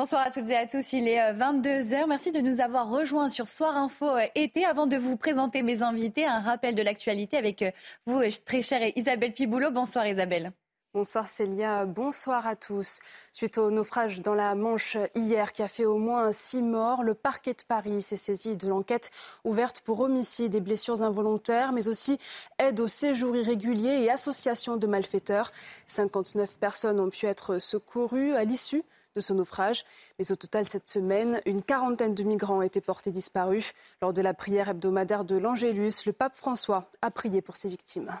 Bonsoir 0.00 0.26
à 0.26 0.30
toutes 0.30 0.48
et 0.48 0.56
à 0.56 0.66
tous, 0.66 0.94
il 0.94 1.06
est 1.06 1.34
22h. 1.34 2.06
Merci 2.08 2.32
de 2.32 2.40
nous 2.40 2.62
avoir 2.62 2.88
rejoints 2.88 3.28
sur 3.28 3.46
Soir 3.46 3.76
Info 3.76 4.06
euh, 4.06 4.24
été. 4.34 4.64
Avant 4.64 4.86
de 4.86 4.96
vous 4.96 5.18
présenter 5.18 5.62
mes 5.62 5.82
invités, 5.82 6.24
un 6.24 6.40
rappel 6.40 6.74
de 6.74 6.80
l'actualité 6.80 7.36
avec 7.36 7.60
euh, 7.60 7.70
vous, 8.06 8.18
euh, 8.18 8.30
très 8.46 8.62
chère 8.62 8.80
Isabelle 8.96 9.34
Piboulot. 9.34 9.70
Bonsoir 9.70 10.06
Isabelle. 10.06 10.52
Bonsoir 10.94 11.28
Célia, 11.28 11.84
bonsoir 11.84 12.46
à 12.46 12.56
tous. 12.56 13.00
Suite 13.30 13.58
au 13.58 13.70
naufrage 13.70 14.22
dans 14.22 14.32
la 14.32 14.54
Manche 14.54 14.96
hier 15.14 15.52
qui 15.52 15.62
a 15.62 15.68
fait 15.68 15.84
au 15.84 15.98
moins 15.98 16.32
six 16.32 16.62
morts, 16.62 17.02
le 17.02 17.12
parquet 17.12 17.52
de 17.52 17.62
Paris 17.68 18.00
s'est 18.00 18.16
saisi 18.16 18.56
de 18.56 18.66
l'enquête 18.68 19.10
ouverte 19.44 19.82
pour 19.82 20.00
homicide 20.00 20.54
et 20.54 20.60
blessures 20.60 21.02
involontaires, 21.02 21.72
mais 21.72 21.90
aussi 21.90 22.18
aide 22.58 22.80
au 22.80 22.88
séjour 22.88 23.36
irrégulier 23.36 24.02
et 24.02 24.10
association 24.10 24.78
de 24.78 24.86
malfaiteurs. 24.86 25.52
59 25.88 26.56
personnes 26.56 27.00
ont 27.00 27.10
pu 27.10 27.26
être 27.26 27.58
secourues 27.58 28.34
à 28.34 28.44
l'issue 28.44 28.82
de 29.14 29.20
ce 29.20 29.32
naufrage. 29.32 29.84
Mais 30.18 30.30
au 30.32 30.36
total, 30.36 30.66
cette 30.66 30.88
semaine, 30.88 31.40
une 31.46 31.62
quarantaine 31.62 32.14
de 32.14 32.22
migrants 32.22 32.58
ont 32.58 32.62
été 32.62 32.80
portés 32.80 33.12
disparus. 33.12 33.72
Lors 34.02 34.12
de 34.12 34.22
la 34.22 34.34
prière 34.34 34.68
hebdomadaire 34.68 35.24
de 35.24 35.36
l'Angélus, 35.36 36.04
le 36.06 36.12
pape 36.12 36.36
François 36.36 36.90
a 37.02 37.10
prié 37.10 37.42
pour 37.42 37.56
ses 37.56 37.68
victimes. 37.68 38.12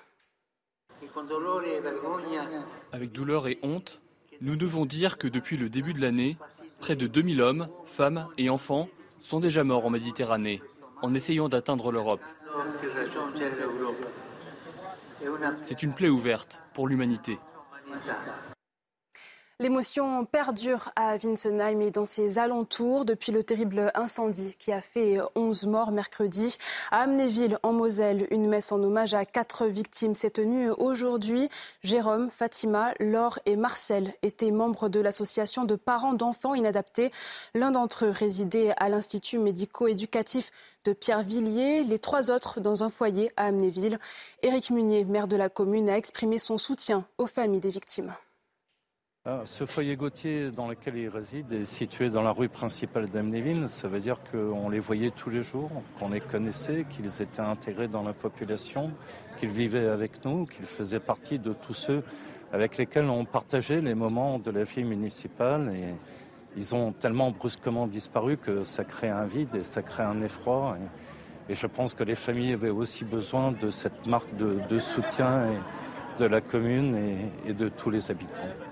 Avec 2.92 3.12
douleur 3.12 3.48
et 3.48 3.58
honte, 3.62 4.00
nous 4.40 4.56
devons 4.56 4.86
dire 4.86 5.18
que 5.18 5.28
depuis 5.28 5.56
le 5.56 5.68
début 5.68 5.94
de 5.94 6.00
l'année, 6.00 6.36
près 6.78 6.96
de 6.96 7.06
2000 7.06 7.40
hommes, 7.42 7.68
femmes 7.86 8.28
et 8.38 8.50
enfants 8.50 8.88
sont 9.18 9.40
déjà 9.40 9.64
morts 9.64 9.86
en 9.86 9.90
Méditerranée 9.90 10.62
en 11.02 11.14
essayant 11.14 11.48
d'atteindre 11.48 11.92
l'Europe. 11.92 12.20
C'est 15.62 15.82
une 15.82 15.92
plaie 15.92 16.08
ouverte 16.08 16.62
pour 16.74 16.88
l'humanité. 16.88 17.38
L'émotion 19.60 20.24
perdure 20.24 20.90
à 20.96 21.18
Winsenheim 21.18 21.82
et 21.82 21.90
dans 21.90 22.06
ses 22.06 22.38
alentours 22.38 23.04
depuis 23.04 23.30
le 23.30 23.44
terrible 23.44 23.92
incendie 23.94 24.56
qui 24.58 24.72
a 24.72 24.80
fait 24.80 25.18
11 25.34 25.66
morts 25.66 25.92
mercredi. 25.92 26.56
À 26.90 27.02
Amnéville, 27.02 27.58
en 27.62 27.74
Moselle, 27.74 28.26
une 28.30 28.48
messe 28.48 28.72
en 28.72 28.82
hommage 28.82 29.12
à 29.12 29.26
quatre 29.26 29.66
victimes 29.66 30.14
s'est 30.14 30.30
tenue 30.30 30.70
aujourd'hui. 30.70 31.50
Jérôme, 31.82 32.30
Fatima, 32.30 32.94
Laure 33.00 33.38
et 33.44 33.56
Marcel 33.56 34.14
étaient 34.22 34.50
membres 34.50 34.88
de 34.88 34.98
l'association 34.98 35.66
de 35.66 35.74
parents 35.74 36.14
d'enfants 36.14 36.54
inadaptés. 36.54 37.10
L'un 37.52 37.70
d'entre 37.70 38.06
eux 38.06 38.12
résidait 38.12 38.72
à 38.78 38.88
l'Institut 38.88 39.38
médico-éducatif 39.40 40.52
de 40.86 40.94
Pierre-Villiers, 40.94 41.84
les 41.84 41.98
trois 41.98 42.30
autres 42.30 42.60
dans 42.60 42.82
un 42.82 42.88
foyer 42.88 43.30
à 43.36 43.48
Amnéville. 43.48 43.98
Éric 44.42 44.70
Munier, 44.70 45.04
maire 45.04 45.28
de 45.28 45.36
la 45.36 45.50
commune, 45.50 45.90
a 45.90 45.98
exprimé 45.98 46.38
son 46.38 46.56
soutien 46.56 47.04
aux 47.18 47.26
familles 47.26 47.60
des 47.60 47.68
victimes. 47.68 48.14
Ah, 49.32 49.42
ce 49.44 49.64
foyer 49.64 49.94
Gauthier 49.94 50.50
dans 50.50 50.66
lequel 50.66 50.96
il 50.96 51.08
réside 51.08 51.52
est 51.52 51.64
situé 51.64 52.10
dans 52.10 52.22
la 52.22 52.32
rue 52.32 52.48
principale 52.48 53.08
d'Amnéville. 53.08 53.68
Ça 53.68 53.86
veut 53.86 54.00
dire 54.00 54.16
qu'on 54.32 54.68
les 54.68 54.80
voyait 54.80 55.10
tous 55.10 55.30
les 55.30 55.44
jours, 55.44 55.70
qu'on 56.00 56.08
les 56.08 56.18
connaissait, 56.18 56.84
qu'ils 56.90 57.22
étaient 57.22 57.40
intégrés 57.40 57.86
dans 57.86 58.02
la 58.02 58.12
population, 58.12 58.90
qu'ils 59.36 59.50
vivaient 59.50 59.86
avec 59.86 60.24
nous, 60.24 60.46
qu'ils 60.46 60.66
faisaient 60.66 60.98
partie 60.98 61.38
de 61.38 61.52
tous 61.52 61.74
ceux 61.74 62.02
avec 62.52 62.76
lesquels 62.76 63.04
on 63.04 63.24
partageait 63.24 63.80
les 63.80 63.94
moments 63.94 64.40
de 64.40 64.50
la 64.50 64.64
vie 64.64 64.82
municipale. 64.82 65.72
Et 65.76 65.94
ils 66.56 66.74
ont 66.74 66.90
tellement 66.90 67.30
brusquement 67.30 67.86
disparu 67.86 68.36
que 68.36 68.64
ça 68.64 68.82
crée 68.82 69.10
un 69.10 69.26
vide 69.26 69.54
et 69.54 69.62
ça 69.62 69.82
crée 69.82 70.02
un 70.02 70.22
effroi. 70.22 70.76
Et, 71.48 71.54
je 71.54 71.68
pense 71.68 71.94
que 71.94 72.02
les 72.02 72.16
familles 72.16 72.54
avaient 72.54 72.70
aussi 72.70 73.04
besoin 73.04 73.52
de 73.52 73.70
cette 73.70 74.08
marque 74.08 74.34
de, 74.36 74.78
soutien 74.80 75.46
de 76.18 76.24
la 76.24 76.40
commune 76.40 77.30
et 77.46 77.52
de 77.52 77.68
tous 77.68 77.90
les 77.90 78.10
habitants. 78.10 78.69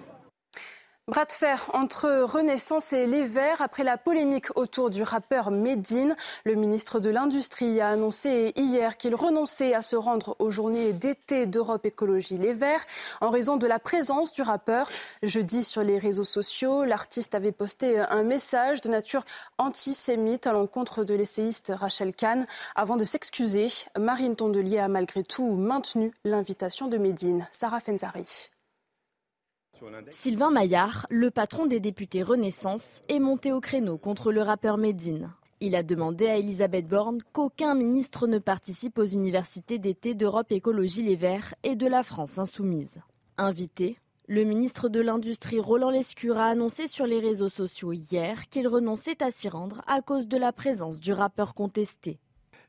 Bras 1.08 1.24
de 1.24 1.32
fer 1.32 1.70
entre 1.72 2.20
Renaissance 2.20 2.92
et 2.92 3.06
Les 3.06 3.24
Verts 3.24 3.62
après 3.62 3.82
la 3.82 3.96
polémique 3.96 4.54
autour 4.56 4.90
du 4.90 5.02
rappeur 5.02 5.50
Medine. 5.50 6.14
Le 6.44 6.54
ministre 6.54 7.00
de 7.00 7.08
l'Industrie 7.08 7.80
a 7.80 7.88
annoncé 7.88 8.52
hier 8.56 8.98
qu'il 8.98 9.14
renonçait 9.14 9.72
à 9.72 9.80
se 9.80 9.96
rendre 9.96 10.36
aux 10.38 10.50
journées 10.50 10.92
d'été 10.92 11.46
d'Europe 11.46 11.86
Écologie 11.86 12.36
Les 12.36 12.52
Verts 12.52 12.84
en 13.22 13.30
raison 13.30 13.56
de 13.56 13.66
la 13.66 13.78
présence 13.78 14.32
du 14.32 14.42
rappeur. 14.42 14.90
Jeudi 15.22 15.64
sur 15.64 15.82
les 15.82 15.96
réseaux 15.96 16.24
sociaux, 16.24 16.84
l'artiste 16.84 17.34
avait 17.34 17.52
posté 17.52 17.98
un 17.98 18.22
message 18.22 18.82
de 18.82 18.90
nature 18.90 19.24
antisémite 19.56 20.46
à 20.46 20.52
l'encontre 20.52 21.04
de 21.04 21.14
l'essayiste 21.14 21.72
Rachel 21.74 22.12
Kahn. 22.12 22.46
Avant 22.74 22.98
de 22.98 23.04
s'excuser, 23.04 23.68
Marine 23.98 24.36
Tondelier 24.36 24.80
a 24.80 24.88
malgré 24.88 25.22
tout 25.22 25.54
maintenu 25.54 26.12
l'invitation 26.24 26.86
de 26.86 26.98
Medine. 26.98 27.48
Sarah 27.50 27.80
Fenzari. 27.80 28.50
Sylvain 30.10 30.50
Maillard, 30.50 31.06
le 31.10 31.30
patron 31.30 31.66
des 31.66 31.80
députés 31.80 32.22
Renaissance, 32.22 33.00
est 33.08 33.18
monté 33.18 33.52
au 33.52 33.60
créneau 33.60 33.98
contre 33.98 34.32
le 34.32 34.42
rappeur 34.42 34.78
Medine. 34.78 35.30
Il 35.60 35.74
a 35.74 35.82
demandé 35.82 36.26
à 36.26 36.36
Elisabeth 36.36 36.86
Borne 36.86 37.22
qu'aucun 37.32 37.74
ministre 37.74 38.26
ne 38.26 38.38
participe 38.38 38.98
aux 38.98 39.04
universités 39.04 39.78
d'été 39.78 40.14
d'Europe 40.14 40.52
Écologie 40.52 41.02
Les 41.02 41.16
Verts 41.16 41.54
et 41.64 41.74
de 41.74 41.86
la 41.86 42.02
France 42.02 42.38
Insoumise. 42.38 43.00
Invité, 43.38 43.98
le 44.28 44.44
ministre 44.44 44.88
de 44.88 45.00
l'Industrie 45.00 45.58
Roland 45.58 45.90
Lescure 45.90 46.38
a 46.38 46.46
annoncé 46.46 46.86
sur 46.86 47.06
les 47.06 47.18
réseaux 47.18 47.48
sociaux 47.48 47.92
hier 47.92 48.48
qu'il 48.50 48.68
renonçait 48.68 49.22
à 49.22 49.30
s'y 49.30 49.48
rendre 49.48 49.82
à 49.86 50.00
cause 50.00 50.28
de 50.28 50.36
la 50.36 50.52
présence 50.52 51.00
du 51.00 51.12
rappeur 51.12 51.54
contesté. 51.54 52.20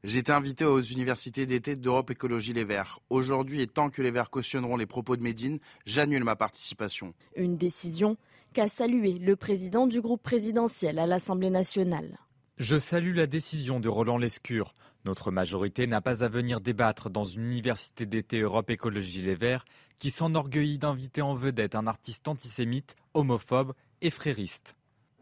J'étais 0.06 0.32
invité 0.32 0.64
aux 0.64 0.80
universités 0.80 1.46
d'été 1.46 1.76
d'Europe 1.76 2.12
Écologie 2.12 2.54
Les 2.54 2.64
Verts. 2.64 3.00
Aujourd'hui, 3.10 3.62
et 3.62 3.68
tant 3.68 3.90
que 3.90 4.02
les 4.02 4.12
Verts 4.12 4.30
cautionneront 4.30 4.78
les 4.78 4.86
propos 4.86 5.18
de 5.18 5.22
Médine, 5.22 5.60
j'annule 5.86 6.24
ma 6.24 6.38
participation. 6.38 7.14
Une 7.36 7.58
décision 7.58 8.16
qu'a 8.54 8.70
salué 8.70 9.20
le 9.20 9.36
président 9.36 9.88
du 9.88 10.00
groupe 10.00 10.24
présidentiel 10.24 11.00
à 11.00 11.06
l'Assemblée 11.06 11.50
nationale. 11.50 12.18
Je 12.58 12.80
salue 12.80 13.14
la 13.14 13.28
décision 13.28 13.82
de 13.82 13.90
Roland 13.90 14.18
Lescure. 14.18 14.74
Notre 15.04 15.32
majorité 15.32 15.86
n'a 15.86 16.00
pas 16.00 16.24
à 16.24 16.30
venir 16.30 16.62
débattre 16.62 17.10
dans 17.10 17.26
une 17.26 17.44
université 17.44 18.06
d'été 18.06 18.40
Europe 18.40 18.70
Écologie 18.70 19.22
Les 19.22 19.36
Verts 19.36 19.66
qui 19.98 20.12
s'enorgueillit 20.12 20.78
d'inviter 20.78 21.22
en 21.22 21.36
vedette 21.36 21.76
un 21.76 21.88
artiste 21.88 22.30
antisémite, 22.30 22.96
homophobe 23.14 23.74
et 24.02 24.12
frériste. 24.12 24.76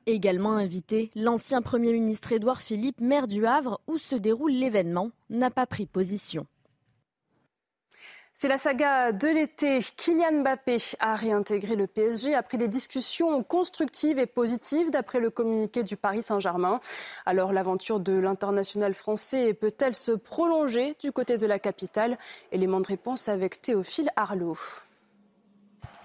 Également 0.09 0.53
invité, 0.53 1.09
l'ancien 1.17 1.61
Premier 1.61 1.91
ministre 1.91 2.31
Édouard 2.31 2.61
Philippe, 2.61 3.01
maire 3.01 3.27
du 3.27 3.45
Havre, 3.45 3.81
où 3.87 3.97
se 3.97 4.15
déroule 4.15 4.53
l'événement, 4.53 5.11
n'a 5.29 5.49
pas 5.51 5.65
pris 5.65 5.85
position. 5.85 6.47
C'est 8.33 8.47
la 8.47 8.57
saga 8.57 9.11
de 9.11 9.27
l'été. 9.27 9.79
Kylian 9.97 10.43
Mbappé 10.43 10.77
a 11.01 11.17
réintégré 11.17 11.75
le 11.75 11.87
PSG 11.87 12.35
après 12.35 12.57
des 12.57 12.69
discussions 12.69 13.43
constructives 13.43 14.17
et 14.17 14.27
positives 14.27 14.91
d'après 14.91 15.19
le 15.19 15.29
communiqué 15.29 15.83
du 15.83 15.97
Paris 15.97 16.21
Saint-Germain. 16.21 16.79
Alors 17.25 17.51
l'aventure 17.51 17.99
de 17.99 18.13
l'international 18.13 18.93
français 18.93 19.53
peut-elle 19.53 19.95
se 19.95 20.13
prolonger 20.13 20.95
du 21.01 21.11
côté 21.11 21.37
de 21.37 21.47
la 21.47 21.59
capitale? 21.59 22.17
Élément 22.53 22.79
de 22.79 22.87
réponse 22.87 23.27
avec 23.27 23.61
Théophile 23.61 24.09
Arlot. 24.15 24.57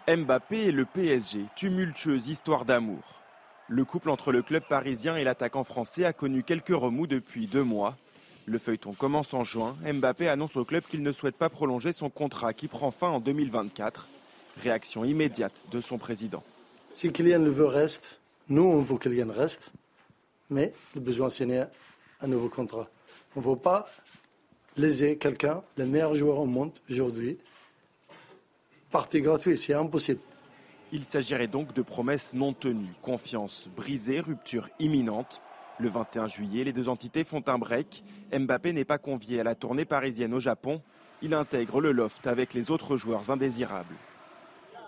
Mbappé 0.08 0.56
et 0.56 0.72
le 0.72 0.86
PSG, 0.86 1.44
tumultueuse 1.54 2.26
histoire 2.26 2.64
d'amour. 2.64 3.21
Le 3.74 3.86
couple 3.86 4.10
entre 4.10 4.32
le 4.32 4.42
club 4.42 4.62
parisien 4.68 5.16
et 5.16 5.24
l'attaquant 5.24 5.64
français 5.64 6.04
a 6.04 6.12
connu 6.12 6.42
quelques 6.42 6.76
remous 6.76 7.06
depuis 7.06 7.46
deux 7.46 7.62
mois. 7.62 7.96
Le 8.44 8.58
feuilleton 8.58 8.92
commence 8.92 9.32
en 9.32 9.44
juin. 9.44 9.78
Mbappé 9.82 10.28
annonce 10.28 10.58
au 10.58 10.66
club 10.66 10.84
qu'il 10.84 11.02
ne 11.02 11.10
souhaite 11.10 11.36
pas 11.36 11.48
prolonger 11.48 11.94
son 11.94 12.10
contrat 12.10 12.52
qui 12.52 12.68
prend 12.68 12.90
fin 12.90 13.08
en 13.08 13.18
2024. 13.18 14.08
Réaction 14.62 15.06
immédiate 15.06 15.54
de 15.70 15.80
son 15.80 15.96
président. 15.96 16.44
Si 16.92 17.10
Kylian 17.12 17.38
le 17.38 17.50
veut, 17.50 17.64
reste. 17.64 18.20
Nous, 18.50 18.62
on 18.62 18.82
veut 18.82 18.98
que 18.98 19.08
Kylian 19.08 19.32
reste. 19.32 19.72
Mais 20.50 20.74
le 20.94 21.00
besoin 21.00 21.30
signer 21.30 21.64
un 22.20 22.26
nouveau 22.26 22.50
contrat. 22.50 22.90
On 23.36 23.40
ne 23.40 23.46
veut 23.46 23.56
pas 23.56 23.88
léser 24.76 25.16
quelqu'un, 25.16 25.62
le 25.78 25.86
meilleur 25.86 26.14
joueur 26.14 26.40
au 26.40 26.46
monde 26.46 26.72
aujourd'hui. 26.90 27.38
Partie 28.90 29.22
gratuite, 29.22 29.56
c'est 29.56 29.72
impossible. 29.72 30.20
Il 30.94 31.04
s'agirait 31.04 31.48
donc 31.48 31.72
de 31.72 31.80
promesses 31.80 32.34
non 32.34 32.52
tenues, 32.52 32.92
confiance 33.00 33.70
brisée, 33.74 34.20
rupture 34.20 34.68
imminente. 34.78 35.40
Le 35.78 35.88
21 35.88 36.28
juillet, 36.28 36.64
les 36.64 36.74
deux 36.74 36.90
entités 36.90 37.24
font 37.24 37.42
un 37.46 37.56
break. 37.56 38.04
Mbappé 38.30 38.74
n'est 38.74 38.84
pas 38.84 38.98
convié 38.98 39.40
à 39.40 39.42
la 39.42 39.54
tournée 39.54 39.86
parisienne 39.86 40.34
au 40.34 40.38
Japon. 40.38 40.82
Il 41.22 41.32
intègre 41.32 41.80
le 41.80 41.92
loft 41.92 42.26
avec 42.26 42.52
les 42.52 42.70
autres 42.70 42.98
joueurs 42.98 43.30
indésirables. 43.30 43.94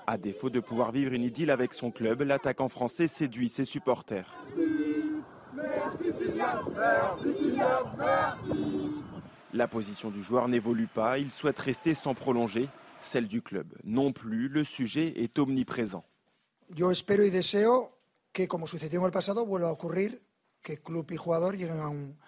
À 0.07 0.19
défaut 0.19 0.51
de 0.51 0.61
pouvoir 0.61 0.93
vivre 0.93 1.15
une 1.15 1.23
idylle 1.23 1.51
avec 1.51 1.73
son 1.73 1.91
club, 1.91 2.21
l'attaquant 2.21 2.69
français 2.69 3.07
séduit 3.07 3.49
ses 3.49 3.65
supporters. 3.65 4.35
Merci 5.57 6.13
merci 7.97 8.91
La 9.55 9.69
position 9.69 10.11
du 10.11 10.23
joueur 10.23 10.49
n'évolue 10.49 10.89
pas, 10.89 11.19
il 11.19 11.31
souhaite 11.31 11.59
rester 11.59 11.95
sans 11.95 12.13
prolonger. 12.13 12.69
Celle 13.05 13.29
du 13.29 13.43
club 13.43 13.75
non 13.85 14.13
plus, 14.13 14.49
le 14.49 14.65
sujet 14.65 15.13
est 15.17 15.39
omniprésent. 15.39 16.05
Yo 16.71 16.91
espero 16.91 17.23
y 17.23 17.31
deseo 17.31 17.99
que, 18.33 18.49
como 18.49 18.67
sucedió 18.67 19.01
en 19.01 19.07
el 19.07 19.13
pasado, 19.13 19.45
vuelva 19.45 19.69
a 19.69 19.73
ocurrir 19.73 20.23
que 20.63 20.81
club 20.81 21.11
y 21.13 21.17
jugador 21.17 21.57
lleguen 21.57 21.81
a 21.81 21.89
un, 21.89 22.19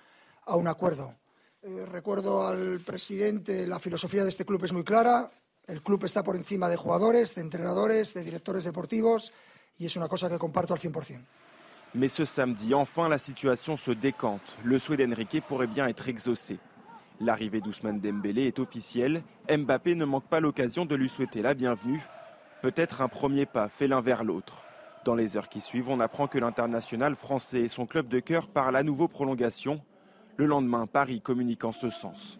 a 0.44 0.56
un 0.56 0.69
acuerdo. 0.69 1.14
Eh, 1.62 1.87
recuerdo 1.87 2.46
al 2.46 2.81
presidente, 2.81 3.67
la 3.67 3.81
filosofía 3.81 4.23
de 4.23 4.28
este 4.28 4.44
club 4.44 4.64
es 4.64 4.73
muy 4.73 4.84
clara, 4.84 5.31
el 5.67 5.82
club 5.82 6.05
está 6.05 6.23
por 6.23 6.37
encima 6.37 6.69
de 6.69 6.76
jugadores, 6.76 7.34
de 7.34 7.40
entrenadores, 7.40 8.12
de 8.12 8.22
directores 8.22 8.64
deportivos, 8.64 9.32
y 9.79 9.87
es 9.87 9.96
una 9.96 10.08
cosa 10.08 10.29
que 10.29 10.38
comparto 10.38 10.75
al 10.75 10.81
100%. 10.81 11.25
Mais 11.94 12.12
ce 12.12 12.26
samedi, 12.26 12.75
enfin, 12.75 13.08
la 13.08 13.19
situation 13.19 13.79
se 13.79 13.93
décante. 13.93 14.43
Le 14.64 14.79
souhait 14.79 14.99
d'Enrique 14.99 15.43
pourrait 15.49 15.67
bien 15.67 15.88
être 15.88 16.08
exaucé. 16.08 16.58
L'arrivée 17.20 17.62
d'Ousmane 17.62 17.98
Dembélé 17.98 18.42
est 18.42 18.58
officielle. 18.58 19.22
Mbappé 19.50 19.94
ne 19.94 20.04
manque 20.04 20.28
pas 20.28 20.40
l'occasion 20.40 20.84
de 20.84 20.94
lui 20.94 21.08
souhaiter 21.08 21.40
la 21.40 21.54
bienvenue. 21.54 22.02
Peut-être 22.60 23.00
un 23.00 23.08
premier 23.08 23.46
pas 23.46 23.68
fait 23.68 23.88
l'un 23.88 24.02
vers 24.02 24.22
l'autre. 24.22 24.58
Dans 25.06 25.14
les 25.14 25.36
heures 25.36 25.48
qui 25.48 25.62
suivent, 25.62 25.88
on 25.88 26.00
apprend 26.00 26.26
que 26.26 26.38
l'international 26.38 27.16
français 27.16 27.60
et 27.60 27.68
son 27.68 27.86
club 27.86 28.08
de 28.08 28.20
cœur 28.20 28.48
parlent 28.48 28.76
à 28.76 28.82
nouveau 28.82 29.08
prolongation. 29.08 29.80
Le 30.36 30.44
lendemain, 30.44 30.86
Paris 30.86 31.22
communique 31.22 31.64
en 31.64 31.72
ce 31.72 31.88
sens. 31.88 32.38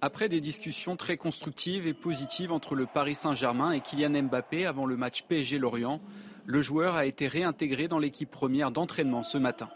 Après 0.00 0.28
des 0.28 0.40
discussions 0.40 0.96
très 0.96 1.16
constructives 1.16 1.86
et 1.86 1.94
positives 1.94 2.50
entre 2.50 2.74
le 2.74 2.86
Paris 2.86 3.14
Saint-Germain 3.14 3.72
et 3.72 3.80
Kylian 3.80 4.22
Mbappé 4.22 4.66
avant 4.66 4.86
le 4.86 4.96
match 4.96 5.22
PSG-Lorient, 5.24 6.00
le 6.44 6.62
joueur 6.62 6.96
a 6.96 7.04
été 7.04 7.28
réintégré 7.28 7.88
dans 7.88 7.98
l'équipe 7.98 8.30
première 8.30 8.70
d'entraînement 8.72 9.22
ce 9.22 9.38
matin. 9.38 9.68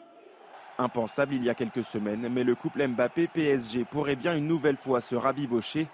Impensable 0.79 1.35
il 1.35 1.45
y 1.45 1.51
a 1.51 1.55
quelques 1.55 1.85
semaines, 1.85 2.29
mais 2.29 2.45
le 2.45 2.55
couple 2.55 2.87
Mbappé-PSG 2.87 3.85
pourrait 3.85 4.17
bien 4.17 4.37
une 4.37 4.47
nouvelle 4.47 4.77
fois 4.77 5.01
se 5.01 5.15
rabibocher 5.15 5.87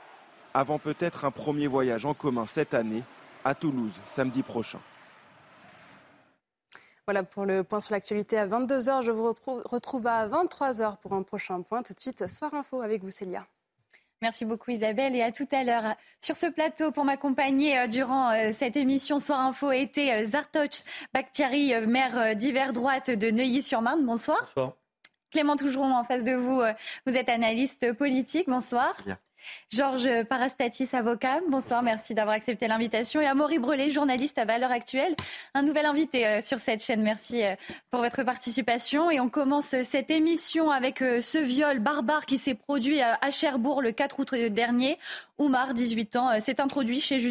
avant 0.55 0.79
peut-être 0.79 1.25
un 1.25 1.31
premier 1.31 1.67
voyage 1.67 2.07
en 2.07 2.15
commun 2.15 2.47
cette 2.47 2.75
année 2.75 3.03
à 3.45 3.55
Toulouse 3.55 3.93
samedi 4.05 4.43
prochain. 4.43 4.81
Voilà 7.07 7.23
pour 7.23 7.47
le 7.47 7.65
point 7.65 7.81
sur 7.81 7.95
l'actualité 7.95 8.39
à 8.39 8.47
22h. 8.47 9.03
Je 9.03 9.13
vous 9.13 9.35
retrouve 9.65 10.07
à 10.07 10.29
23h 10.29 10.99
pour 10.99 11.15
un 11.15 11.23
prochain 11.23 11.63
point. 11.63 11.83
Tout 11.83 11.95
de 11.95 12.01
suite, 12.01 12.29
Soir 12.29 12.53
Info 12.53 12.83
avec 12.83 13.03
vous, 13.03 13.11
Célia. 13.11 13.47
Merci 14.21 14.45
beaucoup 14.45 14.73
Isabelle 14.73 15.15
et 15.15 15.23
à 15.23 15.31
tout 15.31 15.47
à 15.53 15.63
l'heure. 15.63 15.95
Sur 16.21 16.35
ce 16.35 16.47
plateau, 16.47 16.91
pour 16.91 17.05
m'accompagner 17.05 17.79
euh, 17.79 17.87
durant 17.87 18.31
euh, 18.31 18.51
cette 18.53 18.77
émission 18.77 19.21
Soir 19.21 19.41
Info, 19.41 19.71
était 19.71 20.13
euh, 20.13 20.27
Zartoch 20.27 20.83
Bakhtiari, 21.15 21.73
maire 21.87 22.35
d'hiver 22.35 22.73
droite 22.73 23.11
de 23.11 23.31
Neuilly-sur-Marne. 23.31 24.05
Bonsoir. 24.05 24.41
Bonsoir. 24.41 24.73
Clément 25.31 25.57
Tougeron 25.57 25.95
en 25.95 26.05
face 26.05 26.25
de 26.25 26.33
vous, 26.33 26.63
vous 27.07 27.15
êtes 27.15 27.29
analyste 27.29 27.93
politique. 27.93 28.49
Bonsoir. 28.49 28.97
Georges 29.71 30.25
Parastatis, 30.25 30.89
avocat. 30.93 31.41
Bonsoir, 31.49 31.83
merci 31.83 32.15
d'avoir 32.15 32.35
accepté 32.35 32.69
l'invitation. 32.69 33.21
Et 33.21 33.27
Amaury 33.27 33.59
Brelet, 33.59 33.91
journaliste 33.91 34.39
à 34.39 34.45
Valeurs 34.45 34.71
Actuelles, 34.71 35.15
un 35.55 35.63
nouvel 35.63 35.87
invité 35.87 36.27
euh, 36.27 36.41
sur 36.41 36.59
cette 36.59 36.83
chaîne. 36.83 37.03
Merci 37.03 37.45
euh, 37.45 37.55
pour 37.91 38.01
votre 38.01 38.23
participation. 38.23 39.11
Et 39.11 39.21
on 39.21 39.29
commence 39.29 39.75
euh, 39.75 39.83
cette 39.83 40.11
émission 40.11 40.71
avec 40.71 40.99
ce 40.99 41.39
viol 41.39 41.79
barbare 41.81 42.27
qui 42.27 42.39
s'est 42.39 42.55
produit 42.55 43.01
à 43.01 43.31
Cherbourg 43.31 43.83
le 43.83 43.93
4 43.93 44.21
août 44.21 44.35
dernier. 44.35 44.99
Oumar, 45.39 45.73
18 45.75 46.17
ans, 46.17 46.41
s'est 46.41 46.61
introduit 46.61 47.01
chez 47.01 47.23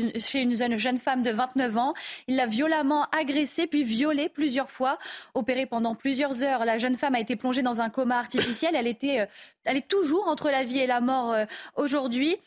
une 0.41 0.77
jeune 0.77 0.97
femme 0.97 1.23
de 1.23 1.31
29 1.31 1.77
ans. 1.77 1.93
Il 2.27 2.37
l'a 2.37 2.45
violemment 2.45 3.05
agressée 3.11 3.67
puis 3.67 3.83
violée 3.83 4.29
plusieurs 4.29 4.71
fois. 4.71 4.97
Opérée 5.33 5.65
pendant 5.65 5.93
plusieurs 5.93 6.41
heures, 6.41 6.63
la 6.63 6.77
jeune 6.77 6.95
femme 6.95 7.15
a 7.15 7.19
été 7.19 7.35
plongée 7.35 7.63
dans 7.63 7.81
un 7.81 7.89
coma 7.89 8.17
artificiel. 8.17 8.75
Elle, 8.75 8.87
était, 8.87 9.27
elle 9.65 9.77
est 9.77 9.87
toujours 9.87 10.27
entre 10.29 10.49
la 10.49 10.63
vie 10.63 10.79
et 10.79 10.87
la 10.87 11.01
mort 11.01 11.35
aujourd'hui 11.75 11.96
aujourd'hui. 11.97 12.37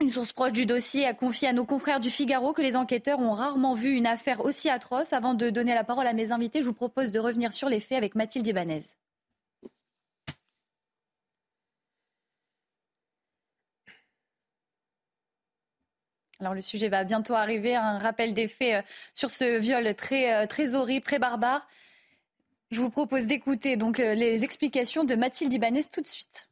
Une 0.00 0.10
source 0.10 0.32
proche 0.32 0.52
du 0.52 0.66
dossier 0.66 1.06
a 1.06 1.14
confié 1.14 1.48
à 1.48 1.52
nos 1.52 1.64
confrères 1.64 2.00
du 2.00 2.10
Figaro 2.10 2.52
que 2.52 2.62
les 2.62 2.74
enquêteurs 2.74 3.20
ont 3.20 3.30
rarement 3.30 3.74
vu 3.74 3.94
une 3.94 4.06
affaire 4.06 4.44
aussi 4.44 4.68
atroce. 4.68 5.12
Avant 5.12 5.34
de 5.34 5.50
donner 5.50 5.74
la 5.74 5.84
parole 5.84 6.06
à 6.06 6.12
mes 6.12 6.32
invités, 6.32 6.60
je 6.60 6.66
vous 6.66 6.72
propose 6.72 7.10
de 7.10 7.20
revenir 7.20 7.52
sur 7.52 7.68
les 7.68 7.80
faits 7.80 7.98
avec 7.98 8.14
Mathilde 8.14 8.46
Ibanez. 8.46 8.82
Alors 16.40 16.54
le 16.54 16.60
sujet 16.60 16.88
va 16.88 17.04
bientôt 17.04 17.34
arriver, 17.34 17.76
un 17.76 17.98
rappel 17.98 18.34
des 18.34 18.48
faits 18.48 18.84
euh, 18.84 18.88
sur 19.14 19.30
ce 19.30 19.58
viol 19.58 19.94
très, 19.94 20.34
euh, 20.34 20.46
très 20.46 20.74
horrible, 20.74 21.04
très 21.04 21.18
barbare. 21.18 21.66
Je 22.70 22.80
vous 22.80 22.90
propose 22.90 23.26
d'écouter 23.26 23.76
donc 23.76 24.00
euh, 24.00 24.14
les 24.14 24.42
explications 24.42 25.04
de 25.04 25.14
Mathilde 25.14 25.52
Ibanez 25.52 25.84
tout 25.84 26.00
de 26.00 26.06
suite. 26.06 26.48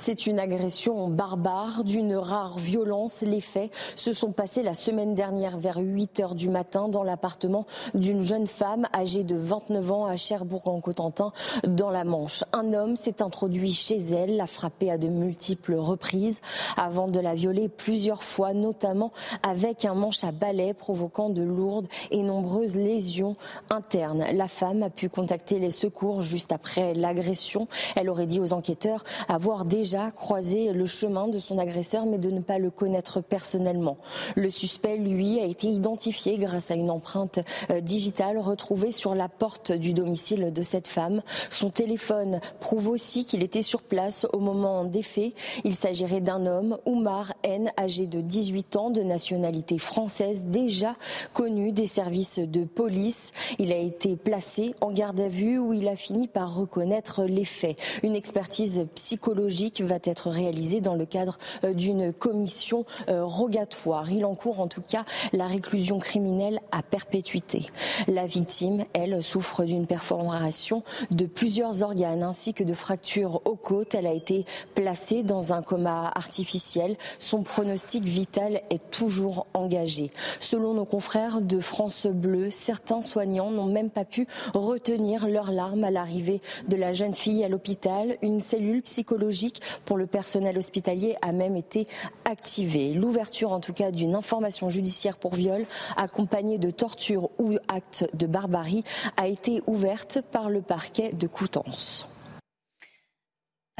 C'est 0.00 0.26
une 0.26 0.38
agression 0.38 1.08
barbare 1.08 1.84
d'une 1.84 2.16
rare 2.16 2.56
violence. 2.56 3.20
Les 3.20 3.42
faits 3.42 3.70
se 3.96 4.14
sont 4.14 4.32
passés 4.32 4.62
la 4.62 4.72
semaine 4.72 5.14
dernière 5.14 5.58
vers 5.58 5.76
8 5.76 6.20
heures 6.20 6.34
du 6.34 6.48
matin 6.48 6.88
dans 6.88 7.02
l'appartement 7.02 7.66
d'une 7.92 8.24
jeune 8.24 8.46
femme 8.46 8.88
âgée 8.94 9.24
de 9.24 9.36
29 9.36 9.92
ans 9.92 10.06
à 10.06 10.16
Cherbourg-en-Cotentin 10.16 11.32
dans 11.64 11.90
la 11.90 12.04
Manche. 12.04 12.44
Un 12.54 12.72
homme 12.72 12.96
s'est 12.96 13.20
introduit 13.20 13.74
chez 13.74 13.98
elle, 13.98 14.38
l'a 14.38 14.46
frappée 14.46 14.90
à 14.90 14.96
de 14.96 15.08
multiples 15.08 15.74
reprises 15.74 16.40
avant 16.78 17.08
de 17.08 17.20
la 17.20 17.34
violer 17.34 17.68
plusieurs 17.68 18.22
fois, 18.22 18.54
notamment 18.54 19.12
avec 19.42 19.84
un 19.84 19.94
manche 19.94 20.24
à 20.24 20.32
balai 20.32 20.72
provoquant 20.72 21.28
de 21.28 21.42
lourdes 21.42 21.88
et 22.10 22.22
nombreuses 22.22 22.74
lésions 22.74 23.36
internes. 23.68 24.24
La 24.32 24.48
femme 24.48 24.82
a 24.82 24.88
pu 24.88 25.10
contacter 25.10 25.58
les 25.58 25.70
secours 25.70 26.22
juste 26.22 26.52
après 26.52 26.94
l'agression. 26.94 27.68
Elle 27.96 28.08
aurait 28.08 28.26
dit 28.26 28.40
aux 28.40 28.54
enquêteurs 28.54 29.04
avoir 29.28 29.66
déjà 29.70 30.10
croisé 30.10 30.72
le 30.72 30.84
chemin 30.84 31.28
de 31.28 31.38
son 31.38 31.56
agresseur, 31.56 32.04
mais 32.04 32.18
de 32.18 32.30
ne 32.30 32.40
pas 32.40 32.58
le 32.58 32.70
connaître 32.70 33.20
personnellement. 33.20 33.98
Le 34.34 34.50
suspect, 34.50 34.96
lui, 34.96 35.38
a 35.38 35.44
été 35.44 35.68
identifié 35.68 36.36
grâce 36.38 36.72
à 36.72 36.74
une 36.74 36.90
empreinte 36.90 37.38
euh, 37.70 37.80
digitale 37.80 38.36
retrouvée 38.38 38.90
sur 38.90 39.14
la 39.14 39.28
porte 39.28 39.70
du 39.70 39.92
domicile 39.92 40.52
de 40.52 40.62
cette 40.62 40.88
femme. 40.88 41.22
Son 41.50 41.70
téléphone 41.70 42.40
prouve 42.58 42.88
aussi 42.88 43.24
qu'il 43.24 43.44
était 43.44 43.62
sur 43.62 43.82
place 43.82 44.26
au 44.32 44.40
moment 44.40 44.84
des 44.84 45.04
faits. 45.04 45.32
Il 45.62 45.76
s'agirait 45.76 46.20
d'un 46.20 46.46
homme, 46.46 46.76
Oumar 46.84 47.32
N, 47.44 47.70
âgé 47.78 48.06
de 48.06 48.20
18 48.20 48.74
ans, 48.74 48.90
de 48.90 49.02
nationalité 49.02 49.78
française, 49.78 50.42
déjà 50.46 50.96
connu 51.32 51.70
des 51.70 51.86
services 51.86 52.40
de 52.40 52.64
police. 52.64 53.30
Il 53.60 53.70
a 53.72 53.78
été 53.78 54.16
placé 54.16 54.74
en 54.80 54.90
garde 54.90 55.20
à 55.20 55.28
vue 55.28 55.60
où 55.60 55.72
il 55.72 55.86
a 55.86 55.94
fini 55.94 56.26
par 56.26 56.56
reconnaître 56.56 57.22
les 57.22 57.44
faits. 57.44 57.78
Une 58.02 58.16
expertise 58.16 58.88
psychologique 58.96 59.59
va 59.80 59.98
être 60.04 60.30
réalisé 60.30 60.80
dans 60.80 60.94
le 60.94 61.06
cadre 61.06 61.38
euh, 61.64 61.74
d'une 61.74 62.12
commission 62.12 62.84
euh, 63.08 63.24
rogatoire. 63.24 64.10
Il 64.10 64.24
encourt 64.24 64.60
en 64.60 64.68
tout 64.68 64.82
cas 64.82 65.04
la 65.32 65.46
réclusion 65.46 65.98
criminelle 65.98 66.60
à 66.72 66.82
perpétuité. 66.82 67.66
La 68.08 68.26
victime, 68.26 68.84
elle, 68.92 69.22
souffre 69.22 69.64
d'une 69.64 69.86
perforation 69.86 70.82
de 71.10 71.26
plusieurs 71.26 71.82
organes 71.82 72.22
ainsi 72.22 72.54
que 72.54 72.64
de 72.64 72.74
fractures 72.74 73.42
aux 73.44 73.56
côtes. 73.56 73.94
Elle 73.94 74.06
a 74.06 74.12
été 74.12 74.44
placée 74.74 75.22
dans 75.22 75.52
un 75.52 75.62
coma 75.62 76.10
artificiel. 76.14 76.96
Son 77.18 77.42
pronostic 77.42 78.04
vital 78.04 78.62
est 78.70 78.90
toujours 78.90 79.46
engagé. 79.54 80.10
Selon 80.38 80.74
nos 80.74 80.84
confrères 80.84 81.40
de 81.40 81.60
France 81.60 82.06
Bleu, 82.06 82.50
certains 82.50 83.00
soignants 83.00 83.50
n'ont 83.50 83.66
même 83.66 83.90
pas 83.90 84.04
pu 84.04 84.26
retenir 84.54 85.28
leurs 85.28 85.52
larmes 85.52 85.84
à 85.84 85.90
l'arrivée 85.90 86.40
de 86.68 86.76
la 86.76 86.92
jeune 86.92 87.14
fille 87.14 87.44
à 87.44 87.48
l'hôpital. 87.48 88.16
Une 88.22 88.40
cellule 88.40 88.82
psychologique 88.82 89.49
pour 89.84 89.96
le 89.96 90.06
personnel 90.06 90.56
hospitalier 90.58 91.16
a 91.22 91.32
même 91.32 91.56
été 91.56 91.88
activée. 92.24 92.92
L'ouverture 92.94 93.52
en 93.52 93.60
tout 93.60 93.72
cas 93.72 93.90
d'une 93.90 94.14
information 94.14 94.68
judiciaire 94.68 95.18
pour 95.18 95.34
viol 95.34 95.66
accompagnée 95.96 96.58
de 96.58 96.70
torture 96.70 97.30
ou 97.38 97.56
acte 97.68 98.08
de 98.14 98.26
barbarie 98.26 98.84
a 99.16 99.26
été 99.26 99.62
ouverte 99.66 100.20
par 100.32 100.50
le 100.50 100.62
parquet 100.62 101.12
de 101.12 101.26
Coutances. 101.26 102.06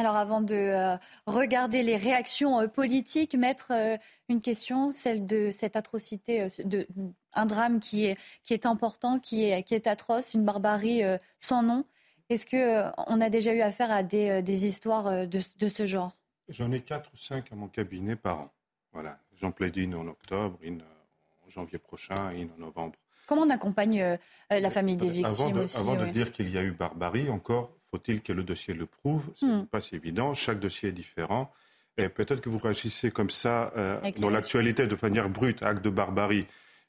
Alors 0.01 0.17
avant 0.17 0.41
de 0.41 0.55
euh, 0.55 0.97
regarder 1.27 1.83
les 1.83 1.99
réactions 1.99 2.59
euh, 2.59 2.69
politiques, 2.69 3.35
mettre 3.35 3.73
euh, 3.73 3.99
une 4.31 4.41
question, 4.41 4.93
celle 4.93 5.27
de 5.27 5.51
cette 5.53 5.77
atrocité, 5.77 6.49
de, 6.65 6.89
un 7.35 7.45
drame 7.45 7.81
qui 7.81 8.07
est, 8.07 8.65
important, 8.65 9.19
qui 9.19 9.45
est 9.45 9.87
atroce, 9.87 10.33
une 10.33 10.47
barbarie 10.47 11.03
sans 11.41 11.63
nom. 11.63 11.85
Est-ce 12.31 12.47
qu'on 12.47 12.57
euh, 12.57 13.25
a 13.25 13.29
déjà 13.29 13.53
eu 13.53 13.61
affaire 13.61 13.91
à 13.91 14.05
des, 14.05 14.31
euh, 14.31 14.41
histoires 14.41 15.09
euh, 15.09 15.27
de, 15.27 15.69
ce 15.69 15.85
genre? 15.85 16.13
J'en 16.49 16.71
ai 16.71 16.81
quatre 16.81 17.11
ou 17.13 17.17
cinq 17.17 17.53
à 17.53 17.57
mon 17.57 17.67
cabinet 17.67 18.15
par 18.15 18.39
an. 18.39 18.53
Voilà. 18.93 19.19
J'en 19.41 19.51
plaide 19.51 19.77
une 19.77 19.97
en 19.97 20.07
octobre, 20.07 20.57
une 20.63 20.83
en 21.45 21.51
janvier 21.51 21.79
prochain 21.79 22.33
et 22.33 22.43
une 22.43 22.51
en 22.53 22.59
novembre. 22.59 22.95
Comment 23.27 23.43
on 23.43 23.51
accompagne 23.51 24.19
la 24.51 24.71
famille 24.71 24.97
des 24.97 25.11
victimes 25.11 25.27
Avant 25.27 25.51
de, 25.51 25.61
aussi, 25.61 25.79
avant 25.79 25.95
de 25.95 26.07
dire 26.07 26.33
qu'il 26.33 26.51
y 26.51 26.59
a 26.59 26.63
eu 26.63 26.73
barbarie, 26.73 27.31
encore 27.31 27.71
faut-il 27.93 28.23
que 28.23 28.33
le 28.33 28.43
dossier 28.43 28.75
le 28.75 28.87
prouve. 28.87 29.31
Ce 29.37 29.47
n'est 29.47 29.63
hmm. 29.63 29.67
pas 29.67 29.81
si 29.81 29.95
évident. 29.95 30.35
Chaque 30.35 30.59
dossier 30.59 30.89
est 30.89 30.93
différent. 30.93 31.53
Et 31.97 32.09
peut-être 32.09 32.41
que 32.41 32.49
vous 32.49 32.59
réagissez 32.59 33.13
comme 33.13 33.31
ça 33.31 33.73
dans 34.19 34.31
l'actualité 34.31 34.87
de 34.87 34.97
manière 35.01 35.29
brute, 35.29 35.65
acte 35.65 35.85
de 35.85 35.91
barbarie. 35.91 36.47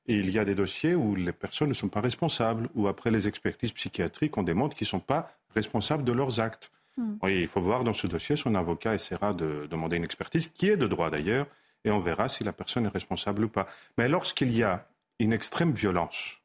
Et 0.07 0.15
il 0.15 0.29
y 0.31 0.39
a 0.39 0.45
des 0.45 0.55
dossiers 0.55 0.95
où 0.95 1.15
les 1.15 1.31
personnes 1.31 1.69
ne 1.69 1.73
sont 1.73 1.89
pas 1.89 2.01
responsables, 2.01 2.69
ou 2.75 2.87
après 2.87 3.11
les 3.11 3.27
expertises 3.27 3.71
psychiatriques, 3.71 4.37
on 4.37 4.43
démontre 4.43 4.75
qu'ils 4.75 4.85
ne 4.85 4.89
sont 4.89 4.99
pas 4.99 5.37
responsables 5.53 6.03
de 6.03 6.11
leurs 6.11 6.39
actes. 6.39 6.71
Hmm. 6.97 7.15
Oui, 7.21 7.41
il 7.41 7.47
faut 7.47 7.61
voir 7.61 7.83
dans 7.83 7.93
ce 7.93 8.07
dossier, 8.07 8.35
son 8.35 8.55
avocat 8.55 8.95
essaiera 8.95 9.33
de 9.33 9.67
demander 9.69 9.97
une 9.97 10.03
expertise, 10.03 10.47
qui 10.47 10.69
est 10.69 10.77
de 10.77 10.87
droit 10.87 11.09
d'ailleurs, 11.09 11.47
et 11.85 11.91
on 11.91 11.99
verra 11.99 12.27
si 12.29 12.43
la 12.43 12.51
personne 12.51 12.85
est 12.85 12.89
responsable 12.89 13.45
ou 13.45 13.49
pas. 13.49 13.67
Mais 13.97 14.09
lorsqu'il 14.09 14.55
y 14.55 14.63
a 14.63 14.87
une 15.19 15.33
extrême 15.33 15.71
violence, 15.71 16.39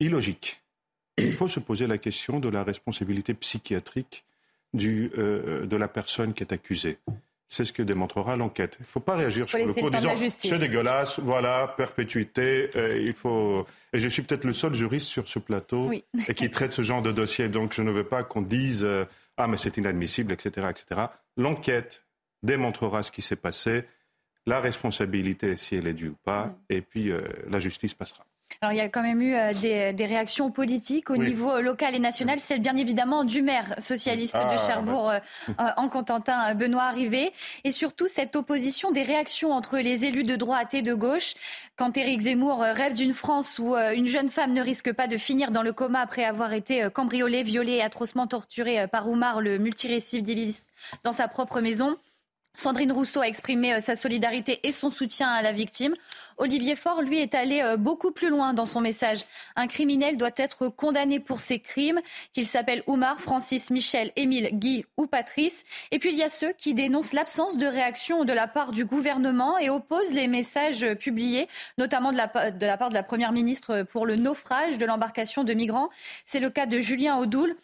illogique, 0.00 0.62
il 1.18 1.32
faut 1.32 1.48
se 1.48 1.60
poser 1.60 1.86
la 1.86 1.98
question 1.98 2.40
de 2.40 2.48
la 2.48 2.64
responsabilité 2.64 3.34
psychiatrique 3.34 4.24
du, 4.72 5.12
euh, 5.16 5.66
de 5.66 5.76
la 5.76 5.88
personne 5.88 6.34
qui 6.34 6.42
est 6.42 6.52
accusée. 6.52 6.98
C'est 7.54 7.64
ce 7.64 7.72
que 7.72 7.84
démontrera 7.84 8.34
l'enquête. 8.34 8.78
Il 8.80 8.82
ne 8.82 8.86
faut 8.86 8.98
pas 8.98 9.14
réagir 9.14 9.48
sur 9.48 9.58
le 9.58 9.72
coup 9.72 9.86
en 9.86 9.90
disant 9.90 10.16
c'est 10.16 10.58
dégueulasse, 10.58 11.20
voilà, 11.20 11.72
perpétuité. 11.76 12.68
Euh, 12.74 13.00
il 13.00 13.14
faut. 13.14 13.64
Et 13.92 14.00
je 14.00 14.08
suis 14.08 14.22
peut-être 14.22 14.42
le 14.42 14.52
seul 14.52 14.74
juriste 14.74 15.06
sur 15.06 15.28
ce 15.28 15.38
plateau 15.38 15.92
et 16.28 16.34
qui 16.34 16.50
traite 16.50 16.72
ce 16.72 16.82
genre 16.82 17.00
de 17.00 17.12
dossier. 17.12 17.48
Donc 17.48 17.72
je 17.72 17.82
ne 17.82 17.92
veux 17.92 18.02
pas 18.02 18.24
qu'on 18.24 18.42
dise 18.42 18.82
euh, 18.82 19.04
ah 19.36 19.46
mais 19.46 19.56
c'est 19.56 19.76
inadmissible, 19.76 20.32
etc., 20.32 20.66
etc. 20.68 21.02
L'enquête 21.36 22.04
démontrera 22.42 23.04
ce 23.04 23.12
qui 23.12 23.22
s'est 23.22 23.36
passé, 23.36 23.84
la 24.46 24.58
responsabilité 24.58 25.54
si 25.54 25.76
elle 25.76 25.86
est 25.86 25.94
due 25.94 26.08
ou 26.08 26.16
pas, 26.24 26.56
et 26.68 26.80
puis 26.80 27.12
la 27.48 27.58
justice 27.60 27.94
passera. 27.94 28.26
Alors, 28.60 28.72
il 28.72 28.76
y 28.76 28.80
a 28.80 28.88
quand 28.88 29.02
même 29.02 29.20
eu 29.20 29.34
euh, 29.34 29.52
des, 29.92 30.06
réactions 30.06 30.50
politiques 30.50 31.10
au 31.10 31.16
niveau 31.16 31.50
euh, 31.50 31.60
local 31.60 31.94
et 31.94 31.98
national. 31.98 32.38
Celle, 32.38 32.60
bien 32.60 32.76
évidemment, 32.76 33.24
du 33.24 33.42
maire 33.42 33.74
socialiste 33.78 34.36
de 34.36 34.40
ah, 34.42 34.56
Cherbourg, 34.56 35.12
bah. 35.48 35.54
euh, 35.60 35.70
en 35.76 35.88
Contentin, 35.88 36.54
Benoît 36.54 36.84
Arrivé. 36.84 37.32
Et 37.64 37.72
surtout, 37.72 38.08
cette 38.08 38.36
opposition 38.36 38.90
des 38.90 39.02
réactions 39.02 39.52
entre 39.52 39.78
les 39.78 40.04
élus 40.04 40.24
de 40.24 40.36
droite 40.36 40.72
et 40.72 40.82
de 40.82 40.94
gauche. 40.94 41.34
Quand 41.76 41.96
Éric 41.96 42.22
Zemmour 42.22 42.60
rêve 42.60 42.94
d'une 42.94 43.12
France 43.12 43.58
où 43.58 43.74
une 43.76 44.06
jeune 44.06 44.28
femme 44.28 44.52
ne 44.52 44.62
risque 44.62 44.92
pas 44.92 45.08
de 45.08 45.16
finir 45.16 45.50
dans 45.50 45.62
le 45.62 45.72
coma 45.72 46.00
après 46.00 46.24
avoir 46.24 46.52
été 46.52 46.88
cambriolée, 46.94 47.42
violée 47.42 47.72
et 47.72 47.82
atrocement 47.82 48.26
torturée 48.26 48.86
par 48.86 49.08
Oumar, 49.08 49.40
le 49.40 49.58
multirécidiviste, 49.58 50.68
dans 51.02 51.12
sa 51.12 51.26
propre 51.26 51.60
maison. 51.60 51.96
Sandrine 52.54 52.92
Rousseau 52.92 53.20
a 53.20 53.26
exprimé 53.26 53.74
euh, 53.74 53.80
sa 53.80 53.96
solidarité 53.96 54.60
et 54.62 54.72
son 54.72 54.88
soutien 54.88 55.28
à 55.28 55.42
la 55.42 55.52
victime. 55.52 55.94
Olivier 56.36 56.76
Faure, 56.76 57.02
lui, 57.02 57.18
est 57.18 57.34
allé 57.34 57.60
euh, 57.60 57.76
beaucoup 57.76 58.12
plus 58.12 58.30
loin 58.30 58.54
dans 58.54 58.66
son 58.66 58.80
message. 58.80 59.24
Un 59.56 59.66
criminel 59.66 60.16
doit 60.16 60.30
être 60.36 60.68
condamné 60.68 61.18
pour 61.18 61.40
ses 61.40 61.58
crimes, 61.58 62.00
qu'il 62.32 62.46
s'appelle 62.46 62.84
Oumar, 62.86 63.20
Francis, 63.20 63.70
Michel, 63.70 64.12
Émile, 64.14 64.50
Guy 64.52 64.84
ou 64.96 65.06
Patrice. 65.06 65.64
Et 65.90 65.98
puis 65.98 66.10
il 66.10 66.18
y 66.18 66.22
a 66.22 66.28
ceux 66.28 66.52
qui 66.52 66.74
dénoncent 66.74 67.12
l'absence 67.12 67.56
de 67.56 67.66
réaction 67.66 68.24
de 68.24 68.32
la 68.32 68.46
part 68.46 68.70
du 68.70 68.84
gouvernement 68.84 69.58
et 69.58 69.68
opposent 69.68 70.12
les 70.12 70.28
messages 70.28 70.86
publiés, 70.94 71.48
notamment 71.76 72.12
de 72.12 72.16
la, 72.16 72.50
de 72.50 72.66
la 72.66 72.76
part 72.76 72.88
de 72.88 72.94
la 72.94 73.02
Première 73.02 73.32
ministre 73.32 73.82
pour 73.82 74.06
le 74.06 74.14
naufrage 74.14 74.78
de 74.78 74.86
l'embarcation 74.86 75.42
de 75.42 75.54
migrants. 75.54 75.90
C'est 76.24 76.40
le 76.40 76.50
cas 76.50 76.66
de 76.66 76.78
Julien 76.78 77.16
Audoul 77.18 77.56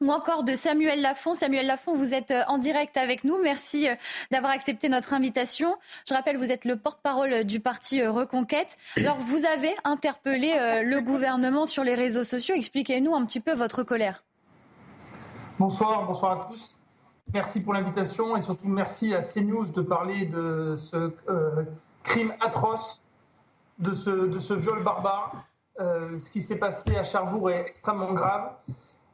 ou 0.00 0.12
encore 0.12 0.44
de 0.44 0.54
Samuel 0.54 1.02
Lafont. 1.02 1.34
Samuel 1.34 1.66
Lafont, 1.66 1.96
vous 1.96 2.14
êtes 2.14 2.30
euh, 2.30 2.42
en 2.48 2.58
direct 2.58 2.96
avec 2.96 3.24
nous. 3.24 3.38
Merci 3.42 3.88
euh, 3.88 3.94
d'avoir 4.30 4.52
accepté 4.52 4.88
notre 4.88 5.12
invitation. 5.12 5.76
Je 6.08 6.14
rappelle, 6.14 6.36
vous 6.36 6.52
êtes 6.52 6.64
le 6.64 6.76
porte-parole 6.76 7.44
du 7.44 7.60
parti 7.60 8.00
euh, 8.00 8.12
Reconquête. 8.12 8.76
Alors, 8.96 9.16
vous 9.18 9.44
avez 9.44 9.74
interpellé 9.84 10.82
le 10.84 11.00
gouvernement 11.00 11.66
sur 11.66 11.84
les 11.84 11.94
réseaux 11.94 12.24
sociaux. 12.24 12.54
Expliquez-nous 12.54 13.14
un 13.14 13.24
petit 13.24 13.40
peu 13.40 13.54
votre 13.54 13.82
colère. 13.82 14.24
Bonsoir, 15.58 16.06
bonsoir 16.06 16.40
à 16.40 16.44
tous. 16.46 16.78
Merci 17.32 17.62
pour 17.62 17.74
l'invitation 17.74 18.36
et 18.36 18.42
surtout 18.42 18.68
merci 18.68 19.14
à 19.14 19.20
CNews 19.20 19.66
de 19.66 19.82
parler 19.82 20.26
de 20.26 20.74
ce 20.76 21.12
crime 22.02 22.32
atroce, 22.40 23.02
de 23.78 23.92
ce, 23.92 24.54
viol 24.54 24.82
barbare. 24.82 25.44
ce 25.78 26.30
qui 26.30 26.40
s'est 26.40 26.58
passé 26.58 26.96
à 26.96 27.02
Cherbourg 27.02 27.50
est 27.50 27.66
extrêmement 27.66 28.12
grave. 28.12 28.52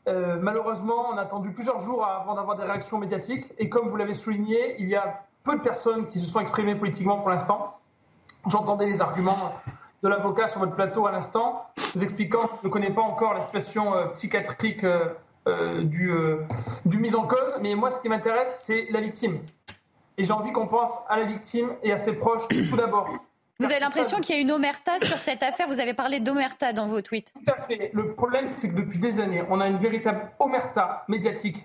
Euh, 0.06 0.36
malheureusement, 0.40 1.06
on 1.12 1.16
a 1.16 1.22
attendu 1.22 1.50
plusieurs 1.52 1.78
jours 1.78 2.04
avant 2.04 2.34
d'avoir 2.34 2.56
des 2.56 2.64
réactions 2.64 2.98
médiatiques. 2.98 3.52
Et 3.58 3.68
comme 3.68 3.88
vous 3.88 3.96
l'avez 3.96 4.14
souligné, 4.14 4.76
il 4.78 4.88
y 4.88 4.96
a 4.96 5.22
peu 5.44 5.56
de 5.56 5.62
personnes 5.62 6.06
qui 6.06 6.18
se 6.18 6.26
sont 6.26 6.40
exprimées 6.40 6.74
politiquement 6.74 7.18
pour 7.18 7.30
l'instant. 7.30 7.78
J'entendais 8.46 8.86
les 8.86 9.00
arguments 9.00 9.54
de 10.02 10.08
l'avocat 10.08 10.46
sur 10.46 10.60
votre 10.60 10.74
plateau 10.74 11.06
à 11.06 11.12
l'instant, 11.12 11.66
vous 11.94 12.04
expliquant 12.04 12.46
qu'il 12.46 12.68
ne 12.68 12.68
connaît 12.68 12.90
pas 12.90 13.00
encore 13.00 13.32
la 13.32 13.40
situation 13.40 13.94
euh, 13.94 14.06
psychiatrique 14.08 14.84
euh, 14.84 15.82
du, 15.84 16.12
du 16.84 16.98
mise 16.98 17.14
en 17.14 17.26
cause. 17.26 17.58
Mais 17.62 17.74
moi, 17.74 17.90
ce 17.90 18.00
qui 18.00 18.10
m'intéresse, 18.10 18.62
c'est 18.66 18.86
la 18.90 19.00
victime. 19.00 19.38
Et 20.18 20.24
j'ai 20.24 20.32
envie 20.32 20.52
qu'on 20.52 20.68
pense 20.68 20.90
à 21.08 21.16
la 21.16 21.24
victime 21.24 21.70
et 21.82 21.92
à 21.92 21.98
ses 21.98 22.16
proches 22.18 22.46
tout 22.48 22.76
d'abord. 22.76 23.10
Vous 23.60 23.66
avez 23.66 23.78
l'impression 23.78 24.18
qu'il 24.18 24.34
y 24.34 24.38
a 24.38 24.40
une 24.40 24.50
omerta 24.50 24.98
sur 24.98 25.20
cette 25.20 25.44
affaire? 25.44 25.68
Vous 25.68 25.78
avez 25.78 25.94
parlé 25.94 26.18
d'omerta 26.18 26.72
dans 26.72 26.88
vos 26.88 27.00
tweets. 27.00 27.32
Tout 27.32 27.52
à 27.52 27.62
fait. 27.62 27.90
Le 27.92 28.12
problème, 28.14 28.50
c'est 28.50 28.70
que 28.70 28.74
depuis 28.74 28.98
des 28.98 29.20
années, 29.20 29.44
on 29.48 29.60
a 29.60 29.68
une 29.68 29.78
véritable 29.78 30.32
omerta 30.40 31.04
médiatique 31.06 31.64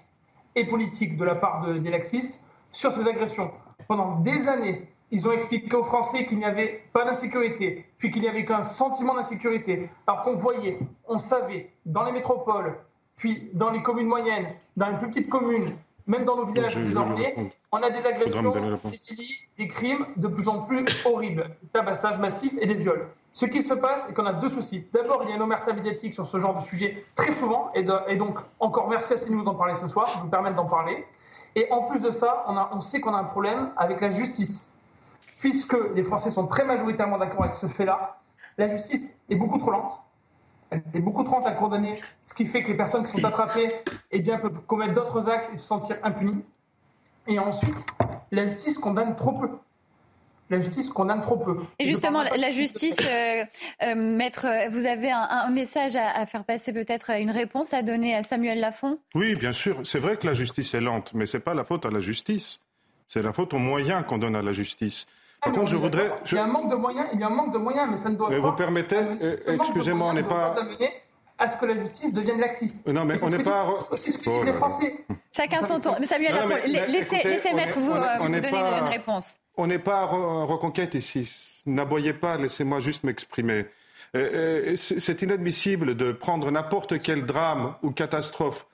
et 0.56 0.68
politique 0.68 1.18
de 1.18 1.26
la 1.26 1.34
part 1.34 1.66
des 1.80 1.90
laxistes 1.90 2.44
sur 2.70 2.92
ces 2.92 3.08
agressions. 3.08 3.52
Pendant 3.88 4.20
des 4.20 4.48
années, 4.48 4.88
ils 5.10 5.28
ont 5.28 5.32
expliqué 5.32 5.76
aux 5.76 5.84
Français 5.84 6.28
qu'il 6.28 6.38
n'y 6.38 6.46
avait 6.46 6.84
pas 6.94 7.06
d'insécurité, 7.06 7.88
puis 7.98 8.12
qu'il 8.12 8.22
n'y 8.22 8.28
avait 8.28 8.46
qu'un 8.46 8.62
sentiment 8.62 9.16
d'insécurité, 9.16 9.90
alors 10.06 10.22
qu'on 10.22 10.36
voyait, 10.36 10.78
on 11.08 11.18
savait, 11.18 11.72
dans 11.88 12.04
les 12.04 12.12
métropoles, 12.12 12.78
puis 13.16 13.50
dans 13.54 13.72
les 13.72 13.82
communes 13.82 14.08
moyennes, 14.08 14.48
dans 14.78 14.90
les 14.90 14.98
plus 14.98 15.08
petites 15.08 15.30
communes, 15.30 15.76
même 16.10 16.26
dans 16.26 16.36
nos 16.36 16.46
villages 16.46 16.76
désormais, 16.76 17.54
on 17.72 17.78
a 17.78 17.90
des 17.92 18.06
agressions, 18.06 18.42
des 18.52 19.00
délits, 19.10 19.40
des 19.58 19.68
crimes 19.68 20.08
de 20.18 20.28
plus 20.28 20.48
en 20.50 20.60
plus 20.62 20.84
horribles, 21.06 21.56
des 21.62 21.70
tabassages 21.70 22.18
massifs 22.18 22.56
et 22.60 22.66
des 22.66 22.74
viols. 22.74 23.08
Ce 23.32 23.46
qui 23.46 23.62
se 23.62 23.76
passe, 23.76 24.08
c'est 24.08 24.16
qu'on 24.16 24.26
a 24.26 24.34
deux 24.34 24.50
soucis. 24.50 24.88
D'abord, 24.92 25.22
il 25.24 25.30
y 25.30 25.34
a 25.34 25.36
une 25.36 25.42
omerta 25.44 25.72
médiatique 25.72 26.16
sur 26.16 26.26
ce 26.26 26.40
genre 26.40 26.60
de 26.60 26.66
sujet 26.66 27.06
très 27.16 27.32
souvent, 27.32 27.72
et, 27.76 27.84
donc 28.16 28.40
encore 28.60 28.90
merci 28.90 29.14
à 29.14 29.18
CNews 29.18 29.44
d'en 29.44 29.54
parler 29.54 29.76
ce 29.76 29.88
soir, 29.88 30.12
de 30.18 30.24
nous 30.24 30.30
permettre 30.30 30.56
d'en 30.56 30.66
parler. 30.66 31.06
Et 31.56 31.72
en 31.72 31.84
plus 31.84 32.02
de 32.02 32.10
ça, 32.10 32.44
on, 32.48 32.78
on 32.78 32.82
sait 32.82 33.00
qu'on 33.02 33.14
a 33.14 33.20
un 33.20 33.24
problème 33.26 33.70
avec 33.78 34.02
la 34.02 34.10
justice, 34.10 34.74
puisque 35.38 35.78
les 35.94 36.04
Français 36.04 36.32
sont 36.32 36.48
très 36.48 36.66
majoritairement 36.66 37.20
d'accord 37.20 37.44
avec 37.44 37.54
ce 37.54 37.68
fait-là. 37.68 38.18
La 38.58 38.68
justice 38.68 39.22
est 39.30 39.36
beaucoup 39.36 39.60
trop 39.60 39.72
lente 39.72 39.92
elle 40.72 40.84
est 40.94 41.00
beaucoup 41.00 41.24
trop 41.24 41.38
lente 41.38 41.48
à 41.48 41.52
condamner, 41.52 42.00
ce 42.24 42.34
qui 42.34 42.46
fait 42.46 42.64
que 42.64 42.70
les 42.70 42.78
personnes 42.78 43.04
qui 43.04 43.12
sont 43.12 43.26
attrapées 43.26 43.70
eh 44.12 44.20
bien, 44.20 44.38
peuvent 44.38 44.66
commettre 44.66 44.94
d'autres 44.94 45.30
actes 45.30 45.52
et 45.54 45.58
se 45.58 45.66
sentir 45.66 45.98
impunies. 46.04 46.44
Et 47.28 47.40
ensuite, 47.40 47.78
la 48.32 48.48
justice 48.48 48.78
condamne 48.78 49.16
trop 49.16 49.34
peu. 49.34 49.50
La 50.50 50.60
justice 50.60 50.90
condamne 50.90 51.22
trop 51.22 51.38
peu. 51.38 51.60
Et 51.78 51.86
justement, 51.86 52.24
la 52.24 52.50
justice, 52.50 52.98
euh, 53.06 53.46
euh, 53.84 53.96
maître, 53.96 54.48
vous 54.72 54.88
avez 54.88 55.12
un, 55.12 55.50
message 55.52 55.96
à, 55.96 56.26
faire 56.26 56.44
passer, 56.44 56.74
peut-être 56.74 57.12
une 57.12 57.30
réponse 57.30 57.72
à 57.74 57.84
donner 57.84 58.16
à 58.16 58.24
Samuel 58.24 58.60
Lafont? 58.60 58.98
Oui, 59.14 59.36
bien 59.36 59.52
sûr. 59.52 59.80
C'est 59.84 60.00
vrai 60.00 60.18
que 60.18 60.26
la 60.26 60.34
justice 60.34 60.74
est 60.74 60.82
lente, 60.82 61.14
mais 61.14 61.28
ce 61.28 61.38
n'est 61.38 61.44
pas 61.44 61.54
la 61.54 61.64
faute 61.64 61.86
à 61.86 61.92
la 61.92 62.00
justice. 62.00 62.62
C'est 63.08 63.22
la 63.22 63.32
faute 63.32 63.54
aux 63.54 63.60
moyens 63.60 64.04
qu'on 64.08 64.18
donne 64.18 64.36
à 64.36 64.42
la 64.42 64.54
justice. 64.54 65.06
Par 65.42 65.54
contre, 65.54 65.68
je 65.68 65.78
voudrais. 65.78 66.12
Il 66.26 66.36
y 66.36 66.38
a 66.38 66.44
un 66.44 66.48
manque 66.48 66.70
de 66.70 66.76
moyens, 66.76 67.08
il 67.14 67.20
y 67.20 67.24
a 67.24 67.28
un 67.28 67.32
manque 67.32 67.54
de 67.54 67.58
moyens, 67.58 67.88
mais 67.90 67.98
ça 67.98 68.10
ne 68.10 68.16
doit 68.16 68.30
mais 68.30 68.40
Vous 68.40 68.52
permettez, 68.54 68.98
euh, 68.98 69.38
excusez-moi, 69.48 70.10
on 70.10 70.14
n'est 70.14 70.24
pas. 70.24 70.56
à 71.38 71.48
ce 71.48 71.58
que 71.58 71.66
la 71.66 71.78
justice 71.78 72.14
devienne 72.14 72.40
laxiste. 72.40 72.86
Non, 72.88 73.06
mais 73.06 73.24
on 73.24 73.30
n'est 73.30 73.44
pas. 73.44 73.74
C'est 73.96 74.12
ce 74.12 74.18
que 74.18 74.30
disent 74.30 74.46
les 74.46 74.54
Français. 74.54 75.06
Chacun 75.32 75.66
son 75.66 75.80
tour. 75.80 75.96
Mais 76.00 76.08
Samuel, 76.08 76.34
laissez, 76.90 77.22
laissez 77.24 77.54
maître 77.54 77.80
vous, 77.80 77.92
euh, 77.92 78.18
donner 78.20 78.50
une 78.50 78.88
réponse. 78.90 79.38
On 79.56 79.68
n'est 79.68 79.80
pas 79.80 80.06
en 80.08 80.46
reconquête 80.46 80.96
ici. 80.96 81.62
N'aboyez 81.66 82.14
pas, 82.14 82.38
laissez-moi 82.38 82.80
juste 82.82 83.04
m'exprimer. 83.04 83.66
Euh, 84.16 84.76
c'est 84.76 85.22
inadmissible 85.22 85.96
de 85.96 86.12
prendre 86.12 86.50
n'importe 86.52 87.00
quel 87.00 87.26
drame 87.26 87.76
ou 87.84 87.92
catastrophe 87.92 88.68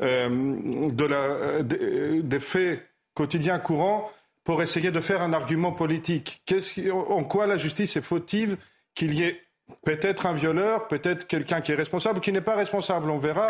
de 0.00 1.04
la, 1.04 1.62
des 1.62 2.40
faits 2.40 2.82
quotidiens 3.14 3.58
courants 3.58 4.10
pour 4.44 4.62
essayer 4.62 4.90
de 4.90 5.00
faire 5.00 5.22
un 5.22 5.32
argument 5.32 5.72
politique. 5.72 6.42
en 6.92 7.24
quoi 7.24 7.46
la 7.46 7.56
justice 7.56 7.96
est 7.96 8.02
fautive 8.02 8.56
qu'il 8.94 9.14
y 9.14 9.22
ait 9.22 9.40
peut-être 9.84 10.26
un 10.26 10.34
violeur, 10.34 10.88
peut-être 10.88 11.26
quelqu'un 11.26 11.60
qui 11.60 11.72
est 11.72 11.76
responsable, 11.76 12.20
qui 12.20 12.32
n'est 12.32 12.40
pas 12.40 12.56
responsable, 12.56 13.10
on 13.10 13.18
verra, 13.18 13.48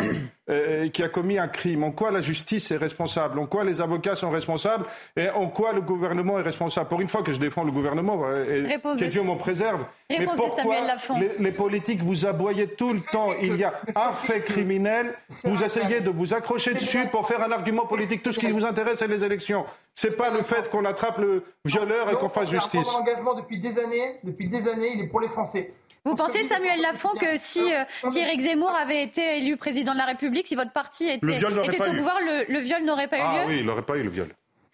euh, 0.49 0.89
qui 0.89 1.01
a 1.03 1.07
commis 1.07 1.37
un 1.37 1.47
crime. 1.47 1.83
En 1.83 1.91
quoi 1.91 2.11
la 2.11 2.19
justice 2.21 2.69
est 2.71 2.77
responsable? 2.77 3.39
En 3.39 3.45
quoi 3.45 3.63
les 3.63 3.79
avocats 3.79 4.15
sont 4.15 4.29
responsables? 4.29 4.85
Et 5.15 5.29
en 5.29 5.47
quoi 5.47 5.71
le 5.71 5.79
gouvernement 5.79 6.37
est 6.37 6.43
responsable? 6.43 6.89
Pour 6.89 6.99
une 6.99 7.07
fois 7.07 7.23
que 7.23 7.31
je 7.31 7.39
défends 7.39 7.63
le 7.63 7.71
gouvernement, 7.71 8.23
euh, 8.25 8.67
et 8.99 9.07
Dieu 9.07 9.21
m'en 9.21 9.37
préserve. 9.37 9.85
Mais 10.09 10.25
pourquoi 10.25 10.75
les, 11.17 11.31
les, 11.39 11.51
politiques 11.53 12.01
vous 12.01 12.25
aboyez 12.25 12.67
tout 12.67 12.91
le 12.91 12.99
temps? 12.99 13.29
Il 13.41 13.55
y 13.55 13.63
a 13.63 13.73
un 13.95 14.11
fait 14.11 14.41
criminel, 14.41 15.13
vous 15.45 15.63
essayez 15.63 16.01
de 16.01 16.09
vous 16.09 16.33
accrocher 16.33 16.73
dessus 16.73 17.05
pour 17.09 17.25
faire 17.25 17.41
un 17.41 17.51
argument 17.51 17.85
politique. 17.85 18.21
Tout 18.21 18.33
ce 18.33 18.39
qui 18.39 18.51
vous 18.51 18.65
intéresse, 18.65 18.99
c'est 18.99 19.07
les 19.07 19.23
élections. 19.23 19.65
C'est 19.95 20.17
pas 20.17 20.29
le 20.29 20.41
fait 20.41 20.69
qu'on 20.69 20.83
attrape 20.85 21.19
le 21.19 21.43
violeur 21.63 22.09
et 22.11 22.15
qu'on 22.15 22.29
fasse 22.29 22.49
justice. 22.49 22.85
Mon 22.91 22.99
engagement 22.99 23.35
depuis 23.35 23.59
des 23.59 23.79
années, 23.79 24.19
depuis 24.23 24.49
des 24.49 24.67
années, 24.67 24.91
il 24.95 25.03
est 25.03 25.07
pour 25.07 25.21
les 25.21 25.27
Français. 25.27 25.71
Vous 26.05 26.15
pensez, 26.15 26.43
Samuel 26.49 26.81
Lafont, 26.81 27.13
que 27.17 27.37
si, 27.37 27.61
euh, 27.61 27.85
Éric 28.13 28.41
Zemmour 28.41 28.71
avait 28.71 29.03
été 29.03 29.37
élu 29.37 29.55
président 29.55 29.93
de 29.93 29.97
la 29.97 30.03
République, 30.03 30.32
si 30.45 30.55
votre 30.55 30.71
parti 30.71 31.07
était, 31.07 31.37
était 31.37 31.89
au 31.89 31.93
pouvoir, 31.93 32.17
le, 32.21 32.59
viol 32.59 32.83
n'aurait 32.83 33.07
pas 33.07 33.17
eu 33.17 33.21
ah 33.21 33.33
lieu 33.33 33.39
Ah 33.43 33.47
oui, 33.47 33.57
il 33.59 33.65
n'aurait 33.65 33.85
pas 33.85 33.97
eu 33.97 34.03
le 34.03 34.09
viol. 34.09 34.29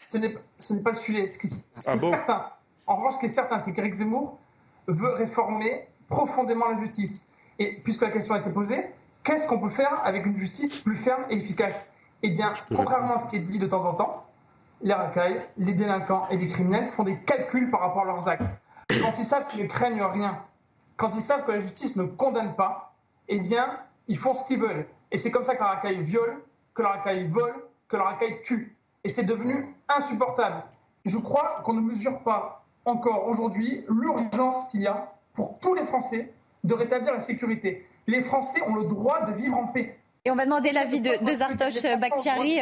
Ce 0.08 0.18
n'est 0.18 0.82
pas 0.82 0.90
le 0.92 0.96
sujet. 0.96 1.28
Ce 1.28 1.38
qui, 1.38 1.48
est 1.48 1.88
ah 1.88 2.00
certain, 2.00 2.46
en 2.88 2.96
revanche, 2.96 3.16
ce 3.16 3.20
qui 3.20 3.26
est 3.26 3.30
certain, 3.30 3.60
c'est 3.60 3.74
qu'Éric 3.74 3.94
Zemmour 3.94 4.40
veut 4.88 5.14
réformer 5.14 5.88
profondément 6.08 6.68
la 6.70 6.80
justice. 6.80 7.28
Et 7.60 7.74
puisque 7.84 8.02
la 8.02 8.10
question 8.10 8.34
a 8.34 8.40
été 8.40 8.50
posée, 8.50 8.90
qu'est-ce 9.24 9.48
qu'on 9.48 9.60
peut 9.60 9.70
faire 9.70 10.02
avec 10.04 10.26
une 10.26 10.36
justice 10.36 10.78
plus 10.78 10.96
ferme 10.96 11.24
et 11.30 11.36
efficace? 11.36 11.88
Eh 12.24 12.32
bien, 12.32 12.54
contrairement 12.76 13.16
à 13.16 13.18
ce 13.18 13.30
qui 13.30 13.38
est 13.38 13.42
dit 13.42 13.60
de 13.60 13.68
temps 13.68 13.86
en 13.86 13.94
temps, 13.94 14.26
les 14.82 14.94
racailles, 14.94 15.46
les 15.58 15.74
délinquants 15.74 16.28
et 16.30 16.38
les 16.38 16.48
criminels 16.48 16.86
font 16.86 17.04
des 17.04 17.18
calculs 17.20 17.70
par 17.70 17.82
rapport 17.82 18.04
à 18.04 18.06
leurs 18.06 18.28
actes. 18.28 18.50
Quand 18.90 19.18
ils 19.20 19.26
savent 19.26 19.48
qu'ils 19.50 19.64
ne 19.64 19.68
craignent 19.68 20.02
rien, 20.02 20.42
quand 20.98 21.16
ils 21.16 21.22
savent 21.22 21.46
que 21.46 21.52
la 21.52 21.60
justice 21.60 21.96
ne 21.96 22.04
condamne 22.04 22.56
pas, 22.56 22.96
eh 23.28 23.40
bien, 23.40 23.80
ils 24.08 24.18
font 24.18 24.34
ce 24.34 24.44
qu'ils 24.46 24.60
veulent. 24.60 24.88
Et 25.12 25.18
c'est 25.18 25.32
comme 25.32 25.44
ça 25.44 25.56
que 25.56 25.62
la 25.62 25.70
racaille 25.70 26.02
viole, 26.02 26.42
que 26.74 26.82
la 26.82 26.90
racaille 26.90 27.28
vole, 27.28 27.56
que 27.88 27.98
la 27.98 28.04
racaille 28.04 28.42
tue. 28.44 28.76
Et 29.04 29.10
c'est 29.10 29.24
devenu 29.24 29.76
insupportable. 29.88 30.64
Je 31.06 31.18
crois 31.18 31.62
qu'on 31.66 31.74
ne 31.74 31.82
mesure 31.82 32.20
pas 32.24 32.66
encore 32.86 33.28
aujourd'hui 33.28 33.86
l'urgence 33.90 34.68
qu'il 34.70 34.82
y 34.82 34.88
a 34.88 35.14
pour 35.34 35.60
tous 35.60 35.74
les 35.74 35.86
Français 35.86 36.34
de 36.64 36.74
rétablir 36.74 37.14
la 37.14 37.20
sécurité. 37.20 37.88
Les 38.08 38.22
Français 38.22 38.62
ont 38.64 38.76
le 38.76 38.86
droit 38.86 39.26
de 39.26 39.34
vivre 39.34 39.58
en 39.58 39.68
paix. 39.68 39.99
Et 40.26 40.32
on 40.32 40.36
va 40.36 40.44
demander 40.44 40.74
l'avis 40.74 41.00
de, 41.00 41.12
de 41.24 41.34
Zartosh 41.34 41.82
Bakhtiari. 41.98 42.60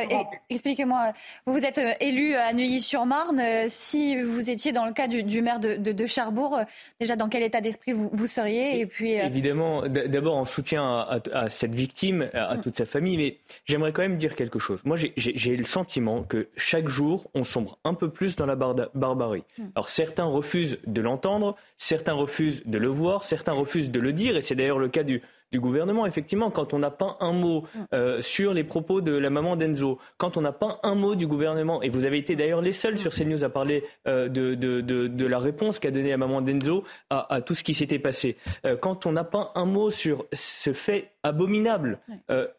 Expliquez-moi, 0.49 1.13
vous 1.47 1.53
vous 1.53 1.65
êtes 1.65 1.79
euh, 1.79 1.91
élu 1.99 2.35
à 2.35 2.53
Neuilly-sur-Marne. 2.53 3.39
Euh, 3.39 3.65
si 3.67 4.21
vous 4.21 4.51
étiez 4.51 4.73
dans 4.73 4.85
le 4.85 4.93
cas 4.93 5.07
du, 5.07 5.41
maire 5.41 5.59
de, 5.59 6.05
Cherbourg, 6.05 6.55
euh, 6.55 6.63
déjà 6.99 7.15
dans 7.15 7.29
quel 7.29 7.41
état 7.41 7.59
d'esprit 7.59 7.93
vous, 7.93 8.27
seriez 8.27 8.79
et 8.79 8.85
puis, 8.85 9.13
Évidemment, 9.13 9.81
d'abord 9.87 10.37
en 10.37 10.45
soutien 10.45 11.07
à, 11.33 11.49
cette 11.49 11.73
victime, 11.73 12.29
à, 12.33 12.55
mm. 12.55 12.61
toute 12.61 12.77
sa 12.77 12.85
famille, 12.85 13.17
mais 13.17 13.37
j'aimerais 13.65 13.91
quand 13.91 14.03
même 14.03 14.17
dire 14.17 14.35
quelque 14.35 14.59
chose. 14.59 14.81
Moi, 14.85 14.97
j'ai 15.15 15.57
le 15.57 15.63
sentiment 15.63 16.21
que 16.21 16.49
chaque 16.57 16.87
jour, 16.87 17.25
on 17.33 17.43
sombre 17.43 17.79
un 17.83 17.95
peu 17.95 18.11
plus 18.11 18.35
dans 18.35 18.45
la 18.45 18.55
barbarie. 18.55 19.43
Mm. 19.57 19.63
Alors 19.75 19.89
certains 19.89 20.25
refusent 20.25 20.77
de 20.85 21.01
l'entendre, 21.01 21.55
certains 21.77 22.13
refusent 22.13 22.63
de 22.65 22.77
le 22.77 22.87
voir, 22.87 23.23
certains 23.23 23.53
refusent 23.53 23.89
de 23.89 23.99
le 23.99 24.13
dire, 24.13 24.37
et 24.37 24.41
c'est 24.41 24.55
d'ailleurs 24.55 24.79
le 24.79 24.89
cas 24.89 25.03
du 25.03 25.23
du 25.51 25.59
gouvernement. 25.59 26.05
Effectivement, 26.05 26.51
quand 26.51 26.73
on 26.73 26.79
n'a 26.79 26.91
pas 26.91 27.17
un 27.19 27.31
mot 27.31 27.65
euh, 27.93 28.21
sur 28.21 28.53
les 28.53 28.63
propos 28.63 29.01
de 29.01 29.11
la 29.11 29.29
maman 29.29 29.55
d'Enzo, 29.55 29.99
quand 30.17 30.37
on 30.37 30.41
n'a 30.41 30.51
pas 30.51 30.79
un 30.83 30.95
mot 30.95 31.15
du 31.15 31.27
gouvernement, 31.27 31.81
et 31.81 31.89
vous 31.89 32.05
avez 32.05 32.17
été 32.17 32.35
d'ailleurs 32.35 32.61
les 32.61 32.73
seuls 32.73 32.97
sur 32.97 33.13
CNews 33.13 33.43
à 33.43 33.49
parler 33.49 33.83
euh, 34.07 34.27
de, 34.27 34.55
de, 34.55 34.81
de, 34.81 35.07
de, 35.07 35.25
la 35.25 35.39
réponse 35.39 35.79
qu'a 35.79 35.91
donnée 35.91 36.09
la 36.09 36.17
maman 36.17 36.41
d'Enzo 36.41 36.83
à, 37.09 37.33
à, 37.33 37.41
tout 37.41 37.55
ce 37.55 37.63
qui 37.63 37.73
s'était 37.73 37.99
passé, 37.99 38.37
euh, 38.65 38.75
quand 38.75 39.05
on 39.05 39.11
n'a 39.11 39.23
pas 39.23 39.51
un 39.55 39.65
mot 39.65 39.89
sur 39.89 40.25
ce 40.33 40.73
fait 40.73 41.11
abominable, 41.23 41.99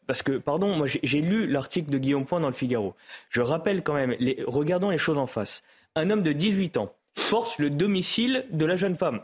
parce 0.06 0.22
que, 0.22 0.32
pardon, 0.32 0.74
moi 0.74 0.86
j'ai 0.86 1.20
lu 1.22 1.46
l'article 1.46 1.90
de 1.90 1.96
Guillaume 1.96 2.26
Point 2.26 2.40
dans 2.40 2.48
le 2.48 2.52
Figaro. 2.52 2.94
Je 3.30 3.40
rappelle 3.40 3.82
quand 3.82 3.94
même, 3.94 4.14
les, 4.18 4.42
regardons 4.46 4.90
les 4.90 4.98
choses 4.98 5.16
en 5.16 5.26
face. 5.26 5.62
Un 5.94 6.10
homme 6.10 6.22
de 6.22 6.32
18 6.32 6.76
ans 6.76 6.92
force 7.16 7.58
le 7.58 7.70
domicile 7.70 8.46
de 8.50 8.66
la 8.66 8.76
jeune 8.76 8.96
femme. 8.96 9.20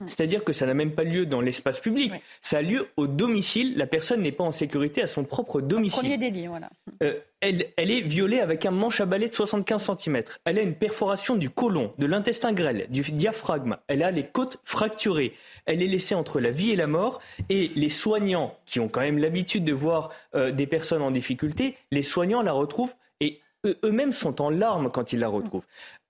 C'est-à-dire 0.00 0.42
que 0.42 0.52
ça 0.52 0.66
n'a 0.66 0.74
même 0.74 0.92
pas 0.92 1.04
lieu 1.04 1.24
dans 1.24 1.40
l'espace 1.40 1.78
public. 1.78 2.12
Ça 2.42 2.58
a 2.58 2.62
lieu 2.62 2.88
au 2.96 3.06
domicile. 3.06 3.76
La 3.76 3.86
personne 3.86 4.22
n'est 4.22 4.32
pas 4.32 4.44
en 4.44 4.50
sécurité 4.50 5.02
à 5.02 5.06
son 5.06 5.24
propre 5.24 5.60
domicile. 5.60 6.00
Premier 6.00 6.18
délit, 6.18 6.48
voilà. 6.48 6.68
Euh, 7.02 7.20
elle, 7.40 7.66
elle, 7.76 7.90
est 7.90 8.00
violée 8.00 8.40
avec 8.40 8.66
un 8.66 8.72
manche 8.72 9.00
à 9.00 9.06
balai 9.06 9.28
de 9.28 9.34
75 9.34 9.90
cm. 9.98 10.22
Elle 10.44 10.58
a 10.58 10.62
une 10.62 10.74
perforation 10.74 11.36
du 11.36 11.48
côlon, 11.48 11.92
de 11.98 12.06
l'intestin 12.06 12.52
grêle, 12.52 12.86
du 12.90 13.02
diaphragme. 13.02 13.76
Elle 13.86 14.02
a 14.02 14.10
les 14.10 14.24
côtes 14.24 14.58
fracturées. 14.64 15.34
Elle 15.66 15.82
est 15.82 15.86
laissée 15.86 16.16
entre 16.16 16.40
la 16.40 16.50
vie 16.50 16.70
et 16.70 16.76
la 16.76 16.88
mort. 16.88 17.20
Et 17.48 17.70
les 17.76 17.90
soignants, 17.90 18.56
qui 18.66 18.80
ont 18.80 18.88
quand 18.88 19.00
même 19.00 19.18
l'habitude 19.18 19.64
de 19.64 19.72
voir 19.72 20.10
euh, 20.34 20.50
des 20.50 20.66
personnes 20.66 21.02
en 21.02 21.12
difficulté, 21.12 21.76
les 21.92 22.02
soignants 22.02 22.42
la 22.42 22.52
retrouvent 22.52 22.94
et 23.20 23.40
eux-mêmes 23.64 24.12
sont 24.12 24.42
en 24.42 24.50
larmes 24.50 24.90
quand 24.90 25.12
ils 25.12 25.20
la 25.20 25.28
retrouvent. 25.28 25.64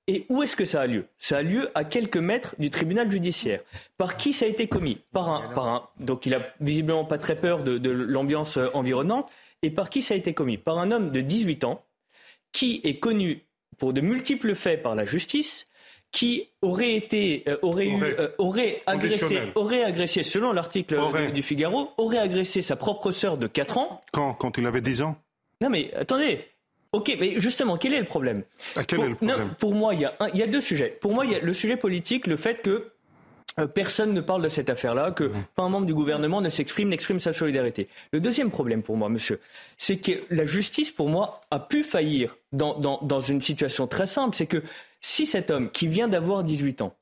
Et 0.06 0.26
où 0.28 0.42
est-ce 0.42 0.54
que 0.54 0.64
ça 0.64 0.82
a 0.82 0.86
lieu? 0.86 1.06
Ça 1.18 1.38
a 1.38 1.42
lieu 1.42 1.70
à 1.74 1.84
quelques 1.84 2.18
mètres 2.18 2.54
du 2.58 2.68
tribunal 2.68 3.10
judiciaire. 3.10 3.60
Par 3.96 4.16
qui 4.16 4.32
ça 4.32 4.44
a 4.44 4.48
été 4.48 4.66
commis? 4.66 4.98
Par 5.12 5.30
un, 5.30 5.48
par 5.54 5.68
un. 5.68 5.88
Donc 5.98 6.26
il 6.26 6.34
a 6.34 6.42
visiblement 6.60 7.04
pas 7.04 7.16
très 7.16 7.36
peur 7.36 7.62
de, 7.62 7.90
l'ambiance 7.90 8.58
euh, 8.58 8.68
environnante. 8.74 9.30
Et 9.62 9.70
par 9.70 9.88
qui 9.88 10.02
ça 10.02 10.14
a 10.14 10.16
été 10.16 10.34
commis? 10.34 10.58
Par 10.58 10.78
un 10.78 10.90
homme 10.90 11.10
de 11.10 11.20
18 11.22 11.64
ans 11.64 11.82
qui 12.52 12.80
est 12.84 12.98
connu 12.98 13.44
pour 13.78 13.92
de 13.92 14.00
multiples 14.00 14.54
faits 14.54 14.82
par 14.82 14.94
la 14.94 15.04
justice, 15.04 15.66
qui 16.12 16.48
aurait 16.62 16.94
été 16.94 17.42
euh, 17.48 17.56
aurait, 17.62 17.88
eu, 17.88 18.00
euh, 18.02 18.28
aurait 18.38 18.82
agressé 18.86 19.40
aurait 19.56 19.82
agressé 19.82 20.22
selon 20.22 20.52
l'article 20.52 20.96
du, 21.32 21.42
Figaro 21.42 21.90
aurait 21.96 22.18
agressé 22.18 22.62
sa 22.62 22.76
propre 22.76 23.10
sœur 23.10 23.36
de 23.36 23.48
4 23.48 23.78
ans. 23.78 24.00
Quand? 24.12 24.34
Quand 24.34 24.56
il 24.56 24.66
avait 24.66 24.80
10 24.80 25.02
ans? 25.02 25.16
Non 25.60 25.70
mais 25.70 25.92
attendez, 25.94 26.46
Ok, 26.94 27.16
mais 27.18 27.40
justement, 27.40 27.76
quel 27.76 27.92
est 27.92 27.98
le 27.98 28.04
problème 28.04 28.44
ah, 28.76 28.84
quel 28.84 28.98
pour, 28.98 29.06
est 29.06 29.08
le 29.10 29.14
problème 29.16 29.54
Pour 29.58 29.74
moi, 29.74 29.94
il 29.94 30.00
y, 30.00 30.04
a 30.04 30.16
il 30.32 30.38
y 30.38 30.42
a 30.42 30.46
deux 30.46 30.60
sujets. 30.60 30.96
Pour 31.00 31.12
moi, 31.12 31.26
il 31.26 31.32
y 31.32 31.34
a 31.34 31.40
le 31.40 31.52
sujet 31.52 31.76
politique, 31.76 32.28
le 32.28 32.36
fait 32.36 32.62
que 32.62 32.92
euh, 33.58 33.66
personne 33.66 34.12
ne 34.12 34.20
parle 34.20 34.42
de 34.42 34.48
cette 34.48 34.70
affaire-là, 34.70 35.10
que 35.10 35.24
mmh. 35.24 35.44
pas 35.56 35.64
un 35.64 35.68
membre 35.68 35.86
du 35.86 35.94
gouvernement 35.94 36.40
ne 36.40 36.48
s'exprime, 36.48 36.88
n'exprime 36.88 37.18
sa 37.18 37.32
solidarité. 37.32 37.88
Le 38.12 38.20
deuxième 38.20 38.50
problème 38.50 38.84
pour 38.84 38.96
moi, 38.96 39.08
monsieur, 39.08 39.40
c'est 39.76 39.96
que 39.96 40.12
la 40.30 40.44
justice, 40.44 40.92
pour 40.92 41.08
moi, 41.08 41.40
a 41.50 41.58
pu 41.58 41.82
faillir 41.82 42.36
dans, 42.52 42.78
dans, 42.78 43.00
dans 43.02 43.20
une 43.20 43.40
situation 43.40 43.88
très 43.88 44.06
simple. 44.06 44.36
C'est 44.36 44.46
que 44.46 44.62
si 45.00 45.26
cet 45.26 45.50
homme 45.50 45.70
qui 45.70 45.88
vient 45.88 46.06
d'avoir 46.06 46.44
18 46.44 46.82
ans 46.82 46.94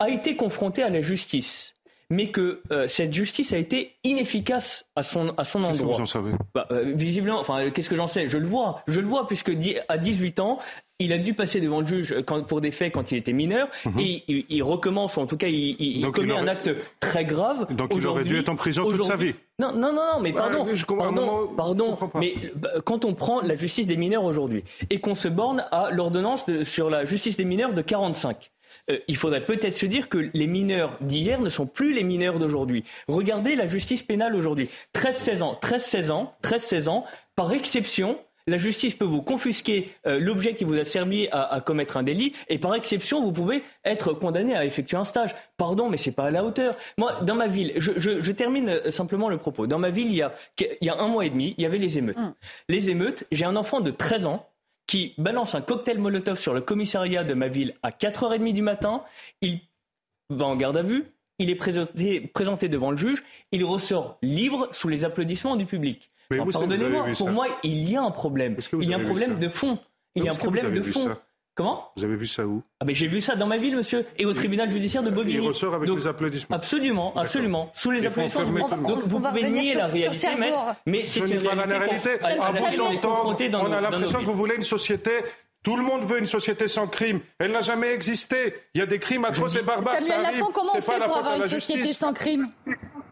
a 0.00 0.10
été 0.10 0.34
confronté 0.34 0.82
à 0.82 0.88
la 0.88 1.00
justice 1.00 1.73
mais 2.14 2.30
que 2.30 2.60
euh, 2.70 2.86
cette 2.86 3.12
justice 3.12 3.52
a 3.52 3.58
été 3.58 3.96
inefficace 4.04 4.86
à 4.96 5.02
son, 5.02 5.34
à 5.36 5.44
son 5.44 5.64
endroit. 5.64 5.72
Qu'est-ce 5.72 5.82
que 5.82 5.96
vous 5.96 6.02
en 6.02 6.06
savez? 6.06 6.32
Bah, 6.54 6.66
euh, 6.70 6.92
Visiblement, 6.94 7.40
enfin, 7.40 7.70
qu'est-ce 7.70 7.90
que 7.90 7.96
j'en 7.96 8.06
sais? 8.06 8.28
Je 8.28 8.38
le 8.38 8.46
vois, 8.46 8.82
je 8.86 9.00
le 9.00 9.06
vois, 9.06 9.26
puisque 9.26 9.52
à 9.88 9.98
18 9.98 10.40
ans, 10.40 10.58
il 11.00 11.12
a 11.12 11.18
dû 11.18 11.34
passer 11.34 11.60
devant 11.60 11.80
le 11.80 11.86
juge 11.86 12.14
pour 12.46 12.60
des 12.60 12.70
faits 12.70 12.92
quand 12.92 13.10
il 13.10 13.18
était 13.18 13.32
mineur, 13.32 13.68
mhm. 13.84 13.98
et 13.98 14.24
il, 14.48 14.62
recommence, 14.62 15.16
ou 15.16 15.20
en 15.20 15.26
tout 15.26 15.36
cas, 15.36 15.48
il, 15.48 16.08
commet 16.12 16.34
un 16.34 16.46
acte 16.46 16.70
très 17.00 17.24
grave. 17.24 17.66
Donc 17.74 17.92
il 17.94 18.06
aurait 18.06 18.22
dû 18.22 18.38
être 18.38 18.48
en 18.48 18.56
prison 18.56 18.84
toute 18.84 19.04
sa 19.04 19.16
vie. 19.16 19.34
Non, 19.58 19.72
non, 19.72 19.92
non, 19.92 20.20
mais 20.20 20.32
pardon, 20.32 20.66
pardon, 20.96 21.48
pardon. 21.56 21.96
mais 22.14 22.34
bah, 22.54 22.70
quand 22.84 23.04
on 23.04 23.14
prend 23.14 23.40
la 23.40 23.54
justice 23.54 23.86
des 23.86 23.96
mineurs 23.96 24.24
aujourd'hui, 24.24 24.62
et 24.90 25.00
qu'on 25.00 25.14
se 25.14 25.28
borne 25.28 25.64
à 25.72 25.90
l'ordonnance 25.90 26.44
sur 26.62 26.90
la 26.90 27.04
justice 27.04 27.36
des 27.36 27.44
mineurs 27.44 27.72
de 27.72 27.82
45, 27.82 28.52
euh, 28.90 28.98
il 29.08 29.16
faudrait 29.16 29.44
peut-être 29.44 29.74
se 29.74 29.86
dire 29.86 30.08
que 30.08 30.30
les 30.32 30.46
mineurs 30.46 30.96
d'hier 31.00 31.40
ne 31.40 31.48
sont 31.48 31.66
plus 31.66 31.94
les 31.94 32.04
mineurs 32.04 32.38
d'aujourd'hui. 32.38 32.84
Regardez 33.08 33.56
la 33.56 33.66
justice 33.66 34.02
pénale 34.02 34.34
aujourd'hui. 34.34 34.68
13-16 34.94 35.42
ans, 35.42 35.58
13-16 35.62 36.10
ans, 36.10 36.34
13-16 36.42 36.88
ans, 36.88 37.04
par 37.36 37.52
exception, 37.52 38.18
la 38.46 38.58
justice 38.58 38.94
peut 38.94 39.06
vous 39.06 39.22
confisquer 39.22 39.90
euh, 40.06 40.18
l'objet 40.18 40.54
qui 40.54 40.64
vous 40.64 40.78
a 40.78 40.84
servi 40.84 41.28
à, 41.32 41.62
commettre 41.64 41.96
un 41.96 42.02
délit 42.02 42.34
et 42.48 42.58
par 42.58 42.74
exception, 42.74 43.22
vous 43.22 43.32
pouvez 43.32 43.62
être 43.84 44.12
condamné 44.12 44.54
à 44.54 44.66
effectuer 44.66 44.98
un 44.98 45.04
stage. 45.04 45.34
Pardon, 45.56 45.88
mais 45.88 45.96
c'est 45.96 46.12
pas 46.12 46.26
à 46.26 46.30
la 46.30 46.44
hauteur. 46.44 46.76
Moi, 46.98 47.20
dans 47.22 47.34
ma 47.34 47.46
ville, 47.46 47.72
je, 47.76 48.32
termine 48.32 48.68
euh, 48.68 48.90
simplement 48.90 49.30
le 49.30 49.38
propos. 49.38 49.66
Dans 49.66 49.78
ma 49.78 49.90
ville, 49.90 50.08
il 50.08 50.16
y, 50.16 50.22
a, 50.22 50.34
il 50.58 50.86
y 50.86 50.90
a 50.90 50.98
un 50.98 51.08
mois 51.08 51.24
et 51.24 51.30
demi, 51.30 51.54
il 51.56 51.62
y 51.62 51.66
avait 51.66 51.78
les 51.78 51.96
émeutes. 51.96 52.18
Hum. 52.18 52.34
Les 52.68 52.90
émeutes, 52.90 53.24
j'ai 53.32 53.46
un 53.46 53.56
enfant 53.56 53.80
de 53.80 53.90
13 53.90 54.26
ans 54.26 54.46
qui 54.86 55.14
balance 55.18 55.54
un 55.54 55.60
cocktail 55.60 55.98
Molotov 55.98 56.38
sur 56.38 56.54
le 56.54 56.60
commissariat 56.60 57.24
de 57.24 57.34
ma 57.34 57.48
ville 57.48 57.74
à 57.82 57.90
4h30 57.90 58.52
du 58.52 58.62
matin. 58.62 59.02
Il 59.40 59.60
va 60.30 60.46
en 60.46 60.56
garde 60.56 60.76
à 60.76 60.82
vue. 60.82 61.04
Il 61.38 61.50
est 61.50 61.56
présenté, 61.56 62.20
présenté 62.20 62.68
devant 62.68 62.90
le 62.90 62.96
juge. 62.96 63.24
Il 63.50 63.64
ressort 63.64 64.18
libre 64.22 64.68
sous 64.72 64.88
les 64.88 65.04
applaudissements 65.04 65.56
du 65.56 65.66
public. 65.66 66.10
Pardonnez-moi, 66.28 67.06
pour 67.16 67.30
moi, 67.30 67.46
il 67.62 67.90
y 67.90 67.96
a 67.96 68.02
un 68.02 68.10
problème. 68.10 68.56
Il 68.80 68.88
y 68.88 68.94
a 68.94 68.98
un 68.98 69.04
problème 69.04 69.38
de 69.38 69.48
fond. 69.48 69.78
Il 70.14 70.24
y 70.24 70.28
a 70.28 70.32
un 70.32 70.36
problème 70.36 70.72
de 70.72 70.82
fond. 70.82 71.16
Comment? 71.56 71.92
Vous 71.96 72.02
avez 72.02 72.16
vu 72.16 72.26
ça 72.26 72.44
où? 72.44 72.62
Ah 72.80 72.84
ben 72.84 72.94
J'ai 72.94 73.06
vu 73.06 73.20
ça 73.20 73.36
dans 73.36 73.46
ma 73.46 73.58
ville, 73.58 73.76
monsieur, 73.76 74.04
et 74.18 74.26
au 74.26 74.32
tribunal 74.32 74.72
judiciaire 74.72 75.04
de 75.04 75.10
Bobigny. 75.10 75.36
Il 75.36 75.40
ressort 75.40 75.74
avec 75.74 75.88
les 75.88 76.06
applaudissements. 76.06 76.56
Absolument, 76.56 77.14
absolument. 77.14 77.70
Sous 77.74 77.92
les 77.92 78.06
applaudissements. 78.06 78.68
Donc 78.78 79.04
vous 79.04 79.20
pouvez 79.20 79.50
nier 79.50 79.74
la 79.74 79.86
réalité, 79.86 80.28
mais 80.86 81.04
c'est 81.04 81.20
une 81.20 81.42
pas 81.42 81.54
la 81.54 81.78
réalité. 81.78 82.10
À 82.22 82.50
vous 82.50 82.80
entendre, 82.80 83.36
on 83.52 83.72
a 83.72 83.80
l'impression 83.80 84.20
que 84.20 84.24
vous 84.24 84.34
voulez 84.34 84.56
une 84.56 84.62
société 84.62 85.10
tout 85.62 85.76
le 85.78 85.82
monde 85.82 86.02
veut 86.02 86.18
une 86.18 86.26
société 86.26 86.68
sans 86.68 86.86
crime. 86.86 87.20
Elle 87.38 87.52
n'a 87.52 87.62
jamais 87.62 87.94
existé. 87.94 88.54
Il 88.74 88.80
y 88.80 88.82
a 88.82 88.86
des 88.86 88.98
crimes 88.98 89.24
atroces 89.24 89.56
et 89.56 89.62
barbares. 89.62 89.96
Samuel 89.96 90.20
Lafont, 90.20 90.50
comment 90.52 90.72
on 90.74 90.80
fait 90.82 91.00
pour 91.00 91.16
avoir 91.16 91.36
une 91.36 91.48
société 91.48 91.94
sans 91.94 92.12
crime? 92.12 92.50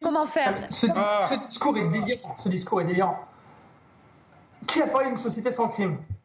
Comment 0.02 0.26
faire? 0.26 0.54
Ce, 0.68 0.86
ah. 0.94 1.30
ce, 1.30 1.46
discours 1.46 1.78
est 1.78 1.88
délirant. 1.88 2.36
Ce 2.36 2.50
discours 2.50 2.82
est 2.82 2.84
délirant. 2.84 3.18
Qui 4.66 4.82
a 4.82 4.86
parlé 4.86 5.08
d'une 5.08 5.16
société 5.16 5.50
sans 5.50 5.68
crime? 5.68 5.96
euh, 5.96 6.21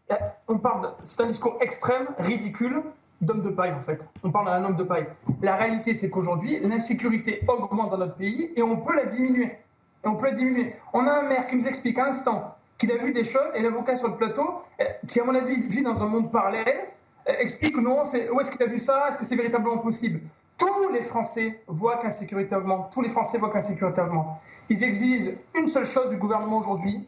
on 0.48 0.58
parle, 0.58 0.93
c'est 1.04 1.22
un 1.22 1.28
discours 1.28 1.58
extrême, 1.62 2.08
ridicule, 2.17 2.84
d'homme 3.22 3.41
de 3.41 3.50
paille 3.50 3.74
en 3.74 3.80
fait. 3.80 4.10
On 4.24 4.32
parle 4.32 4.46
d'un 4.46 4.63
homme 4.63 4.76
de 4.76 4.84
paille. 4.84 5.08
La 5.41 5.56
réalité, 5.56 5.93
c'est 5.93 6.10
qu'aujourd'hui, 6.10 6.60
l'insécurité 6.62 7.41
augmente 7.48 7.89
dans 7.89 7.98
notre 7.98 8.15
pays 8.15 8.52
et 8.56 8.62
on 8.62 8.78
peut 8.78 8.96
la 8.96 9.06
diminuer. 9.06 9.58
On 10.04 10.15
peut 10.15 10.28
la 10.28 10.34
diminuer. 10.34 10.76
On 10.93 11.06
a 11.08 11.12
un 11.12 11.24
maire 11.24 11.48
qui 11.48 11.56
nous 11.56 11.67
explique 11.67 11.98
à 11.98 12.06
l'instant 12.06 12.56
qu'il 12.78 12.91
a 12.91 12.98
vu 12.98 13.12
des 13.12 13.24
choses 13.24 13.52
et 13.56 13.62
l'avocat 13.62 13.96
sur 13.96 14.08
le 14.08 14.15
plateau, 14.15 14.62
euh, 14.80 14.86
qui 15.08 15.20
à 15.20 15.24
mon 15.24 15.34
avis 15.34 15.67
vit 15.67 15.82
dans 15.82 16.04
un 16.04 16.08
monde 16.08 16.32
parallèle, 16.32 16.88
euh, 17.28 17.34
explique 17.39 17.76
non, 17.78 18.04
où 18.04 18.39
est-ce 18.39 18.52
qu'il 18.52 18.63
a 18.63 18.67
vu 18.67 18.80
ça? 18.80 19.08
Est-ce 19.10 19.17
que 19.17 19.26
c'est 19.26 19.36
véritablement 19.36 19.80
possible? 19.80 20.22
Tous 20.58 20.89
les 20.93 21.02
Français 21.02 21.62
voient 21.67 21.98
qu'insécurité 21.98 22.56
augmente. 22.56 22.91
Tous 22.91 23.02
les 23.02 23.10
Français 23.10 23.38
voient 23.38 23.52
qu'insécurité 23.52 24.02
augmente. 24.02 24.28
Ils 24.70 24.84
exigent 24.84 25.32
une 25.56 25.67
seule 25.67 25.86
chose 25.86 26.10
du 26.10 26.17
gouvernement 26.17 26.58
aujourd'hui, 26.58 27.08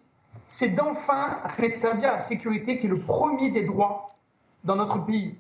c'est 0.50 0.70
d'enfin 0.70 1.38
rétablir 1.58 2.12
la 2.12 2.20
sécurité 2.20 2.80
qui 2.80 2.88
est 2.88 2.90
le 2.90 3.00
premier 3.00 3.52
des 3.52 3.64
droits 3.64 4.10
dans 4.64 4.76
notre 4.76 5.06
pays. 5.06 5.38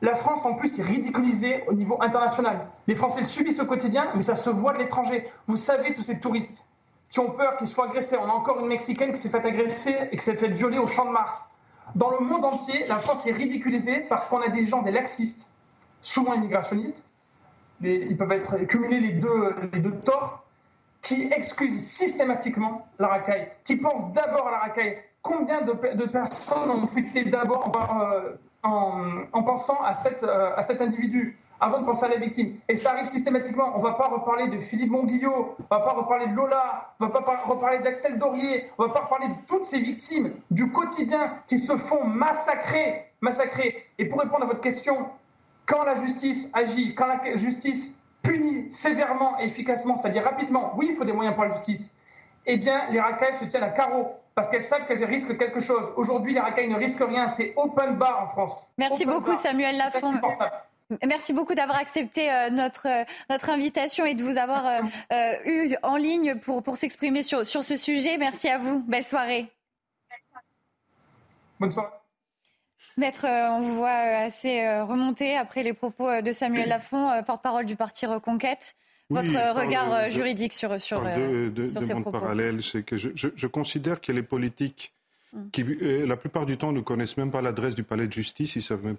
La 0.00 0.14
France, 0.14 0.46
en 0.46 0.54
plus, 0.54 0.78
est 0.78 0.82
ridiculisée 0.82 1.64
au 1.68 1.74
niveau 1.74 2.02
international. 2.02 2.66
Les 2.86 2.94
Français 2.94 3.20
le 3.20 3.26
subissent 3.26 3.60
au 3.60 3.66
quotidien, 3.66 4.10
mais 4.14 4.22
ça 4.22 4.36
se 4.36 4.48
voit 4.48 4.72
de 4.72 4.78
l'étranger. 4.78 5.30
Vous 5.48 5.56
savez, 5.56 5.92
tous 5.92 6.02
ces 6.02 6.18
touristes 6.18 6.66
qui 7.10 7.20
ont 7.20 7.30
peur 7.30 7.56
qu'ils 7.56 7.66
soient 7.66 7.86
agressés. 7.86 8.16
On 8.16 8.24
a 8.24 8.32
encore 8.32 8.58
une 8.60 8.68
Mexicaine 8.68 9.12
qui 9.12 9.18
s'est 9.18 9.28
fait 9.28 9.44
agresser 9.44 9.94
et 10.10 10.16
qui 10.16 10.24
s'est 10.24 10.36
fait 10.36 10.48
violer 10.48 10.78
au 10.78 10.86
Champ 10.86 11.04
de 11.04 11.10
Mars. 11.10 11.50
Dans 11.94 12.10
le 12.10 12.20
monde 12.20 12.44
entier, 12.44 12.86
la 12.86 12.98
France 12.98 13.26
est 13.26 13.32
ridiculisée 13.32 14.00
parce 14.00 14.26
qu'on 14.26 14.40
a 14.40 14.48
des 14.48 14.64
gens, 14.64 14.80
des 14.80 14.92
laxistes, 14.92 15.50
souvent 16.00 16.32
immigrationnistes, 16.32 17.04
ils 17.82 18.16
peuvent 18.16 18.32
être 18.32 18.56
cumulés 18.64 19.00
les 19.00 19.12
deux, 19.12 19.54
les 19.72 19.80
deux 19.80 19.94
torts, 20.04 20.44
qui 21.02 21.28
excusent 21.32 21.86
systématiquement 21.86 22.86
la 22.98 23.08
racaille, 23.08 23.48
qui 23.64 23.76
pensent 23.76 24.12
d'abord 24.12 24.48
à 24.48 24.50
la 24.52 24.58
racaille. 24.58 24.98
Combien 25.22 25.62
de, 25.62 25.72
personnes 26.06 26.70
ont 26.70 26.86
fuité 26.86 27.24
d'abord 27.24 27.72
en, 28.62 29.24
en, 29.32 29.42
pensant 29.42 29.78
euh, 29.82 30.50
à 30.56 30.62
cet 30.62 30.80
individu 30.80 31.38
avant 31.60 31.80
de 31.80 31.84
penser 31.84 32.04
à 32.04 32.08
la 32.08 32.16
victime? 32.16 32.56
Et 32.68 32.76
ça 32.76 32.92
arrive 32.92 33.06
systématiquement. 33.06 33.72
On 33.74 33.78
ne 33.78 33.82
va 33.82 33.92
pas 33.92 34.08
reparler 34.08 34.48
de 34.48 34.58
Philippe 34.58 34.90
Monguillot, 34.90 35.56
on 35.58 35.74
ne 35.74 35.80
va 35.80 35.84
pas 35.84 35.92
reparler 35.92 36.28
de 36.28 36.34
Lola, 36.34 36.94
on 37.00 37.06
ne 37.06 37.10
va 37.10 37.22
pas 37.22 37.42
reparler 37.44 37.80
d'Axel 37.80 38.18
Dorier, 38.18 38.70
on 38.78 38.84
ne 38.84 38.88
va 38.88 38.94
pas 38.94 39.00
reparler 39.00 39.28
de 39.28 39.34
toutes 39.46 39.64
ces 39.64 39.80
victimes 39.80 40.32
du 40.50 40.72
quotidien 40.72 41.34
qui 41.48 41.58
se 41.58 41.76
font 41.76 42.04
massacrer, 42.04 43.12
massacrer. 43.20 43.86
Et 43.98 44.06
pour 44.06 44.20
répondre 44.20 44.44
à 44.44 44.46
votre 44.46 44.60
question, 44.60 45.08
quand 45.66 45.84
la 45.84 45.96
justice 45.96 46.50
agit, 46.54 46.94
quand 46.94 47.06
la 47.06 47.36
justice 47.36 47.98
punit 48.22 48.70
sévèrement 48.70 49.38
et 49.40 49.44
efficacement, 49.44 49.96
c'est-à-dire 49.96 50.24
rapidement, 50.24 50.72
oui, 50.76 50.88
il 50.90 50.96
faut 50.96 51.04
des 51.04 51.12
moyens 51.12 51.34
pour 51.34 51.44
la 51.44 51.54
justice, 51.54 51.94
eh 52.46 52.56
bien, 52.56 52.88
les 52.90 53.00
racailles 53.00 53.34
se 53.34 53.44
tiennent 53.44 53.62
à 53.62 53.68
carreau 53.68 54.14
parce 54.34 54.48
qu'elles 54.48 54.62
savent 54.62 54.86
qu'elles 54.86 55.04
risquent 55.04 55.36
quelque 55.36 55.60
chose. 55.60 55.92
Aujourd'hui, 55.96 56.32
les 56.32 56.40
racailles 56.40 56.68
ne 56.68 56.76
risquent 56.76 57.04
rien. 57.06 57.28
C'est 57.28 57.54
open 57.56 57.96
bar 57.96 58.22
en 58.22 58.26
France. 58.26 58.70
Merci 58.78 59.04
beaucoup, 59.04 59.34
Samuel 59.36 59.76
Lafont. 59.76 60.12
Merci 61.06 61.34
beaucoup 61.34 61.54
d'avoir 61.54 61.78
accepté 61.78 62.32
euh, 62.32 62.48
notre, 62.48 62.88
euh, 62.88 63.04
notre 63.28 63.50
invitation 63.50 64.06
et 64.06 64.14
de 64.14 64.24
vous 64.24 64.38
avoir 64.38 64.64
euh, 64.64 65.34
eu 65.44 65.74
en 65.82 65.96
ligne 65.96 66.36
pour, 66.36 66.62
pour 66.62 66.78
s'exprimer 66.78 67.22
sur, 67.22 67.44
sur 67.44 67.62
ce 67.62 67.76
sujet. 67.76 68.16
Merci 68.16 68.48
à 68.48 68.56
vous. 68.56 68.82
Belle 68.86 69.04
soirée. 69.04 69.52
Bonne 71.60 71.70
soirée. 71.70 71.90
Maître, 72.98 73.24
on 73.26 73.60
vous 73.60 73.76
voit 73.76 73.88
assez 73.88 74.80
remonté 74.80 75.36
après 75.36 75.62
les 75.62 75.72
propos 75.72 76.20
de 76.20 76.32
Samuel 76.32 76.68
Lafont, 76.68 77.22
porte-parole 77.24 77.64
du 77.64 77.76
parti 77.76 78.06
Reconquête. 78.06 78.74
Votre 79.10 79.58
regard 79.58 80.10
juridique 80.10 80.52
sur, 80.52 80.78
sur, 80.78 81.00
de, 81.02 81.48
de, 81.48 81.70
sur 81.70 81.82
ces 81.82 81.94
propos. 81.94 82.10
parallèle, 82.10 82.62
c'est 82.62 82.82
que 82.82 82.98
je, 82.98 83.08
je, 83.14 83.28
je, 83.34 83.46
considère 83.46 84.02
que 84.02 84.12
les 84.12 84.22
politiques, 84.22 84.92
mm. 85.32 85.48
qui 85.50 85.64
la 85.80 86.16
plupart 86.18 86.44
du 86.44 86.58
temps 86.58 86.72
ne 86.72 86.82
connaissent 86.82 87.16
même 87.16 87.30
pas 87.30 87.40
l'adresse 87.40 87.74
du 87.74 87.84
palais 87.84 88.06
de 88.06 88.12
justice, 88.12 88.56
ils 88.56 88.62
savent 88.62 88.84
même 88.84 88.98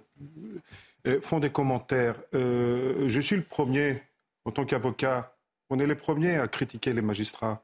font 1.22 1.40
des 1.40 1.50
commentaires. 1.50 2.16
Euh, 2.34 3.08
je 3.08 3.20
suis 3.20 3.36
le 3.36 3.42
premier, 3.42 4.02
en 4.44 4.50
tant 4.50 4.64
qu'avocat, 4.64 5.34
on 5.70 5.78
est 5.78 5.86
les 5.86 5.94
premiers 5.94 6.36
à 6.36 6.48
critiquer 6.48 6.92
les 6.92 7.02
magistrats. 7.02 7.62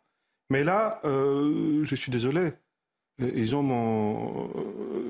Mais 0.50 0.64
là, 0.64 1.00
euh, 1.04 1.84
je 1.84 1.94
suis 1.94 2.12
désolé, 2.12 2.52
ils 3.18 3.56
ont 3.56 3.62
mon... 3.62 4.50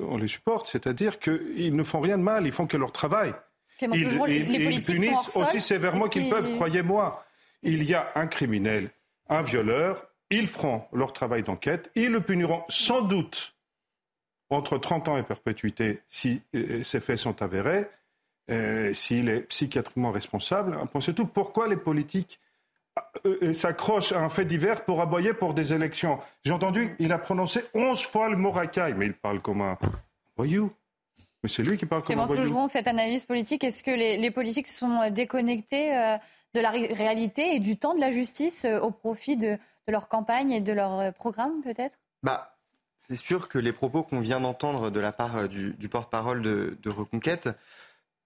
on 0.08 0.16
les 0.16 0.28
supporte, 0.28 0.68
c'est-à-dire 0.68 1.18
qu'ils 1.18 1.74
ne 1.74 1.82
font 1.82 2.00
rien 2.00 2.18
de 2.18 2.22
mal, 2.22 2.46
ils 2.46 2.52
font 2.52 2.66
que 2.66 2.76
leur 2.76 2.92
travail. 2.92 3.32
Ils, 3.80 3.88
ils, 4.28 4.72
ils 4.72 4.80
punissent 4.80 5.36
aussi 5.36 5.60
sévèrement 5.60 6.08
qu'ils 6.08 6.30
peuvent, 6.30 6.54
croyez-moi. 6.54 7.24
Il 7.62 7.82
y 7.84 7.94
a 7.94 8.12
un 8.14 8.26
criminel, 8.26 8.90
un 9.28 9.42
violeur, 9.42 10.06
ils 10.30 10.48
feront 10.48 10.84
leur 10.92 11.12
travail 11.12 11.42
d'enquête, 11.42 11.90
ils 11.94 12.10
le 12.10 12.20
puniront 12.20 12.62
sans 12.68 13.02
doute 13.02 13.54
entre 14.50 14.78
30 14.78 15.08
ans 15.08 15.16
et 15.16 15.22
perpétuité 15.22 16.00
si 16.08 16.42
euh, 16.54 16.82
ces 16.82 17.00
faits 17.00 17.18
sont 17.18 17.42
avérés, 17.42 17.86
euh, 18.50 18.94
s'il 18.94 19.28
est 19.28 19.40
psychiatriquement 19.40 20.12
responsable. 20.12 20.78
Pensez 20.92 21.14
tout. 21.14 21.26
Pourquoi 21.26 21.68
les 21.68 21.76
politiques 21.76 22.40
euh, 23.26 23.38
euh, 23.42 23.52
s'accrochent 23.52 24.12
à 24.12 24.20
un 24.20 24.30
fait 24.30 24.44
divers 24.44 24.84
pour 24.84 25.00
aboyer 25.00 25.34
pour 25.34 25.54
des 25.54 25.72
élections 25.72 26.18
J'ai 26.44 26.52
entendu, 26.52 26.94
il 26.98 27.12
a 27.12 27.18
prononcé 27.18 27.62
11 27.74 28.00
fois 28.02 28.28
le 28.28 28.36
mot 28.36 28.50
racaille, 28.50 28.94
mais 28.94 29.06
il 29.06 29.14
parle 29.14 29.40
comme 29.40 29.60
un 29.60 29.78
voyou. 30.36 30.72
Mais 31.42 31.48
c'est 31.48 31.62
lui 31.62 31.76
qui 31.76 31.86
parle 31.86 32.02
comme 32.02 32.18
un 32.18 32.26
voyou. 32.26 32.42
Toujours 32.42 32.68
cette 32.70 32.88
analyse 32.88 33.24
politique. 33.24 33.64
Est-ce 33.64 33.82
que 33.82 33.90
les, 33.90 34.16
les, 34.16 34.30
politiques 34.30 34.68
sont 34.68 35.10
déconnectés 35.10 35.90
de 36.54 36.60
la 36.60 36.70
réalité 36.70 37.54
et 37.54 37.58
du 37.58 37.76
temps 37.76 37.94
de 37.94 38.00
la 38.00 38.10
justice 38.10 38.64
au 38.64 38.90
profit 38.90 39.36
de, 39.36 39.58
de 39.86 39.92
leur 39.92 40.08
campagne 40.08 40.52
et 40.52 40.60
de 40.60 40.72
leur 40.72 41.12
programme, 41.12 41.62
peut-être? 41.62 41.98
Bah, 42.22 42.56
c'est 43.00 43.16
sûr 43.16 43.48
que 43.48 43.58
les 43.58 43.72
propos 43.72 44.02
qu'on 44.02 44.20
vient 44.20 44.40
d'entendre 44.40 44.90
de 44.90 45.00
la 45.00 45.12
part 45.12 45.48
du, 45.48 45.74
du 45.74 45.88
porte-parole 45.88 46.42
de, 46.42 46.76
de, 46.82 46.90
Reconquête 46.90 47.48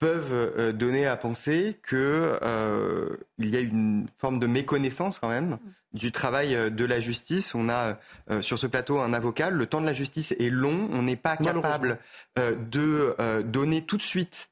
peuvent 0.00 0.32
euh, 0.32 0.72
donner 0.72 1.06
à 1.06 1.16
penser 1.16 1.78
qu'il 1.88 1.98
euh, 1.98 3.16
y 3.38 3.56
a 3.56 3.60
une 3.60 4.06
forme 4.18 4.40
de 4.40 4.46
méconnaissance 4.46 5.18
quand 5.18 5.28
même 5.28 5.58
du 5.92 6.12
travail 6.12 6.54
euh, 6.54 6.70
de 6.70 6.84
la 6.84 7.00
justice. 7.00 7.54
On 7.54 7.68
a 7.68 7.98
euh, 8.30 8.42
sur 8.42 8.58
ce 8.58 8.66
plateau 8.66 9.00
un 9.00 9.12
avocat. 9.12 9.50
Le 9.50 9.66
temps 9.66 9.80
de 9.80 9.86
la 9.86 9.92
justice 9.92 10.32
est 10.32 10.50
long. 10.50 10.88
On 10.92 11.02
n'est 11.02 11.16
pas 11.16 11.36
capable 11.36 11.98
euh, 12.38 12.54
de 12.70 13.42
donner 13.42 13.82
tout 13.82 13.96
de 13.96 14.02
suite 14.02 14.48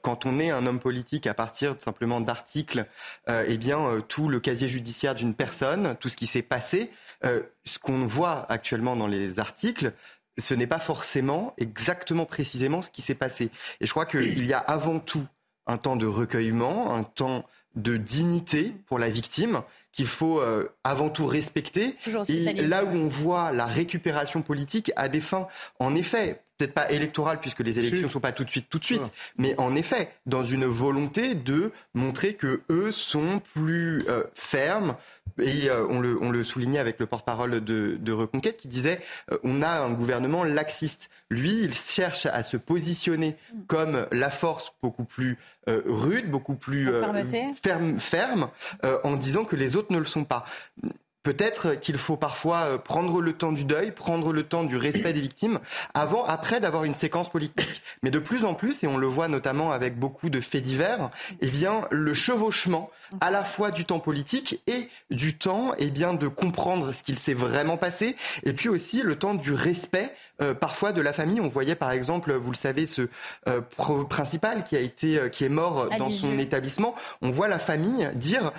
quand 0.00 0.24
on 0.24 0.38
est 0.38 0.50
un 0.50 0.66
homme 0.66 0.80
politique 0.80 1.26
à 1.26 1.34
partir 1.34 1.76
simplement 1.78 2.22
d'articles, 2.22 2.86
eh 3.28 3.58
bien 3.58 4.00
tout 4.08 4.30
le 4.30 4.40
casier 4.40 4.68
judiciaire 4.68 5.14
d'une 5.14 5.34
personne, 5.34 5.96
tout 6.00 6.08
ce 6.08 6.16
qui 6.16 6.26
s'est 6.26 6.40
passé, 6.40 6.90
ce 7.22 7.78
qu'on 7.78 8.06
voit 8.06 8.46
actuellement 8.48 8.96
dans 8.96 9.06
les 9.06 9.38
articles, 9.38 9.92
ce 10.38 10.54
n'est 10.54 10.66
pas 10.66 10.78
forcément 10.78 11.54
exactement 11.56 12.26
précisément 12.26 12.82
ce 12.82 12.90
qui 12.90 13.02
s'est 13.02 13.14
passé. 13.14 13.50
Et 13.80 13.86
je 13.86 13.90
crois 13.90 14.06
qu'il 14.06 14.44
y 14.44 14.52
a 14.52 14.58
avant 14.58 14.98
tout 14.98 15.26
un 15.66 15.78
temps 15.78 15.96
de 15.96 16.06
recueillement, 16.06 16.94
un 16.94 17.02
temps 17.02 17.44
de 17.74 17.96
dignité 17.96 18.74
pour 18.86 18.98
la 18.98 19.10
victime 19.10 19.62
qu'il 19.96 20.06
faut 20.06 20.40
euh, 20.40 20.68
avant 20.84 21.08
tout 21.08 21.26
respecter. 21.26 21.96
Et 22.28 22.62
là 22.62 22.84
où 22.84 22.88
on 22.88 23.08
voit 23.08 23.50
la 23.50 23.64
récupération 23.64 24.42
politique 24.42 24.92
à 24.94 25.08
des 25.08 25.20
fins, 25.22 25.48
en 25.78 25.94
effet, 25.94 26.42
peut-être 26.58 26.74
pas 26.74 26.90
électorales 26.90 27.40
puisque 27.40 27.60
les 27.60 27.78
élections 27.78 28.02
ne 28.02 28.08
sont 28.08 28.20
pas 28.20 28.32
tout 28.32 28.44
de 28.44 28.50
suite, 28.50 28.66
tout 28.68 28.78
de 28.78 28.84
suite, 28.84 29.00
mais 29.38 29.54
en 29.56 29.74
effet, 29.74 30.10
dans 30.26 30.44
une 30.44 30.66
volonté 30.66 31.34
de 31.34 31.72
montrer 31.94 32.34
que 32.34 32.60
eux 32.68 32.92
sont 32.92 33.40
plus 33.54 34.04
euh, 34.08 34.24
fermes, 34.34 34.96
et 35.38 35.68
euh, 35.68 35.86
on, 35.88 36.00
le, 36.00 36.18
on, 36.22 36.30
le, 36.30 36.44
soulignait 36.44 36.78
avec 36.78 36.98
le 36.98 37.06
porte-parole 37.06 37.62
de, 37.62 37.98
de, 38.00 38.12
Reconquête 38.12 38.56
qui 38.56 38.68
disait 38.68 39.00
euh, 39.30 39.38
on 39.44 39.60
a 39.62 39.68
un 39.68 39.90
gouvernement 39.90 40.44
laxiste. 40.44 41.10
Lui, 41.28 41.62
il 41.62 41.74
cherche 41.74 42.26
à 42.26 42.42
se 42.42 42.56
positionner 42.56 43.36
comme 43.66 44.06
la 44.12 44.30
force 44.30 44.72
beaucoup 44.82 45.04
plus 45.04 45.38
euh, 45.68 45.82
rude, 45.84 46.30
beaucoup 46.30 46.54
plus 46.54 46.88
ferme, 47.62 47.98
ferme 47.98 48.48
en 49.04 49.16
disant 49.16 49.44
que 49.44 49.56
les 49.56 49.76
autres 49.76 49.85
ne 49.90 49.98
le 49.98 50.04
sont 50.04 50.24
pas. 50.24 50.44
Peut-être 51.26 51.74
qu'il 51.74 51.98
faut 51.98 52.16
parfois 52.16 52.58
euh, 52.58 52.78
prendre 52.78 53.20
le 53.20 53.32
temps 53.32 53.50
du 53.50 53.64
deuil, 53.64 53.90
prendre 53.90 54.32
le 54.32 54.44
temps 54.44 54.62
du 54.62 54.76
respect 54.76 55.12
des 55.12 55.20
victimes, 55.20 55.58
avant, 55.92 56.24
après 56.24 56.60
d'avoir 56.60 56.84
une 56.84 56.94
séquence 56.94 57.30
politique. 57.30 57.82
Mais 58.04 58.12
de 58.12 58.20
plus 58.20 58.44
en 58.44 58.54
plus, 58.54 58.84
et 58.84 58.86
on 58.86 58.96
le 58.96 59.08
voit 59.08 59.26
notamment 59.26 59.72
avec 59.72 59.98
beaucoup 59.98 60.30
de 60.30 60.40
faits 60.40 60.62
divers, 60.62 61.10
eh 61.40 61.50
bien, 61.50 61.88
le 61.90 62.14
chevauchement 62.14 62.90
à 63.20 63.32
la 63.32 63.42
fois 63.42 63.72
du 63.72 63.84
temps 63.84 63.98
politique 63.98 64.62
et 64.68 64.88
du 65.10 65.36
temps, 65.36 65.72
eh 65.78 65.90
bien, 65.90 66.14
de 66.14 66.28
comprendre 66.28 66.92
ce 66.92 67.02
qu'il 67.02 67.18
s'est 67.18 67.34
vraiment 67.34 67.76
passé, 67.76 68.14
et 68.44 68.52
puis 68.52 68.68
aussi 68.68 69.02
le 69.02 69.16
temps 69.16 69.34
du 69.34 69.52
respect 69.52 70.14
euh, 70.40 70.54
parfois 70.54 70.92
de 70.92 71.00
la 71.00 71.12
famille. 71.12 71.40
On 71.40 71.48
voyait 71.48 71.74
par 71.74 71.90
exemple, 71.90 72.34
vous 72.34 72.52
le 72.52 72.56
savez, 72.56 72.86
ce 72.86 73.08
euh, 73.48 73.62
principal 74.08 74.62
qui 74.62 74.76
a 74.76 74.80
été, 74.80 75.18
euh, 75.18 75.28
qui 75.28 75.44
est 75.44 75.48
mort 75.48 75.88
dans 75.98 76.10
son 76.10 76.38
établissement. 76.38 76.94
On 77.20 77.32
voit 77.32 77.48
la 77.48 77.58
famille 77.58 78.08
dire 78.14 78.52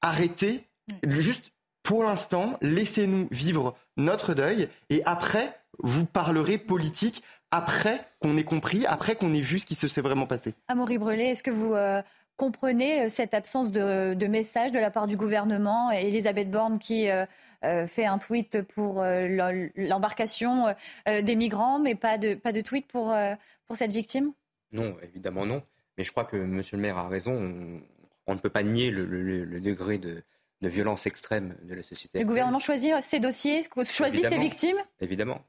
arrêtez, 0.00 0.64
juste 1.06 1.52
pour 1.82 2.02
l'instant, 2.04 2.56
laissez-nous 2.62 3.28
vivre 3.30 3.76
notre 3.96 4.34
deuil 4.34 4.68
et 4.90 5.02
après, 5.04 5.54
vous 5.78 6.06
parlerez 6.06 6.58
politique 6.58 7.22
après 7.50 8.00
qu'on 8.20 8.36
ait 8.36 8.44
compris, 8.44 8.86
après 8.86 9.16
qu'on 9.16 9.34
ait 9.34 9.40
vu 9.40 9.58
ce 9.58 9.66
qui 9.66 9.74
se 9.74 9.86
s'est 9.86 10.00
vraiment 10.00 10.26
passé. 10.26 10.54
Amaury 10.68 10.98
Brelet, 10.98 11.26
est-ce 11.28 11.42
que 11.42 11.50
vous 11.50 11.74
euh, 11.74 12.02
comprenez 12.36 13.02
euh, 13.02 13.08
cette 13.08 13.34
absence 13.34 13.70
de, 13.70 14.14
de, 14.14 14.26
message 14.26 14.72
de 14.72 14.78
la 14.78 14.90
part 14.90 15.06
du 15.06 15.16
gouvernement 15.16 15.90
Elisabeth 15.90 16.50
Borne 16.50 16.78
qui 16.78 17.10
euh, 17.10 17.26
euh, 17.64 17.86
fait 17.86 18.06
un 18.06 18.18
tweet 18.18 18.62
pour 18.62 19.02
euh, 19.02 19.70
l'embarcation 19.76 20.74
euh, 21.08 21.22
des 21.22 21.36
migrants, 21.36 21.78
mais 21.78 21.94
pas 21.94 22.18
de, 22.18 22.34
pas 22.34 22.52
de 22.52 22.60
tweet 22.60 22.86
pour, 22.86 23.14
pour 23.66 23.76
cette 23.76 23.92
victime? 23.92 24.32
Non, 24.72 24.96
évidemment 25.02 25.46
non. 25.46 25.62
Mais 25.96 26.02
je 26.02 26.10
crois 26.10 26.24
que 26.24 26.36
M. 26.36 26.62
le 26.72 26.78
maire 26.78 26.98
a 26.98 27.08
raison. 27.08 27.32
On, 27.32 27.80
on 28.26 28.34
ne 28.34 28.38
peut 28.40 28.50
pas 28.50 28.62
nier 28.62 28.90
le, 28.90 29.04
le, 29.04 29.44
le 29.44 29.60
degré 29.60 29.98
de, 29.98 30.24
de 30.60 30.68
violence 30.68 31.06
extrême 31.06 31.56
de 31.62 31.74
la 31.74 31.82
société. 31.82 32.20
Le 32.20 32.24
gouvernement 32.26 32.58
choisit 32.58 32.94
ses 33.02 33.20
dossiers, 33.20 33.62
choisit 33.62 34.24
évidemment, 34.24 34.30
ses 34.30 34.40
victimes 34.40 34.78
Évidemment. 35.00 35.42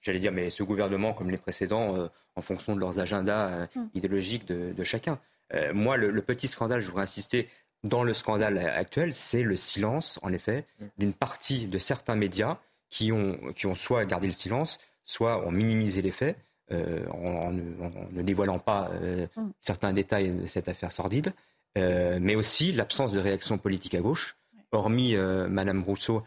J'allais 0.00 0.18
dire, 0.18 0.32
mais 0.32 0.50
ce 0.50 0.62
gouvernement, 0.62 1.12
comme 1.12 1.30
les 1.30 1.36
précédents, 1.36 1.96
euh, 1.96 2.08
en 2.36 2.42
fonction 2.42 2.74
de 2.74 2.80
leurs 2.80 2.98
agendas 2.98 3.48
euh, 3.48 3.66
Hmm. 3.74 3.80
mm. 3.80 3.90
idéologiques 3.94 4.46
de, 4.46 4.72
de 4.72 4.84
chacun. 4.84 5.18
Euh, 5.52 5.74
moi, 5.74 5.96
le, 5.96 6.10
le, 6.10 6.22
petit 6.22 6.48
scandale, 6.48 6.80
je 6.80 6.86
voudrais 6.88 7.02
insister, 7.02 7.48
dans 7.82 8.04
le 8.04 8.14
scandale 8.14 8.58
actuel, 8.58 9.14
c'est 9.14 9.42
le 9.42 9.56
silence, 9.56 10.18
en 10.22 10.32
effet, 10.32 10.66
mm. 10.78 10.84
d'une 10.98 11.12
partie 11.12 11.66
de 11.66 11.78
certains 11.78 12.16
médias 12.16 12.58
qui 12.88 13.12
ont, 13.12 13.38
qui 13.54 13.66
ont 13.66 13.74
soit 13.74 14.04
gardé 14.06 14.26
le 14.26 14.32
silence, 14.32 14.78
soit 15.02 15.46
ont 15.46 15.50
minimisé 15.50 16.02
les 16.02 16.10
faits. 16.10 16.36
en, 16.70 17.50
ne 17.52 18.22
dévoilant 18.22 18.58
pas 18.60 18.90
mm. 18.90 19.50
certains 19.60 19.92
détails 19.92 20.30
de 20.30 20.46
cette 20.46 20.68
affaire 20.68 20.92
sordide, 20.92 21.32
mais 21.76 22.34
aussi 22.36 22.72
l'absence 22.72 23.12
de 23.12 23.18
réaction 23.18 23.58
politique 23.58 23.94
à 23.94 24.00
gauche, 24.00 24.36
hormis 24.72 25.16
Madame 25.16 25.82
Rousseau 25.82 26.22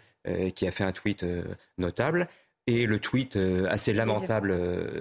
qui 0.55 0.67
a 0.67 0.71
fait 0.71 0.83
un 0.83 0.91
tweet 0.91 1.25
notable 1.77 2.27
et 2.67 2.85
le 2.85 2.99
tweet 2.99 3.37
assez 3.69 3.93
lamentable 3.93 4.55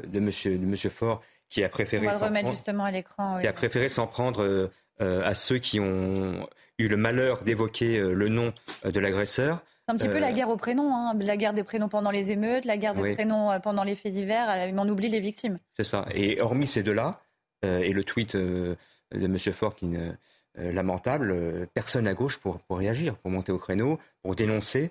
de 0.09 0.20
Monsieur, 0.20 0.59
de 0.59 0.66
Monsieur 0.66 0.90
Faure 0.90 1.22
qui 1.48 1.62
a 1.62 1.68
préféré. 1.68 2.07
Qui 2.07 3.46
a 3.46 3.88
s'en 3.88 4.07
prendre 4.07 4.70
à 4.98 5.35
ceux 5.35 5.59
qui 5.59 5.81
ont 5.81 6.48
eu 6.78 6.88
le 6.88 6.96
malheur 6.96 7.44
d'évoquer 7.44 7.98
le 8.00 8.28
nom 8.28 8.52
de 8.85 9.00
l'agresseur. 9.00 9.62
C'est 9.87 9.92
un 9.92 9.96
petit 9.96 10.09
peu 10.09 10.20
la 10.20 10.28
euh, 10.28 10.33
guerre 10.33 10.48
aux 10.48 10.57
prénoms, 10.57 10.94
hein. 10.94 11.14
la 11.18 11.37
guerre 11.37 11.55
des 11.55 11.64
prénoms 11.64 11.88
pendant 11.88 12.12
les 12.12 12.31
émeutes, 12.31 12.64
la 12.64 12.76
guerre 12.76 12.94
des 12.94 13.14
prénoms 13.14 13.50
euh, 13.50 13.59
pendant 13.59 13.83
les 13.83 13.96
faits 13.96 14.12
divers, 14.12 14.72
on 14.76 14.88
oublie 14.88 15.09
les 15.09 15.18
victimes. 15.18 15.59
C'est 15.76 15.85
ça. 15.85 16.07
Et 16.14 16.40
hormis 16.40 16.68
ces 16.68 16.85
deux-là, 16.85 17.20
euh, 17.64 17.81
et 17.81 17.92
le 17.92 18.05
tweet 18.05 18.37
de 18.37 18.76
M. 19.12 19.38
Faure 19.38 19.74
qui 19.74 19.92
est 19.94 20.12
lamentable, 20.55 21.67
personne 21.75 22.07
à 22.07 22.15
gauche 22.15 22.38
pour, 22.38 22.61
pour 22.61 22.79
réagir, 22.79 23.17
pour 23.17 23.31
monter 23.31 23.53
au 23.53 23.59
créneau, 23.59 23.99
pour 24.23 24.35
dénoncer 24.35 24.91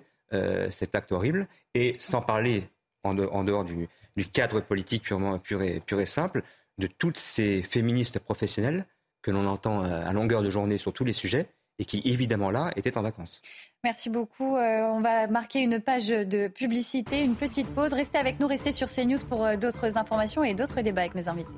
cet 0.70 0.94
acte 0.94 1.12
horrible, 1.12 1.46
et 1.74 1.94
sans 1.98 2.22
parler 2.22 2.68
en, 3.04 3.14
dehors 3.14 3.64
du, 3.64 3.88
cadre 4.32 4.60
politique 4.60 5.02
purement 5.02 5.38
pur 5.38 5.62
et, 5.62 5.80
pur 5.80 6.00
et 6.00 6.06
simple, 6.06 6.42
de 6.78 6.86
toutes 6.86 7.18
ces 7.18 7.62
féministes 7.62 8.18
professionnelles 8.18 8.86
que 9.22 9.30
l'on 9.30 9.46
entend 9.46 9.82
à 9.82 10.12
longueur 10.12 10.42
de 10.42 10.50
journée 10.50 10.78
sur 10.78 10.92
tous 10.92 11.04
les 11.04 11.12
sujets 11.12 11.46
et 11.78 11.84
qui, 11.84 12.02
évidemment, 12.04 12.50
là, 12.50 12.70
étaient 12.76 12.96
en 12.96 13.02
vacances. 13.02 13.40
Merci 13.84 14.10
beaucoup. 14.10 14.56
Euh, 14.56 14.82
on 14.82 15.00
va 15.00 15.26
marquer 15.26 15.60
une 15.60 15.80
page 15.80 16.08
de 16.08 16.48
publicité, 16.48 17.24
une 17.24 17.34
petite 17.34 17.68
pause. 17.68 17.92
Restez 17.92 18.18
avec 18.18 18.40
nous, 18.40 18.46
restez 18.46 18.72
sur 18.72 18.88
CNews 18.88 19.24
pour 19.28 19.44
euh, 19.44 19.56
d'autres 19.56 19.96
informations 19.98 20.44
et 20.44 20.54
d'autres 20.54 20.82
débats 20.82 21.02
avec 21.02 21.14
mes 21.14 21.28
invités. 21.28 21.50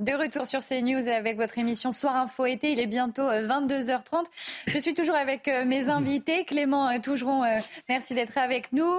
De 0.00 0.12
retour 0.12 0.46
sur 0.46 0.60
CNews 0.60 1.10
avec 1.10 1.36
votre 1.36 1.58
émission 1.58 1.90
Soir 1.90 2.16
Info 2.16 2.46
été. 2.46 2.72
Il 2.72 2.80
est 2.80 2.86
bientôt 2.86 3.24
22h30. 3.30 4.00
Euh, 4.14 4.22
Je 4.66 4.78
suis 4.78 4.94
toujours 4.94 5.14
avec 5.14 5.46
euh, 5.46 5.66
mes 5.66 5.90
invités. 5.90 6.46
Clément 6.46 6.88
euh, 6.88 6.98
Tougeron, 7.00 7.42
merci 7.86 8.14
d'être 8.14 8.38
avec 8.38 8.72
nous. 8.72 8.90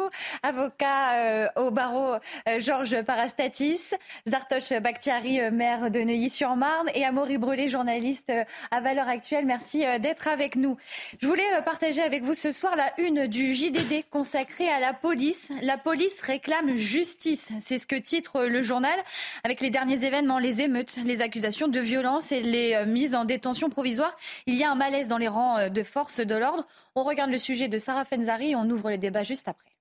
Avocat 0.43 1.49
au 1.55 1.71
barreau 1.71 2.17
Georges 2.59 3.01
Parastatis. 3.01 3.95
Zartoche 4.27 4.73
Bakhtiari, 4.73 5.39
maire 5.49 5.89
de 5.89 6.01
Neuilly-sur-Marne. 6.01 6.91
Et 6.93 7.03
Amaury 7.03 7.39
Brelé, 7.39 7.67
journaliste 7.67 8.31
à 8.69 8.79
Valeurs 8.79 9.07
Actuelles. 9.07 9.47
Merci 9.47 9.83
d'être 9.99 10.27
avec 10.27 10.55
nous. 10.55 10.77
Je 11.19 11.27
voulais 11.27 11.41
partager 11.65 12.03
avec 12.03 12.21
vous 12.21 12.35
ce 12.35 12.51
soir 12.51 12.75
la 12.75 12.93
une 12.99 13.25
du 13.25 13.55
JDD 13.55 14.07
consacrée 14.11 14.69
à 14.69 14.79
la 14.79 14.93
police. 14.93 15.49
La 15.63 15.79
police 15.79 16.21
réclame 16.21 16.75
justice. 16.75 17.49
C'est 17.59 17.79
ce 17.79 17.87
que 17.87 17.95
titre 17.95 18.43
le 18.43 18.61
journal 18.61 18.99
avec 19.43 19.61
les 19.61 19.71
derniers 19.71 20.05
événements, 20.05 20.37
les 20.37 20.61
émeutes 20.61 20.90
les 20.97 21.21
accusations 21.21 21.67
de 21.67 21.79
violence 21.79 22.31
et 22.31 22.41
les 22.41 22.73
euh, 22.73 22.85
mises 22.85 23.15
en 23.15 23.25
détention 23.25 23.69
provisoire. 23.69 24.15
Il 24.45 24.55
y 24.55 24.63
a 24.63 24.71
un 24.71 24.75
malaise 24.75 25.07
dans 25.07 25.17
les 25.17 25.27
rangs 25.27 25.57
euh, 25.57 25.69
de 25.69 25.83
forces 25.83 26.19
de 26.19 26.35
l'ordre. 26.35 26.67
On 26.95 27.03
regarde 27.03 27.31
le 27.31 27.37
sujet 27.37 27.67
de 27.67 27.77
Sarah 27.77 28.05
Fenzari 28.05 28.51
et 28.51 28.55
on 28.55 28.69
ouvre 28.69 28.89
le 28.89 28.97
débat 28.97 29.23
juste 29.23 29.47
après. 29.47 29.71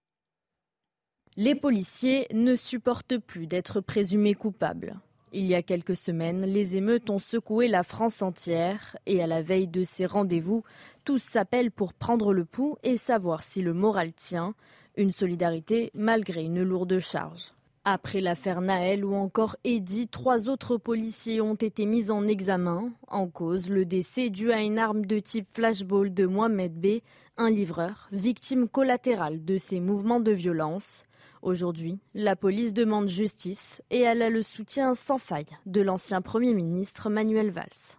Les 1.37 1.55
policiers 1.55 2.27
ne 2.33 2.57
supportent 2.57 3.19
plus 3.19 3.47
d'être 3.47 3.81
présumés 3.81 4.35
coupables. 4.35 4.97
Il 5.33 5.47
y 5.47 5.55
a 5.55 5.63
quelques 5.63 5.97
semaines, 5.97 6.45
les 6.45 6.77
émeutes 6.77 7.09
ont 7.09 7.21
secoué 7.21 7.69
la 7.69 7.85
France 7.85 8.21
entière 8.21 8.97
et 9.07 9.23
à 9.23 9.29
la 9.29 9.43
veille 9.43 9.69
de 9.69 9.85
ces 9.85 10.05
rendez-vous, 10.05 10.65
tous 11.05 11.23
s'appellent 11.23 11.71
pour 11.71 11.95
prendre 11.95 12.33
le 12.33 12.45
pouls 12.45 12.77
et 12.83 12.97
savoir 12.97 13.45
si 13.45 13.63
le 13.63 13.73
moral 13.73 14.13
tient, 14.13 14.55
une 14.97 15.13
solidarité 15.13 15.93
malgré 15.95 16.43
une 16.43 16.63
lourde 16.63 16.99
charge. 16.99 17.53
Après 17.85 18.21
l'affaire 18.21 18.61
Naël 18.61 19.07
ou 19.07 19.15
encore 19.15 19.57
Eddy, 19.65 20.07
trois 20.07 20.51
autres 20.51 20.77
policiers 20.77 21.41
ont 21.41 21.55
été 21.55 21.87
mis 21.87 22.11
en 22.11 22.27
examen. 22.27 22.93
En 23.09 23.27
cause, 23.27 23.71
le 23.71 23.87
décès 23.87 24.29
dû 24.29 24.53
à 24.53 24.61
une 24.61 24.79
arme 24.79 25.07
de 25.07 25.19
type 25.19 25.49
flashball 25.51 26.13
de 26.13 26.27
Mohamed 26.27 26.75
B, 26.75 27.01
un 27.39 27.49
livreur, 27.49 28.09
victime 28.13 28.69
collatérale 28.69 29.43
de 29.47 29.57
ces 29.57 29.81
mouvements 29.81 30.21
de 30.21 30.31
violence. 30.31 31.05
Aujourd'hui, 31.41 31.99
la 32.13 32.37
police 32.37 32.75
demande 32.75 33.09
justice 33.09 33.81
et 33.91 34.01
elle 34.01 34.21
a 34.21 34.29
le 34.29 34.43
soutien 34.43 34.95
sans 34.95 35.17
faille 35.17 35.47
de 35.65 35.81
l'ancien 35.81 36.21
Premier 36.21 36.53
ministre 36.53 37.09
Manuel 37.09 37.51
Valls. 37.51 37.97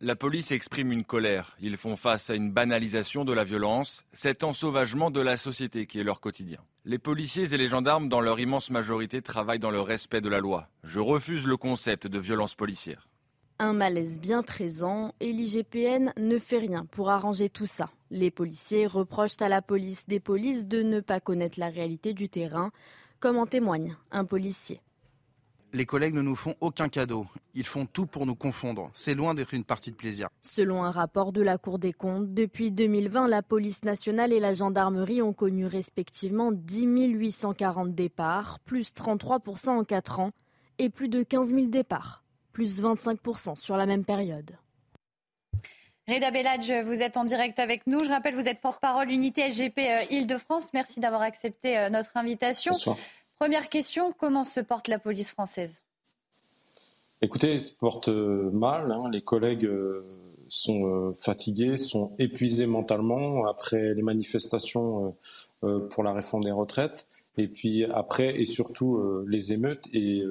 La 0.00 0.14
police 0.14 0.52
exprime 0.52 0.92
une 0.92 1.02
colère. 1.02 1.56
Ils 1.60 1.76
font 1.76 1.96
face 1.96 2.30
à 2.30 2.36
une 2.36 2.52
banalisation 2.52 3.24
de 3.24 3.32
la 3.32 3.42
violence, 3.42 4.04
cet 4.12 4.44
ensauvagement 4.44 5.10
de 5.10 5.20
la 5.20 5.36
société 5.36 5.86
qui 5.86 5.98
est 5.98 6.04
leur 6.04 6.20
quotidien. 6.20 6.60
Les 6.84 7.00
policiers 7.00 7.52
et 7.52 7.56
les 7.56 7.66
gendarmes, 7.66 8.08
dans 8.08 8.20
leur 8.20 8.38
immense 8.38 8.70
majorité, 8.70 9.22
travaillent 9.22 9.58
dans 9.58 9.72
le 9.72 9.80
respect 9.80 10.20
de 10.20 10.28
la 10.28 10.38
loi. 10.38 10.68
Je 10.84 11.00
refuse 11.00 11.48
le 11.48 11.56
concept 11.56 12.06
de 12.06 12.20
violence 12.20 12.54
policière. 12.54 13.08
Un 13.58 13.72
malaise 13.72 14.20
bien 14.20 14.44
présent 14.44 15.12
et 15.18 15.32
l'IGPN 15.32 16.12
ne 16.16 16.38
fait 16.38 16.58
rien 16.58 16.86
pour 16.92 17.10
arranger 17.10 17.48
tout 17.48 17.66
ça. 17.66 17.90
Les 18.12 18.30
policiers 18.30 18.86
reprochent 18.86 19.42
à 19.42 19.48
la 19.48 19.62
police 19.62 20.06
des 20.06 20.20
polices 20.20 20.66
de 20.66 20.84
ne 20.84 21.00
pas 21.00 21.18
connaître 21.18 21.58
la 21.58 21.70
réalité 21.70 22.14
du 22.14 22.28
terrain, 22.28 22.70
comme 23.18 23.36
en 23.36 23.46
témoigne 23.46 23.96
un 24.12 24.24
policier 24.24 24.80
les 25.72 25.86
collègues 25.86 26.14
ne 26.14 26.22
nous 26.22 26.36
font 26.36 26.54
aucun 26.60 26.88
cadeau. 26.88 27.26
Ils 27.54 27.66
font 27.66 27.86
tout 27.86 28.06
pour 28.06 28.26
nous 28.26 28.34
confondre. 28.34 28.90
C'est 28.94 29.14
loin 29.14 29.34
d'être 29.34 29.54
une 29.54 29.64
partie 29.64 29.90
de 29.90 29.96
plaisir. 29.96 30.28
Selon 30.40 30.84
un 30.84 30.90
rapport 30.90 31.32
de 31.32 31.42
la 31.42 31.58
Cour 31.58 31.78
des 31.78 31.92
comptes, 31.92 32.32
depuis 32.32 32.70
2020, 32.70 33.28
la 33.28 33.42
police 33.42 33.84
nationale 33.84 34.32
et 34.32 34.40
la 34.40 34.54
gendarmerie 34.54 35.22
ont 35.22 35.32
connu 35.32 35.66
respectivement 35.66 36.52
10 36.52 36.86
840 36.86 37.94
départs, 37.94 38.58
plus 38.60 38.92
33% 38.92 39.70
en 39.70 39.84
4 39.84 40.20
ans, 40.20 40.30
et 40.78 40.90
plus 40.90 41.08
de 41.08 41.22
15 41.22 41.48
000 41.48 41.66
départs, 41.66 42.24
plus 42.52 42.82
25% 42.82 43.56
sur 43.56 43.76
la 43.76 43.86
même 43.86 44.04
période. 44.04 44.56
Reda 46.08 46.30
Belladj, 46.30 46.72
vous 46.86 47.02
êtes 47.02 47.18
en 47.18 47.24
direct 47.24 47.58
avec 47.58 47.86
nous. 47.86 48.02
Je 48.02 48.08
rappelle, 48.08 48.34
vous 48.34 48.48
êtes 48.48 48.62
porte-parole 48.62 49.10
unité 49.10 49.50
SGP 49.50 49.78
euh, 49.78 50.04
Île-de-France. 50.10 50.72
Merci 50.72 51.00
d'avoir 51.00 51.20
accepté 51.20 51.76
euh, 51.76 51.90
notre 51.90 52.16
invitation. 52.16 52.72
Bonsoir. 52.72 52.96
Première 53.38 53.68
question, 53.68 54.12
comment 54.18 54.42
se 54.42 54.58
porte 54.58 54.88
la 54.88 54.98
police 54.98 55.30
française? 55.30 55.84
Écoutez, 57.22 57.52
elle 57.52 57.60
se 57.60 57.76
porte 57.78 58.08
euh, 58.08 58.50
mal. 58.50 58.90
Hein. 58.90 59.08
Les 59.12 59.22
collègues 59.22 59.64
euh, 59.64 60.04
sont 60.48 60.86
euh, 60.86 61.14
fatigués, 61.18 61.76
sont 61.76 62.12
épuisés 62.18 62.66
mentalement 62.66 63.46
après 63.46 63.94
les 63.94 64.02
manifestations 64.02 65.14
pour 65.60 66.02
la 66.02 66.12
réforme 66.12 66.44
des 66.44 66.50
retraites. 66.50 67.04
Et 67.36 67.46
puis 67.46 67.84
après, 67.84 68.40
et 68.40 68.44
surtout, 68.44 69.00
les 69.26 69.52
émeutes 69.52 69.86
et 69.92 70.24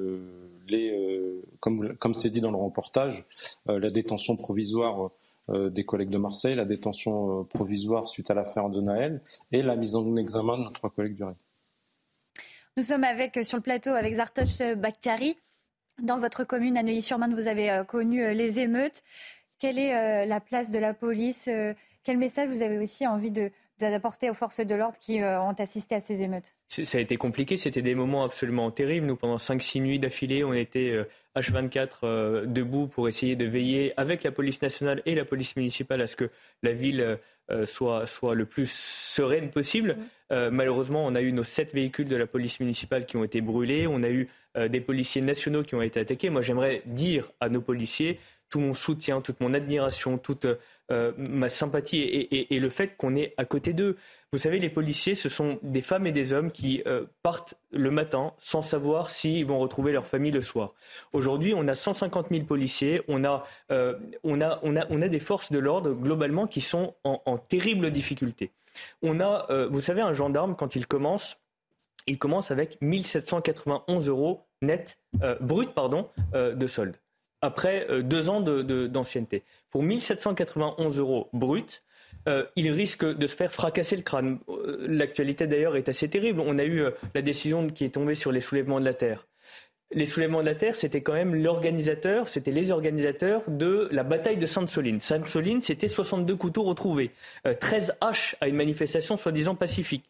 les, 0.67 1.41
comme 1.59 2.13
c'est 2.13 2.29
dit 2.29 2.41
dans 2.41 2.51
le 2.51 2.57
reportage, 2.57 3.25
la 3.65 3.89
détention 3.89 4.35
provisoire 4.35 5.11
des 5.49 5.85
collègues 5.85 6.09
de 6.09 6.17
Marseille, 6.17 6.55
la 6.55 6.65
détention 6.65 7.45
provisoire 7.45 8.07
suite 8.07 8.29
à 8.31 8.33
l'affaire 8.33 8.69
de 8.69 8.81
Naël 8.81 9.21
et 9.53 9.61
la 9.61 9.77
mise 9.77 9.95
en 9.95 10.15
examen 10.17 10.57
de 10.57 10.63
notre 10.63 10.89
collègue 10.89 11.15
Duré. 11.15 11.33
Nous 12.77 12.83
sommes 12.83 13.03
avec, 13.03 13.37
euh, 13.37 13.43
sur 13.43 13.57
le 13.57 13.63
plateau 13.63 13.89
avec 13.89 14.13
Zartosh 14.13 14.59
Bakhtiari. 14.77 15.35
Dans 15.99 16.19
votre 16.19 16.43
commune, 16.43 16.77
à 16.77 16.83
Neuilly-sur-Marne, 16.83 17.33
vous 17.33 17.47
avez 17.47 17.71
euh, 17.71 17.83
connu 17.83 18.23
euh, 18.23 18.33
les 18.33 18.59
émeutes. 18.59 19.01
Quelle 19.57 19.79
est 19.79 20.27
la 20.27 20.39
place 20.39 20.69
de 20.69 20.77
la 20.77 20.93
police 20.93 21.49
Quel 22.03 22.19
message 22.19 22.47
vous 22.47 22.61
avez 22.61 22.77
aussi 22.77 23.07
envie 23.07 23.31
de, 23.31 23.49
d'apporter 23.79 24.29
aux 24.29 24.33
forces 24.33 24.59
de 24.59 24.75
l'ordre 24.75 24.97
qui 24.99 25.21
ont 25.21 25.55
assisté 25.57 25.95
à 25.95 25.99
ces 25.99 26.21
émeutes? 26.21 26.55
Ça 26.69 26.97
a 26.97 27.01
été 27.01 27.17
compliqué, 27.17 27.57
c'était 27.57 27.81
des 27.81 27.95
moments 27.95 28.23
absolument 28.23 28.71
terribles. 28.71 29.07
Nous, 29.07 29.15
pendant 29.15 29.37
5-6 29.37 29.81
nuits 29.81 29.99
d'affilée, 29.99 30.43
on 30.43 30.53
était 30.53 30.93
H24 31.35 32.45
debout 32.45 32.87
pour 32.87 33.07
essayer 33.07 33.35
de 33.35 33.45
veiller 33.45 33.93
avec 33.97 34.23
la 34.23 34.31
police 34.31 34.61
nationale 34.61 35.01
et 35.05 35.15
la 35.15 35.25
police 35.25 35.55
municipale 35.55 36.01
à 36.01 36.07
ce 36.07 36.15
que 36.15 36.29
la 36.63 36.73
ville 36.73 37.17
soit, 37.65 38.05
soit 38.05 38.35
le 38.35 38.45
plus 38.45 38.69
sereine 38.69 39.49
possible. 39.49 39.93
Mmh. 39.93 40.05
Euh, 40.31 40.49
malheureusement, 40.51 41.05
on 41.05 41.15
a 41.15 41.21
eu 41.21 41.31
nos 41.31 41.43
sept 41.43 41.73
véhicules 41.73 42.07
de 42.07 42.15
la 42.15 42.27
police 42.27 42.59
municipale 42.59 43.05
qui 43.05 43.17
ont 43.17 43.23
été 43.23 43.41
brûlés. 43.41 43.87
On 43.87 44.03
a 44.03 44.09
eu 44.09 44.27
euh, 44.57 44.67
des 44.67 44.81
policiers 44.81 45.21
nationaux 45.21 45.63
qui 45.63 45.75
ont 45.75 45.81
été 45.81 45.99
attaqués. 45.99 46.29
Moi, 46.29 46.41
j'aimerais 46.41 46.81
dire 46.85 47.31
à 47.39 47.49
nos 47.49 47.61
policiers 47.61 48.19
tout 48.49 48.59
mon 48.59 48.73
soutien, 48.73 49.21
toute 49.21 49.41
mon 49.41 49.53
admiration, 49.53 50.17
toute 50.17 50.45
euh, 50.91 51.11
ma 51.17 51.49
sympathie 51.49 51.99
et, 51.99 52.59
le 52.59 52.69
fait 52.69 52.95
qu'on 52.97 53.15
est 53.15 53.33
à 53.37 53.45
côté 53.45 53.73
d'eux. 53.73 53.97
Vous 54.31 54.39
savez, 54.39 54.59
les 54.59 54.69
policiers, 54.69 55.15
ce 55.15 55.29
sont 55.29 55.59
des 55.63 55.81
femmes 55.81 56.07
et 56.07 56.11
des 56.11 56.33
hommes 56.33 56.51
qui 56.51 56.83
partent 57.23 57.55
le 57.71 57.91
matin 57.91 58.33
sans 58.37 58.61
savoir 58.61 59.09
s'ils 59.09 59.45
vont 59.45 59.59
retrouver 59.59 59.91
leur 59.91 60.05
famille 60.05 60.31
le 60.31 60.41
soir. 60.41 60.73
Aujourd'hui, 61.13 61.53
on 61.55 61.67
a 61.67 61.73
150 61.73 62.27
000 62.31 62.45
policiers, 62.45 63.01
on 63.07 63.23
a, 63.23 63.45
on 63.69 64.41
a, 64.41 64.59
on 64.63 64.75
a, 64.75 64.85
on 64.89 65.01
a 65.01 65.07
des 65.07 65.19
forces 65.19 65.51
de 65.51 65.59
l'ordre 65.59 65.93
globalement 65.93 66.47
qui 66.47 66.61
sont 66.61 66.95
en, 67.03 67.37
terrible 67.37 67.91
difficulté. 67.91 68.51
On 69.01 69.19
a, 69.19 69.47
euh, 69.49 69.67
vous 69.71 69.81
savez, 69.81 70.01
un 70.01 70.13
gendarme, 70.13 70.55
quand 70.55 70.75
il 70.75 70.87
commence, 70.87 71.39
il 72.05 72.17
commence 72.17 72.51
avec 72.51 72.77
1791 72.81 74.09
euros 74.09 74.45
net, 74.61 74.99
euh, 75.21 75.35
brut 75.39 75.71
pardon, 75.73 76.09
euh, 76.33 76.53
de 76.53 76.67
solde, 76.67 76.97
après 77.41 77.87
deux 78.01 78.29
ans 78.29 78.41
d'ancienneté. 78.41 79.43
Pour 79.69 79.83
1791 79.83 80.99
euros 80.99 81.29
brut, 81.33 81.83
il 82.55 82.71
risque 82.71 83.05
de 83.05 83.27
se 83.27 83.35
faire 83.35 83.51
fracasser 83.51 83.95
le 83.95 84.01
crâne. 84.01 84.39
L'actualité 84.79 85.47
d'ailleurs 85.47 85.75
est 85.75 85.87
assez 85.87 86.09
terrible. 86.09 86.41
On 86.41 86.57
a 86.57 86.65
eu 86.65 86.83
la 87.13 87.21
décision 87.21 87.67
qui 87.69 87.85
est 87.85 87.93
tombée 87.93 88.15
sur 88.15 88.31
les 88.31 88.41
soulèvements 88.41 88.79
de 88.79 88.85
la 88.85 88.93
terre 88.93 89.27
les 89.91 90.05
soulèvements 90.05 90.41
de 90.41 90.47
la 90.47 90.55
terre, 90.55 90.75
c'était 90.75 91.01
quand 91.01 91.13
même 91.13 91.33
l'organisateur, 91.33 92.27
c'était 92.27 92.51
les 92.51 92.71
organisateurs 92.71 93.43
de 93.47 93.87
la 93.91 94.03
bataille 94.03 94.37
de 94.37 94.45
Sainte-Soline. 94.45 94.99
Sainte-Soline, 94.99 95.61
c'était 95.61 95.87
62 95.87 96.35
couteaux 96.35 96.63
retrouvés, 96.63 97.11
13 97.59 97.89
euh, 97.89 97.93
haches 98.05 98.35
à 98.41 98.49
une 98.49 98.55
manifestation 98.55 99.15
soi-disant 99.15 99.55
pacifique, 99.55 100.03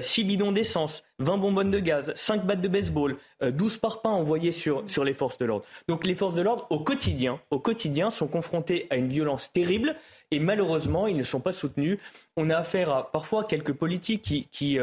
6 0.00 0.22
euh, 0.22 0.24
bidons 0.24 0.52
d'essence, 0.52 1.02
20 1.18 1.38
bonbonnes 1.38 1.70
de 1.72 1.80
gaz, 1.80 2.12
5 2.14 2.46
battes 2.46 2.60
de 2.60 2.68
baseball, 2.68 3.16
12 3.42 3.74
euh, 3.74 3.78
parpaings 3.80 4.12
envoyés 4.12 4.52
sur, 4.52 4.88
sur 4.88 5.02
les 5.02 5.14
forces 5.14 5.36
de 5.38 5.46
l'ordre. 5.46 5.66
Donc 5.88 6.04
les 6.06 6.14
forces 6.14 6.34
de 6.34 6.42
l'ordre, 6.42 6.66
au 6.70 6.78
quotidien, 6.78 7.40
au 7.50 7.58
quotidien, 7.58 8.10
sont 8.10 8.28
confrontées 8.28 8.86
à 8.90 8.96
une 8.96 9.08
violence 9.08 9.50
terrible 9.52 9.96
et 10.30 10.38
malheureusement, 10.38 11.08
ils 11.08 11.16
ne 11.16 11.22
sont 11.24 11.40
pas 11.40 11.52
soutenus. 11.52 11.98
On 12.36 12.50
a 12.50 12.56
affaire 12.56 12.90
à 12.90 13.10
parfois 13.10 13.44
quelques 13.44 13.72
politiques 13.72 14.22
qui... 14.22 14.48
qui 14.52 14.78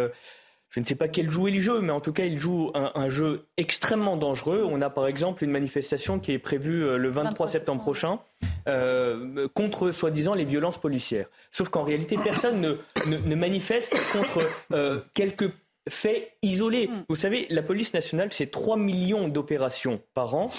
je 0.71 0.79
ne 0.79 0.86
sais 0.86 0.95
pas 0.95 1.10
quel 1.10 1.29
jouer 1.29 1.51
le 1.51 1.60
jeu, 1.60 1.81
mais 1.81 1.91
en 1.91 1.99
tout 1.99 2.13
cas, 2.13 2.23
il 2.23 2.38
joue 2.38 2.71
un, 2.73 3.10
jeu 3.10 3.45
extrêmement 3.57 4.15
dangereux. 4.15 4.65
On 4.65 4.81
a 4.81 4.89
par 4.89 5.05
exemple 5.05 5.43
une 5.43 5.51
manifestation 5.51 6.17
qui 6.17 6.31
est 6.31 6.39
prévue 6.39 6.86
euh, 6.86 6.97
le 6.97 7.10
23 7.10 7.49
septembre 7.49 7.81
prochain 7.81 8.19
euh, 8.69 9.49
contre, 9.53 9.91
soi-disant, 9.91 10.34
les 10.34 10.45
violences 10.45 10.77
policières. 10.77 11.27
Sauf 11.51 11.67
qu'en 11.67 11.84
réalité, 11.84 12.17
personne 12.23 12.62
ne, 12.62 12.77
ne, 13.05 13.36
manifeste 13.36 13.93
contre 14.13 14.39
euh, 14.71 15.01
quelques 15.13 15.51
faits 15.89 16.31
isolés. 16.41 16.88
Mm. 16.88 17.03
Vous 17.10 17.17
savez, 17.17 17.47
la 17.49 17.63
police 17.63 17.93
nationale, 17.93 18.29
c'est 18.31 18.49
3 18.49 18.77
millions 18.77 19.27
d'opérations 19.27 20.01
par 20.13 20.36
an 20.36 20.51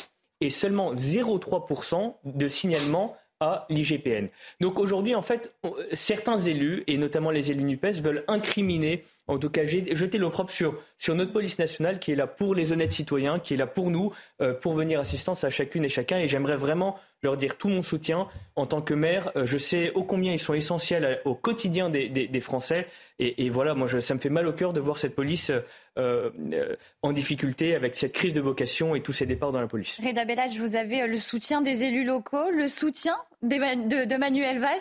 et 0.43 0.51
seulement 0.51 0.95
0,3% 0.95 2.17
de 2.25 2.49
signalements 2.49 3.17
à 3.43 3.67
l'IGPN. 3.69 4.29
Donc 4.61 4.79
aujourd'hui, 4.79 5.15
en 5.15 5.23
fait, 5.23 5.53
certains 5.93 6.39
élus, 6.39 6.85
et 6.87 6.97
notamment 6.97 7.31
les 7.31 7.51
élus 7.51 7.65
NUPES, 7.65 8.01
veulent 8.03 8.25
incriminer 8.29 9.05
en 9.29 9.39
tout 9.39 9.51
cas 9.51 9.65
jeter 9.65 10.19
l'opprobre 10.19 10.51
sur, 10.51 10.79
sur 10.99 11.15
notre 11.15 11.33
police 11.33 11.59
nationale 11.59 11.99
qui 11.99 12.13
est 12.13 12.17
là 12.17 12.27
pour 12.27 12.55
les 12.55 12.73
honnêtes 12.73 12.93
citoyens, 12.93 13.39
qui 13.39 13.55
est 13.55 13.57
là 13.57 13.67
pour 13.67 13.91
nous, 13.91 14.13
euh, 14.41 14.55
pour 14.55 14.75
venir 14.75 15.01
assistance 15.01 15.45
à 15.45 15.51
chacune 15.51 15.85
et 15.85 15.89
chacun. 15.89 16.19
Et 16.19 16.27
j'aimerais 16.27 16.57
vraiment 16.57 16.99
leur 17.23 17.37
dire 17.37 17.57
tout 17.57 17.69
mon 17.69 17.83
soutien 17.83 18.29
en 18.57 18.67
tant 18.67 18.83
que 18.83 18.95
maire. 18.95 19.31
Euh, 19.37 19.47
je 19.47 19.57
sais 19.59 19.93
ô 19.95 20.03
combien 20.03 20.33
ils 20.33 20.39
sont 20.39 20.55
essentiels 20.55 21.21
au 21.25 21.35
quotidien 21.35 21.89
des, 21.89 22.09
des, 22.09 22.41
Français. 22.41 22.87
Et, 23.19 23.51
voilà, 23.51 23.75
moi, 23.75 23.89
ça 24.01 24.15
me 24.15 24.19
fait 24.19 24.29
mal 24.29 24.47
au 24.49 24.53
cœur 24.53 24.73
de 24.73 24.81
voir 24.81 24.99
cette 24.99 25.15
police 25.15 25.53
euh, 25.99 26.31
en 27.03 27.13
difficulté 27.13 27.75
avec 27.75 27.97
cette 27.97 28.13
crise 28.13 28.35
de 28.35 28.41
vocation 28.41 28.95
et 28.95 29.03
tous 29.03 29.13
ces 29.13 29.27
départs 29.27 29.53
dans 29.53 29.61
la 29.61 29.69
police. 29.69 30.01
Reda 30.05 30.25
Bellage, 30.25 30.59
vous 30.59 30.75
avez 30.75 31.07
le 31.07 31.17
soutien 31.17 31.63
des 31.63 31.85
élus 31.85 32.05
locaux, 32.05 32.51
le 32.51 32.69
soutien 32.69 33.17
de, 33.43 34.17
Manuel 34.17 34.59
Valls. 34.59 34.81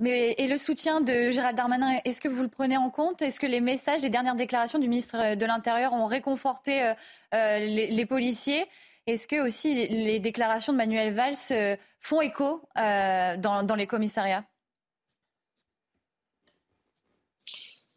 Mais, 0.00 0.36
et 0.38 0.46
le 0.46 0.56
soutien 0.58 1.00
de 1.00 1.30
Gérald 1.30 1.56
Darmanin, 1.56 1.98
est-ce 2.04 2.20
que 2.20 2.28
vous 2.28 2.42
le 2.42 2.48
prenez 2.48 2.76
en 2.76 2.88
compte? 2.88 3.20
Est-ce 3.20 3.40
que 3.40 3.46
les 3.46 3.60
messages, 3.60 4.02
les 4.02 4.10
dernières 4.10 4.36
déclarations 4.36 4.78
du 4.78 4.88
ministre 4.88 5.34
de 5.34 5.46
l'Intérieur 5.46 5.92
ont 5.92 6.06
réconforté 6.06 6.82
euh, 6.82 6.94
euh, 7.34 7.58
les, 7.58 8.06
policiers? 8.06 8.64
Est-ce 9.08 9.26
que 9.26 9.44
aussi 9.44 9.74
les, 9.88 10.20
déclarations 10.20 10.72
de 10.72 10.76
Manuel 10.76 11.14
Valls 11.14 11.34
euh, 11.50 11.76
font 11.98 12.20
écho 12.20 12.62
dans, 12.76 13.74
les 13.76 13.86
commissariats? 13.86 14.44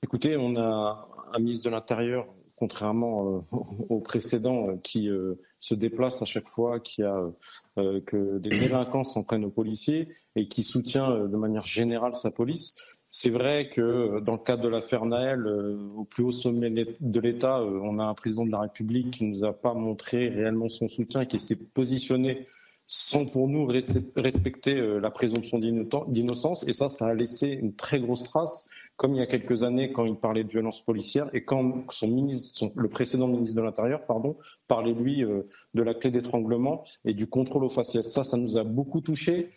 Écoutez, 0.01 0.37
on 0.37 0.55
a 0.55 1.07
un 1.33 1.39
ministre 1.39 1.65
de 1.65 1.69
l'Intérieur, 1.69 2.27
contrairement 2.55 3.45
au 3.51 3.99
précédent, 3.99 4.77
qui 4.77 5.09
se 5.61 5.75
déplace 5.75 6.21
à 6.21 6.25
chaque 6.25 6.49
fois 6.49 6.79
qu'il 6.79 7.05
y 7.05 7.07
a 7.07 7.31
euh, 7.77 8.01
que 8.01 8.39
des 8.39 8.49
délinquants 8.49 9.03
s'en 9.03 9.23
prennent 9.23 9.45
aux 9.45 9.51
policiers 9.51 10.09
et 10.35 10.47
qui 10.47 10.63
soutient 10.63 11.09
euh, 11.09 11.27
de 11.27 11.37
manière 11.37 11.65
générale 11.65 12.15
sa 12.15 12.31
police. 12.31 12.75
C'est 13.11 13.29
vrai 13.29 13.69
que 13.69 13.81
euh, 13.81 14.19
dans 14.21 14.33
le 14.33 14.39
cadre 14.39 14.63
de 14.63 14.69
l'affaire 14.69 15.05
Naël, 15.05 15.45
au 15.45 16.05
plus 16.05 16.23
haut 16.23 16.31
sommet 16.31 16.69
de 16.71 17.19
l'État, 17.19 17.61
on 17.61 17.99
a 17.99 18.03
un 18.03 18.13
président 18.13 18.45
de 18.45 18.51
la 18.51 18.61
République 18.61 19.11
qui 19.11 19.25
ne 19.25 19.29
nous 19.29 19.45
a 19.45 19.53
pas 19.53 19.73
montré 19.73 20.29
réellement 20.29 20.69
son 20.69 20.87
soutien, 20.87 21.25
qui 21.25 21.37
s'est 21.37 21.57
positionné 21.57 22.47
sans 22.87 23.25
pour 23.25 23.47
nous 23.47 23.67
respecter 23.67 24.75
la 24.99 25.11
présomption 25.11 25.59
d'innocence. 25.59 26.67
Et 26.67 26.73
ça, 26.73 26.89
ça 26.89 27.07
a 27.07 27.13
laissé 27.13 27.47
une 27.47 27.73
très 27.73 28.01
grosse 28.01 28.23
trace 28.23 28.69
comme 29.01 29.15
il 29.15 29.17
y 29.17 29.21
a 29.21 29.25
quelques 29.25 29.63
années 29.63 29.91
quand 29.91 30.05
il 30.05 30.15
parlait 30.15 30.43
de 30.43 30.49
violence 30.49 30.85
policière 30.85 31.27
et 31.33 31.43
quand 31.43 31.85
son 31.89 32.07
ministre, 32.07 32.71
le 32.75 32.87
précédent 32.87 33.27
ministre 33.27 33.55
de 33.55 33.63
l'Intérieur, 33.63 34.05
pardon, 34.05 34.37
parlait 34.67 34.93
lui 34.93 35.23
euh, 35.23 35.41
de 35.73 35.81
la 35.81 35.95
clé 35.95 36.11
d'étranglement 36.11 36.83
et 37.03 37.15
du 37.15 37.25
contrôle 37.25 37.63
aux 37.63 37.69
faciès. 37.69 38.07
Ça, 38.07 38.23
ça 38.23 38.37
nous 38.37 38.59
a 38.59 38.63
beaucoup 38.63 39.01
touchés. 39.01 39.49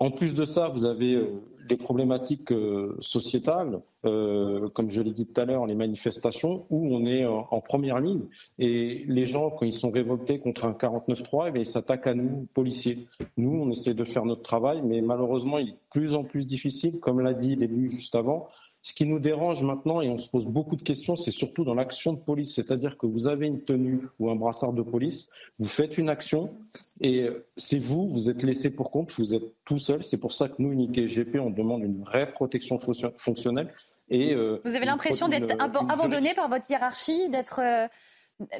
En 0.00 0.10
plus 0.10 0.34
de 0.34 0.44
ça, 0.44 0.68
vous 0.68 0.86
avez 0.86 1.14
euh, 1.14 1.42
les 1.68 1.76
problématiques 1.76 2.50
euh, 2.52 2.96
sociétales, 2.98 3.80
comme 4.02 4.90
je 4.90 5.02
l'ai 5.02 5.12
dit 5.12 5.26
tout 5.26 5.38
à 5.38 5.44
l'heure, 5.44 5.66
les 5.66 5.74
manifestations, 5.74 6.64
où 6.70 6.96
on 6.96 7.04
est 7.04 7.26
en 7.26 7.60
première 7.60 8.00
ligne. 8.00 8.22
Et 8.58 9.04
les 9.06 9.26
gens, 9.26 9.50
quand 9.50 9.66
ils 9.66 9.74
sont 9.74 9.90
révoltés 9.90 10.38
contre 10.38 10.64
un 10.64 10.72
49-3, 10.72 11.52
eh 11.54 11.60
ils 11.60 11.66
s'attaquent 11.66 12.06
à 12.06 12.14
nous, 12.14 12.48
policiers. 12.54 13.06
Nous, 13.36 13.52
on 13.52 13.70
essaie 13.70 13.92
de 13.92 14.04
faire 14.04 14.24
notre 14.24 14.40
travail, 14.40 14.80
mais 14.82 15.02
malheureusement, 15.02 15.58
il 15.58 15.68
est 15.68 15.72
de 15.72 15.78
plus 15.90 16.14
en 16.14 16.24
plus 16.24 16.46
difficile, 16.46 16.98
comme 16.98 17.20
l'a 17.20 17.34
dit 17.34 17.56
l'élu 17.56 17.90
juste 17.90 18.14
avant, 18.14 18.48
ce 18.82 18.94
qui 18.94 19.04
nous 19.04 19.18
dérange 19.18 19.62
maintenant, 19.62 20.00
et 20.00 20.08
on 20.08 20.16
se 20.16 20.28
pose 20.30 20.46
beaucoup 20.46 20.76
de 20.76 20.82
questions, 20.82 21.14
c'est 21.14 21.30
surtout 21.30 21.64
dans 21.64 21.74
l'action 21.74 22.14
de 22.14 22.18
police. 22.18 22.54
C'est-à-dire 22.54 22.96
que 22.96 23.06
vous 23.06 23.28
avez 23.28 23.46
une 23.46 23.62
tenue 23.62 24.00
ou 24.18 24.30
un 24.30 24.36
brassard 24.36 24.72
de 24.72 24.82
police, 24.82 25.30
vous 25.58 25.68
faites 25.68 25.98
une 25.98 26.08
action, 26.08 26.54
et 27.00 27.28
c'est 27.56 27.78
vous, 27.78 28.08
vous 28.08 28.30
êtes 28.30 28.42
laissé 28.42 28.70
pour 28.70 28.90
compte, 28.90 29.12
vous 29.12 29.34
êtes 29.34 29.44
tout 29.64 29.78
seul. 29.78 30.02
C'est 30.02 30.18
pour 30.18 30.32
ça 30.32 30.48
que 30.48 30.54
nous, 30.58 30.72
Unité 30.72 31.04
GP, 31.04 31.36
on 31.36 31.50
demande 31.50 31.82
une 31.82 32.02
vraie 32.02 32.32
protection 32.32 32.78
fonctionnelle. 33.16 33.72
Et, 34.08 34.34
euh, 34.34 34.60
vous 34.64 34.74
avez 34.74 34.86
l'impression 34.86 35.28
d'être 35.28 35.54
abandonné 35.60 36.34
par 36.34 36.48
votre 36.48 36.68
hiérarchie, 36.70 37.28
d'être, 37.30 37.60
euh, 37.62 37.86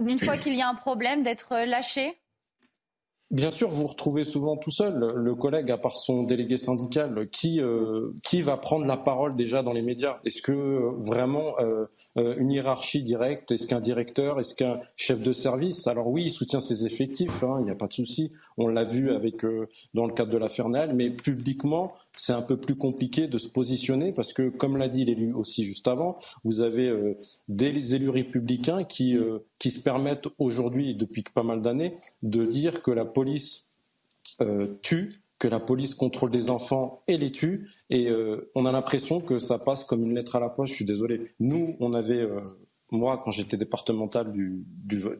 une 0.06 0.18
fois 0.18 0.36
qu'il 0.36 0.54
y 0.54 0.62
a 0.62 0.68
un 0.68 0.74
problème, 0.74 1.22
d'être 1.22 1.66
lâché? 1.66 2.16
Bien 3.30 3.52
sûr, 3.52 3.68
vous 3.68 3.86
retrouvez 3.86 4.24
souvent 4.24 4.56
tout 4.56 4.72
seul 4.72 4.98
le 4.98 5.34
collègue, 5.36 5.70
à 5.70 5.78
part 5.78 5.96
son 5.96 6.24
délégué 6.24 6.56
syndical, 6.56 7.28
qui, 7.30 7.60
euh, 7.60 8.10
qui 8.24 8.42
va 8.42 8.56
prendre 8.56 8.86
la 8.86 8.96
parole 8.96 9.36
déjà 9.36 9.62
dans 9.62 9.70
les 9.70 9.82
médias? 9.82 10.18
Est-ce 10.24 10.42
que 10.42 10.50
euh, 10.50 10.90
vraiment 10.96 11.54
euh, 11.60 11.86
une 12.16 12.50
hiérarchie 12.50 13.04
directe, 13.04 13.52
est-ce 13.52 13.68
qu'un 13.68 13.80
directeur, 13.80 14.40
est-ce 14.40 14.56
qu'un 14.56 14.80
chef 14.96 15.22
de 15.22 15.30
service? 15.30 15.86
Alors 15.86 16.08
oui, 16.08 16.24
il 16.24 16.30
soutient 16.30 16.58
ses 16.58 16.84
effectifs, 16.86 17.44
hein, 17.44 17.58
il 17.60 17.66
n'y 17.66 17.70
a 17.70 17.76
pas 17.76 17.86
de 17.86 17.92
souci. 17.92 18.32
On 18.56 18.66
l'a 18.66 18.82
vu 18.82 19.12
avec 19.12 19.46
dans 19.94 20.06
le 20.06 20.12
cadre 20.12 20.32
de 20.32 20.38
la 20.38 20.48
Fernelle, 20.48 20.92
mais 20.92 21.10
publiquement, 21.10 21.92
c'est 22.16 22.32
un 22.32 22.42
peu 22.42 22.56
plus 22.56 22.74
compliqué 22.74 23.28
de 23.28 23.38
se 23.38 23.48
positionner 23.48 24.12
parce 24.12 24.32
que, 24.32 24.48
comme 24.48 24.76
l'a 24.76 24.88
dit 24.88 25.04
l'élu 25.04 25.32
aussi 25.32 25.64
juste 25.64 25.88
avant, 25.88 26.18
vous 26.44 26.60
avez 26.60 26.88
euh, 26.88 27.16
des 27.48 27.94
élus 27.94 28.10
républicains 28.10 28.84
qui, 28.84 29.16
euh, 29.16 29.38
qui 29.58 29.70
se 29.70 29.82
permettent 29.82 30.28
aujourd'hui, 30.38 30.94
depuis 30.94 31.22
pas 31.22 31.42
mal 31.42 31.62
d'années, 31.62 31.96
de 32.22 32.44
dire 32.44 32.82
que 32.82 32.90
la 32.90 33.04
police 33.04 33.68
euh, 34.40 34.66
tue 34.82 35.14
que 35.38 35.48
la 35.48 35.58
police 35.58 35.94
contrôle 35.94 36.30
des 36.30 36.50
enfants 36.50 37.02
et 37.08 37.16
les 37.16 37.32
tue. 37.32 37.70
Et 37.88 38.10
on 38.54 38.66
a 38.66 38.72
l'impression 38.72 39.22
que 39.22 39.38
ça 39.38 39.58
passe 39.58 39.84
comme 39.84 40.04
une 40.04 40.14
lettre 40.14 40.36
à 40.36 40.38
la 40.38 40.50
poste. 40.50 40.72
Je 40.72 40.76
suis 40.76 40.84
désolé. 40.84 41.32
Nous, 41.40 41.76
on 41.80 41.94
avait 41.94 42.28
moi, 42.90 43.20
quand 43.24 43.30
j'étais 43.30 43.56
départemental 43.56 44.32
du, 44.32 44.64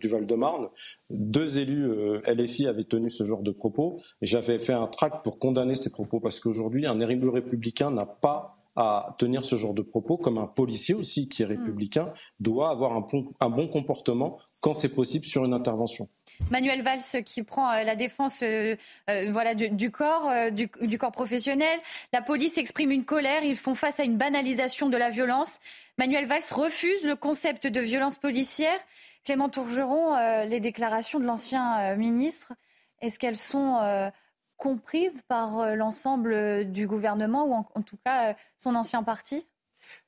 Val-de-Marne, 0.04 0.68
deux 1.10 1.58
élus 1.58 1.88
euh, 1.88 2.20
LFI 2.26 2.66
avaient 2.66 2.84
tenu 2.84 3.10
ce 3.10 3.24
genre 3.24 3.42
de 3.42 3.50
propos. 3.50 4.00
Et 4.22 4.26
j'avais 4.26 4.58
fait 4.58 4.72
un 4.72 4.86
tract 4.86 5.24
pour 5.24 5.38
condamner 5.38 5.76
ces 5.76 5.90
propos 5.90 6.20
parce 6.20 6.40
qu'aujourd'hui, 6.40 6.86
un 6.86 7.00
élu 7.00 7.28
républicain 7.28 7.90
n'a 7.90 8.06
pas 8.06 8.56
à 8.76 9.16
tenir 9.18 9.44
ce 9.44 9.56
genre 9.56 9.74
de 9.74 9.82
propos, 9.82 10.16
comme 10.16 10.38
un 10.38 10.46
policier 10.46 10.94
aussi 10.94 11.28
qui 11.28 11.42
est 11.42 11.46
hmm. 11.46 11.50
républicain 11.50 12.12
doit 12.38 12.70
avoir 12.70 12.92
un 13.40 13.50
bon 13.50 13.68
comportement 13.68 14.38
quand 14.62 14.74
c'est 14.74 14.94
possible 14.94 15.24
sur 15.26 15.44
une 15.44 15.54
intervention. 15.54 16.08
Manuel 16.50 16.82
Valls 16.82 17.22
qui 17.24 17.42
prend 17.42 17.70
euh, 17.70 17.84
la 17.84 17.96
défense 17.96 18.42
euh, 18.42 18.76
euh, 19.08 19.30
voilà, 19.30 19.54
du, 19.54 19.90
corps, 19.90 20.32
du, 20.50 20.98
corps 20.98 21.12
professionnel. 21.12 21.78
La 22.12 22.22
police 22.22 22.58
exprime 22.58 22.90
une 22.90 23.04
colère. 23.04 23.44
Ils 23.44 23.56
font 23.56 23.74
face 23.74 24.00
à 24.00 24.04
une 24.04 24.16
banalisation 24.16 24.88
de 24.88 24.96
la 24.96 25.10
violence. 25.10 25.60
Manuel 25.98 26.26
Valls 26.26 26.40
refuse 26.50 27.04
le 27.04 27.16
concept 27.16 27.66
de 27.66 27.80
violence 27.80 28.18
policière. 28.18 28.78
Clément 29.24 29.48
Tourgeron, 29.48 30.16
les 30.46 30.60
déclarations 30.60 31.20
de 31.20 31.24
l'ancien 31.26 31.94
ministre, 31.96 32.54
est-ce 33.02 33.18
qu'elles 33.18 33.36
sont 33.36 34.10
comprises 34.56 35.22
par 35.28 35.76
l'ensemble 35.76 36.72
du 36.72 36.86
gouvernement 36.86 37.44
ou 37.44 37.52
en 37.52 37.82
tout 37.82 37.98
cas 38.02 38.34
son 38.56 38.74
ancien 38.76 39.02
parti? 39.02 39.46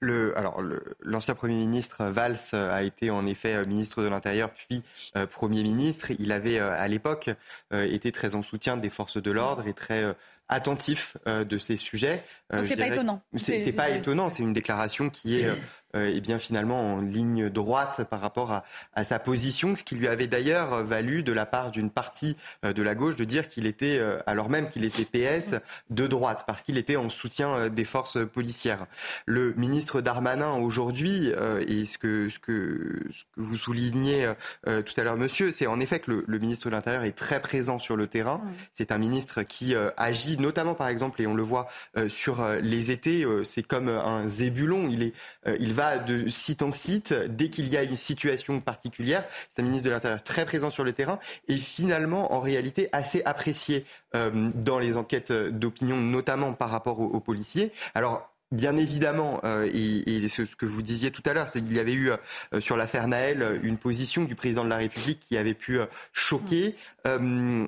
Le, 0.01 0.37
alors, 0.37 0.63
l'ancien 1.03 1.35
Premier 1.35 1.55
ministre 1.55 2.05
Valls 2.07 2.39
a 2.53 2.83
été 2.83 3.11
en 3.11 3.27
effet 3.27 3.55
euh, 3.55 3.65
ministre 3.65 4.03
de 4.03 4.09
l'Intérieur 4.09 4.51
puis 4.51 4.83
euh, 5.17 5.27
Premier 5.27 5.63
ministre. 5.63 6.11
Il 6.19 6.33
avait 6.33 6.59
euh, 6.59 6.73
à 6.73 6.89
l'époque 6.89 7.31
été 7.73 8.13
très 8.13 8.35
en 8.35 8.43
soutien 8.43 8.77
des 8.77 8.91
forces 8.91 9.21
de 9.23 9.31
l'ordre 9.31 9.67
et 9.67 9.73
très 9.73 10.15
attentif 10.49 11.17
de 11.27 11.59
ces 11.59 11.77
sujets. 11.77 12.25
Donc 12.53 12.67
c'est 12.67 12.77
pas 12.77 12.89
étonnant. 12.89 13.23
C'est 13.37 13.73
pas 13.73 13.91
étonnant. 13.91 14.31
C'est 14.31 14.43
une 14.43 14.53
déclaration 14.53 15.11
qui 15.11 15.41
est 15.41 15.49
eh 15.95 16.21
bien 16.21 16.39
finalement 16.39 16.95
en 16.95 17.01
ligne 17.01 17.51
droite 17.51 18.05
par 18.09 18.21
rapport 18.21 18.53
à, 18.53 18.65
à, 18.95 19.05
sa 19.05 19.19
position, 19.19 19.75
ce 19.75 19.85
qui 19.85 19.95
lui 19.95 20.09
avait 20.09 20.27
d'ailleurs 20.27 20.85
valu 20.85 21.23
de 21.23 21.33
la 21.33 21.47
part 21.47 21.71
d'une 21.71 21.91
partie 21.91 22.37
de 22.63 22.83
la 22.83 22.95
gauche 22.95 23.17
de 23.17 23.25
dire 23.25 23.49
qu'il 23.49 23.67
était, 23.67 24.01
alors 24.27 24.49
même 24.49 24.69
qu'il 24.69 24.85
était 24.85 25.05
PS, 25.05 25.55
de 25.91 26.07
droite, 26.07 26.45
parce 26.47 26.63
qu'il 26.63 26.79
était 26.79 26.97
en 26.97 27.11
soutien 27.11 27.69
des 27.69 27.85
forces 27.85 28.19
policières. 28.27 28.87
Le 29.27 29.53
ministre 29.55 30.01
Darmanin 30.01 30.55
aujourd'hui, 30.55 31.33
et 31.67 31.85
ce 31.85 31.99
que, 31.99 32.29
ce, 32.29 32.39
que, 32.39 33.03
ce 33.11 33.23
que 33.35 33.41
vous 33.41 33.57
soulignez 33.57 34.33
tout 34.65 34.95
à 34.97 35.05
l'heure, 35.05 35.17
monsieur, 35.17 35.53
c'est 35.53 35.67
en 35.67 35.81
effet 35.81 36.01
que 36.01 36.11
le, 36.11 36.25
le 36.27 36.39
ministre 36.39 36.67
de 36.67 36.71
l'Intérieur 36.71 37.05
est 37.05 37.13
très 37.17 37.41
présent 37.41 37.79
sur 37.79 37.97
le 37.97 38.07
terrain. 38.07 38.41
C'est 38.73 38.93
un 38.93 38.99
ministre 38.99 39.43
qui 39.43 39.75
agit 39.97 40.39
notamment, 40.39 40.75
par 40.75 40.89
exemple, 40.89 41.21
et 41.23 41.27
on 41.27 41.35
le 41.35 41.43
voit 41.43 41.69
sur 42.09 42.47
les 42.63 42.91
étés, 42.91 43.27
c'est 43.45 43.63
comme 43.63 43.89
un 43.89 44.29
zébulon. 44.29 44.89
Il, 44.89 45.03
est, 45.03 45.13
il 45.61 45.73
va 45.73 45.82
de 46.07 46.29
site 46.29 46.63
en 46.63 46.73
site 46.73 47.13
dès 47.13 47.51
qu'il 47.51 47.69
y 47.69 47.77
a 47.77 47.83
une 47.83 47.97
situation 47.97 48.61
particulière. 48.61 49.25
C'est 49.49 49.63
un 49.63 49.65
ministre 49.65 49.85
de 49.85 49.91
l'Intérieur 49.91 50.23
très 50.23 50.45
présent 50.45 50.71
sur 50.71 50.85
le 50.85 50.93
terrain 50.93 51.19
et 51.49 51.57
finalement, 51.57 52.33
en 52.33 52.41
réalité, 52.41 52.89
assez 52.93 53.23
apprécié 53.25 53.85
dans 54.13 54.79
les 54.79 54.97
enquêtes 54.97 55.33
d'opinion, 55.33 55.97
notamment 55.97 56.53
par 56.53 56.71
rapport 56.71 57.01
aux, 57.01 57.07
aux 57.07 57.21
policiers. 57.21 57.73
Alors, 57.95 58.32
Bien 58.53 58.77
évidemment, 58.77 59.41
euh, 59.45 59.67
et, 59.73 60.29
ce, 60.29 60.43
que 60.43 60.67
vous 60.67 60.83
disiez 60.83 61.11
tout 61.11 61.23
à 61.25 61.33
l'heure, 61.33 61.49
c'est 61.49 61.63
qu'il 61.63 61.73
y 61.73 61.81
avait 61.81 61.95
eu 61.95 62.11
euh, 62.11 62.61
sur 62.61 62.77
l'affaire 62.77 63.09
Naël 63.09 63.59
une 63.63 63.79
position 63.79 64.25
du 64.25 64.35
président 64.35 64.63
de 64.63 64.69
la 64.69 64.77
République 64.77 65.21
qui 65.21 65.39
avait 65.39 65.55
pu 65.55 65.81
euh, 65.81 65.87
choquer 66.13 66.75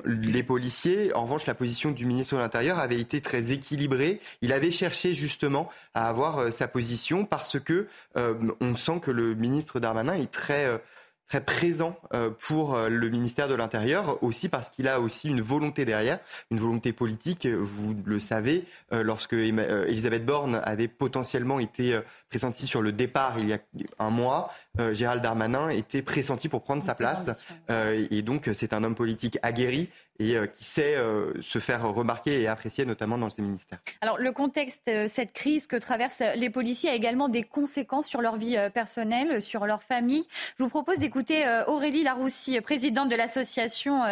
les 0.05 0.43
policiers. 0.43 1.14
En 1.14 1.22
revanche, 1.22 1.47
la 1.47 1.55
position 1.55 1.91
du 1.91 2.05
ministre 2.05 2.35
de 2.35 2.41
l'Intérieur 2.41 2.78
avait 2.78 3.01
été 3.01 3.22
très 3.22 3.51
équilibrée. 3.51 4.20
Il 4.43 4.53
avait 4.53 4.70
cherché 4.70 5.14
justement 5.14 5.70
à 5.95 6.07
avoir 6.07 6.53
sa 6.53 6.68
position 6.68 7.24
parce 7.24 7.59
que 7.59 7.87
on 8.14 8.76
sent 8.76 9.01
que 9.01 9.11
le 9.11 9.35
ministre 9.35 9.80
Darmanin 9.80 10.14
est 10.14 10.30
très 10.30 10.80
très 11.29 11.41
présent 11.41 11.97
euh, 12.12 12.31
pour 12.31 12.75
euh, 12.75 12.89
le 12.89 13.09
ministère 13.09 13.49
de 13.49 13.55
l'Intérieur, 13.55 14.22
aussi 14.22 14.49
parce 14.49 14.68
qu'il 14.68 14.89
a 14.89 15.01
aussi 15.01 15.29
une 15.29 15.41
volonté 15.41 15.85
derrière, 15.85 16.18
une 16.51 16.61
volonté 16.61 16.93
politique. 16.93 17.47
Vous 17.47 17.97
le 18.05 18.20
savez, 18.20 18.64
euh, 18.93 19.03
lorsque 19.03 19.33
Elisabeth 19.33 20.25
Borne 20.25 20.61
avait 20.64 20.89
potentiellement 20.89 21.59
été 21.61 21.99
pressentie 22.29 22.66
sur 22.66 22.83
le 22.83 22.93
départ 22.93 23.39
il 23.39 23.49
y 23.49 23.53
a 23.53 23.59
un 23.99 24.11
mois, 24.11 24.51
Gérald 24.93 25.22
Darmanin 25.22 25.68
était 25.68 26.03
pressenti 26.03 26.49
pour 26.49 26.62
prendre 26.62 26.83
sa 26.83 26.95
place. 26.95 27.27
et 27.70 28.22
donc, 28.22 28.51
c'est 28.53 28.72
un 28.72 28.83
homme 28.83 28.95
politique 28.95 29.39
aguerri 29.43 29.89
et 30.19 30.37
euh, 30.37 30.47
qui 30.47 30.65
sait 30.65 30.95
euh, 30.97 31.41
se 31.41 31.59
faire 31.59 31.83
remarquer 31.83 32.41
et 32.41 32.47
apprécier, 32.47 32.85
notamment 32.85 33.19
dans 33.19 33.31
ces 33.31 33.43
ministères. 33.43 33.79
Alors, 34.01 34.19
le 34.19 34.33
contexte, 34.33 34.83
euh, 34.89 35.09
cette 35.09 35.33
crise 35.33 35.67
que 35.67 35.77
traversent 35.77 36.23
les 36.37 36.51
policiers 36.51 36.91
a 36.91 36.95
également 36.95 37.29
des 37.29 37.43
conséquences 37.43 38.07
sur 38.07 38.21
leur 38.21 38.37
vie 38.37 38.57
personnelle, 38.73 39.43
sur 39.43 39.67
leur 39.67 39.83
famille. 39.83 40.27
Je 40.59 40.62
vous 40.62 40.71
propose 40.71 40.99
d'écouter 40.99 41.45
Aurélie 41.67 42.03
Laroussi, 42.03 42.61
présidente 42.61 43.09
de 43.09 43.17
l'association 43.17 44.03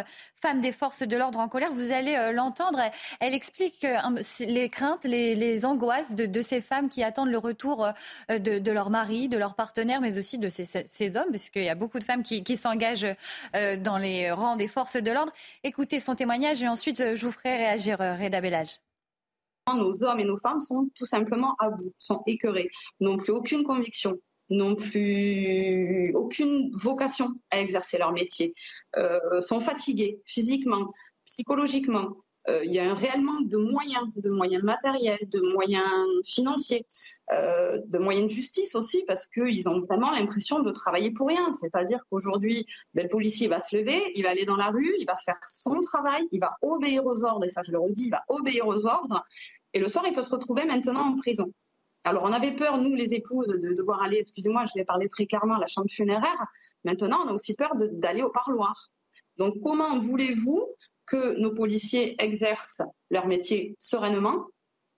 Femmes 0.42 0.60
des 0.60 0.72
forces 0.72 1.02
de 1.02 1.16
l'ordre 1.16 1.38
en 1.38 1.48
colère. 1.48 1.72
Vous 1.72 1.92
allez 1.92 2.32
l'entendre. 2.32 2.80
Elle 3.20 3.32
explique 3.32 3.86
les 4.40 4.68
craintes, 4.68 5.04
les, 5.04 5.64
angoisses 5.64 6.14
de, 6.14 6.40
ces 6.40 6.60
femmes 6.60 6.88
qui 6.88 7.02
attendent 7.02 7.30
le 7.30 7.38
retour 7.38 7.88
de, 8.28 8.70
leur 8.70 8.90
mari, 8.90 9.28
de 9.28 9.38
leur 9.38 9.54
partenaire, 9.54 10.00
mais 10.00 10.18
aussi 10.18 10.38
de 10.38 10.48
ces, 10.48 11.16
hommes, 11.16 11.30
parce 11.30 11.48
qu'il 11.48 11.62
y 11.62 11.68
a 11.68 11.74
beaucoup 11.74 12.00
de 12.00 12.04
femmes 12.04 12.22
qui, 12.22 12.42
qui 12.42 12.56
s'engagent 12.56 13.06
dans 13.54 13.98
les 13.98 14.32
rangs 14.32 14.56
des 14.56 14.68
forces 14.68 14.96
de 14.96 15.10
l'ordre. 15.10 15.32
Écoutez 15.62 16.00
son 16.00 16.14
témoignage 16.14 16.62
et 16.62 16.68
ensuite 16.68 17.00
euh, 17.00 17.16
je 17.16 17.26
vous 17.26 17.32
ferai 17.32 17.56
réagir, 17.56 18.00
euh, 18.00 18.16
Reda 18.16 18.40
Bellage. 18.40 18.80
Nos 19.72 20.02
hommes 20.02 20.18
et 20.18 20.24
nos 20.24 20.36
femmes 20.36 20.60
sont 20.60 20.88
tout 20.94 21.06
simplement 21.06 21.54
à 21.60 21.70
bout, 21.70 21.92
sont 21.98 22.22
écœurés, 22.26 22.68
n'ont 23.00 23.16
plus 23.16 23.32
aucune 23.32 23.62
conviction, 23.62 24.18
n'ont 24.56 24.76
plus 24.76 26.12
aucune 26.14 26.70
vocation 26.72 27.28
à 27.50 27.60
exercer 27.60 27.98
leur 27.98 28.12
métier, 28.12 28.54
euh, 28.96 29.42
sont 29.42 29.60
fatigués 29.60 30.20
physiquement, 30.24 30.88
psychologiquement, 31.24 32.16
euh, 32.48 32.64
il 32.64 32.72
y 32.72 32.80
a 32.80 32.90
un 32.90 32.94
réel 32.94 33.22
manque 33.22 33.48
de 33.48 33.56
moyens, 33.56 34.04
de 34.16 34.30
moyens 34.30 34.64
matériels, 34.64 35.28
de 35.28 35.40
moyens 35.52 35.86
financiers, 36.24 36.84
euh, 37.32 37.78
de 37.86 37.98
moyens 37.98 38.28
de 38.28 38.34
justice 38.34 38.74
aussi, 38.74 39.04
parce 39.06 39.26
qu'ils 39.26 39.68
ont 39.68 39.78
vraiment 39.78 40.10
l'impression 40.10 40.60
de 40.60 40.70
travailler 40.70 41.12
pour 41.12 41.28
rien. 41.28 41.52
C'est-à-dire 41.52 42.00
qu'aujourd'hui, 42.10 42.66
ben, 42.94 43.04
le 43.04 43.08
policier 43.08 43.46
va 43.46 43.60
se 43.60 43.76
lever, 43.76 44.00
il 44.16 44.24
va 44.24 44.30
aller 44.30 44.44
dans 44.44 44.56
la 44.56 44.70
rue, 44.70 44.92
il 44.98 45.06
va 45.06 45.14
faire 45.16 45.38
son 45.48 45.80
travail, 45.82 46.26
il 46.32 46.40
va 46.40 46.56
obéir 46.62 47.06
aux 47.06 47.24
ordres, 47.24 47.44
et 47.44 47.48
ça 47.48 47.62
je 47.64 47.70
le 47.70 47.78
redis, 47.78 48.06
il 48.06 48.10
va 48.10 48.24
obéir 48.28 48.66
aux 48.66 48.86
ordres, 48.86 49.24
et 49.74 49.78
le 49.78 49.88
soir, 49.88 50.04
il 50.06 50.12
peut 50.12 50.22
se 50.22 50.30
retrouver 50.30 50.64
maintenant 50.64 51.00
en 51.00 51.16
prison. 51.16 51.52
Alors, 52.04 52.24
on 52.24 52.32
avait 52.32 52.52
peur, 52.52 52.78
nous, 52.78 52.94
les 52.94 53.14
épouses, 53.14 53.48
de 53.48 53.74
devoir 53.74 54.02
aller, 54.02 54.18
excusez-moi, 54.18 54.64
je 54.66 54.72
vais 54.74 54.84
parler 54.84 55.08
très 55.08 55.26
clairement, 55.26 55.56
à 55.56 55.60
la 55.60 55.68
chambre 55.68 55.88
funéraire. 55.88 56.46
Maintenant, 56.84 57.18
on 57.24 57.28
a 57.28 57.32
aussi 57.32 57.54
peur 57.54 57.74
d'aller 57.76 58.22
au 58.22 58.30
parloir. 58.30 58.90
Donc, 59.38 59.54
comment 59.62 59.98
voulez-vous 59.98 60.66
que 61.06 61.38
nos 61.38 61.54
policiers 61.54 62.16
exercent 62.22 62.82
leur 63.10 63.26
métier 63.26 63.76
sereinement, 63.78 64.46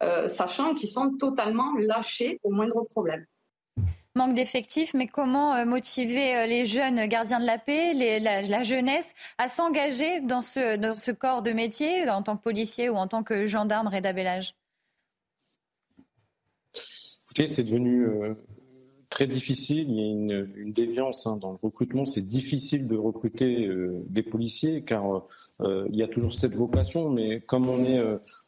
euh, 0.02 0.28
sachant 0.28 0.74
qu'ils 0.74 0.88
sont 0.88 1.16
totalement 1.16 1.76
lâchés 1.78 2.40
au 2.42 2.50
moindre 2.50 2.82
problème? 2.90 3.26
Manque 4.16 4.34
d'effectifs, 4.34 4.94
mais 4.94 5.08
comment 5.08 5.54
euh, 5.54 5.64
motiver 5.64 6.36
euh, 6.36 6.46
les 6.46 6.64
jeunes 6.64 7.06
gardiens 7.06 7.40
de 7.40 7.46
la 7.46 7.58
paix, 7.58 7.92
la, 8.20 8.62
jeunesse, 8.62 9.12
à 9.38 9.48
s'engager 9.48 10.20
dans 10.20 10.40
ce, 10.40 11.10
corps 11.10 11.42
de 11.42 11.50
métier, 11.50 12.08
en 12.08 12.22
tant 12.22 12.36
que 12.36 12.42
policier 12.42 12.88
ou 12.88 12.94
en 12.94 13.08
tant 13.08 13.24
que 13.24 13.46
gendarme, 13.46 13.88
Reda 13.88 14.12
Bellage? 14.12 14.54
Écoutez, 17.36 17.52
c'est 17.52 17.64
devenu 17.64 18.06
très 19.14 19.28
difficile. 19.28 19.86
Il 19.88 19.94
y 19.94 20.02
a 20.02 20.10
une, 20.10 20.72
déviance 20.72 21.26
hein, 21.28 21.36
dans 21.40 21.52
le 21.52 21.58
recrutement. 21.62 22.04
C'est 22.04 22.26
difficile 22.26 22.88
de 22.88 22.96
recruter 22.96 23.66
euh, 23.66 24.02
des 24.08 24.24
policiers 24.24 24.82
car 24.82 25.22
euh, 25.60 25.86
il 25.90 25.96
y 25.96 26.02
a 26.02 26.08
toujours 26.08 26.34
cette 26.34 26.56
vocation. 26.56 27.10
Mais 27.10 27.40
comme 27.40 27.68
on 27.68 27.84
est 27.84 28.02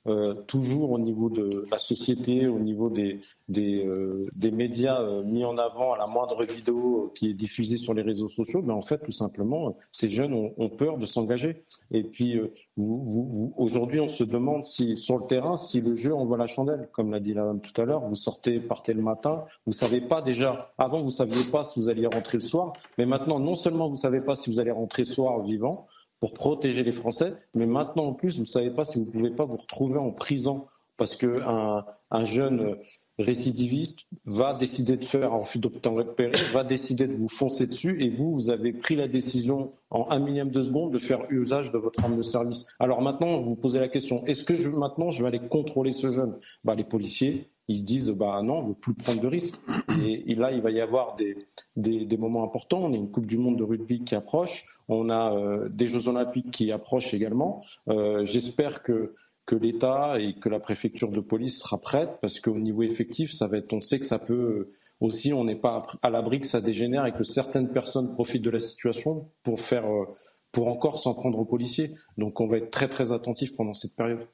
euh, 0.09 0.35
toujours 0.49 0.91
au 0.91 0.99
niveau 0.99 1.31
de 1.31 1.67
la 1.71 1.79
société, 1.79 2.49
au 2.49 2.59
niveau 2.59 2.91
des, 2.91 3.21
des, 3.49 4.51
médias 4.51 5.01
mis 5.23 5.45
en 5.45 5.57
avant 5.57 5.93
à 5.93 5.99
la 5.99 6.07
moindre 6.07 6.45
vidéo 6.45 7.13
qui 7.15 7.31
est 7.31 7.35
diffusée 7.35 7.77
sur 7.77 7.95
les 7.95 8.03
réseaux 8.03 8.29
sociaux, 8.29 8.61
ben 8.61 8.75
en 8.75 8.83
fait, 8.83 8.99
tout 9.05 9.13
simplement, 9.13 9.77
ces 9.93 10.09
jeunes 10.09 10.35
ont, 10.35 10.69
peur 10.69 10.99
de 10.99 11.07
s'engager. 11.07 11.65
Et 11.93 12.03
puis, 12.03 12.41
vous, 12.77 13.55
aujourd'hui, 13.57 14.01
on 14.01 14.09
se 14.09 14.25
demande 14.25 14.65
si 14.65 14.97
sur 14.97 15.19
le 15.19 15.27
terrain, 15.27 15.55
si 15.55 15.81
le 15.81 15.95
jeu 15.95 16.13
envoie 16.13 16.37
la 16.37 16.47
chandelle. 16.47 16.89
Comme 16.93 17.13
l'a 17.13 17.21
dit 17.21 17.35
la 17.35 17.45
dame 17.45 17.61
tout 17.61 17.81
à 17.81 17.85
l'heure, 17.85 18.01
vous 18.01 18.17
sortez, 18.17 18.59
partez 18.59 18.95
le 18.95 19.03
matin, 19.03 19.45
vous 19.65 19.73
savez 19.73 20.01
pas 20.01 20.23
déjà 20.23 20.56
avant, 20.79 20.99
vous 20.99 21.07
ne 21.07 21.11
saviez 21.11 21.45
pas 21.45 21.65
si 21.65 21.81
vous 21.81 21.89
alliez 21.89 22.07
rentrer 22.07 22.39
le 22.39 22.45
soir, 22.45 22.73
mais 22.99 23.07
maintenant, 23.07 23.39
non 23.39 23.55
seulement 23.55 23.87
vous 23.87 23.95
ne 23.95 23.99
savez 23.99 24.21
pas 24.21 24.35
si 24.35 24.51
vous 24.51 24.59
allez 24.59 24.71
rentrer 24.71 25.03
le 25.03 25.09
soir 25.09 25.43
vivant 25.43 25.87
pour 26.21 26.33
protéger 26.33 26.83
les 26.83 26.93
Français, 26.93 27.35
mais 27.55 27.67
maintenant, 27.67 28.07
en 28.07 28.13
plus, 28.15 28.37
vous 28.37 28.43
ne 28.43 28.47
savez 28.47 28.71
pas 28.71 28.85
si 28.85 28.99
vous 28.99 29.07
ne 29.07 29.11
pouvez 29.11 29.31
pas 29.31 29.45
vous 29.45 29.57
retrouver 29.57 29.99
en 29.99 30.11
prison 30.11 30.67
parce 30.97 31.15
qu'un 31.15 31.85
un 32.11 32.25
jeune 32.25 32.77
récidiviste 33.19 34.01
va 34.27 34.53
décider 34.53 34.97
de 34.97 35.05
faire 35.05 35.33
un 35.33 35.39
refus 35.39 35.61
repéré, 35.85 36.33
va 36.53 36.65
décider 36.65 37.07
de 37.07 37.15
vous 37.15 37.29
foncer 37.29 37.67
dessus 37.67 38.03
et 38.03 38.11
vous, 38.11 38.35
vous 38.35 38.51
avez 38.51 38.73
pris 38.73 38.95
la 38.97 39.09
décision 39.09 39.73
en 39.91 40.11
un 40.11 40.19
millième 40.19 40.51
de 40.51 40.63
seconde 40.63 40.93
de 40.93 40.99
faire 40.99 41.21
usage 41.31 41.73
de 41.73 41.79
votre 41.79 42.03
arme 42.05 42.17
de 42.17 42.23
service. 42.23 42.67
Alors 42.79 43.01
maintenant, 43.01 43.37
vous 43.39 43.51
vous 43.51 43.57
posez 43.57 43.79
la 43.79 43.89
question, 43.89 44.25
est-ce 44.27 44.45
que 44.45 44.77
maintenant 44.77 45.11
je 45.11 45.23
vais 45.23 45.29
aller 45.29 45.49
contrôler 45.49 45.93
ce 45.93 46.11
jeune? 46.11 46.37
Bah, 46.65 46.75
Les 46.75 46.85
policiers, 46.85 47.49
ils 47.69 47.79
se 47.79 47.85
disent 47.85 48.11
bah 48.11 48.41
non, 48.43 48.59
on 48.59 48.63
ne 48.63 48.69
veut 48.69 48.75
plus 48.75 48.95
prendre 48.95 49.21
de 49.21 49.27
risques. 49.27 49.57
Et, 50.03 50.35
là, 50.35 50.53
il 50.53 50.63
va 50.63 50.71
y 50.71 50.81
avoir 50.81 51.17
des, 51.17 51.37
des, 51.77 52.17
moments 52.17 52.45
importants. 52.45 52.83
On 52.85 52.93
a 52.93 52.97
une 52.97 53.11
Coupe 53.11 53.27
du 53.27 53.39
Monde 53.39 53.57
de 53.57 53.65
rugby 53.65 54.05
qui 54.05 54.15
approche, 54.15 54.65
on 54.89 55.11
a 55.11 55.35
euh, 55.35 55.69
des 55.69 55.87
Jeux 55.87 56.09
Olympiques 56.09 56.51
qui 56.51 56.71
approchent 56.71 57.15
également. 57.15 57.63
Euh, 57.89 58.25
j'espère 58.25 58.83
que 58.83 59.11
que 59.47 59.55
l'État 59.55 60.19
et 60.19 60.35
que 60.35 60.49
la 60.49 60.59
préfecture 60.59 61.11
de 61.11 61.21
police 61.21 61.61
sera 61.61 61.79
prête 61.79 62.19
parce 62.21 62.41
qu'au 62.41 62.59
niveau 62.59 62.83
effectif, 62.83 63.33
ça 63.33 63.47
va 63.47 63.59
être, 63.59 63.73
on 63.73 63.81
sait 63.81 64.01
que 64.01 64.05
ça 64.05 64.19
peut 64.19 64.71
aussi, 65.01 65.33
on 65.33 65.45
n'est 65.45 65.57
pas 65.57 65.87
à 66.03 66.11
l'abri 66.11 66.41
que 66.41 66.49
ça 66.49 66.61
dégénère 66.61 67.07
et 67.07 67.13
que 67.13 67.23
certaines 67.23 67.73
personnes 67.73 68.13
profitent 68.13 68.43
de 68.43 68.51
la 68.51 68.59
situation 68.59 69.31
pour 69.45 69.61
faire, 69.61 69.87
euh, 69.89 70.05
pour 70.51 70.67
encore 70.67 70.99
s'en 70.99 71.15
prendre 71.15 71.39
aux 71.39 71.45
policiers. 71.45 71.95
Donc, 72.19 72.41
on 72.41 72.49
va 72.49 72.59
être 72.59 72.71
très 72.71 72.89
très 72.89 73.13
attentif 73.13 73.55
pendant 73.55 73.73
cette 73.73 73.95
période. 73.95 74.27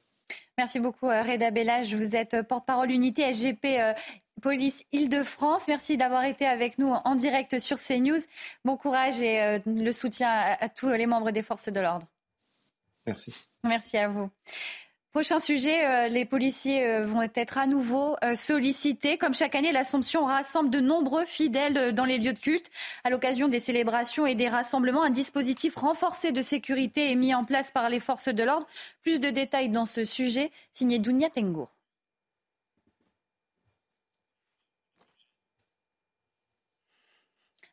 Merci 0.58 0.80
beaucoup, 0.80 1.08
euh, 1.08 1.22
Reda 1.22 1.50
Bellage. 1.50 1.94
Vous 1.94 2.14
êtes 2.14 2.34
euh, 2.34 2.42
porte-parole 2.42 2.90
unité 2.90 3.32
SGP 3.32 3.64
euh, 3.64 3.94
Police 4.42 4.84
Île-de-France. 4.92 5.66
Merci 5.66 5.96
d'avoir 5.96 6.24
été 6.24 6.46
avec 6.46 6.78
nous 6.78 6.92
en 6.92 7.14
direct 7.14 7.58
sur 7.58 7.78
CNews. 7.78 8.20
Bon 8.64 8.76
courage 8.76 9.22
et 9.22 9.60
le 9.66 9.92
soutien 9.92 10.28
à 10.30 10.68
tous 10.68 10.88
les 10.88 11.06
membres 11.06 11.30
des 11.30 11.42
forces 11.42 11.68
de 11.68 11.78
l'ordre. 11.78 12.08
Merci. 13.06 13.32
Merci 13.62 13.98
à 13.98 14.08
vous. 14.08 14.30
Prochain 15.12 15.38
sujet, 15.38 15.84
euh, 15.84 16.08
les 16.08 16.24
policiers 16.24 16.86
euh, 16.86 17.04
vont 17.04 17.20
être 17.20 17.58
à 17.58 17.66
nouveau 17.66 18.16
euh, 18.24 18.34
sollicités. 18.34 19.18
Comme 19.18 19.34
chaque 19.34 19.54
année, 19.54 19.70
l'Assomption 19.70 20.24
rassemble 20.24 20.70
de 20.70 20.80
nombreux 20.80 21.26
fidèles 21.26 21.92
dans 21.92 22.06
les 22.06 22.16
lieux 22.16 22.32
de 22.32 22.38
culte. 22.38 22.70
À 23.04 23.10
l'occasion 23.10 23.46
des 23.48 23.60
célébrations 23.60 24.24
et 24.24 24.34
des 24.34 24.48
rassemblements, 24.48 25.02
un 25.02 25.10
dispositif 25.10 25.76
renforcé 25.76 26.32
de 26.32 26.40
sécurité 26.40 27.12
est 27.12 27.14
mis 27.14 27.34
en 27.34 27.44
place 27.44 27.70
par 27.70 27.90
les 27.90 28.00
forces 28.00 28.28
de 28.28 28.42
l'ordre. 28.42 28.66
Plus 29.02 29.20
de 29.20 29.28
détails 29.28 29.68
dans 29.68 29.84
ce 29.84 30.02
sujet, 30.02 30.50
signé 30.72 30.98
Dounia 30.98 31.28
Tengour. 31.28 31.81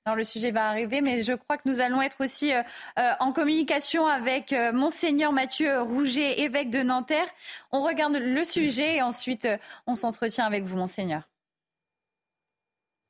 Alors 0.06 0.16
le 0.16 0.24
sujet 0.24 0.52
va 0.52 0.70
arriver, 0.70 1.02
mais 1.02 1.22
je 1.22 1.34
crois 1.34 1.58
que 1.58 1.68
nous 1.70 1.82
allons 1.82 2.02
être 2.02 2.24
aussi 2.24 2.54
euh, 2.54 2.62
euh, 2.98 3.12
en 3.20 3.34
communication 3.34 4.08
avec 4.08 4.54
euh, 4.54 4.72
monseigneur 4.72 5.34
Mathieu 5.34 5.82
Rouget, 5.82 6.40
évêque 6.40 6.70
de 6.70 6.82
Nanterre. 6.82 7.28
On 7.72 7.82
regarde 7.82 8.16
le 8.16 8.44
sujet 8.46 8.96
et 8.96 9.02
ensuite 9.02 9.48
on 9.88 9.96
s'entretient 9.96 10.46
avec 10.46 10.64
vous, 10.64 10.78
monseigneur. 10.78 11.24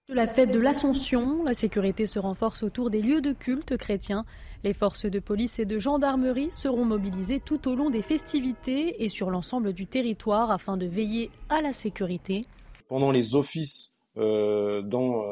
De 0.10 0.16
la 0.16 0.26
fête 0.26 0.52
de 0.52 0.60
l'Assomption, 0.60 1.44
la 1.44 1.54
sécurité 1.54 2.08
se 2.08 2.18
renforce 2.18 2.64
autour 2.64 2.90
des 2.90 3.04
lieux 3.04 3.22
de 3.22 3.32
culte 3.32 3.78
chrétiens. 3.78 4.26
Les 4.64 4.74
forces 4.74 5.06
de 5.06 5.20
police 5.20 5.60
et 5.60 5.66
de 5.66 5.78
gendarmerie 5.78 6.50
seront 6.50 6.84
mobilisées 6.84 7.40
tout 7.40 7.68
au 7.70 7.76
long 7.76 7.92
des 7.92 8.02
festivités 8.02 9.04
et 9.04 9.10
sur 9.10 9.30
l'ensemble 9.30 9.72
du 9.72 9.86
territoire 9.86 10.50
afin 10.50 10.78
de 10.78 10.88
veiller 10.88 11.30
à 11.50 11.62
la 11.62 11.74
sécurité. 11.74 12.46
Pendant 12.88 13.12
les 13.12 13.36
offices 13.36 13.96
dans 14.16 15.24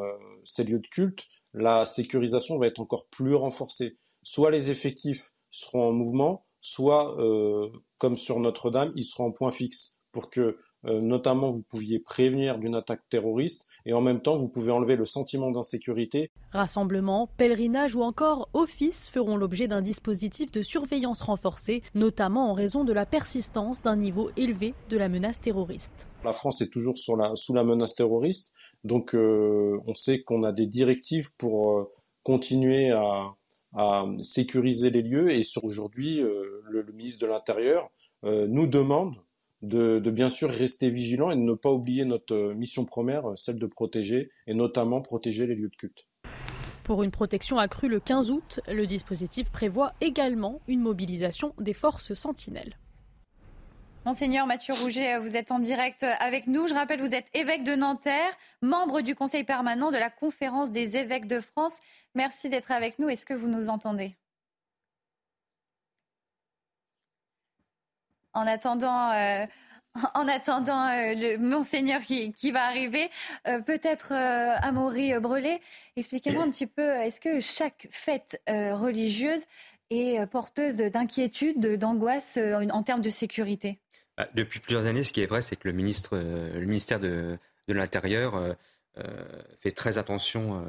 ces 0.46 0.64
lieux 0.64 0.80
de 0.80 0.88
culte, 0.88 1.28
la 1.58 1.86
sécurisation 1.86 2.58
va 2.58 2.68
être 2.68 2.80
encore 2.80 3.08
plus 3.08 3.36
renforcée. 3.36 3.98
Soit 4.24 4.52
les 4.52 4.72
effectifs 4.72 5.32
seront 5.52 5.90
en 5.90 5.94
mouvement, 5.94 6.44
soit, 6.62 7.20
euh, 7.20 7.70
comme 7.98 8.18
sur 8.18 8.40
Notre-Dame, 8.40 8.92
ils 8.96 9.04
seront 9.04 9.28
en 9.28 9.32
point 9.32 9.52
fixe 9.52 9.98
pour 10.12 10.30
que 10.30 10.58
euh, 10.86 11.02
notamment 11.02 11.52
vous 11.52 11.64
pouviez 11.64 12.00
prévenir 12.00 12.60
d'une 12.60 12.76
attaque 12.76 13.02
terroriste 13.10 13.66
et 13.86 13.94
en 13.94 14.02
même 14.02 14.22
temps 14.22 14.38
vous 14.38 14.48
pouvez 14.48 14.72
enlever 14.72 14.96
le 14.96 15.06
sentiment 15.06 15.50
d'insécurité. 15.50 16.32
Rassemblements, 16.52 17.30
pèlerinage 17.38 17.96
ou 17.96 18.04
encore 18.04 18.50
office 18.54 19.10
feront 19.10 19.38
l'objet 19.38 19.68
d'un 19.68 19.82
dispositif 19.82 20.52
de 20.52 20.62
surveillance 20.62 21.22
renforcé, 21.22 21.82
notamment 21.96 22.52
en 22.52 22.54
raison 22.54 22.84
de 22.84 22.94
la 22.94 23.06
persistance 23.06 23.82
d'un 23.82 23.96
niveau 23.96 24.30
élevé 24.38 24.76
de 24.90 24.98
la 24.98 25.10
menace 25.10 25.42
terroriste. 25.42 26.08
La 26.24 26.34
France 26.34 26.62
est 26.62 26.72
toujours 26.72 26.98
sous 26.98 27.54
la 27.54 27.64
menace 27.64 27.96
terroriste, 27.96 28.54
donc 28.88 29.14
euh, 29.14 29.80
on 29.86 29.94
sait 29.94 30.24
qu'on 30.24 30.44
a 30.44 30.52
des 30.52 30.66
directives 30.66 31.36
pour 31.38 31.78
euh, 31.78 31.94
continuer 32.24 32.90
à, 32.92 33.34
sécuriser 34.24 34.90
les 34.90 35.04
lieux 35.04 35.32
et 35.32 35.44
aujourd'hui 35.62 36.20
euh, 36.20 36.64
le, 36.72 36.84
ministre 36.94 37.24
de 37.28 37.32
l'Intérieur 37.32 37.92
nous 38.24 38.66
demande 38.66 39.14
de, 39.62 40.00
bien 40.10 40.30
sûr 40.30 40.50
rester 40.50 40.90
vigilant 40.90 41.30
et 41.30 41.36
de 41.36 41.42
ne 41.42 41.54
pas 41.54 41.70
oublier 41.70 42.04
notre 42.04 42.54
mission 42.54 42.86
première, 42.86 43.38
celle 43.38 43.60
de 43.60 43.68
protéger 43.68 44.32
et 44.48 44.56
notamment 44.56 45.02
protéger 45.02 45.46
les 45.46 45.54
lieux 45.54 45.70
de 45.70 45.76
culte. 45.76 46.08
Pour 46.84 47.04
une 47.04 47.12
protection 47.12 47.60
accrue 47.60 47.88
le 47.88 48.00
15 48.00 48.32
août, 48.32 48.62
le 48.68 48.88
dispositif 48.88 49.52
prévoit 49.52 49.94
également 50.02 50.60
une 50.68 50.82
mobilisation 50.82 51.54
des 51.60 51.74
forces 51.74 52.16
sentinelles. 52.16 52.78
Monseigneur 54.08 54.48
Mathieu 54.48 54.74
Rouget, 54.74 55.20
vous 55.20 55.36
êtes 55.36 55.52
en 55.52 55.60
direct 55.60 56.04
avec 56.22 56.48
nous. 56.48 56.66
Je 56.66 56.74
rappelle, 56.74 57.02
vous 57.02 57.14
êtes 57.14 57.28
évêque 57.34 57.66
de 57.66 57.76
Nanterre, 57.76 58.32
membre 58.62 59.02
du 59.02 59.16
Conseil 59.16 59.44
permanent 59.44 59.92
de 59.92 59.98
la 59.98 60.10
Conférence 60.10 60.72
des 60.72 60.96
évêques 60.96 61.28
de 61.28 61.42
France. 61.42 61.80
Merci 62.16 62.48
d'être 62.48 62.72
avec 62.72 63.00
nous. 63.00 63.10
Est-ce 63.10 63.26
que 63.26 63.34
vous 63.34 63.50
nous 63.50 63.68
entendez? 63.68 64.16
En 68.32 68.48
attendant, 68.48 69.12
euh, 69.12 69.46
euh, 69.98 71.14
le 71.14 71.36
monseigneur 71.36 72.00
qui, 72.00 72.52
va 72.52 72.64
arriver, 72.64 73.12
euh, 73.50 73.60
peut-être 73.60 74.14
Amaury 74.14 75.20
Brelet, 75.20 75.60
expliquez-moi 75.98 76.46
un 76.46 76.50
petit 76.50 76.68
peu, 76.68 76.92
est-ce 76.96 77.20
que 77.20 77.42
chaque 77.42 77.90
fête 77.92 78.42
religieuse 78.48 79.44
est 79.90 80.26
porteuse 80.28 80.78
d'inquiétude, 80.78 81.76
d'angoisse 81.76 82.40
en 82.72 82.84
termes 82.84 83.02
de 83.02 83.10
sécurité? 83.10 83.82
Depuis 84.34 84.60
plusieurs 84.60 84.86
années, 84.86 85.04
ce 85.04 85.14
qui 85.14 85.22
est 85.22 85.28
vrai, 85.28 85.42
c'est 85.42 85.56
que 85.56 85.68
le, 85.68 85.74
euh, 86.14 86.60
ministère 86.66 87.00
de, 87.00 87.38
l'Intérieur 87.68 88.36
euh, 88.36 88.54
euh, 88.98 89.04
fait 89.60 89.72
très 89.72 89.98
attention 89.98 90.64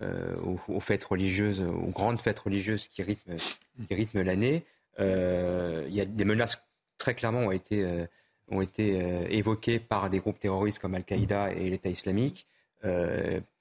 aux, 0.00 0.80
fêtes 0.80 1.04
religieuses, 1.04 1.60
aux 1.60 1.90
grandes 1.90 2.20
fêtes 2.20 2.38
religieuses 2.38 2.86
qui 2.86 3.02
rythment, 3.02 4.22
l'année. 4.22 4.64
Il 4.98 5.94
y 5.94 6.00
a 6.00 6.04
des 6.04 6.24
menaces 6.24 6.64
très 6.98 7.14
clairement 7.14 7.46
ont 7.46 8.08
ont 8.50 8.62
été 8.62 9.26
évoquées 9.28 9.78
par 9.78 10.08
des 10.08 10.20
groupes 10.20 10.40
terroristes 10.40 10.78
comme 10.78 10.94
Al-Qaïda 10.94 11.50
et 11.52 11.68
l'État 11.68 11.90
islamique, 11.90 12.46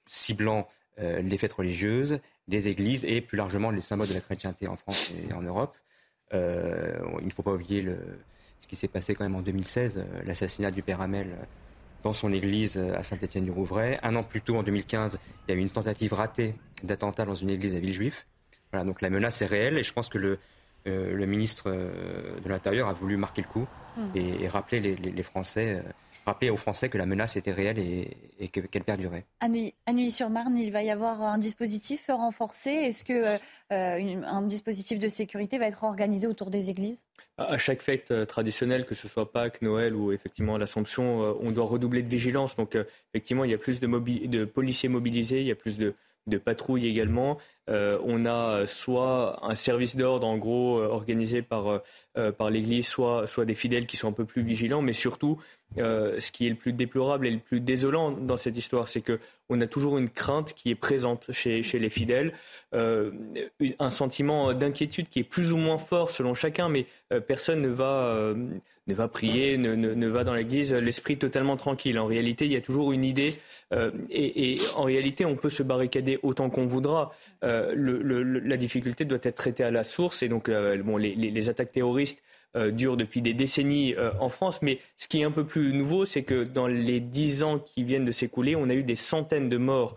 ciblant 0.06 0.68
les 0.98 1.38
fêtes 1.38 1.54
religieuses, 1.54 2.20
les 2.48 2.68
églises 2.70 3.04
et 3.04 3.20
plus 3.20 3.38
largement 3.38 3.72
les 3.72 3.82
symboles 3.82 4.08
de 4.08 4.14
la 4.14 4.22
chrétienté 4.22 4.68
en 4.68 4.78
France 4.78 5.12
et 5.12 5.34
en 5.34 5.42
Europe. 5.42 5.76
il 6.32 6.38
ne 6.38 7.32
faut 7.36 7.44
pas 7.44 7.54
oublier 7.54 7.82
le, 7.82 7.98
ce 8.60 8.68
qui 8.68 8.76
s'est 8.76 8.88
passé 8.88 9.16
quand 9.16 9.24
même 9.24 9.36
en 9.36 9.42
2016, 9.42 9.98
euh, 9.98 10.04
l'assassinat 10.26 10.72
du 10.72 10.82
père 10.82 11.02
Hamel 11.02 11.28
euh, 11.32 11.46
dans 12.04 12.14
son 12.14 12.32
église 12.34 12.78
euh, 12.78 12.96
à 12.98 13.04
Saint-Étienne-du-Rouvray. 13.04 14.00
Un 14.04 14.16
an 14.16 14.24
plus 14.24 14.42
tôt, 14.42 14.56
en 14.56 14.64
2015, 14.64 15.20
il 15.48 15.52
y 15.52 15.56
a 15.56 15.58
eu 15.58 15.62
une 15.62 15.70
tentative 15.70 16.14
ratée 16.14 16.56
d'attentat 16.84 17.26
dans 17.26 17.36
une 17.36 17.50
église 17.50 17.76
à 17.76 17.80
Villejuif. 17.80 18.26
Voilà, 18.72 18.86
donc 18.86 19.02
la 19.02 19.10
menace 19.10 19.42
est 19.42 19.46
réelle 19.46 19.78
et 19.78 19.84
je 19.84 19.94
pense 19.94 20.10
que 20.10 20.18
le, 20.18 20.40
le 20.86 21.26
ministre 21.26 21.70
de 21.72 22.50
l'Intérieur 22.50 22.90
a 22.90 22.94
voulu 22.94 23.16
marquer 23.16 23.42
le 23.42 23.48
coup 23.48 23.66
mmh. 23.96 24.02
et, 24.16 24.48
rappeler 24.50 24.80
les, 24.82 25.24
Français 25.24 25.82
rappeler 26.28 26.50
aux 26.50 26.58
Français 26.58 26.90
que 26.90 26.98
la 26.98 27.06
menace 27.06 27.38
était 27.38 27.54
réelle 27.54 27.80
et, 27.80 28.48
qu'elle 28.50 28.84
perdurait. 28.84 29.26
À 29.40 29.48
Nuit-sur-Marne, 29.94 30.58
il 30.58 30.72
va 30.72 30.84
y 30.84 30.92
avoir 30.92 31.22
un 31.24 31.38
dispositif 31.38 32.08
renforcé. 32.10 32.70
Est-ce 32.70 33.04
que 33.06 33.38
euh, 33.74 34.22
un 34.26 34.42
dispositif 34.42 35.00
de 35.00 35.08
sécurité 35.08 35.58
va 35.58 35.68
être 35.68 35.86
organisé 35.86 36.28
autour 36.28 36.50
des 36.50 36.70
églises? 36.70 37.06
À 37.38 37.58
chaque 37.58 37.82
fête 37.82 38.12
euh, 38.12 38.26
traditionnelle, 38.26 38.86
que 38.86 38.94
ce 38.94 39.08
soit 39.08 39.32
Pâques, 39.32 39.62
Noël 39.62 39.96
ou 39.96 40.12
effectivement 40.12 40.58
l'Assomption, 40.58 41.24
euh, 41.24 41.34
on 41.40 41.52
doit 41.52 41.66
redoubler 41.66 42.04
de 42.04 42.10
vigilance. 42.10 42.58
Donc 42.58 42.78
effectivement, 43.14 43.46
il 43.46 43.52
y 43.52 43.54
a 43.54 43.58
plus 43.58 43.80
de, 43.80 43.88
de 44.28 44.46
policiers 44.46 44.90
mobilisés, 44.90 45.40
il 45.40 45.48
y 45.48 45.52
a 45.52 45.56
plus 45.56 45.78
de, 45.78 45.96
de 46.28 46.38
patrouilles 46.38 46.88
également. 46.88 47.38
Euh, 47.70 47.98
on 48.04 48.26
a 48.26 48.66
soit 48.66 49.40
un 49.44 49.56
service 49.56 49.96
d'ordre 49.96 50.28
en 50.28 50.38
gros 50.38 50.80
euh, 50.80 50.88
organisé 50.88 51.42
par, 51.42 51.82
euh, 52.18 52.32
par 52.32 52.50
l'Église, 52.50 52.88
soit, 52.88 53.28
soit 53.28 53.46
des 53.46 53.56
fidèles 53.56 53.88
qui 53.88 53.98
sont 53.98 54.08
un 54.08 54.14
peu 54.14 54.26
plus 54.26 54.42
vigilants, 54.42 54.82
mais 54.82 54.94
surtout 54.94 55.38
ce 55.76 56.32
qui 56.32 56.48
est 56.48 56.50
le 56.50 56.56
plus 56.56 56.74
déplorable 56.74 57.28
et 57.28 57.32
le 57.32 57.40
plus 57.40 57.60
désolant 57.60 58.12
dans 58.12 58.38
cette 58.38 58.58
histoire, 58.58 58.88
c'est 58.88 59.02
que 59.02 59.20
on 59.50 59.62
a 59.62 59.68
toujours 59.68 59.98
une 59.98 60.10
crainte 60.10 60.54
qui 60.54 60.70
est 60.72 60.76
présente 60.76 61.32
chez, 61.32 61.62
les 61.62 61.90
fidèles, 61.90 62.34
un 62.74 63.90
sentiment 63.90 64.54
d'inquiétude 64.54 65.10
qui 65.10 65.20
est 65.20 65.24
plus 65.24 65.54
ou 65.54 65.58
moins 65.58 65.78
fort 65.78 66.10
selon 66.10 66.34
chacun, 66.34 66.68
mais 66.70 66.86
personne 67.28 67.62
ne 67.62 67.70
va 67.70 68.34
ne 68.88 68.94
va 68.94 69.08
prier, 69.08 69.58
ne, 69.58 70.08
va 70.08 70.24
dans 70.24 70.34
l'église 70.34 70.74
l'esprit 70.74 71.18
totalement 71.18 71.58
tranquille. 71.58 72.00
En 72.00 72.06
réalité, 72.06 72.46
il 72.46 72.54
y 72.54 72.56
a 72.56 72.62
toujours 72.62 72.92
une 72.92 73.04
idée, 73.04 73.36
et, 74.10 74.58
en 74.76 74.84
réalité, 74.84 75.26
on 75.26 75.36
peut 75.36 75.50
se 75.50 75.64
barricader 75.64 76.20
autant 76.24 76.50
qu'on 76.50 76.68
voudra. 76.68 77.12
Euh, 77.44 77.74
la 78.44 78.58
difficulté 78.58 79.06
doit 79.06 79.20
être 79.22 79.36
traitée 79.36 79.64
à 79.64 79.72
la 79.72 79.84
source. 79.84 80.24
Et 80.24 80.30
donc, 80.30 80.50
euh, 80.50 80.82
bon, 80.84 80.98
les, 80.98 81.50
attaques 81.50 81.72
terroristes 81.72 82.22
euh, 82.58 82.72
durent 82.72 82.98
depuis 82.98 83.22
des 83.22 83.34
décennies 83.34 83.96
en 84.20 84.30
France. 84.30 84.62
Mais 84.62 84.80
ce 84.98 85.08
qui 85.08 85.22
est 85.22 85.24
un 85.24 85.32
peu 85.32 85.46
plus 85.46 85.74
nouveau, 85.74 86.06
c'est 86.06 86.24
que 86.24 86.44
dans 86.44 86.68
les 86.68 87.00
dix 87.00 87.44
ans 87.44 87.60
qui 87.60 87.84
viennent 87.84 88.06
de 88.06 88.12
s'écouler, 88.12 88.56
on 88.56 88.70
a 88.70 88.74
eu 88.74 88.84
des 88.84 88.96
centaines 88.96 89.50
de 89.50 89.58
morts 89.58 89.96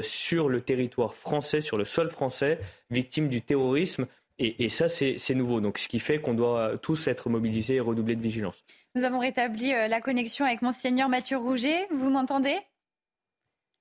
sur 0.00 0.48
le 0.48 0.60
territoire 0.60 1.14
français, 1.14 1.60
sur 1.60 1.76
le 1.76 1.84
sol 1.84 2.10
français, 2.10 2.58
victimes 2.90 3.28
du 3.28 3.42
terrorisme. 3.42 4.06
Et, 4.38 4.64
et, 4.64 4.68
ça, 4.68 4.88
c'est 4.88 5.34
nouveau. 5.34 5.60
Donc, 5.60 5.78
ce 5.78 5.88
qui 5.88 5.98
fait 5.98 6.18
qu'on 6.18 6.34
doit 6.34 6.78
tous 6.80 7.06
être 7.08 7.28
mobilisés 7.30 7.76
et 7.76 7.80
redoubler 7.80 8.16
de 8.16 8.22
vigilance. 8.22 8.64
Nous 8.94 9.04
avons 9.04 9.18
rétabli 9.18 9.70
la 9.70 10.00
connexion 10.00 10.44
avec 10.44 10.62
Monseigneur 10.62 11.08
Mathieu 11.08 11.36
Rouget. 11.36 11.86
Vous 11.90 12.10
m'entendez? 12.10 12.56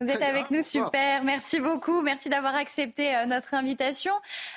Vous 0.02 0.10
êtes 0.10 0.22
avec 0.22 0.52
nous, 0.52 0.62
super. 0.62 1.24
Merci 1.24 1.62
beaucoup. 1.62 2.02
Merci 2.02 2.28
d'avoir 2.28 2.54
accepté 2.54 3.16
euh, 3.16 3.26
notre 3.28 3.54
invitation. 3.54 4.12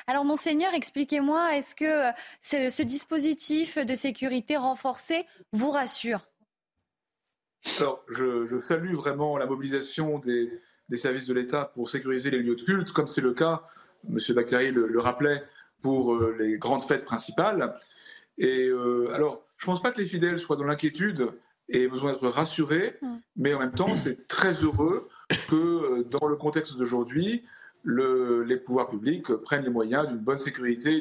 Alors, 0.08 0.24
monseigneur, 0.24 0.74
expliquez-moi, 0.74 1.56
est-ce 1.56 1.76
que 1.76 2.08
euh, 2.08 2.70
ce, 2.70 2.82
dispositif 2.82 3.78
de 3.78 3.94
sécurité 3.94 4.56
renforcé 4.56 5.26
vous 5.52 5.70
rassure? 5.70 6.26
Alors, 7.78 8.04
je, 8.08 8.58
salue 8.58 8.94
vraiment 8.94 9.38
la 9.38 9.46
mobilisation 9.46 10.18
des, 10.18 10.50
services 10.94 11.26
de 11.26 11.34
l'État 11.34 11.66
pour 11.66 11.88
sécuriser 11.88 12.30
les 12.30 12.40
lieux 12.40 12.56
de 12.56 12.62
culte, 12.64 12.90
comme 12.90 13.06
c'est 13.06 13.20
le 13.20 13.32
cas, 13.32 13.62
M. 14.08 14.18
Bakary 14.34 14.72
le, 14.72 14.98
rappelait, 14.98 15.44
pour 15.82 16.14
euh, 16.14 16.34
les 16.36 16.58
grandes 16.58 16.82
fêtes 16.82 17.04
principales. 17.04 17.78
Et 18.38 18.70
alors, 19.12 19.44
je 19.56 19.66
ne 19.66 19.72
pense 19.72 19.82
pas 19.82 19.92
que 19.92 20.00
les 20.00 20.06
fidèles 20.06 20.40
soient 20.40 20.56
dans 20.56 20.64
l'inquiétude 20.64 21.30
et 21.68 21.84
aient 21.84 21.88
besoin 21.88 22.12
d'être 22.12 22.28
rassurés, 22.28 22.96
mmh. 23.02 23.16
mais 23.36 23.54
en 23.54 23.58
même 23.58 23.72
temps, 23.72 23.94
c'est 23.96 24.26
très 24.26 24.52
heureux 24.52 25.08
que 25.48 25.56
euh, 25.56 26.04
dans 26.04 26.26
le 26.26 26.36
contexte 26.36 26.76
d'aujourd'hui, 26.76 27.44
les 27.84 28.56
pouvoirs 28.56 28.90
publics 28.90 29.32
prennent 29.36 29.62
les 29.62 29.70
moyens 29.70 30.08
d'une 30.08 30.18
bonne 30.18 30.36
sécurité 30.36 31.00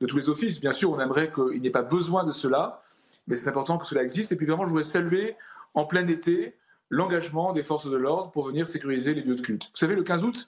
de 0.00 0.06
tous 0.06 0.16
les 0.16 0.28
offices. 0.28 0.60
Bien 0.60 0.72
sûr, 0.72 0.90
on 0.90 1.00
aimerait 1.00 1.32
qu'il 1.32 1.60
n'y 1.60 1.66
ait 1.66 1.70
pas 1.70 1.82
besoin 1.82 2.24
de 2.24 2.32
cela, 2.32 2.82
mais 3.26 3.34
c'est 3.34 3.48
important 3.48 3.78
que 3.78 3.86
cela 3.86 4.02
existe. 4.02 4.30
Et 4.30 4.36
puis 4.36 4.46
vraiment, 4.46 4.64
je 4.64 4.70
voudrais 4.70 4.84
saluer 4.84 5.36
en 5.74 5.84
plein 5.84 6.06
été 6.06 6.54
l'engagement 6.90 7.52
des 7.52 7.62
forces 7.62 7.90
de 7.90 7.96
l'ordre 7.96 8.30
pour 8.30 8.46
venir 8.46 8.68
sécuriser 8.68 9.14
les 9.14 9.22
lieux 9.22 9.34
de 9.34 9.40
culte. 9.40 9.64
Vous 9.64 9.76
savez, 9.76 9.96
le 9.96 10.02
15 10.02 10.22
août, 10.22 10.46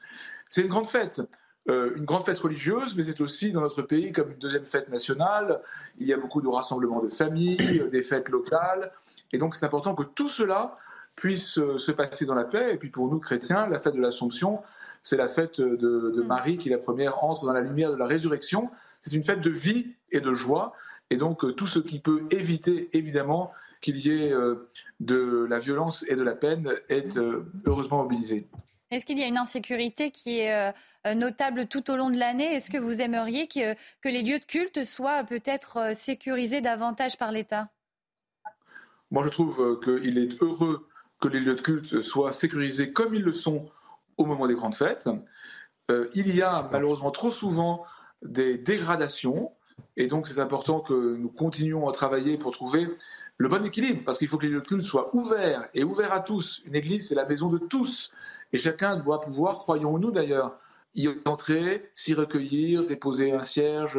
c'est 0.51 0.61
une 0.61 0.69
grande 0.69 0.87
fête. 0.87 1.23
Euh, 1.71 1.97
une 1.97 2.05
grande 2.05 2.25
fête 2.25 2.39
religieuse, 2.39 2.95
mais 2.95 3.05
c'est 3.05 3.23
aussi 3.23 3.51
dans 3.51 3.62
notre 3.62 3.81
pays 3.81 4.12
comme 4.12 4.33
une 4.33 4.39
deuxième 4.39 4.67
fête 4.67 4.91
nationale. 4.91 5.62
Il 5.99 6.07
y 6.07 6.12
a 6.12 6.19
beaucoup 6.19 6.43
de 6.43 6.49
rassemblements 6.49 7.03
de 7.03 7.09
familles, 7.09 7.89
des 7.91 8.03
fêtes 8.03 8.29
locales. 8.29 8.93
Et 9.33 9.39
donc 9.39 9.55
c'est 9.55 9.65
important 9.65 9.95
que 9.95 10.03
tout 10.03 10.29
cela 10.29 10.77
puisse 11.17 11.59
euh, 11.59 11.79
se 11.79 11.93
passer 11.93 12.27
dans 12.27 12.35
la 12.35 12.45
paix. 12.45 12.75
Et 12.75 12.77
puis 12.77 12.91
pour 12.91 13.09
nous, 13.09 13.19
chrétiens, 13.19 13.67
la 13.67 13.79
fête 13.79 13.95
de 13.95 14.01
l'Assomption, 14.01 14.62
c'est 15.03 15.17
la 15.17 15.29
fête 15.29 15.61
de, 15.61 15.77
de, 15.77 16.23
mm. 16.23 16.27
Marie 16.27 16.59
qui, 16.59 16.69
la 16.69 16.79
première, 16.79 17.25
entre 17.25 17.45
dans 17.45 17.53
la 17.53 17.61
lumière 17.61 17.91
de 17.91 17.97
la 17.97 18.07
résurrection. 18.07 18.71
C'est 19.03 19.12
une 19.12 19.25
fête 19.25 19.41
de 19.41 19.51
vie 19.51 19.95
et 20.11 20.21
de 20.21 20.35
joie. 20.35 20.73
Et 21.11 21.17
donc, 21.17 21.55
tout 21.57 21.67
ce 21.67 21.79
qui 21.79 22.01
peut 22.01 22.27
éviter, 22.31 22.89
évidemment, 22.95 23.53
qu'il 23.83 23.99
y 23.99 24.11
ait 24.11 24.33
de 25.01 25.47
la 25.49 25.59
violence 25.59 26.03
et 26.09 26.17
de 26.17 26.23
la 26.23 26.35
peine 26.35 26.73
est 26.89 27.19
heureusement 27.67 28.03
mobilisé. 28.03 28.49
Est-ce 28.91 29.05
qu'il 29.05 29.19
y 29.19 29.23
a 29.23 29.27
une 29.27 29.37
insécurité 29.37 30.11
qui 30.11 30.41
est 30.41 30.73
notable 31.15 31.67
tout 31.67 31.91
au 31.91 31.97
long 31.97 32.09
de 32.09 32.17
l'année? 32.17 32.55
Est-ce 32.55 32.71
que 32.71 32.79
vous 32.79 33.03
aimeriez 33.03 33.47
que, 33.47 33.75
que, 34.01 34.09
les 34.09 34.23
lieux 34.23 34.39
de 34.39 34.45
culte 34.47 34.85
soient 34.85 35.25
peut-être 35.25 35.95
sécurisés 35.95 36.62
davantage 36.62 37.19
par 37.19 37.31
l'État? 37.31 37.69
Moi, 39.11 39.25
je 39.25 39.29
trouve 39.29 39.79
qu'il 39.85 40.17
est 40.17 40.43
heureux 40.43 40.89
que 41.25 41.29
les 41.29 41.41
lieux 41.41 41.55
de 41.55 41.62
culte 41.62 42.03
soient 42.03 42.33
sécurisés 42.33 42.93
comme 42.93 43.14
ils 43.14 43.22
le 43.22 43.33
sont 43.33 43.64
au 44.18 44.27
moment 44.27 44.47
des 44.47 44.55
grandes 44.55 44.75
fêtes. 44.75 45.09
Euh, 45.91 46.09
il 46.14 46.35
y 46.35 46.43
a 46.43 46.68
malheureusement 46.70 47.11
trop 47.11 47.31
souvent 47.31 47.85
des 48.22 48.59
dégradations, 48.59 49.51
et 49.97 50.07
donc 50.07 50.29
c'est 50.29 50.39
important 50.39 50.81
que 50.81 51.16
nous 51.16 51.31
continuions 51.31 51.89
à 51.89 51.93
travailler 51.93 52.37
pour 52.37 52.53
trouver 52.53 52.89
le 53.39 53.49
bon 53.49 53.64
équilibre, 53.64 54.03
parce 54.05 54.18
qu'il 54.18 54.29
faut 54.29 54.37
que 54.37 54.45
les 54.45 54.53
lieux 54.53 54.61
de 54.61 54.66
culte 54.66 54.83
soient 54.83 55.16
ouverts 55.16 55.66
et 55.72 55.83
ouverts 55.83 56.12
à 56.12 56.20
tous. 56.20 56.62
Une 56.66 56.75
église, 56.75 57.09
c'est 57.09 57.14
la 57.14 57.25
maison 57.25 57.49
de 57.49 57.59
tous, 57.59 58.12
et 58.53 58.59
chacun 58.59 58.97
doit 58.97 59.22
pouvoir, 59.22 59.61
croyons-nous 59.61 60.11
d'ailleurs, 60.11 60.59
y 60.95 61.09
entrer, 61.25 61.91
s'y 61.95 62.12
recueillir, 62.12 62.87
déposer 62.87 63.33
un 63.33 63.43
cierge, 63.43 63.99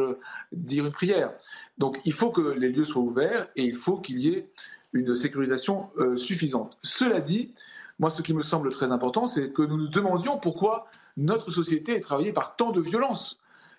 dire 0.52 0.86
une 0.86 0.92
prière. 0.92 1.32
Donc 1.76 2.00
il 2.04 2.12
faut 2.12 2.30
que 2.30 2.40
les 2.40 2.70
lieux 2.70 2.84
soient 2.84 3.02
ouverts 3.02 3.48
et 3.56 3.64
il 3.64 3.76
faut 3.76 3.98
qu'il 3.98 4.18
y 4.20 4.28
ait 4.28 4.48
une 4.96 5.14
sécurisation 5.14 5.90
euh, 5.98 6.16
suffisante. 6.16 6.78
Cela 6.82 7.20
dit, 7.20 7.52
moi, 7.98 8.10
ce 8.10 8.22
qui 8.22 8.34
me 8.34 8.42
semble 8.42 8.70
très 8.70 8.90
important, 8.90 9.26
c'est 9.26 9.50
que 9.50 9.62
nous 9.62 9.76
nous 9.76 9.88
demandions 9.88 10.38
pourquoi 10.38 10.86
notre 11.16 11.50
société 11.50 11.96
est 11.96 12.00
travaillée 12.00 12.32
par 12.32 12.56
tant 12.56 12.72
de 12.72 12.80
violence. 12.80 13.38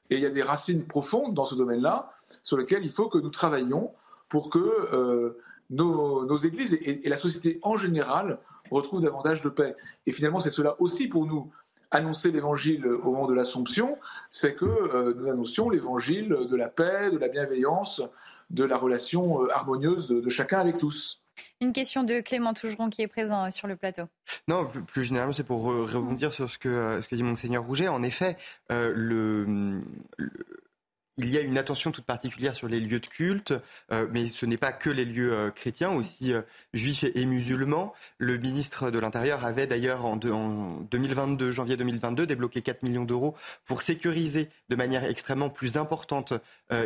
Et 0.09 0.15
il 0.15 0.21
y 0.21 0.25
a 0.25 0.29
des 0.29 0.41
racines 0.41 0.85
profondes 0.85 1.33
dans 1.33 1.45
ce 1.45 1.55
domaine-là 1.55 2.11
sur 2.43 2.57
lesquelles 2.57 2.83
il 2.83 2.91
faut 2.91 3.09
que 3.09 3.17
nous 3.17 3.29
travaillions 3.29 3.91
pour 4.29 4.49
que 4.49 4.59
euh, 4.59 5.37
nos, 5.69 6.37
églises 6.37 6.73
et, 6.81 7.07
la 7.07 7.17
société 7.17 7.59
en 7.61 7.77
général 7.77 8.39
retrouvent 8.71 9.01
davantage 9.01 9.41
de 9.41 9.49
paix. 9.49 9.75
Et 10.05 10.11
finalement, 10.11 10.39
c'est 10.39 10.49
cela 10.49 10.75
aussi 10.79 11.07
pour 11.07 11.25
nous 11.25 11.51
annoncer 11.91 12.31
l'évangile 12.31 12.85
au 12.85 13.11
moment 13.11 13.27
de 13.27 13.33
l'Assomption, 13.33 13.97
c'est 14.29 14.55
que 14.55 14.65
euh, 14.65 15.13
nous 15.15 15.29
annoncions 15.29 15.69
l'évangile 15.69 16.29
de 16.29 16.55
la 16.55 16.67
paix, 16.67 17.11
de 17.11 17.17
la 17.17 17.29
bienveillance, 17.29 18.01
de 18.49 18.63
la 18.63 18.77
relation 18.77 19.43
euh, 19.43 19.47
harmonieuse 19.53 20.09
de, 20.09 20.29
chacun 20.29 20.59
avec 20.59 20.77
tous. 20.77 21.21
Une 21.61 21.73
question 21.73 22.03
de 22.03 22.19
Clément 22.19 22.53
Tougeron 22.53 22.89
qui 22.89 23.01
est 23.01 23.07
présent 23.07 23.45
euh, 23.45 23.51
sur 23.51 23.67
le 23.67 23.75
plateau. 23.75 24.03
Non, 24.47 24.65
plus, 24.65 25.03
généralement, 25.03 25.33
c'est 25.33 25.43
pour 25.43 25.63
rebondir 25.63 26.33
sur 26.33 26.49
ce 26.49 26.57
que, 26.57 26.99
ce 27.01 27.07
que 27.07 27.15
dit 27.15 27.23
Monseigneur 27.23 27.63
Rouget. 27.63 27.87
En 27.87 28.03
effet, 28.03 28.37
le 28.69 29.81
il 31.19 31.29
y 31.31 31.37
a 31.37 31.41
une 31.41 31.57
attention 31.57 31.91
toute 31.91 32.05
particulière 32.05 32.55
sur 32.55 32.67
les 32.67 32.79
lieux 32.79 32.99
de 32.99 33.07
culte, 33.07 33.53
euh, 33.91 34.07
mais 34.11 34.27
ce 34.27 34.45
n'est 34.45 34.57
pas 34.57 34.71
que 34.71 34.89
les 34.91 35.03
lieux 35.03 35.33
euh, 35.33 35.49
chrétiens, 35.49 35.91
aussi 35.91 36.31
euh, 36.31 36.43
juifs 36.73 37.03
et, 37.03 37.25
musulmans. 37.25 37.93
Le 38.19 38.37
ministre 38.37 38.91
de 38.91 38.99
l'Intérieur 38.99 39.43
avait 39.43 39.65
d'ailleurs 39.65 40.05
en, 40.05 40.15
2022, 40.15 41.51
janvier 41.51 41.75
2022, 41.75 42.27
débloqué 42.27 42.61
4 42.61 42.83
millions 42.83 43.03
d'euros 43.03 43.35
pour 43.65 43.81
sécuriser 43.81 44.49
de 44.69 44.75
manière 44.75 45.03
extrêmement 45.05 45.49
plus 45.49 45.77
importante 45.77 46.33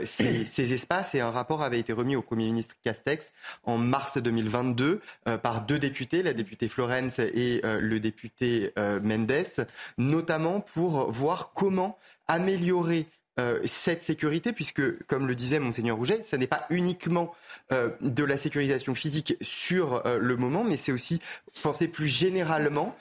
ces, 0.06 0.46
ces, 0.46 0.74
espaces. 0.74 1.14
Et 1.14 1.20
un 1.20 1.32
rapport 1.32 1.62
avait 1.62 1.80
été 1.80 1.92
remis 1.92 2.16
au 2.16 2.22
Premier 2.22 2.46
ministre 2.46 2.76
Castex 2.84 3.32
en 3.64 3.78
mars 3.78 4.18
2022 4.18 5.02
par 5.44 5.66
deux 5.66 5.78
députés, 5.78 6.24
la 6.24 6.34
députée 6.34 6.68
Florence 6.68 7.20
et 7.20 7.62
le 7.64 8.00
député 8.00 8.74
Mendes, 8.78 9.68
notamment 9.98 10.62
pour 10.62 11.12
voir 11.12 11.52
comment 11.54 11.98
améliorer 12.28 13.08
euh, 13.40 13.60
cette 13.64 14.04
sécurité, 14.04 14.52
puisque, 14.52 15.04
comme 15.06 15.26
le 15.26 15.36
disait 15.36 15.60
Monseigneur 15.60 15.96
Rouget, 15.96 16.22
ce 16.24 16.36
n'est 16.36 16.48
pas 16.48 16.66
uniquement 16.70 17.34
euh, 17.72 17.90
de 18.02 18.26
la 18.26 18.36
sécurisation 18.36 18.94
physique 18.94 19.38
sur 19.40 20.06
euh, 20.06 20.18
le 20.20 20.36
moment, 20.36 20.66
mais 20.66 20.76
c'est 20.76 20.92
aussi 20.92 21.22
penser 21.64 21.88
plus 21.88 22.08
généralement 22.08 22.96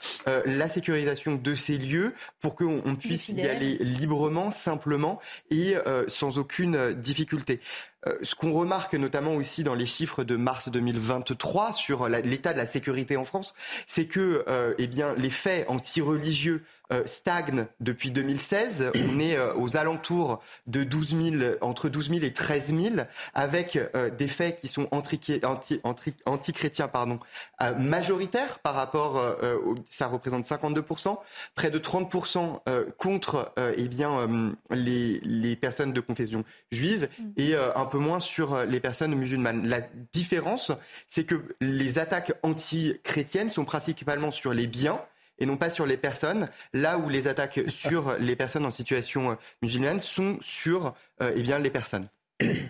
la 0.45 0.68
sécurisation 0.68 1.35
de 1.35 1.55
ces 1.55 1.78
lieux 1.78 2.14
pour 2.41 2.55
qu'on 2.55 2.97
puisse 2.97 3.28
y 3.31 3.43
aller 3.43 3.78
librement, 3.81 4.51
simplement 4.51 5.20
et 5.51 5.74
sans 6.09 6.39
aucune 6.39 6.95
difficulté. 6.95 7.61
Ce 8.22 8.34
qu'on 8.34 8.53
remarque 8.53 8.94
notamment 8.94 9.34
aussi 9.34 9.62
dans 9.62 9.74
les 9.74 9.86
chiffres 9.86 10.24
de 10.24 10.36
mars 10.36 10.68
2023 10.68 11.72
sur 11.72 12.09
l'état 12.09 12.53
de 12.53 12.59
la 12.59 12.66
sécurité 12.66 13.16
en 13.16 13.24
France, 13.24 13.55
c'est 13.86 14.07
que 14.07 14.44
eh 14.78 14.86
bien, 14.86 15.14
les 15.16 15.30
faits 15.30 15.68
anti-religieux 15.68 16.62
euh, 16.92 17.05
stagne 17.07 17.66
depuis 17.78 18.11
2016. 18.11 18.90
On 18.96 19.20
est 19.20 19.36
euh, 19.36 19.55
aux 19.55 19.76
alentours 19.76 20.40
de 20.66 20.82
12 20.82 21.38
000, 21.38 21.53
entre 21.61 21.88
12 21.88 22.11
000 22.11 22.24
et 22.24 22.32
13 22.32 22.74
000, 22.76 22.94
avec 23.32 23.76
euh, 23.76 24.11
des 24.11 24.26
faits 24.26 24.61
qui 24.61 24.66
sont 24.66 24.88
anti-chrétiens 24.90 26.88
pardon, 26.88 27.20
majoritaires 27.78 28.59
par 28.59 28.74
rapport, 28.74 29.22
ça 29.88 30.09
représente 30.09 30.44
52%, 30.44 31.18
près 31.55 31.70
de 31.70 31.78
30% 31.78 32.61
contre 32.98 33.53
eh 33.76 33.88
bien, 33.88 34.55
les, 34.70 35.20
les, 35.22 35.55
personnes 35.57 35.92
de 35.92 36.01
confession 36.01 36.44
juive 36.72 37.09
mm. 37.18 37.24
et 37.36 37.55
un 37.55 37.84
peu 37.91 37.99
moins 37.99 38.20
sur 38.20 38.64
les 38.64 38.80
personnes 38.80 39.14
musulmanes. 39.14 39.68
La 39.68 39.80
différence, 40.12 40.72
c'est 41.09 41.24
que 41.24 41.55
les 41.61 41.99
attaques 41.99 42.32
anti-chrétiennes 42.43 43.51
sont 43.51 43.66
principalement 43.66 44.30
sur 44.30 44.55
les 44.55 44.66
biens 44.66 45.01
et 45.41 45.47
non 45.47 45.57
pas 45.57 45.70
sur 45.70 45.86
les 45.86 45.97
personnes, 45.97 46.49
là 46.72 46.99
où 46.99 47.09
les 47.09 47.26
attaques 47.26 47.61
sur 47.68 48.16
les 48.18 48.36
personnes 48.36 48.66
en 48.66 48.70
situation 48.70 49.32
euh, 49.32 49.34
musulmane 49.62 50.01
sont 50.01 50.38
sur 50.43 50.95
euh, 51.22 51.32
eh 51.34 51.43
bien, 51.43 51.59
les 51.59 51.70
personnes. 51.70 52.09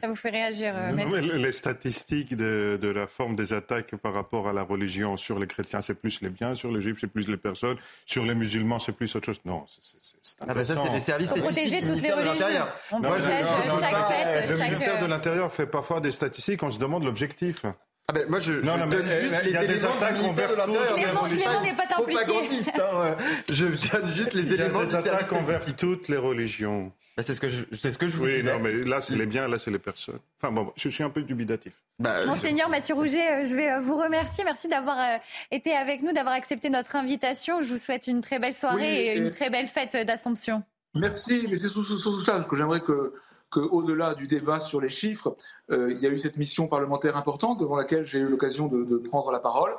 Ça 0.03 0.09
vous 0.09 0.16
fait 0.16 0.31
réagir, 0.31 0.75
euh, 0.77 1.37
Les 1.39 1.53
statistiques 1.53 2.37
de, 2.37 2.79
la 2.83 3.07
forme 3.07 3.37
des 3.37 3.53
attaques 3.53 3.97
par 3.97 4.12
rapport 4.12 4.49
à 4.49 4.53
la 4.53 4.62
religion 4.62 5.16
sur 5.16 5.39
les 5.39 5.47
chrétiens, 5.47 5.81
c'est 5.81 5.95
plus 5.95 6.21
les 6.23 6.31
biens, 6.31 6.55
sur 6.55 6.73
les 6.73 6.81
juifs, 6.81 6.99
c'est 7.01 7.07
plus 7.07 7.29
les 7.29 7.37
personnes, 7.37 7.77
sur 8.07 8.25
les 8.25 8.35
musulmans, 8.35 8.79
c'est 8.79 8.93
plus 8.93 9.14
autre 9.14 9.27
chose. 9.27 9.41
Non, 9.45 9.64
c'est 9.66 10.37
ah 10.41 10.55
bah 10.55 10.64
ça, 10.64 10.77
c'est 10.77 10.91
des 10.91 11.01
services 11.01 11.31
protéger 11.31 11.81
toutes 11.81 12.03
les 12.03 12.12
religions. 12.12 12.47
On 12.93 13.01
protège 13.01 13.45
chaque 13.81 14.09
fête, 14.09 14.51
Le 14.51 14.57
ministère 14.57 15.01
de 15.01 15.07
l'Intérieur 15.07 15.53
fait 15.53 15.66
parfois 15.66 16.01
des 16.01 16.11
statistiques, 16.11 16.62
on 16.62 16.71
se 16.71 16.79
demande 16.79 17.05
l'objectif. 17.05 17.64
Ah 18.11 18.12
ben, 18.12 18.29
moi, 18.29 18.41
je, 18.41 18.55
je 18.55 18.61
donne 18.61 19.09
juste 19.09 19.45
les 19.45 19.55
éléments 19.55 19.95
du 20.09 20.18
ministère 20.18 20.51
de 20.51 20.55
l'Intérieur. 20.57 20.95
Clément 20.97 21.61
n'est 21.62 21.75
pas 21.75 21.85
impliqué. 21.97 22.71
Hein, 22.75 23.16
je 23.49 23.66
donne 23.66 24.12
juste 24.12 24.35
les 24.35 24.53
éléments 24.53 24.83
du 24.83 24.91
service 24.91 25.31
envers 25.31 25.62
toutes 25.77 26.09
les 26.09 26.16
religions. 26.16 26.93
Ben, 27.21 27.27
c'est 27.27 27.35
ce 27.35 27.41
que 27.43 27.49
je, 27.49 27.64
c'est 27.75 27.91
ce 27.91 27.99
que 27.99 28.09
je 28.09 28.16
vous 28.16 28.25
oui, 28.25 28.37
disais. 28.37 28.51
non, 28.51 28.61
mais 28.61 28.73
là, 28.81 29.03
c'est 29.03 29.14
les 29.14 29.27
biens, 29.27 29.47
là, 29.47 29.59
c'est 29.59 29.71
les 29.71 29.79
personnes. 29.79 30.21
Enfin, 30.41 30.51
bon, 30.51 30.73
je 30.75 30.89
suis 30.89 31.05
un 31.05 31.11
peu 31.11 31.21
dubitatif. 31.21 31.75
Bah, 31.99 32.25
Monseigneur 32.25 32.71
Mathieu 32.71 32.95
Rouget, 32.95 33.43
euh, 33.43 33.45
je 33.45 33.55
vais 33.55 33.71
euh, 33.71 33.79
vous 33.79 33.95
remercier. 33.95 34.43
Merci 34.43 34.68
d'avoir 34.68 34.99
euh, 34.99 35.18
été 35.51 35.75
avec 35.75 36.01
nous, 36.01 36.14
d'avoir 36.14 36.35
accepté 36.35 36.71
notre 36.71 36.97
invitation. 36.97 37.61
Je 37.61 37.73
vous 37.73 37.77
souhaite 37.77 38.07
une 38.07 38.23
très 38.23 38.39
belle 38.39 38.55
soirée 38.55 39.05
et, 39.05 39.18
une 39.18 39.31
très 39.33 39.51
belle 39.51 39.66
fête 39.66 39.95
d'Assomption. 40.07 40.62
Merci, 40.95 41.47
mais 41.47 41.57
c'est 41.57 41.68
surtout 41.68 42.23
ça 42.23 42.41
que 42.49 42.57
j'aimerais 42.57 42.81
que 42.81 43.12
qu'au-delà 43.51 44.14
du 44.14 44.27
débat 44.27 44.59
sur 44.59 44.81
les 44.81 44.89
chiffres, 44.89 45.37
euh, 45.71 45.93
il 45.93 45.99
y 45.99 46.07
a 46.07 46.09
eu 46.09 46.18
cette 46.18 46.39
mission 46.39 46.68
parlementaire 46.68 47.18
importante 47.18 47.61
devant 47.61 47.77
laquelle 47.77 48.07
j'ai 48.07 48.21
eu 48.21 48.29
l'occasion 48.29 48.66
de, 48.66 48.97
prendre 48.97 49.31
la 49.31 49.41
parole, 49.41 49.73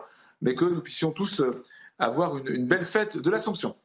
mais 0.43 0.53
que 0.53 0.65
nous 0.65 0.81
puissions 0.81 1.09
tous 1.09 1.41
avoir 1.97 2.37
une, 2.37 2.49
une 2.49 2.67
belle 2.67 2.85
fête 2.85 3.17
de 3.17 3.31
l'Assomption. 3.31 3.75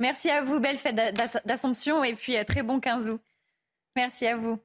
Merci 0.00 0.30
à 0.30 0.42
vous, 0.42 0.60
belle 0.60 0.78
fête 0.78 0.96
d'Assomption 1.44 2.02
et 2.02 2.14
puis 2.14 2.36
euh, 2.36 2.44
très 2.44 2.62
bon 2.62 2.80
15 2.80 3.08
août. 3.08 3.20
Merci 3.96 4.26
à 4.26 4.36
vous. 4.36 4.58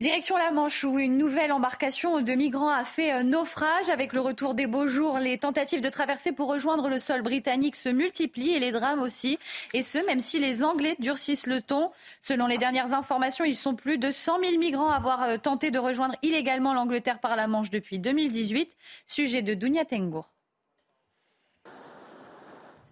Direction 0.00 0.36
la 0.36 0.50
Manche 0.50 0.84
où 0.84 0.98
une 0.98 1.16
nouvelle 1.16 1.50
embarcation 1.50 2.20
de 2.20 2.32
migrants 2.34 2.68
a 2.68 2.84
fait 2.84 3.14
euh, 3.14 3.22
naufrage. 3.22 3.88
Avec 3.88 4.12
le 4.12 4.20
retour 4.20 4.52
des 4.54 4.66
beaux 4.66 4.86
jours, 4.86 5.18
les 5.18 5.38
tentatives 5.38 5.80
de 5.80 5.88
traverser 5.88 6.32
pour 6.32 6.48
rejoindre 6.48 6.90
le 6.90 6.98
sol 6.98 7.22
britannique 7.22 7.74
se 7.74 7.88
multiplient 7.88 8.54
et 8.54 8.58
les 8.58 8.70
drames 8.72 9.00
aussi. 9.00 9.38
Et 9.72 9.82
ce, 9.82 9.96
même 10.04 10.20
si 10.20 10.38
les 10.40 10.62
Anglais 10.62 10.96
durcissent 10.98 11.46
le 11.46 11.62
ton. 11.62 11.90
Selon 12.20 12.46
les 12.48 12.58
dernières 12.58 12.92
informations, 12.92 13.46
ils 13.46 13.56
sont 13.56 13.74
plus 13.74 13.96
de 13.96 14.10
100 14.10 14.40
000 14.40 14.58
migrants 14.58 14.90
à 14.90 14.96
avoir 14.96 15.22
euh, 15.22 15.36
tenté 15.38 15.70
de 15.70 15.78
rejoindre 15.78 16.16
illégalement 16.22 16.74
l'Angleterre 16.74 17.20
par 17.20 17.34
la 17.36 17.46
Manche 17.46 17.70
depuis 17.70 17.98
2018. 17.98 18.76
Sujet 19.06 19.40
de 19.40 19.54
Dounia 19.54 19.86
Tengour. 19.86 20.33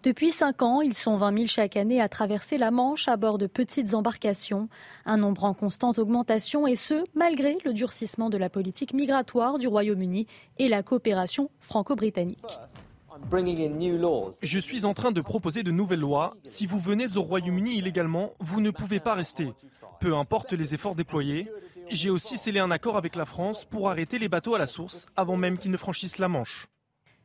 Depuis 0.03 0.31
cinq 0.31 0.61
ans, 0.61 0.81
ils 0.81 0.93
sont 0.93 1.15
20 1.15 1.33
000 1.33 1.47
chaque 1.47 1.77
année 1.77 2.01
à 2.01 2.09
traverser 2.09 2.57
la 2.57 2.71
Manche 2.71 3.07
à 3.07 3.15
bord 3.15 3.37
de 3.37 3.47
petites 3.47 3.93
embarcations. 3.93 4.67
Un 5.05 5.15
nombre 5.15 5.45
en 5.45 5.53
constante 5.53 5.97
augmentation 5.97 6.67
et 6.67 6.75
ce, 6.75 7.05
malgré 7.15 7.57
le 7.63 7.71
durcissement 7.71 8.29
de 8.29 8.37
la 8.37 8.49
politique 8.49 8.93
migratoire 8.93 9.59
du 9.59 9.67
Royaume-Uni 9.69 10.27
et 10.59 10.67
la 10.67 10.83
coopération 10.83 11.49
franco-britannique. 11.61 12.43
Je 14.41 14.59
suis 14.59 14.83
en 14.83 14.93
train 14.93 15.11
de 15.13 15.21
proposer 15.21 15.63
de 15.63 15.71
nouvelles 15.71 16.01
lois. 16.01 16.33
Si 16.43 16.65
vous 16.65 16.79
venez 16.79 17.15
au 17.15 17.21
Royaume-Uni 17.21 17.77
illégalement, 17.77 18.33
vous 18.41 18.59
ne 18.59 18.71
pouvez 18.71 18.99
pas 18.99 19.13
rester. 19.13 19.53
Peu 20.01 20.17
importe 20.17 20.51
les 20.51 20.73
efforts 20.73 20.95
déployés. 20.95 21.47
J'ai 21.89 22.09
aussi 22.09 22.37
scellé 22.37 22.59
un 22.59 22.71
accord 22.71 22.97
avec 22.97 23.15
la 23.15 23.25
France 23.25 23.63
pour 23.63 23.89
arrêter 23.89 24.19
les 24.19 24.27
bateaux 24.27 24.55
à 24.55 24.59
la 24.59 24.67
source 24.67 25.05
avant 25.15 25.37
même 25.37 25.57
qu'ils 25.57 25.71
ne 25.71 25.77
franchissent 25.77 26.17
la 26.17 26.27
Manche. 26.27 26.67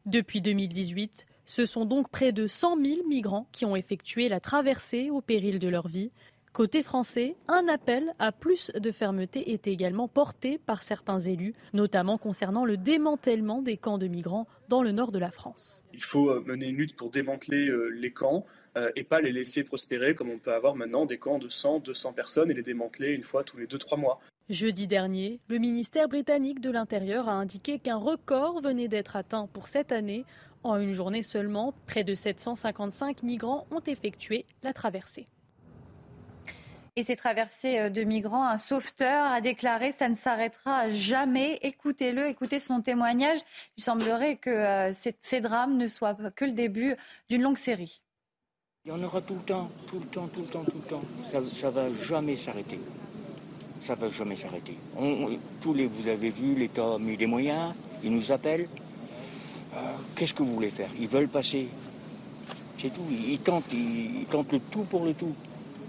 Depuis 0.06 0.40
2018, 0.40 1.26
Ce 1.48 1.64
sont 1.64 1.86
donc 1.86 2.10
près 2.10 2.30
de 2.30 2.46
100 2.46 2.76
000 2.76 3.08
migrants 3.08 3.48
qui 3.52 3.64
ont 3.64 3.74
effectué 3.74 4.28
la 4.28 4.38
traversée 4.38 5.08
au 5.08 5.22
péril 5.22 5.58
de 5.58 5.68
leur 5.68 5.88
vie. 5.88 6.10
Côté 6.52 6.82
français, 6.82 7.36
un 7.48 7.68
appel 7.68 8.12
à 8.18 8.32
plus 8.32 8.70
de 8.70 8.92
fermeté 8.92 9.52
est 9.52 9.66
également 9.66 10.08
porté 10.08 10.58
par 10.58 10.82
certains 10.82 11.20
élus, 11.20 11.54
notamment 11.72 12.18
concernant 12.18 12.66
le 12.66 12.76
démantèlement 12.76 13.62
des 13.62 13.78
camps 13.78 13.96
de 13.96 14.08
migrants 14.08 14.46
dans 14.68 14.82
le 14.82 14.92
nord 14.92 15.10
de 15.10 15.18
la 15.18 15.30
France. 15.30 15.82
Il 15.94 16.02
faut 16.02 16.28
euh, 16.28 16.44
mener 16.46 16.66
une 16.66 16.76
lutte 16.76 16.96
pour 16.96 17.10
démanteler 17.10 17.70
euh, 17.70 17.88
les 17.88 18.10
camps 18.10 18.44
euh, 18.76 18.90
et 18.94 19.02
pas 19.02 19.22
les 19.22 19.32
laisser 19.32 19.64
prospérer 19.64 20.14
comme 20.14 20.28
on 20.28 20.38
peut 20.38 20.52
avoir 20.52 20.76
maintenant 20.76 21.06
des 21.06 21.16
camps 21.16 21.38
de 21.38 21.48
100, 21.48 21.80
200 21.80 22.12
personnes 22.12 22.50
et 22.50 22.54
les 22.54 22.62
démanteler 22.62 23.12
une 23.12 23.24
fois 23.24 23.42
tous 23.42 23.56
les 23.56 23.66
2-3 23.66 23.98
mois. 23.98 24.20
Jeudi 24.48 24.86
dernier, 24.86 25.40
le 25.48 25.58
ministère 25.58 26.08
britannique 26.08 26.60
de 26.62 26.70
l'Intérieur 26.70 27.28
a 27.28 27.32
indiqué 27.32 27.78
qu'un 27.78 27.98
record 27.98 28.62
venait 28.62 28.88
d'être 28.88 29.14
atteint 29.14 29.46
pour 29.46 29.68
cette 29.68 29.92
année. 29.92 30.24
En 30.62 30.76
une 30.76 30.92
journée 30.92 31.22
seulement, 31.22 31.74
près 31.86 32.02
de 32.02 32.14
755 32.14 33.22
migrants 33.22 33.66
ont 33.70 33.82
effectué 33.86 34.46
la 34.62 34.72
traversée. 34.72 35.26
Et 36.96 37.02
ces 37.02 37.14
traversées 37.14 37.78
euh, 37.78 37.90
de 37.90 38.04
migrants, 38.04 38.48
un 38.48 38.56
sauveteur 38.56 39.26
a 39.26 39.42
déclaré 39.42 39.92
ça 39.92 40.08
ne 40.08 40.14
s'arrêtera 40.14 40.88
jamais. 40.88 41.58
Écoutez-le, 41.60 42.26
écoutez 42.26 42.58
son 42.58 42.80
témoignage. 42.80 43.40
Il 43.76 43.84
semblerait 43.84 44.36
que 44.36 44.48
euh, 44.48 44.92
ces, 44.94 45.40
drames 45.42 45.76
ne 45.76 45.88
soient 45.88 46.16
que 46.34 46.46
le 46.46 46.52
début 46.52 46.96
d'une 47.28 47.42
longue 47.42 47.58
série. 47.58 48.00
Il 48.86 48.88
y 48.88 48.92
en 48.92 49.02
aura 49.02 49.20
tout 49.20 49.34
le 49.34 49.42
temps, 49.42 49.70
tout 49.86 50.00
le 50.00 50.06
temps, 50.06 50.26
tout 50.26 50.40
le 50.40 50.46
temps, 50.46 50.64
tout 50.64 50.78
le 50.82 50.88
temps. 50.88 51.02
Ça 51.22 51.40
ne 51.42 51.70
va 51.70 51.92
jamais 51.92 52.34
s'arrêter. 52.34 52.80
Ça 53.80 53.94
ne 53.94 54.00
va 54.00 54.10
jamais 54.10 54.36
s'arrêter. 54.36 54.76
tous 55.60 55.74
les, 55.74 55.86
vous 55.86 56.08
avez 56.08 56.30
vu, 56.30 56.54
l'État 56.54 56.94
a 56.94 56.98
mis 56.98 57.16
des 57.16 57.26
moyens, 57.26 57.74
ils 58.02 58.10
nous 58.12 58.32
appellent. 58.32 58.68
Euh, 59.74 59.94
qu'est-ce 60.16 60.34
que 60.34 60.42
vous 60.42 60.54
voulez 60.54 60.70
faire? 60.70 60.90
Ils 60.98 61.08
veulent 61.08 61.28
passer. 61.28 61.68
C'est 62.80 62.92
tout. 62.92 63.02
Ils, 63.10 63.38
tentent, 63.38 63.72
ils 63.72 64.26
tentent 64.30 64.52
le 64.52 64.60
tout 64.60 64.84
pour 64.84 65.04
le 65.04 65.14
tout. 65.14 65.34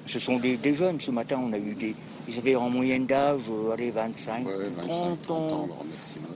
Ce 0.05 0.19
sont 0.19 0.37
des, 0.37 0.57
jeunes. 0.73 0.99
Ce 0.99 1.11
matin, 1.11 1.39
on 1.43 1.53
a 1.53 1.57
eu 1.57 1.75
des. 1.75 1.95
Ils 2.27 2.37
avaient 2.37 2.55
en 2.55 2.69
moyenne 2.69 3.05
d'âge, 3.05 3.41
euh, 3.49 3.71
allez, 3.71 3.91
25, 3.91 4.45
30 4.77 5.31
ans. 5.31 5.69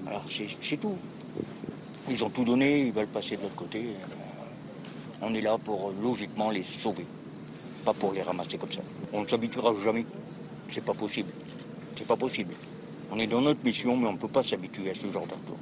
Alors, 0.07 0.25
c'est 0.61 0.77
tout. 0.77 0.95
Ils 2.09 2.23
ont 2.23 2.29
tout 2.29 2.43
donné, 2.43 2.81
ils 2.81 2.91
veulent 2.91 3.07
passer 3.07 3.37
de 3.37 3.43
l'autre 3.43 3.55
côté. 3.55 3.79
Euh, 3.79 5.21
on 5.21 5.33
est 5.33 5.41
là 5.41 5.57
pour, 5.57 5.91
logiquement, 6.01 6.49
les 6.49 6.63
sauver. 6.63 7.05
Pas 7.85 7.93
pour 7.93 8.13
les 8.13 8.21
ramasser 8.21 8.57
comme 8.57 8.71
ça. 8.71 8.81
On 9.11 9.21
ne 9.21 9.27
s'habituera 9.27 9.73
jamais. 9.83 10.05
C'est 10.69 10.83
pas 10.83 10.93
possible. 10.93 11.29
C'est 11.95 12.07
pas 12.07 12.15
possible. 12.15 12.53
On 13.11 13.19
est 13.19 13.27
dans 13.27 13.41
notre 13.41 13.63
mission, 13.63 13.95
mais 13.95 14.07
on 14.07 14.13
ne 14.13 14.17
peut 14.17 14.27
pas 14.27 14.43
s'habituer 14.43 14.91
à 14.91 14.95
ce 14.95 15.07
genre 15.07 15.27
d'ordre. 15.27 15.57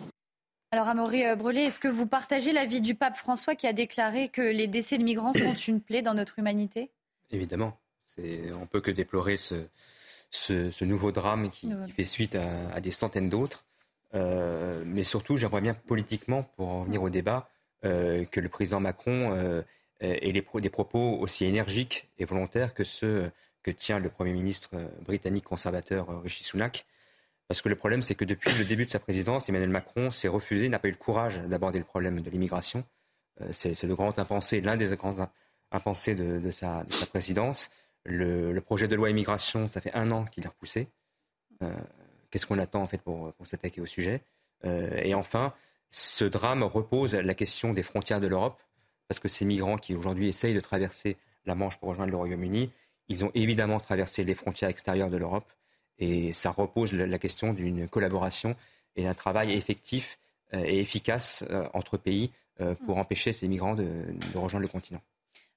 Alors, 0.71 0.87
Amaury 0.87 1.23
Brûlé, 1.35 1.61
est-ce 1.61 1.79
que 1.81 1.89
vous 1.89 2.07
partagez 2.07 2.53
l'avis 2.53 2.79
du 2.79 2.95
pape 2.95 3.17
François 3.17 3.55
qui 3.55 3.67
a 3.67 3.73
déclaré 3.73 4.29
que 4.29 4.41
les 4.41 4.67
décès 4.67 4.97
de 4.97 5.03
migrants 5.03 5.33
sont 5.33 5.53
une 5.53 5.81
plaie 5.81 6.01
dans 6.01 6.13
notre 6.13 6.39
humanité? 6.39 6.91
Évidemment. 7.29 7.77
On 8.17 8.65
peut 8.65 8.81
que 8.81 8.91
déplorer 8.91 9.37
ce, 9.37 10.83
nouveau 10.83 11.11
drame 11.11 11.49
qui, 11.49 11.69
fait 11.95 12.03
suite 12.03 12.35
à, 12.35 12.79
des 12.79 12.91
centaines 12.91 13.29
d'autres. 13.29 13.65
Euh, 14.13 14.83
mais 14.85 15.03
surtout, 15.03 15.37
j'aimerais 15.37 15.61
bien 15.61 15.73
politiquement, 15.73 16.43
pour 16.43 16.69
en 16.69 16.83
venir 16.83 17.01
au 17.01 17.09
débat, 17.09 17.49
euh, 17.85 18.25
que 18.25 18.39
le 18.39 18.49
président 18.49 18.79
Macron 18.79 19.31
euh, 19.33 19.61
ait 19.99 20.31
des 20.31 20.69
propos 20.69 21.17
aussi 21.19 21.45
énergiques 21.45 22.09
et 22.17 22.25
volontaires 22.25 22.73
que 22.73 22.83
ceux 22.83 23.31
que 23.63 23.71
tient 23.71 23.99
le 23.99 24.09
Premier 24.09 24.33
ministre 24.33 24.75
britannique 25.01 25.43
conservateur 25.43 26.21
Rishi 26.21 26.43
Sunak. 26.43 26.85
Parce 27.47 27.61
que 27.61 27.69
le 27.69 27.75
problème, 27.75 28.01
c'est 28.01 28.15
que 28.15 28.25
depuis 28.25 28.53
le 28.57 28.63
début 28.63 28.85
de 28.85 28.89
sa 28.89 28.99
présidence, 28.99 29.49
Emmanuel 29.49 29.69
Macron 29.69 30.09
s'est 30.09 30.27
refusé, 30.27 30.69
n'a 30.69 30.79
pas 30.79 30.87
eu 30.87 30.91
le 30.91 30.97
courage 30.97 31.41
d'aborder 31.41 31.79
le 31.79 31.85
problème 31.85 32.21
de 32.21 32.29
l'immigration. 32.29 32.85
c'est 33.51 33.83
le 33.83 33.95
grand 33.95 34.17
impensé, 34.19 34.61
l'un 34.61 34.77
des 34.77 34.95
grands 34.95 35.27
impensés 35.71 36.15
de, 36.15 36.51
sa, 36.51 36.83
de, 36.83 36.93
sa, 36.93 37.05
présidence. 37.05 37.69
Le, 38.03 38.59
projet 38.59 38.87
de 38.87 38.95
loi 38.95 39.09
immigration, 39.09 39.67
ça 39.67 39.81
fait 39.81 39.93
un 39.93 40.11
an 40.11 40.25
qu'il 40.25 40.43
est 40.43 40.47
repoussé. 40.47 40.89
Euh, 41.61 41.71
qu'est-ce 42.29 42.45
qu'on 42.45 42.59
attend 42.59 42.81
en 42.81 42.87
fait 42.87 42.99
pour, 42.99 43.33
s'attaquer 43.43 43.81
au 43.81 43.85
sujet? 43.85 44.21
Euh, 44.65 45.01
Et 45.03 45.13
enfin, 45.13 45.53
ce 45.91 46.25
drame 46.25 46.63
repose 46.63 47.15
la 47.15 47.33
question 47.33 47.73
des 47.73 47.83
frontières 47.83 48.19
de 48.19 48.27
l'Europe, 48.27 48.61
parce 49.07 49.19
que 49.19 49.27
ces 49.27 49.45
migrants 49.45 49.77
qui 49.77 49.95
aujourd'hui 49.95 50.27
essayent 50.27 50.53
de 50.53 50.59
traverser 50.59 51.17
la 51.45 51.55
Manche 51.55 51.77
pour 51.77 51.89
rejoindre 51.89 52.11
le 52.11 52.17
Royaume-Uni, 52.17 52.71
ils 53.07 53.25
ont 53.25 53.31
évidemment 53.33 53.79
traversé 53.79 54.23
les 54.23 54.35
frontières 54.35 54.69
extérieures 54.69 55.09
de 55.09 55.17
l'Europe, 55.17 55.51
et 55.99 56.33
ça 56.33 56.51
repose 56.51 56.93
la 56.93 57.19
question 57.19 57.53
d'une 57.53 57.87
collaboration 57.87 58.55
et 58.95 59.03
d'un 59.03 59.13
travail 59.13 59.53
effectif 59.53 60.17
euh, 60.53 60.63
et 60.65 60.79
efficace 60.79 61.43
entre 61.73 61.97
pays 61.97 62.31
pour 62.85 62.99
empêcher 62.99 63.33
ces 63.33 63.47
migrants 63.47 63.73
de 63.73 64.13
rejoindre 64.35 64.61
le 64.61 64.67
continent 64.67 65.01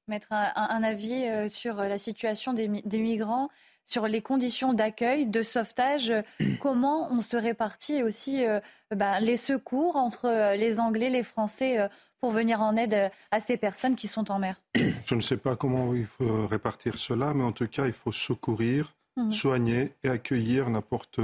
mettre 0.09 0.33
un, 0.33 0.83
avis 0.83 1.25
euh, 1.27 1.49
sur 1.49 1.77
la 1.77 1.99
situation 1.99 2.53
des, 2.53 2.69
migrants, 2.69 3.49
sur 3.85 4.09
les 4.09 4.23
conditions 4.23 4.73
d'accueil, 4.73 5.27
de 5.27 5.43
sauvetage, 5.43 6.13
comment 6.61 7.09
on 7.11 7.21
se 7.21 7.37
répartit 7.37 8.03
aussi 8.03 8.45
euh, 8.45 8.61
bah, 8.95 9.21
les 9.21 9.37
secours 9.37 9.97
entre 9.97 10.27
euh, 10.27 10.57
les 10.57 10.81
Anglais, 10.81 11.11
les 11.11 11.23
Français 11.23 11.89
pour 12.21 12.31
venir 12.31 12.63
en 12.63 12.77
aide 12.77 13.11
à 13.31 13.41
ces 13.41 13.57
personnes 13.57 13.97
qui 13.97 14.09
sont 14.09 14.31
en 14.31 14.39
mer? 14.39 14.61
Je 15.07 15.15
ne 15.15 15.21
sais 15.21 15.37
pas 15.37 15.57
comment 15.57 15.95
il 15.95 16.07
faut 16.07 16.47
répartir 16.47 16.99
cela, 16.99 17.35
mais 17.35 17.45
en 17.45 17.53
tout 17.53 17.69
cas, 17.69 17.87
il 17.87 17.93
faut 17.93 18.13
secourir, 18.13 18.95
mmh. 19.17 19.33
soigner 19.33 19.93
et 20.03 20.09
accueillir 20.09 20.69
n'importe 20.71 21.21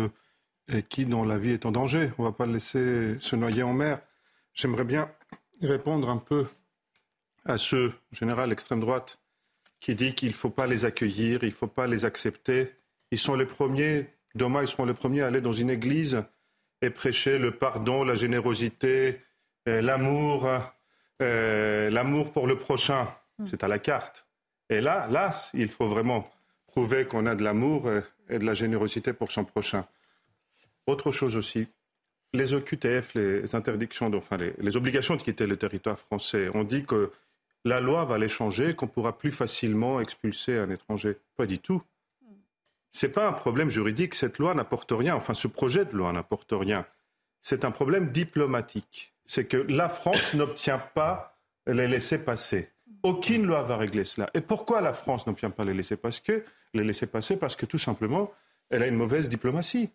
qui 0.88 1.04
dont 1.04 1.24
la 1.24 1.36
vie 1.36 1.50
est 1.50 1.66
en 1.66 1.72
danger. 1.72 2.12
On 2.16 2.22
ne 2.22 2.28
va 2.28 2.32
pas 2.32 2.46
le 2.46 2.52
laisser 2.52 3.16
se 3.18 3.34
noyer 3.34 3.64
en 3.64 3.72
mer. 3.72 3.98
J'aimerais 4.54 4.84
bien 4.84 5.10
répondre 5.62 6.08
un 6.08 6.18
peu 6.18 6.46
à 7.44 7.56
ceux, 7.56 7.92
en 8.12 8.16
général 8.16 8.50
l'extrême 8.50 8.80
droite, 8.80 9.18
qui 9.80 9.94
dit 9.94 10.14
qu'il 10.14 10.28
ne 10.28 10.34
faut 10.34 10.50
pas 10.50 10.66
les 10.66 10.84
accueillir, 10.84 11.42
il 11.42 11.48
ne 11.48 11.54
faut 11.54 11.66
pas 11.66 11.86
les 11.86 12.04
accepter. 12.04 12.70
Ils 13.10 13.18
sont 13.18 13.34
les 13.34 13.46
premiers, 13.46 14.06
demain, 14.34 14.62
ils 14.62 14.68
seront 14.68 14.84
les 14.84 14.94
premiers 14.94 15.22
à 15.22 15.28
aller 15.28 15.40
dans 15.40 15.52
une 15.52 15.70
église 15.70 16.22
et 16.82 16.90
prêcher 16.90 17.38
le 17.38 17.52
pardon, 17.52 18.04
la 18.04 18.14
générosité, 18.14 19.20
euh, 19.68 19.80
l'amour, 19.80 20.48
euh, 21.22 21.90
l'amour 21.90 22.32
pour 22.32 22.46
le 22.46 22.56
prochain. 22.56 23.08
Mm. 23.38 23.44
C'est 23.46 23.64
à 23.64 23.68
la 23.68 23.78
carte. 23.78 24.26
Et 24.68 24.80
là, 24.80 25.08
là, 25.10 25.30
il 25.54 25.70
faut 25.70 25.88
vraiment 25.88 26.30
prouver 26.66 27.06
qu'on 27.06 27.26
a 27.26 27.34
de 27.34 27.42
l'amour 27.42 27.90
et 28.28 28.38
de 28.38 28.44
la 28.44 28.54
générosité 28.54 29.12
pour 29.12 29.32
son 29.32 29.44
prochain. 29.44 29.84
Autre 30.86 31.10
chose 31.10 31.36
aussi, 31.36 31.66
les 32.32 32.54
OQTF, 32.54 33.14
les 33.14 33.54
interdictions, 33.56 34.12
enfin 34.14 34.36
les, 34.36 34.54
les 34.58 34.76
obligations 34.76 35.16
de 35.16 35.22
quitter 35.22 35.46
le 35.46 35.56
territoire 35.56 35.98
français, 35.98 36.48
on 36.54 36.62
dit 36.62 36.84
que 36.84 37.10
la 37.64 37.80
loi 37.80 38.04
va 38.04 38.18
les 38.18 38.28
changer, 38.28 38.74
qu'on 38.74 38.86
pourra 38.86 39.16
plus 39.16 39.32
facilement 39.32 40.00
expulser 40.00 40.58
un 40.58 40.70
étranger. 40.70 41.18
Pas 41.36 41.46
du 41.46 41.58
tout. 41.58 41.82
Ce 42.92 43.06
n'est 43.06 43.12
pas 43.12 43.28
un 43.28 43.32
problème 43.32 43.70
juridique, 43.70 44.14
cette 44.14 44.38
loi 44.38 44.54
n'apporte 44.54 44.92
rien, 44.92 45.14
enfin 45.14 45.34
ce 45.34 45.46
projet 45.46 45.84
de 45.84 45.92
loi 45.92 46.12
n'apporte 46.12 46.52
rien. 46.52 46.86
C'est 47.40 47.64
un 47.64 47.70
problème 47.70 48.10
diplomatique. 48.10 49.14
C'est 49.26 49.44
que 49.44 49.56
la 49.56 49.88
France 49.88 50.34
n'obtient 50.34 50.78
pas 50.78 51.38
les 51.66 51.86
laisser 51.86 52.18
passer. 52.18 52.70
Aucune 53.02 53.46
loi 53.46 53.62
va 53.62 53.76
régler 53.76 54.04
cela. 54.04 54.28
Et 54.34 54.40
pourquoi 54.40 54.80
la 54.80 54.92
France 54.92 55.26
n'obtient 55.26 55.50
pas 55.50 55.64
les 55.64 55.72
laisser 55.72 55.96
passer? 55.96 56.44
Les 56.74 56.92
passer 57.06 57.36
parce 57.36 57.56
que 57.56 57.66
tout 57.66 57.78
simplement, 57.78 58.32
elle 58.68 58.82
a 58.82 58.86
une 58.86 58.96
mauvaise 58.96 59.28
diplomatie. 59.28 59.90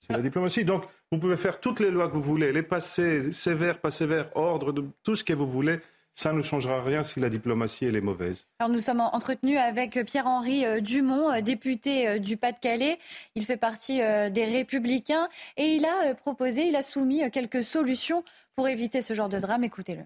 C'est 0.00 0.12
la 0.12 0.20
diplomatie. 0.20 0.64
Donc, 0.64 0.84
vous 1.10 1.18
pouvez 1.18 1.36
faire 1.36 1.60
toutes 1.60 1.80
les 1.80 1.90
lois 1.90 2.08
que 2.08 2.14
vous 2.14 2.22
voulez, 2.22 2.52
les 2.52 2.62
passer, 2.62 3.32
sévères, 3.32 3.78
pas 3.78 3.90
sévères, 3.90 4.36
ordre, 4.36 4.72
de, 4.72 4.84
tout 5.02 5.14
ce 5.14 5.24
que 5.24 5.32
vous 5.32 5.48
voulez. 5.48 5.78
Ça 6.14 6.32
ne 6.32 6.42
changera 6.42 6.82
rien 6.82 7.02
si 7.02 7.20
la 7.20 7.30
diplomatie 7.30 7.86
est 7.86 8.00
mauvaise. 8.00 8.46
Alors 8.58 8.70
nous 8.70 8.80
sommes 8.80 9.00
entretenus 9.00 9.58
avec 9.58 9.98
Pierre-Henri 10.04 10.66
euh, 10.66 10.80
Dumont, 10.80 11.32
euh, 11.32 11.40
député 11.40 12.06
euh, 12.06 12.18
du 12.18 12.36
Pas-de-Calais. 12.36 12.98
Il 13.34 13.46
fait 13.46 13.56
partie 13.56 13.98
des 13.98 14.44
Républicains 14.44 15.28
et 15.56 15.76
il 15.76 15.86
a 15.86 16.14
proposé, 16.14 16.68
il 16.68 16.76
a 16.76 16.82
soumis 16.82 17.30
quelques 17.30 17.64
solutions 17.64 18.24
pour 18.56 18.68
éviter 18.68 19.00
ce 19.00 19.14
genre 19.14 19.28
de 19.28 19.38
drame. 19.38 19.64
Écoutez-le. 19.64 20.02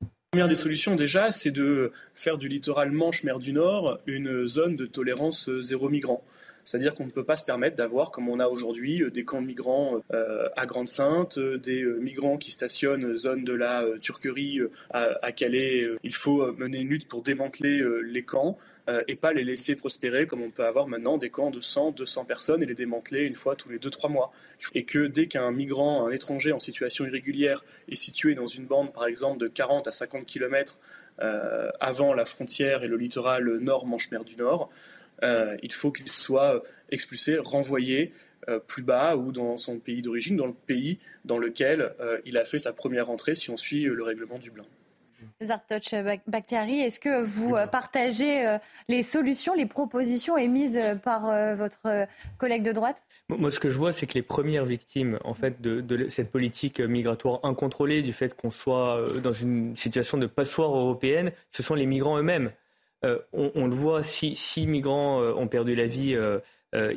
La 0.00 0.08
première 0.38 0.48
des 0.48 0.54
solutions 0.54 0.94
déjà, 0.94 1.30
c'est 1.30 1.50
de 1.50 1.92
faire 2.14 2.38
du 2.38 2.48
littoral 2.48 2.90
Manche-Mer 2.90 3.38
du 3.38 3.52
Nord 3.52 3.98
une 4.06 4.46
zone 4.46 4.76
de 4.76 4.86
tolérance 4.86 5.50
zéro 5.60 5.90
migrant. 5.90 6.24
C'est-à-dire 6.64 6.94
qu'on 6.94 7.06
ne 7.06 7.10
peut 7.10 7.24
pas 7.24 7.36
se 7.36 7.44
permettre 7.44 7.76
d'avoir, 7.76 8.10
comme 8.10 8.28
on 8.28 8.38
a 8.38 8.46
aujourd'hui, 8.46 9.02
euh, 9.02 9.10
des 9.10 9.24
camps 9.24 9.42
de 9.42 9.46
migrants 9.46 10.00
euh, 10.12 10.48
à 10.56 10.66
Grande-Sainte, 10.66 11.38
euh, 11.38 11.58
des 11.58 11.82
migrants 11.84 12.36
qui 12.36 12.52
stationnent 12.52 13.14
zone 13.16 13.44
de 13.44 13.52
la 13.52 13.84
Turquerie 14.00 14.60
à, 14.90 15.32
Calais. 15.32 15.88
Il 16.02 16.14
faut 16.14 16.52
mener 16.52 16.78
une 16.78 16.88
lutte 16.88 17.08
pour 17.08 17.22
démanteler 17.22 17.82
les 18.04 18.22
camps. 18.22 18.58
et 19.08 19.14
pas 19.14 19.32
les 19.32 19.44
laisser 19.44 19.76
prospérer 19.76 20.26
comme 20.26 20.42
on 20.42 20.50
peut 20.50 20.64
avoir 20.64 20.88
maintenant 20.88 21.16
des 21.16 21.30
camps 21.30 21.50
de 21.50 21.60
100, 21.60 21.92
200 21.92 22.24
personnes 22.24 22.62
et 22.62 22.66
les 22.66 22.74
démanteler 22.74 23.22
une 23.22 23.36
fois 23.36 23.54
tous 23.56 23.68
les 23.68 23.78
2-3 23.78 24.10
mois. 24.10 24.32
Et 24.74 24.84
que 24.84 25.06
dès 25.06 25.26
qu'un 25.26 25.50
migrant, 25.52 26.06
un 26.06 26.10
étranger 26.10 26.52
en 26.52 26.58
situation 26.58 27.06
irrégulière 27.06 27.64
est 27.88 27.94
situé 27.94 28.34
dans 28.34 28.46
une 28.46 28.66
bande 28.66 28.92
par 28.92 29.06
exemple 29.06 29.38
de 29.38 29.48
40 29.48 29.88
à 29.88 29.92
50 29.92 30.26
km 30.26 30.78
avant 31.80 32.14
la 32.14 32.24
frontière 32.24 32.82
et 32.82 32.88
le 32.88 32.96
littoral 32.96 33.44
nord 33.58 33.86
Manche-Mer 33.86 34.24
du 34.24 34.36
Nord, 34.36 34.70
il 35.22 35.72
faut 35.72 35.92
qu'il 35.92 36.08
soit 36.08 36.62
expulsé, 36.90 37.38
renvoyé 37.38 38.12
euh, 38.48 38.58
plus 38.58 38.82
bas 38.82 39.16
ou 39.16 39.30
dans 39.30 39.56
son 39.56 39.78
pays 39.78 40.02
d'origine, 40.02 40.36
dans 40.36 40.46
le 40.46 40.52
pays 40.52 40.98
dans 41.24 41.38
lequel 41.38 41.94
euh, 42.00 42.18
il 42.24 42.36
a 42.36 42.44
fait 42.44 42.58
sa 42.58 42.72
première 42.72 43.08
entrée 43.08 43.36
si 43.36 43.50
on 43.50 43.56
suit 43.56 43.84
le 43.84 44.02
règlement 44.02 44.38
Dublin. 44.38 44.64
Zartoch 45.40 45.94
Bakhtiari, 46.26 46.80
est-ce 46.80 46.98
que 46.98 47.22
vous 47.22 47.54
partagez 47.70 48.58
les 48.88 49.04
solutions, 49.04 49.54
les 49.54 49.66
propositions 49.66 50.36
émises 50.36 50.80
par 51.04 51.54
votre 51.54 52.08
collègue 52.38 52.64
de 52.64 52.72
droite? 52.72 53.04
Moi, 53.38 53.50
ce 53.50 53.60
que 53.60 53.70
je 53.70 53.78
vois, 53.78 53.92
c'est 53.92 54.06
que 54.06 54.14
les 54.14 54.22
premières 54.22 54.64
victimes, 54.64 55.18
en 55.24 55.34
fait, 55.34 55.60
de, 55.60 56.08
cette 56.08 56.30
politique 56.30 56.80
migratoire 56.80 57.40
incontrôlée, 57.44 58.02
du 58.02 58.12
fait 58.12 58.34
qu'on 58.34 58.50
soit 58.50 58.98
euh, 58.98 59.20
dans 59.20 59.32
une 59.32 59.76
situation 59.76 60.18
de 60.18 60.26
passoire 60.26 60.76
européenne, 60.76 61.32
ce 61.50 61.62
sont 61.62 61.74
les 61.74 61.86
migrants 61.86 62.18
eux-mêmes. 62.18 62.50
Euh, 63.04 63.18
on, 63.32 63.66
le 63.66 63.74
voit, 63.74 64.02
six, 64.02 64.66
migrants 64.66 65.20
euh, 65.20 65.34
ont 65.34 65.48
perdu 65.48 65.74
la 65.74 65.86
vie 65.86 66.16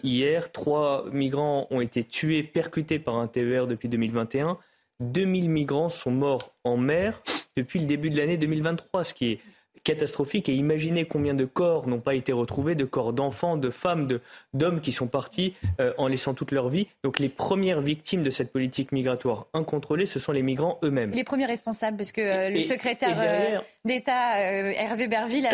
hier, 0.04 0.52
trois 0.52 1.06
migrants 1.12 1.68
ont 1.70 1.82
été 1.82 2.04
tués, 2.04 2.44
percutés 2.44 2.98
par 3.00 3.16
un 3.16 3.28
TER 3.28 3.68
depuis 3.68 3.90
2021, 3.90 4.58
2000 5.02 5.50
migrants 5.50 5.90
sont 5.90 6.12
morts 6.12 6.56
en 6.64 6.78
mer 6.78 7.22
depuis 7.58 7.80
le 7.80 7.86
début 7.86 8.10
de 8.10 8.18
l'année 8.18 8.38
2023, 8.38 9.04
ce 9.04 9.14
qui 9.14 9.32
est 9.34 9.40
catastrophique. 9.86 10.50
Et 10.50 10.54
imaginez 10.54 11.06
combien 11.06 11.34
de 11.34 11.46
corps 11.46 11.88
n'ont 11.88 12.02
pas 12.02 12.16
été 12.16 12.34
retrouvés, 12.34 12.76
de 12.76 12.84
corps 12.84 13.14
d'enfants, 13.14 13.56
de 13.56 13.70
femmes, 13.70 14.20
d'hommes 14.54 14.82
qui 14.82 14.92
sont 14.92 15.08
partis 15.08 15.54
euh, 15.80 15.94
en 15.98 16.08
laissant 16.08 16.34
toute 16.34 16.52
leur 16.52 16.68
vie. 16.68 16.88
Donc 17.04 17.20
les 17.20 17.30
premières 17.30 17.80
victimes 17.80 18.24
de 18.24 18.30
cette 18.30 18.52
politique 18.52 18.92
migratoire 18.92 19.46
incontrôlée, 19.54 20.06
ce 20.06 20.20
sont 20.20 20.34
les 20.34 20.42
migrants 20.42 20.80
eux-mêmes. 20.84 21.12
Les 21.12 21.24
premiers 21.24 21.46
responsables, 21.46 21.96
parce 21.96 22.12
que 22.12 22.22
euh, 22.22 22.50
le 22.50 22.64
secrétaire 22.64 23.18
euh, 23.18 23.60
d'État 23.86 24.42
Hervé 24.42 25.08
Berville 25.08 25.48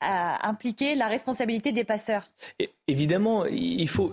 a, 0.00 0.48
impliqué 0.48 0.94
la 0.94 1.08
responsabilité 1.08 1.72
des 1.72 1.84
passeurs. 1.84 2.30
Évidemment, 2.88 3.44
il 3.46 3.88
faut, 3.88 4.10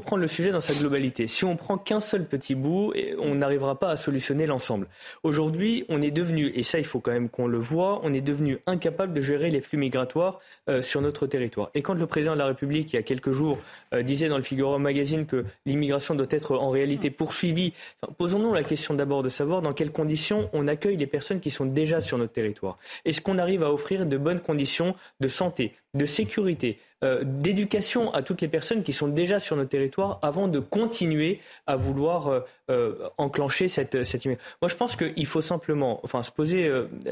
prendre 0.00 0.22
le 0.22 0.28
sujet 0.28 0.50
dans 0.50 0.60
sa 0.60 0.74
globalité. 0.74 1.26
Si 1.26 1.44
on 1.44 1.56
prend 1.56 1.78
qu'un 1.78 2.00
seul 2.00 2.24
petit 2.24 2.54
bout, 2.54 2.92
on 3.20 3.36
n'arrivera 3.36 3.78
pas 3.78 3.90
à 3.90 3.96
solutionner 3.96 4.46
l'ensemble. 4.46 4.88
Aujourd'hui, 5.22 5.84
on 5.88 6.00
est 6.00 6.10
devenu, 6.10 6.50
et 6.54 6.62
ça 6.62 6.78
il 6.78 6.86
faut 6.86 6.98
quand 7.00 7.12
même 7.12 7.28
qu'on 7.28 7.46
le 7.46 7.58
voit, 7.58 8.00
on 8.02 8.12
est 8.12 8.22
devenu 8.22 8.58
incapable 8.66 9.12
de 9.12 9.20
gérer 9.20 9.50
les 9.50 9.60
flux 9.60 9.78
migratoires 9.78 10.40
euh, 10.68 10.82
sur 10.82 11.02
notre 11.02 11.26
territoire. 11.26 11.70
Et 11.74 11.82
quand 11.82 11.94
le 11.94 12.06
président 12.06 12.32
de 12.32 12.38
la 12.38 12.46
République, 12.46 12.92
il 12.92 12.96
y 12.96 12.98
a 12.98 13.02
quelques 13.02 13.32
jours, 13.32 13.58
euh, 13.92 14.02
disait 14.02 14.28
dans 14.28 14.38
le 14.38 14.42
Figaro 14.42 14.78
Magazine 14.78 15.26
que 15.26 15.44
l'immigration 15.66 16.14
doit 16.14 16.26
être 16.30 16.56
en 16.56 16.70
réalité 16.70 17.10
poursuivie, 17.10 17.74
posons-nous 18.16 18.54
la 18.54 18.64
question 18.64 18.94
d'abord 18.94 19.22
de 19.22 19.28
savoir 19.28 19.60
dans 19.60 19.74
quelles 19.74 19.92
conditions 19.92 20.48
on 20.54 20.68
accueille 20.68 20.96
les 20.96 21.06
personnes 21.06 21.40
qui 21.40 21.50
sont 21.50 21.66
déjà 21.66 22.00
sur 22.00 22.16
notre 22.16 22.32
territoire. 22.32 22.78
Est-ce 23.04 23.20
qu'on 23.20 23.38
arrive 23.38 23.62
à 23.62 23.72
offrir 23.72 24.06
de 24.06 24.16
bonnes 24.16 24.40
conditions 24.40 24.94
de 25.20 25.28
santé, 25.28 25.74
de 25.96 26.06
sécurité, 26.06 26.78
euh, 27.04 27.22
d'éducation 27.24 28.12
à 28.14 28.22
toutes 28.22 28.40
les 28.40 28.48
personnes 28.48 28.82
qui 28.82 28.94
sont 28.94 29.08
déjà 29.08 29.38
sur 29.38 29.54
notre 29.56 29.68
territoire 29.68 30.18
avant 30.22 30.48
de 30.48 30.60
continuer 30.60 31.40
à 31.66 31.76
vouloir 31.76 32.28
euh, 32.28 32.40
euh, 32.70 33.08
enclencher 33.18 33.68
cette, 33.68 34.04
cette 34.04 34.24
Moi, 34.24 34.36
je 34.66 34.74
pense 34.74 34.96
qu'il 34.96 35.26
faut 35.26 35.42
simplement 35.42 36.00
enfin, 36.04 36.22
se 36.22 36.30
poser, 36.30 36.70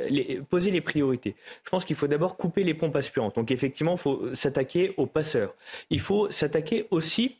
les, 0.08 0.40
poser 0.48 0.70
les 0.70 0.80
priorités. 0.80 1.34
Je 1.64 1.70
pense 1.70 1.84
qu'il 1.84 1.96
faut 1.96 2.06
d'abord 2.06 2.36
couper 2.36 2.64
les 2.64 2.72
pompes 2.72 2.96
aspirantes. 2.96 3.34
Donc, 3.36 3.50
effectivement, 3.50 3.92
il 3.92 3.98
faut 3.98 4.34
s'attaquer 4.34 4.94
aux 4.96 5.06
passeurs. 5.06 5.54
Il 5.90 6.00
faut 6.00 6.30
s'attaquer 6.30 6.86
aussi 6.90 7.36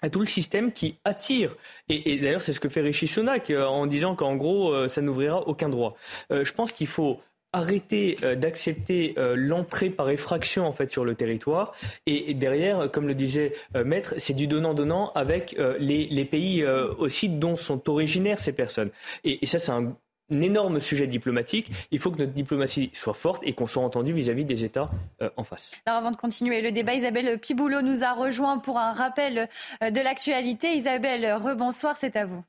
à 0.00 0.08
tout 0.08 0.20
le 0.20 0.26
système 0.26 0.72
qui 0.72 0.98
attire. 1.04 1.56
Et, 1.88 2.18
d'ailleurs, 2.18 2.40
c'est 2.40 2.54
ce 2.54 2.60
que 2.60 2.70
fait 2.70 2.80
Rishi 2.80 3.06
Sunak 3.06 3.50
en 3.50 3.86
disant 3.86 4.14
qu'en 4.14 4.36
gros, 4.36 4.88
ça 4.88 5.02
n'ouvrira 5.02 5.46
aucun 5.46 5.68
droit. 5.68 5.94
je 6.30 6.52
pense 6.52 6.72
qu'il 6.72 6.86
faut 6.86 7.20
arrêter 7.56 8.16
euh, 8.22 8.36
d'accepter 8.36 9.14
euh, 9.16 9.34
l'entrée 9.36 9.88
par 9.88 10.10
effraction 10.10 10.66
en 10.66 10.72
fait 10.72 10.90
sur 10.90 11.04
le 11.04 11.14
territoire 11.14 11.72
et, 12.04 12.34
derrière 12.34 12.90
comme 12.90 13.08
le 13.08 13.14
disait 13.14 13.52
euh, 13.74 13.84
maître 13.84 14.14
c'est 14.18 14.34
du 14.34 14.46
donnant 14.46 14.74
donnant 14.74 15.10
avec 15.14 15.56
les, 15.78 16.24
pays 16.26 16.64
aussi 16.98 17.28
dont 17.28 17.56
sont 17.56 17.88
originaires 17.88 18.40
ces 18.40 18.52
personnes 18.52 18.90
et, 19.24 19.44
ça 19.46 19.58
c'est 19.58 19.72
un, 19.72 19.96
énorme 20.28 20.80
sujet 20.80 21.06
diplomatique. 21.06 21.70
Il 21.92 22.00
faut 22.00 22.10
que 22.10 22.18
notre 22.18 22.32
diplomatie 22.32 22.90
soit 22.92 23.14
forte 23.14 23.42
et 23.44 23.52
qu'on 23.52 23.68
soit 23.68 23.84
entendu 23.84 24.12
vis-à-vis 24.12 24.44
des 24.44 24.64
États 24.64 24.90
en 25.36 25.44
face. 25.44 25.70
Alors 25.86 26.00
avant 26.00 26.10
de 26.10 26.16
continuer 26.16 26.62
le 26.62 26.72
débat, 26.72 26.94
Isabelle 26.94 27.38
Piboulot 27.38 27.82
nous 27.82 28.02
a 28.02 28.12
rejoint 28.12 28.58
pour 28.58 28.76
un 28.76 28.92
rappel 28.92 29.48
de 29.80 30.00
l'actualité. 30.00 30.72
Isabelle, 30.72 31.32
rebonsoir, 31.34 31.96
c'est 31.96 32.16
à 32.16 32.26
vous. 32.26 32.42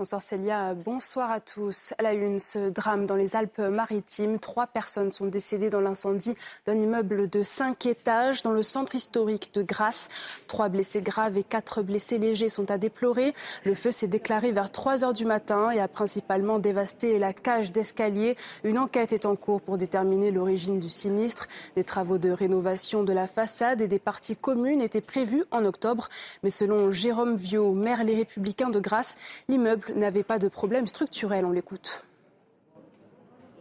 Bonsoir 0.00 0.22
Célia, 0.22 0.72
bonsoir 0.72 1.30
à 1.30 1.40
tous. 1.40 1.92
À 1.98 2.02
la 2.02 2.14
une, 2.14 2.38
ce 2.38 2.70
drame 2.70 3.04
dans 3.04 3.16
les 3.16 3.36
Alpes-Maritimes. 3.36 4.38
Trois 4.38 4.66
personnes 4.66 5.12
sont 5.12 5.26
décédées 5.26 5.68
dans 5.68 5.82
l'incendie 5.82 6.32
d'un 6.64 6.80
immeuble 6.80 7.28
de 7.28 7.42
cinq 7.42 7.84
étages 7.84 8.40
dans 8.40 8.52
le 8.52 8.62
centre 8.62 8.94
historique 8.94 9.52
de 9.52 9.62
Grasse. 9.62 10.08
Trois 10.46 10.70
blessés 10.70 11.02
graves 11.02 11.36
et 11.36 11.42
quatre 11.42 11.82
blessés 11.82 12.16
légers 12.16 12.48
sont 12.48 12.70
à 12.70 12.78
déplorer. 12.78 13.34
Le 13.66 13.74
feu 13.74 13.90
s'est 13.90 14.06
déclaré 14.06 14.52
vers 14.52 14.70
3 14.70 15.04
heures 15.04 15.12
du 15.12 15.26
matin 15.26 15.70
et 15.70 15.80
a 15.80 15.86
principalement 15.86 16.58
dévasté 16.58 17.18
la 17.18 17.34
cage 17.34 17.70
d'escalier. 17.70 18.38
Une 18.64 18.78
enquête 18.78 19.12
est 19.12 19.26
en 19.26 19.36
cours 19.36 19.60
pour 19.60 19.76
déterminer 19.76 20.30
l'origine 20.30 20.80
du 20.80 20.88
sinistre. 20.88 21.46
Des 21.76 21.84
travaux 21.84 22.16
de 22.16 22.30
rénovation 22.30 23.02
de 23.02 23.12
la 23.12 23.26
façade 23.26 23.82
et 23.82 23.88
des 23.88 23.98
parties 23.98 24.36
communes 24.36 24.80
étaient 24.80 25.02
prévus 25.02 25.44
en 25.50 25.66
octobre. 25.66 26.08
Mais 26.42 26.48
selon 26.48 26.90
Jérôme 26.90 27.36
Viau, 27.36 27.74
maire 27.74 28.02
Les 28.02 28.14
Républicains 28.14 28.70
de 28.70 28.80
Grasse, 28.80 29.16
l'immeuble 29.46 29.89
n'avait 29.96 30.22
pas 30.22 30.38
de 30.38 30.48
problème 30.48 30.86
structurel. 30.86 31.44
On 31.44 31.50
l'écoute. 31.50 32.04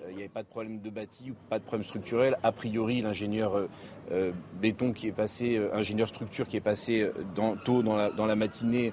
Il 0.09 0.15
n'y 0.15 0.21
avait 0.21 0.29
pas 0.29 0.43
de 0.43 0.47
problème 0.47 0.79
de 0.79 0.89
bâti 0.89 1.31
ou 1.31 1.35
pas 1.49 1.59
de 1.59 1.63
problème 1.63 1.83
structurel. 1.83 2.37
A 2.41 2.51
priori, 2.51 3.01
l'ingénieur 3.01 3.55
euh, 3.55 3.69
euh, 4.11 4.31
béton 4.59 4.91
qui 4.91 5.07
est 5.07 5.11
passé, 5.11 5.55
euh, 5.55 5.73
ingénieur 5.75 6.07
structure 6.07 6.47
qui 6.47 6.57
est 6.57 6.61
passé 6.61 7.07
tôt 7.63 7.83
dans 7.83 8.25
la, 8.25 8.35
matinée, 8.35 8.91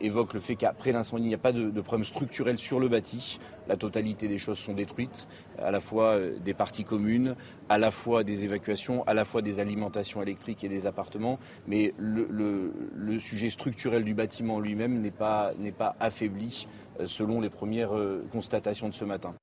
évoque 0.00 0.34
le 0.34 0.40
fait 0.40 0.56
qu'après 0.56 0.92
l'incendie, 0.92 1.24
il 1.24 1.28
n'y 1.28 1.34
a 1.34 1.38
pas 1.38 1.52
de, 1.52 1.70
de, 1.70 1.80
problème 1.80 2.04
structurel 2.04 2.58
sur 2.58 2.80
le 2.80 2.88
bâti. 2.88 3.38
La 3.68 3.76
totalité 3.76 4.28
des 4.28 4.38
choses 4.38 4.58
sont 4.58 4.74
détruites, 4.74 5.28
à 5.58 5.70
la 5.70 5.80
fois 5.80 6.18
des 6.44 6.54
parties 6.54 6.84
communes, 6.84 7.34
à 7.68 7.78
la 7.78 7.90
fois 7.90 8.24
des 8.24 8.44
évacuations, 8.44 9.04
à 9.04 9.14
la 9.14 9.24
fois 9.24 9.42
des 9.42 9.60
alimentations 9.60 10.22
électriques 10.22 10.64
et 10.64 10.68
des 10.68 10.86
appartements. 10.86 11.38
Mais 11.66 11.94
le, 11.98 12.72
sujet 13.20 13.50
structurel 13.50 14.04
du 14.04 14.12
bâtiment 14.12 14.60
lui-même 14.60 15.00
n'est 15.00 15.10
pas, 15.10 15.52
pas 15.78 15.96
affaibli 16.00 16.68
selon 17.04 17.40
les 17.40 17.50
premières 17.50 17.92
constatations 18.30 18.88
de 18.88 18.94
ce 18.94 19.04
matin. 19.04 19.34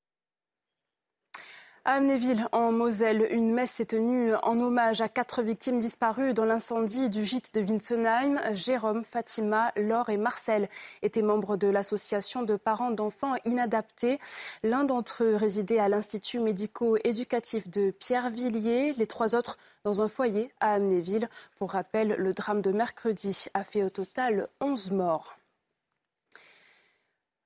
À 1.84 1.94
Amnéville, 1.94 2.48
en 2.52 2.72
Moselle, 2.72 3.28
une 3.32 3.52
messe 3.52 3.72
s'est 3.72 3.86
tenue 3.86 4.36
en 4.44 4.60
hommage 4.60 5.02
à 5.02 5.10
quatre 5.10 5.42
victimes 5.42 5.80
disparues 5.80 6.36
dans 6.36 6.46
l'incendie 6.46 7.10
du 7.10 7.26
gîte 7.26 7.56
de 7.56 7.62
Winsenheim. 7.62 8.40
Jérôme, 8.54 9.04
Fatima, 9.04 9.72
Laure 9.76 10.10
et 10.10 10.18
Marcel 10.18 10.70
étaient 11.02 11.24
membres 11.24 11.58
de 11.58 11.68
l'association 11.68 12.44
de 12.44 12.56
parents 12.56 12.92
d'enfants 12.92 13.34
inadaptés. 13.46 14.20
L'un 14.62 14.84
d'entre 14.84 15.24
eux 15.24 15.36
résidait 15.36 15.80
à 15.80 15.90
l'Institut 15.90 16.40
médico-éducatif 16.40 17.68
de 17.68 17.90
Pierrevilliers, 17.90 18.94
les 18.96 19.08
trois 19.08 19.36
autres 19.36 19.58
dans 19.84 20.04
un 20.04 20.08
foyer 20.08 20.54
à 20.60 20.76
Amnéville. 20.76 21.28
Pour 21.58 21.72
rappel, 21.72 22.10
le 22.10 22.34
drame 22.34 22.62
de 22.62 22.72
mercredi 22.72 23.46
a 23.56 23.64
fait 23.64 23.82
au 23.82 23.90
total 23.90 24.50
11 24.60 24.92
morts. 24.92 25.41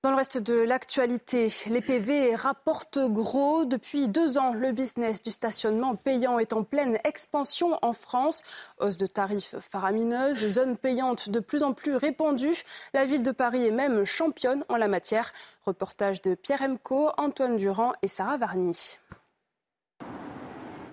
Dans 0.06 0.12
le 0.12 0.18
reste 0.18 0.38
de 0.38 0.53
l'actualité, 0.53 1.47
les 1.68 1.82
PV 1.82 2.36
rapportent 2.36 2.99
gros. 2.99 3.66
Depuis 3.66 4.08
deux 4.08 4.38
ans, 4.38 4.53
le 4.53 4.72
business 4.72 5.20
du 5.20 5.32
stationnement 5.32 5.95
payant 5.95 6.38
est 6.38 6.53
en 6.53 6.64
pleine 6.64 6.99
expansion 7.03 7.80
en 7.82 7.91
France. 7.91 8.43
Hausse 8.80 8.97
de 8.97 9.08
tarifs 9.08 9.56
faramineuse, 9.60 10.45
zone 10.45 10.78
payante 10.78 11.32
de 11.32 11.39
plus 11.39 11.64
en 11.64 11.74
plus 11.74 11.95
répandue. 11.95 12.53
La 12.93 13.06
ville 13.06 13.24
de 13.24 13.32
Paris 13.32 13.66
est 13.66 13.72
même 13.72 14.03
championne 14.03 14.64
en 14.70 14.76
la 14.76 14.88
matière. 14.88 15.34
Reportage 15.66 16.22
de 16.22 16.36
Pierre 16.36 16.62
Emco, 16.62 17.10
Antoine 17.18 17.58
Durand 17.58 17.93
et 18.03 18.08
Sarah 18.08 18.38
Varny. 18.38 18.99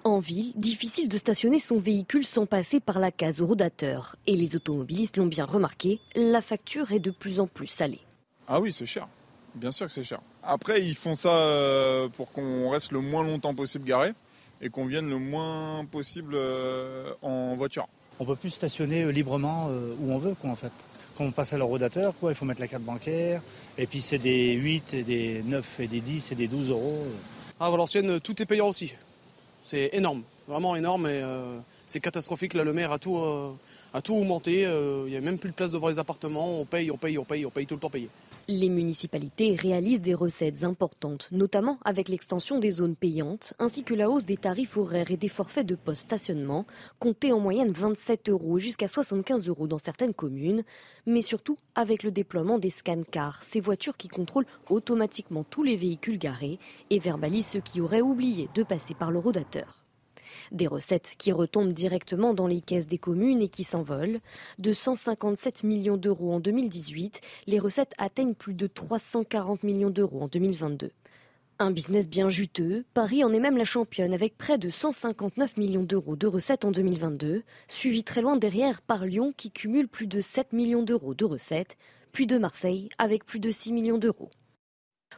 En 0.05 0.21
ville, 0.21 0.55
difficile 0.57 1.11
de 1.11 1.19
stationner 1.19 1.59
son 1.59 1.77
véhicule 1.77 2.25
sans 2.25 2.47
passer 2.47 2.81
par 2.81 2.99
la 2.99 3.13
case 3.13 3.43
rodateur. 3.43 4.17
Et 4.27 4.37
les 4.37 4.57
automobilistes 4.57 5.19
l'ont 5.19 5.27
bien 5.27 5.45
remarqué, 5.45 6.01
la 6.15 6.41
facture 6.41 6.93
est 6.93 6.99
de 6.99 7.11
plus 7.11 7.41
en 7.41 7.47
plus 7.47 7.67
salée. 7.67 8.01
Ah 8.55 8.61
oui, 8.61 8.71
c'est 8.71 8.85
cher. 8.85 9.09
Bien 9.55 9.73
sûr 9.73 9.87
que 9.87 9.93
c'est 9.93 10.05
cher. 10.05 10.21
Après, 10.43 10.83
ils 10.83 10.95
font 10.95 11.15
ça 11.15 11.33
euh, 11.33 12.11
pour 12.11 12.31
qu'on 12.33 12.69
reste 12.69 12.93
le 12.93 13.01
moins 13.01 13.23
longtemps 13.23 13.55
possible 13.55 13.87
garé 13.87 14.13
et 14.61 14.69
qu'on 14.69 14.85
vienne 14.85 15.09
le 15.09 15.17
moins 15.17 15.87
possible 15.87 16.35
euh, 16.35 17.15
en 17.23 17.55
voiture. 17.55 17.89
On 18.21 18.27
peut 18.27 18.37
plus 18.37 18.51
stationner 18.51 19.05
euh, 19.05 19.11
librement 19.11 19.71
où 19.99 20.13
on 20.13 20.19
veut, 20.19 20.35
quoi, 20.35 20.51
en 20.51 20.55
fait. 20.55 20.71
Quand 21.17 21.25
on 21.25 21.31
passe 21.31 21.55
à 21.55 21.57
l'eurodateur, 21.57 22.13
quoi, 22.21 22.31
il 22.31 22.35
faut 22.35 22.45
mettre 22.45 22.61
la 22.61 22.69
carte 22.69 22.83
bancaire. 22.83 23.41
Et 23.79 23.87
puis 23.87 24.03
c'est 24.03 24.19
des 24.19 24.53
8, 24.53 24.93
et 24.93 25.03
des 25.03 25.43
9, 25.45 25.81
et 25.81 25.87
des 25.87 26.03
10, 26.03 26.33
et 26.33 26.35
des 26.35 26.47
12 26.47 26.69
euros. 26.69 27.07
À 27.59 27.71
Valenciennes, 27.71 28.21
tout 28.21 28.43
est 28.43 28.47
payant 28.47 28.69
aussi. 28.69 28.93
C'est 29.65 29.89
énorme, 29.95 30.25
vraiment 30.47 30.77
énorme. 30.77 31.07
Et 31.07 31.23
c'est 31.87 32.01
catastrophique. 32.01 32.53
Là, 32.53 32.65
le 32.65 32.75
maire 32.75 32.93
a 32.93 32.99
tout, 32.99 33.17
a 33.95 34.03
tout 34.03 34.15
augmenté. 34.15 34.63
Il 34.63 35.11
n'y 35.11 35.17
a 35.17 35.23
même 35.23 35.39
plus 35.39 35.51
de 35.51 35.55
place 35.55 35.71
devant 35.71 35.89
les 35.89 35.99
appartements. 35.99 36.61
On 36.61 36.67
paye, 36.67 36.91
on 36.91 36.99
paye, 36.99 37.17
on 37.17 37.25
paye, 37.25 37.47
on 37.47 37.51
paye 37.51 37.67
tout 37.67 37.77
le 37.77 37.81
temps 37.81 37.91
payé. 37.91 38.11
Les 38.49 38.69
municipalités 38.69 39.55
réalisent 39.55 40.01
des 40.01 40.15
recettes 40.15 40.65
importantes, 40.65 41.29
notamment 41.31 41.79
avec 41.85 42.09
l'extension 42.09 42.59
des 42.59 42.73
zones 42.73 42.97
payantes, 42.97 43.55
ainsi 43.61 43.85
que 43.85 43.95
la 43.95 44.11
hausse 44.11 44.25
des 44.25 44.37
tarifs 44.37 44.77
horaires 44.77 45.13
et 45.13 45.17
des 45.17 45.29
forfaits 45.29 45.67
de 45.67 45.77
post-stationnement, 45.77 46.67
comptés 46.99 47.33
en 47.33 47.39
moyenne 47.39 47.71
27 47.71 48.31
euros 48.31 48.59
jusqu'à 48.59 48.89
75 48.89 49.47
euros 49.47 49.69
dans 49.69 49.79
certaines 49.79 50.13
communes, 50.13 50.65
mais 51.07 51.23
surtout 51.23 51.57
avec 51.77 52.03
le 52.03 52.11
déploiement 52.11 52.59
des 52.59 52.71
scan 52.71 53.05
cars, 53.09 53.45
ces 53.45 53.61
voitures 53.61 53.97
qui 53.97 54.09
contrôlent 54.09 54.47
automatiquement 54.69 55.45
tous 55.45 55.63
les 55.63 55.77
véhicules 55.77 56.19
garés 56.19 56.59
et 56.91 56.99
verbalisent 56.99 57.47
ceux 57.47 57.61
qui 57.61 57.81
auraient 57.81 58.01
oublié 58.01 58.49
de 58.55 58.65
passer 58.65 58.95
par 58.95 59.13
le 59.13 59.21
rodateur. 59.21 59.82
Des 60.51 60.67
recettes 60.67 61.15
qui 61.19 61.33
retombent 61.33 61.73
directement 61.73 62.35
dans 62.35 62.47
les 62.47 62.61
caisses 62.61 62.87
des 62.87 62.99
communes 62.99 63.43
et 63.43 63.49
qui 63.49 63.65
s'envolent. 63.65 64.21
De 64.59 64.73
157 64.73 65.65
millions 65.65 65.97
d'euros 65.97 66.33
en 66.33 66.41
2018, 66.41 67.21
les 67.47 67.59
recettes 67.59 67.95
atteignent 67.99 68.35
plus 68.35 68.55
de 68.55 68.67
340 68.67 69.63
millions 69.63 69.91
d'euros 69.91 70.23
en 70.23 70.29
2022. 70.29 70.91
Un 71.59 71.71
business 71.71 72.09
bien 72.09 72.29
juteux, 72.29 72.85
Paris 72.93 73.23
en 73.23 73.33
est 73.33 73.39
même 73.39 73.57
la 73.57 73.65
championne 73.65 74.13
avec 74.13 74.37
près 74.37 74.59
de 74.59 74.69
159 74.69 75.57
millions 75.59 75.85
d'euros 75.85 76.17
de 76.17 76.27
recettes 76.27 76.65
en 76.65 76.73
2022, 76.73 77.45
suivi 77.69 78.03
très 78.03 78.21
loin 78.21 78.37
derrière 78.37 78.83
par 78.83 79.07
Lyon 79.07 79.33
qui 79.37 79.53
cumule 79.53 79.87
plus 79.87 80.09
de 80.09 80.21
7 80.21 80.53
millions 80.53 80.83
d'euros 80.83 81.15
de 81.15 81.25
recettes, 81.25 81.77
puis 82.11 82.27
de 82.27 82.37
Marseille 82.37 82.89
avec 82.99 83.25
plus 83.25 83.39
de 83.39 83.51
6 83.51 83.73
millions 83.73 83.99
d'euros. 83.99 84.31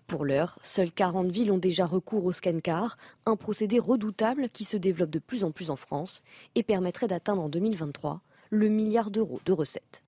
Pour 0.06 0.24
l'heure, 0.24 0.58
seules 0.62 0.92
40 0.92 1.30
villes 1.30 1.50
ont 1.50 1.58
déjà 1.58 1.86
recours 1.86 2.26
au 2.26 2.32
scan-car, 2.32 2.98
un 3.24 3.36
procédé 3.36 3.78
redoutable 3.78 4.48
qui 4.48 4.64
se 4.64 4.76
développe 4.76 5.10
de 5.10 5.18
plus 5.18 5.44
en 5.44 5.50
plus 5.50 5.70
en 5.70 5.76
France 5.76 6.22
et 6.54 6.62
permettrait 6.62 7.08
d'atteindre 7.08 7.42
en 7.42 7.48
2023 7.48 8.20
le 8.50 8.68
milliard 8.68 9.10
d'euros 9.10 9.40
de 9.46 9.52
recettes. 9.52 10.03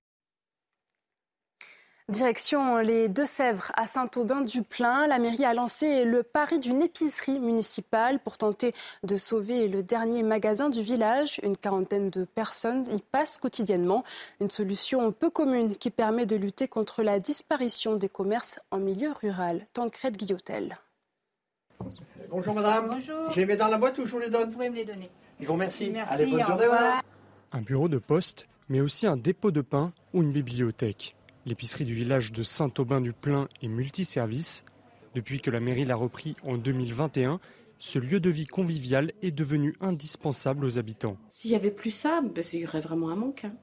Direction 2.09 2.77
les 2.77 3.09
Deux-Sèvres 3.09 3.73
à 3.75 3.85
Saint-Aubin-du-Plain. 3.85 5.07
La 5.07 5.19
mairie 5.19 5.43
a 5.43 5.53
lancé 5.53 6.05
le 6.05 6.23
pari 6.23 6.57
d'une 6.57 6.81
épicerie 6.81 7.37
municipale 7.37 8.19
pour 8.19 8.37
tenter 8.37 8.73
de 9.03 9.17
sauver 9.17 9.67
le 9.67 9.83
dernier 9.83 10.23
magasin 10.23 10.69
du 10.69 10.81
village. 10.81 11.41
Une 11.43 11.57
quarantaine 11.57 12.09
de 12.09 12.23
personnes 12.23 12.85
y 12.93 13.01
passent 13.01 13.37
quotidiennement. 13.37 14.05
Une 14.39 14.49
solution 14.49 15.11
peu 15.11 15.29
commune 15.29 15.75
qui 15.75 15.89
permet 15.89 16.25
de 16.25 16.37
lutter 16.37 16.69
contre 16.69 17.03
la 17.03 17.19
disparition 17.19 17.97
des 17.97 18.07
commerces 18.07 18.61
en 18.71 18.77
milieu 18.77 19.11
rural. 19.11 19.65
Tancred 19.73 20.15
Guillotel. 20.15 20.77
Bonjour 22.29 22.53
madame. 22.53 22.87
Bonjour. 22.87 23.33
Je 23.33 23.41
les 23.41 23.45
mets 23.45 23.57
dans 23.57 23.67
la 23.67 23.77
boîte 23.77 23.97
ou 23.97 24.05
je 24.05 24.11
vous 24.13 24.19
les 24.19 24.29
donne? 24.29 24.45
Vous 24.45 24.53
pouvez 24.53 24.69
me 24.69 24.75
les 24.77 24.85
donner. 24.85 25.09
Je 25.41 25.45
vous 25.45 25.51
remercie. 25.51 25.89
Merci, 25.91 26.13
Allez, 26.13 26.31
bonne 26.31 26.41
journée. 26.41 26.67
Un 27.51 27.61
bureau 27.61 27.89
de 27.89 27.97
poste, 27.97 28.47
mais 28.69 28.79
aussi 28.79 29.07
un 29.07 29.17
dépôt 29.17 29.51
de 29.51 29.59
pain 29.59 29.89
ou 30.13 30.23
une 30.23 30.31
bibliothèque. 30.31 31.16
L'épicerie 31.47 31.85
du 31.85 31.93
village 31.93 32.33
de 32.33 32.43
Saint-Aubin-du-Plain 32.43 33.47
est 33.61 33.69
multiservice. 33.69 34.65
Depuis 35.15 35.39
que 35.39 35.49
la 35.49 35.61
mairie 35.61 35.85
l'a 35.85 35.95
repris 35.95 36.35
en 36.43 36.57
2021, 36.57 37.39
ce 37.79 37.99
lieu 37.99 38.19
de 38.19 38.29
vie 38.29 38.47
convivial 38.47 39.13
est 39.21 39.31
devenu 39.31 39.73
indispensable 39.79 40.65
aux 40.65 40.77
habitants. 40.77 41.15
S'il 41.29 41.51
n'y 41.51 41.55
avait 41.55 41.71
plus 41.71 41.91
ça, 41.91 42.19
ben, 42.21 42.43
il 42.51 42.59
y 42.59 42.67
aurait 42.67 42.81
vraiment 42.81 43.11
un 43.11 43.15
manque. 43.15 43.45
hein. 43.45 43.53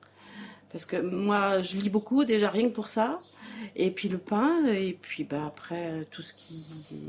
Parce 0.72 0.86
que 0.86 0.96
moi, 0.96 1.60
je 1.60 1.76
lis 1.76 1.90
beaucoup 1.90 2.24
déjà 2.24 2.48
rien 2.48 2.70
que 2.70 2.74
pour 2.74 2.88
ça. 2.88 3.20
Et 3.76 3.90
puis 3.90 4.08
le 4.08 4.16
pain, 4.16 4.64
et 4.64 4.96
puis 4.98 5.24
ben, 5.24 5.44
après 5.44 6.06
tout 6.10 6.22
ce 6.22 6.32
qui, 6.32 6.64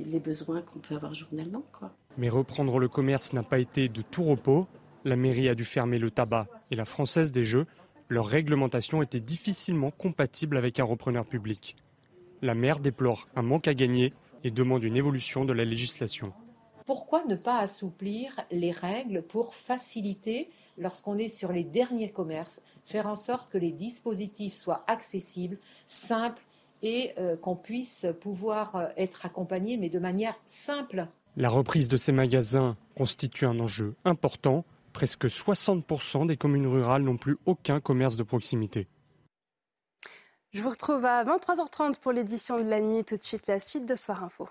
les 0.06 0.20
besoins 0.20 0.62
qu'on 0.62 0.80
peut 0.80 0.96
avoir 0.96 1.14
journellement, 1.14 1.64
quoi. 1.72 1.96
Mais 2.18 2.28
reprendre 2.28 2.80
le 2.80 2.90
commerce 2.90 3.32
n'a 3.32 3.44
pas 3.44 3.60
été 3.60 3.88
de 3.88 4.02
tout 4.02 4.26
repos. 4.26 4.68
La 5.06 5.16
mairie 5.16 5.48
a 5.48 5.56
dû 5.56 5.64
fermer 5.64 6.00
le 6.00 6.12
tabac 6.12 6.48
et 6.70 6.76
la 6.76 6.84
Française 6.84 7.32
des 7.32 7.46
Jeux. 7.46 7.66
Leur 8.08 8.28
réglementation 8.28 9.02
était 9.02 9.20
difficilement 9.20 9.90
compatible 9.90 10.58
avec 10.58 10.80
un 10.80 10.84
repreneur 10.84 11.26
public. 11.26 11.76
La 12.42 12.54
maire 12.54 12.80
déplore 12.80 13.28
un 13.36 13.42
manque 13.42 13.68
à 13.68 13.74
gagner 13.74 14.14
et 14.44 14.52
demande 14.52 14.84
une 14.84 14.96
évolution 14.96 15.44
de 15.44 15.54
la 15.54 15.66
législation. 15.66 16.32
Pourquoi 16.86 17.26
ne 17.26 17.36
pas 17.36 17.58
assouplir 17.58 18.36
les 18.52 18.70
règles 18.70 19.24
pour 19.24 19.56
faciliter, 19.56 20.52
lorsqu'on 20.78 21.18
est 21.18 21.30
sur 21.30 21.52
les 21.52 21.64
derniers 21.64 22.12
commerces, 22.12 22.62
faire 22.86 23.08
en 23.08 23.16
sorte 23.16 23.50
que 23.50 23.58
les 23.58 23.72
dispositifs 23.72 24.54
soient 24.54 24.84
accessibles, 24.86 25.58
simples 25.88 26.44
et 26.84 27.14
euh, 27.18 27.36
qu'on 27.38 27.56
puisse 27.56 28.06
pouvoir 28.22 28.76
euh, 28.76 28.88
être 28.98 29.26
accompagné, 29.26 29.78
mais 29.78 29.90
de 29.90 29.98
manière 29.98 30.36
simple? 30.46 31.08
La 31.38 31.50
reprise 31.50 31.88
de 31.88 31.98
ces 31.98 32.12
magasins 32.12 32.78
constitue 32.96 33.48
un 33.48 33.60
enjeu 33.60 33.96
important. 34.06 34.64
Presque 34.96 35.26
60% 35.26 36.26
des 36.26 36.38
communes 36.38 36.68
rurales 36.68 37.02
n'ont 37.02 37.18
plus 37.18 37.36
aucun 37.46 37.82
commerce 37.82 38.16
de 38.16 38.24
proximité. 38.24 38.88
Je 40.54 40.62
vous 40.62 40.70
retrouve 40.70 41.04
à 41.04 41.22
23h30 41.26 42.00
pour 42.00 42.14
l'édition 42.14 42.56
de 42.56 42.64
la 42.64 42.80
nuit. 42.80 43.04
Tout 43.04 43.18
de 43.18 43.24
suite, 43.24 43.48
la 43.48 43.60
suite 43.60 43.86
de 43.86 43.96
Soir 43.96 44.24
Info. 44.24 44.48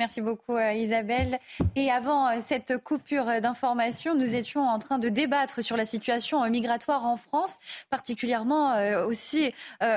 Merci 0.00 0.22
beaucoup 0.22 0.56
euh, 0.56 0.72
Isabelle. 0.72 1.38
Et 1.76 1.90
avant 1.90 2.26
euh, 2.26 2.38
cette 2.40 2.78
coupure 2.78 3.28
euh, 3.28 3.40
d'information, 3.40 4.14
nous 4.14 4.34
étions 4.34 4.66
en 4.66 4.78
train 4.78 4.98
de 4.98 5.10
débattre 5.10 5.62
sur 5.62 5.76
la 5.76 5.84
situation 5.84 6.42
migratoire 6.48 7.04
en 7.04 7.18
France, 7.18 7.58
particulièrement 7.90 8.76
aussi 9.06 9.52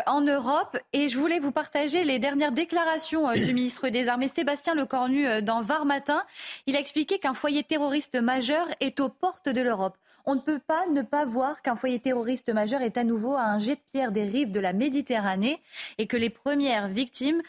en 0.05 0.19
Europe. 0.19 0.77
Et 0.91 1.07
je 1.07 1.17
voulais 1.17 1.39
vous 1.39 1.53
partager 1.53 2.03
les 2.03 2.19
dernières 2.19 2.51
déclarations 2.51 3.31
du 3.31 3.53
ministre 3.53 3.87
des 3.87 4.09
Armées, 4.09 4.27
Sébastien 4.27 4.75
Lecornu, 4.75 5.41
dans 5.41 5.61
Var 5.61 5.85
Matin. 5.85 6.23
Il 6.67 6.75
a 6.75 6.79
expliqué 6.79 7.17
qu'un 7.17 7.33
foyer 7.33 7.63
terroriste 7.63 8.15
majeur 8.15 8.67
est 8.81 8.99
aux 8.99 9.09
portes 9.09 9.47
de 9.47 9.61
l'Europe. 9.61 9.95
On 10.25 10.35
ne 10.35 10.39
peut 10.39 10.59
pas 10.59 10.87
ne 10.87 11.01
pas 11.01 11.25
voir 11.25 11.61
qu'un 11.61 11.75
foyer 11.75 11.99
terroriste 11.99 12.53
majeur 12.53 12.81
est 12.81 12.97
à 12.97 13.03
nouveau 13.03 13.33
à 13.33 13.43
un 13.43 13.59
jet 13.59 13.75
de 13.75 13.81
pierre 13.91 14.11
des 14.11 14.23
rives 14.23 14.51
de 14.51 14.59
la 14.59 14.71
Méditerranée 14.71 15.61
et 15.97 16.07
que 16.07 16.15
les 16.15 16.29
premières 16.29 16.87
victimes 16.87 17.41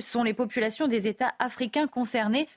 sont 0.00 0.24
les 0.24 0.34
populations 0.34 0.88
des 0.88 1.06
États 1.06 1.34
africains 1.38 1.86
concernés. 1.86 2.48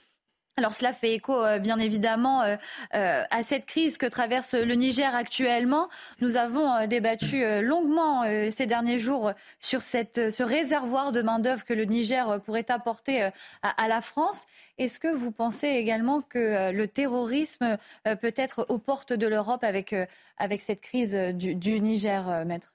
Alors 0.58 0.74
cela 0.74 0.94
fait 0.94 1.14
écho 1.14 1.34
euh, 1.34 1.60
bien 1.60 1.78
évidemment 1.80 2.42
euh, 2.42 2.56
euh, 2.94 3.24
à 3.30 3.44
cette 3.44 3.66
crise 3.66 3.98
que 3.98 4.06
traverse 4.06 4.54
le 4.54 4.74
Niger 4.76 5.14
actuellement. 5.14 5.90
Nous 6.22 6.38
avons 6.38 6.88
débattu 6.88 7.44
longuement 7.62 8.24
ces 8.24 8.66
derniers 8.66 9.00
jours 9.00 9.34
sur 9.60 9.82
cette, 9.82 10.32
ce 10.32 10.44
réservoir 10.44 11.12
de 11.12 11.22
main-d'œuvre 11.22 11.66
que 11.66 11.74
le 11.74 11.84
Niger 11.84 12.42
pourrait 12.42 12.72
apporter 12.72 13.24
à, 13.24 13.32
à 13.62 13.88
la 13.90 14.02
France. 14.02 14.46
Est-ce 14.78 15.00
que 15.00 15.14
vous 15.14 15.32
pensez 15.32 15.68
également 15.68 16.22
que 16.22 16.72
le 16.72 16.88
terrorisme 16.88 17.78
peut 18.04 18.34
être 18.36 18.66
aux 18.70 18.78
portes 18.78 19.14
de 19.14 19.28
l'Europe 19.28 19.64
avec, 19.64 19.94
avec 20.38 20.62
cette 20.62 20.82
crise 20.82 21.14
du, 21.14 21.56
du 21.56 21.82
Niger, 21.82 22.46
maître? 22.46 22.74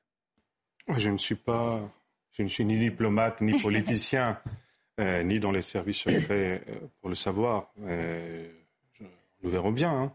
Je 0.89 1.11
ne 1.11 1.19
suis 1.19 1.35
pas, 1.35 1.81
je 2.33 2.43
ne 2.43 2.49
suis 2.49 2.65
ni 2.65 2.79
diplomate 2.79 3.41
ni 3.41 3.59
politicien, 3.61 4.39
euh, 5.01 5.23
ni 5.25 5.41
dans 5.41 5.51
les 5.51 5.63
services 5.63 5.99
secrets 5.99 6.63
euh, 6.69 6.75
pour 7.01 7.09
le 7.09 7.15
savoir. 7.17 7.73
Euh, 7.83 8.49
je- 8.93 9.05
nous 9.43 9.51
verrons 9.51 9.73
bien. 9.73 9.91
hein. 9.91 10.13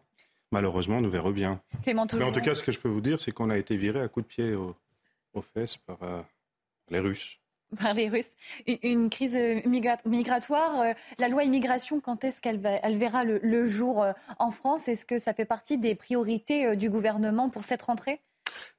Malheureusement, 0.52 1.02
nous 1.02 1.10
verrons 1.10 1.32
bien. 1.32 1.60
Clément 1.84 2.08
Mais 2.14 2.24
en 2.24 2.32
tout 2.32 2.40
cas, 2.42 2.56
ce 2.56 2.64
que 2.64 2.72
je 2.72 2.80
peux 2.80 2.88
vous 2.88 3.02
dire, 3.02 3.20
c'est 3.20 3.32
qu'on 3.32 3.50
a 3.50 3.58
été 3.58 3.76
viré 3.76 4.00
à 4.02 4.08
coups 4.08 4.26
de 4.26 4.30
pied 4.32 4.54
au- 4.54 4.76
aux 5.34 5.42
fesses 5.42 5.76
par 5.78 5.98
les 6.90 7.00
Russes. 7.00 7.40
par 7.82 7.94
les 7.94 8.08
Russes. 8.08 8.30
Une, 8.84 9.10
crise 9.10 9.36
migra- 9.66 9.98
migratoire. 10.06 10.94
la 11.18 11.28
loi 11.28 11.44
immigration, 11.44 12.00
quand 12.00 12.24
est-ce 12.24 12.42
qu'elle 12.42 12.62
elle 12.84 12.96
verra 12.98 13.24
le, 13.26 13.40
le 13.44 13.66
jour 13.66 14.06
en 14.40 14.52
France? 14.52 14.88
Est-ce 14.88 15.06
que 15.06 15.18
ça 15.20 15.34
fait 15.34 15.46
partie 15.46 15.78
des 15.78 15.96
priorités 15.96 16.76
du 16.78 16.90
gouvernement 16.90 17.50
pour 17.50 17.64
cette 17.66 17.82
rentrée? 17.82 18.22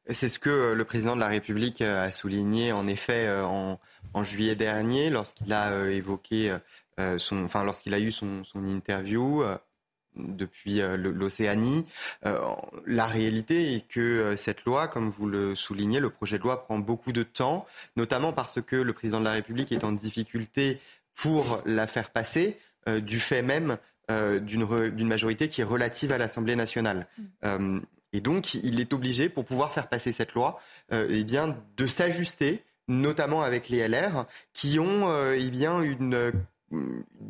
C'est 0.08 0.28
ce 0.28 0.38
que 0.38 0.50
euh, 0.50 0.74
le 0.74 0.84
président 0.84 1.16
de 1.16 1.20
la 1.20 1.26
République 1.26 1.82
euh, 1.82 2.06
a 2.06 2.12
souligné 2.12 2.72
en 2.72 2.86
effet 2.86 3.26
euh, 3.26 3.44
en, 3.44 3.80
en 4.14 4.22
juillet 4.22 4.54
dernier 4.54 5.10
lorsqu'il 5.10 5.52
a 5.52 5.88
évoqué 5.90 6.56
son, 7.18 7.44
enfin 7.44 7.62
lorsqu'il 7.62 7.92
a 7.92 7.98
eu 7.98 8.10
son, 8.10 8.42
son 8.44 8.64
interview 8.64 9.44
depuis 10.14 10.80
l'Océanie. 10.96 11.84
La 12.86 13.06
réalité 13.06 13.74
est 13.74 13.86
que 13.86 14.34
cette 14.36 14.64
loi, 14.64 14.88
comme 14.88 15.10
vous 15.10 15.26
le 15.26 15.54
soulignez, 15.54 16.00
le 16.00 16.08
projet 16.08 16.38
de 16.38 16.42
loi 16.44 16.64
prend 16.64 16.78
beaucoup 16.78 17.12
de 17.12 17.22
temps, 17.22 17.66
notamment 17.96 18.32
parce 18.32 18.62
que 18.62 18.76
le 18.76 18.92
président 18.94 19.18
de 19.18 19.24
la 19.24 19.32
République 19.32 19.72
est 19.72 19.84
en 19.84 19.92
difficulté 19.92 20.80
pour 21.14 21.60
la 21.66 21.86
faire 21.86 22.08
passer 22.08 22.58
du 22.86 23.20
fait 23.20 23.42
même 23.42 23.76
d'une 24.08 25.06
majorité 25.06 25.48
qui 25.48 25.60
est 25.60 25.64
relative 25.64 26.12
à 26.12 26.18
l'Assemblée 26.18 26.56
nationale. 26.56 27.06
Et 28.12 28.20
donc, 28.20 28.54
il 28.54 28.80
est 28.80 28.92
obligé, 28.92 29.28
pour 29.28 29.44
pouvoir 29.44 29.72
faire 29.72 29.88
passer 29.88 30.12
cette 30.12 30.32
loi, 30.32 30.60
euh, 30.92 31.06
eh 31.10 31.24
bien, 31.24 31.56
de 31.76 31.86
s'ajuster, 31.86 32.64
notamment 32.88 33.42
avec 33.42 33.68
les 33.68 33.86
LR, 33.86 34.26
qui 34.52 34.78
ont 34.78 35.08
euh, 35.08 35.36
eh 35.38 35.50
bien, 35.50 35.82
une 35.82 36.32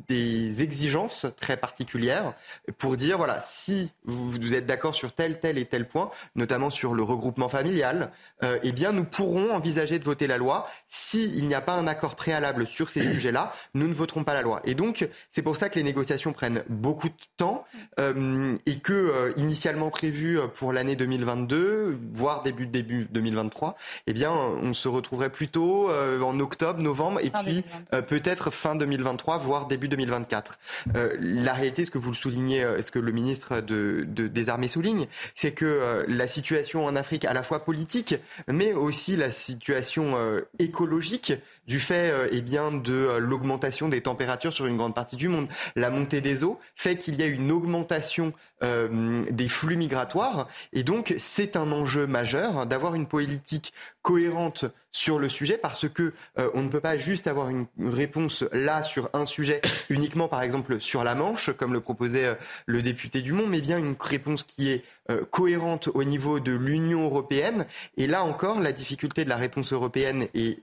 des 0.08 0.62
exigences 0.62 1.26
très 1.38 1.58
particulières 1.58 2.32
pour 2.78 2.96
dire 2.96 3.18
voilà 3.18 3.42
si 3.44 3.92
vous, 4.04 4.54
êtes 4.54 4.64
d'accord 4.64 4.94
sur 4.94 5.12
tel 5.12 5.38
tel 5.40 5.58
et 5.58 5.66
tel 5.66 5.86
point 5.86 6.10
notamment 6.36 6.70
sur 6.70 6.94
le 6.94 7.02
regroupement 7.02 7.50
familial 7.50 8.12
euh, 8.44 8.58
eh 8.62 8.72
bien 8.72 8.92
nous 8.92 9.04
pourrons 9.04 9.50
envisager 9.52 9.98
de 9.98 10.04
voter 10.04 10.26
la 10.26 10.38
loi 10.38 10.66
s'il 10.88 11.46
n'y 11.46 11.54
a 11.54 11.60
pas 11.60 11.74
un 11.74 11.86
accord 11.86 12.16
préalable 12.16 12.66
sur 12.66 12.88
ces 12.88 13.02
sujets 13.02 13.30
là 13.30 13.52
nous 13.74 13.88
ne 13.88 13.92
voterons 13.92 14.24
pas 14.24 14.32
la 14.32 14.40
loi. 14.40 14.62
Et 14.64 14.74
donc 14.74 15.06
c'est 15.30 15.42
pour 15.42 15.56
ça 15.56 15.68
que 15.68 15.74
les 15.74 15.82
négociations 15.82 16.32
prennent 16.32 16.62
beaucoup 16.70 17.08
de 17.08 17.14
temps 17.36 17.66
euh, 18.00 18.56
et 18.64 18.78
que 18.78 18.92
euh, 18.92 19.32
initialement 19.36 19.90
prévu 19.90 20.38
pour 20.54 20.72
l'année 20.72 20.96
2022 20.96 21.98
voire 22.14 22.42
début 22.42 22.66
début 22.66 23.06
2023 23.10 23.76
eh 24.06 24.12
bien 24.14 24.32
on 24.32 24.72
se 24.72 24.88
retrouverait 24.88 25.30
plutôt 25.30 25.90
en 25.90 26.40
octobre 26.40 26.80
novembre 26.80 27.20
et 27.22 27.30
puis 27.30 27.64
peut-être 28.08 28.50
fin 28.50 28.76
2023 28.76 29.26
voire 29.38 29.66
début 29.66 29.88
2024. 29.88 30.58
Euh, 30.94 31.16
la 31.20 31.52
réalité, 31.54 31.84
ce 31.84 31.90
que 31.90 31.98
vous 31.98 32.10
le 32.10 32.16
soulignez, 32.16 32.64
euh, 32.64 32.82
ce 32.82 32.90
que 32.90 32.98
le 32.98 33.12
ministre 33.12 33.60
de, 33.60 34.04
des 34.04 34.48
Armées 34.48 34.68
souligne, 34.68 35.06
c'est 35.34 35.52
que 35.52 35.64
euh, 35.64 36.04
la 36.08 36.26
situation 36.26 36.84
en 36.84 36.96
Afrique, 36.96 37.24
à 37.24 37.32
la 37.32 37.42
fois 37.42 37.64
politique, 37.64 38.14
mais 38.48 38.72
aussi 38.72 39.16
la 39.16 39.30
situation 39.30 40.14
écologique, 40.58 41.32
du 41.66 41.80
fait 41.80 42.12
eh 42.30 42.40
bien 42.40 42.72
de 42.72 43.16
l'augmentation 43.18 43.88
des 43.88 44.00
températures 44.00 44.52
sur 44.52 44.66
une 44.66 44.76
grande 44.76 44.94
partie 44.94 45.16
du 45.16 45.28
monde, 45.28 45.48
la 45.74 45.90
montée 45.90 46.20
des 46.20 46.44
eaux, 46.44 46.58
fait 46.74 46.96
qu'il 46.96 47.16
y 47.16 47.22
a 47.22 47.26
une 47.26 47.50
augmentation 47.50 48.32
des 48.62 49.48
flux 49.48 49.76
migratoires, 49.76 50.48
et 50.72 50.82
donc 50.82 51.14
c'est 51.18 51.56
un 51.56 51.72
enjeu 51.72 52.06
majeur 52.06 52.66
d'avoir 52.66 52.94
une 52.94 53.06
politique 53.06 53.72
cohérente 54.02 54.66
sur 54.96 55.18
le 55.18 55.28
sujet 55.28 55.58
parce 55.58 55.88
que 55.88 56.14
euh, 56.38 56.50
on 56.54 56.62
ne 56.62 56.68
peut 56.68 56.80
pas 56.80 56.96
juste 56.96 57.26
avoir 57.26 57.50
une 57.50 57.66
réponse 57.78 58.44
là 58.52 58.82
sur 58.82 59.10
un 59.12 59.26
sujet 59.26 59.60
uniquement 59.90 60.26
par 60.26 60.42
exemple 60.42 60.80
sur 60.80 61.04
la 61.04 61.14
Manche 61.14 61.50
comme 61.52 61.74
le 61.74 61.80
proposait 61.80 62.24
euh, 62.24 62.34
le 62.64 62.80
député 62.80 63.20
Dumont 63.20 63.46
mais 63.46 63.60
bien 63.60 63.78
une 63.78 63.94
réponse 64.00 64.42
qui 64.42 64.70
est 64.70 64.84
euh, 65.10 65.24
cohérente 65.30 65.90
au 65.92 66.02
niveau 66.02 66.40
de 66.40 66.52
l'Union 66.52 67.04
européenne. 67.04 67.66
Et 67.98 68.06
là 68.06 68.24
encore 68.24 68.60
la 68.60 68.72
difficulté 68.72 69.24
de 69.24 69.28
la 69.28 69.36
réponse 69.36 69.74
européenne 69.74 70.28
est 70.32 70.62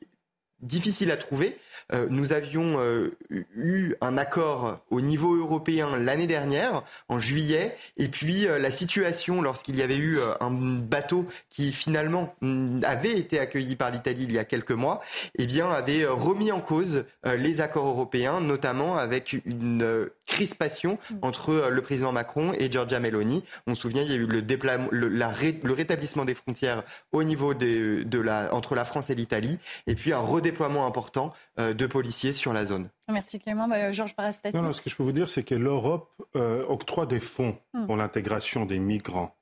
difficile 0.61 1.11
à 1.11 1.17
trouver 1.17 1.57
euh, 1.91 2.07
nous 2.09 2.33
avions 2.33 2.79
euh, 2.79 3.15
eu 3.55 3.95
un 4.01 4.17
accord 4.17 4.79
au 4.89 5.01
niveau 5.01 5.35
européen 5.35 5.97
l'année 5.97 6.27
dernière, 6.27 6.83
en 7.09 7.19
juillet, 7.19 7.75
et 7.97 8.07
puis 8.07 8.47
euh, 8.47 8.59
la 8.59 8.71
situation 8.71 9.41
lorsqu'il 9.41 9.75
y 9.75 9.81
avait 9.81 9.97
eu 9.97 10.19
un 10.39 10.51
bateau 10.51 11.25
qui 11.49 11.71
finalement 11.71 12.33
mm, 12.41 12.81
avait 12.83 13.17
été 13.17 13.39
accueilli 13.39 13.75
par 13.75 13.91
l'Italie 13.91 14.23
il 14.23 14.31
y 14.31 14.39
a 14.39 14.45
quelques 14.45 14.71
mois, 14.71 15.01
eh 15.37 15.45
bien 15.45 15.69
avait 15.69 16.05
remis 16.05 16.51
en 16.51 16.59
cause 16.59 17.05
les 17.25 17.61
accords 17.61 17.87
européens, 17.87 18.39
notamment 18.41 18.97
avec 18.97 19.33
une 19.45 20.09
crispation 20.25 20.97
mm. 21.09 21.15
entre 21.21 21.69
le 21.69 21.81
président 21.81 22.11
Macron 22.11 22.53
et 22.53 22.71
Giorgia 22.71 22.99
Meloni. 22.99 23.43
On 23.67 23.75
se 23.75 23.81
souvient, 23.81 24.03
il 24.03 24.09
y 24.09 24.13
a 24.13 24.17
eu 24.17 24.25
le, 24.25 24.41
le, 24.41 25.07
le 25.07 25.73
rétablissement 25.73 26.25
des 26.25 26.33
frontières 26.33 26.83
au 27.11 27.23
niveau 27.23 27.53
de 27.53 28.19
la, 28.19 28.53
entre 28.53 28.75
la 28.75 28.85
France 28.85 29.09
et 29.09 29.15
l'Italie, 29.15 29.59
et 29.87 29.95
puis 29.95 30.13
un 30.13 30.19
redéploiement 30.19 30.85
important 30.85 31.33
de 31.57 31.85
policiers 31.85 32.31
sur 32.31 32.53
la 32.53 32.65
zone. 32.65 32.89
Merci 33.09 33.39
Clément. 33.39 33.67
Bah, 33.67 33.91
Georges 33.91 34.15
Parastati. 34.15 34.55
Non, 34.55 34.63
non, 34.63 34.73
ce 34.73 34.81
que 34.81 34.89
je 34.89 34.95
peux 34.95 35.03
vous 35.03 35.11
dire, 35.11 35.29
c'est 35.29 35.43
que 35.43 35.55
l'Europe 35.55 36.09
euh, 36.35 36.65
octroie 36.67 37.05
des 37.05 37.19
fonds 37.19 37.57
hmm. 37.73 37.85
pour 37.85 37.97
l'intégration 37.97 38.65
des 38.65 38.79
migrants. 38.79 39.35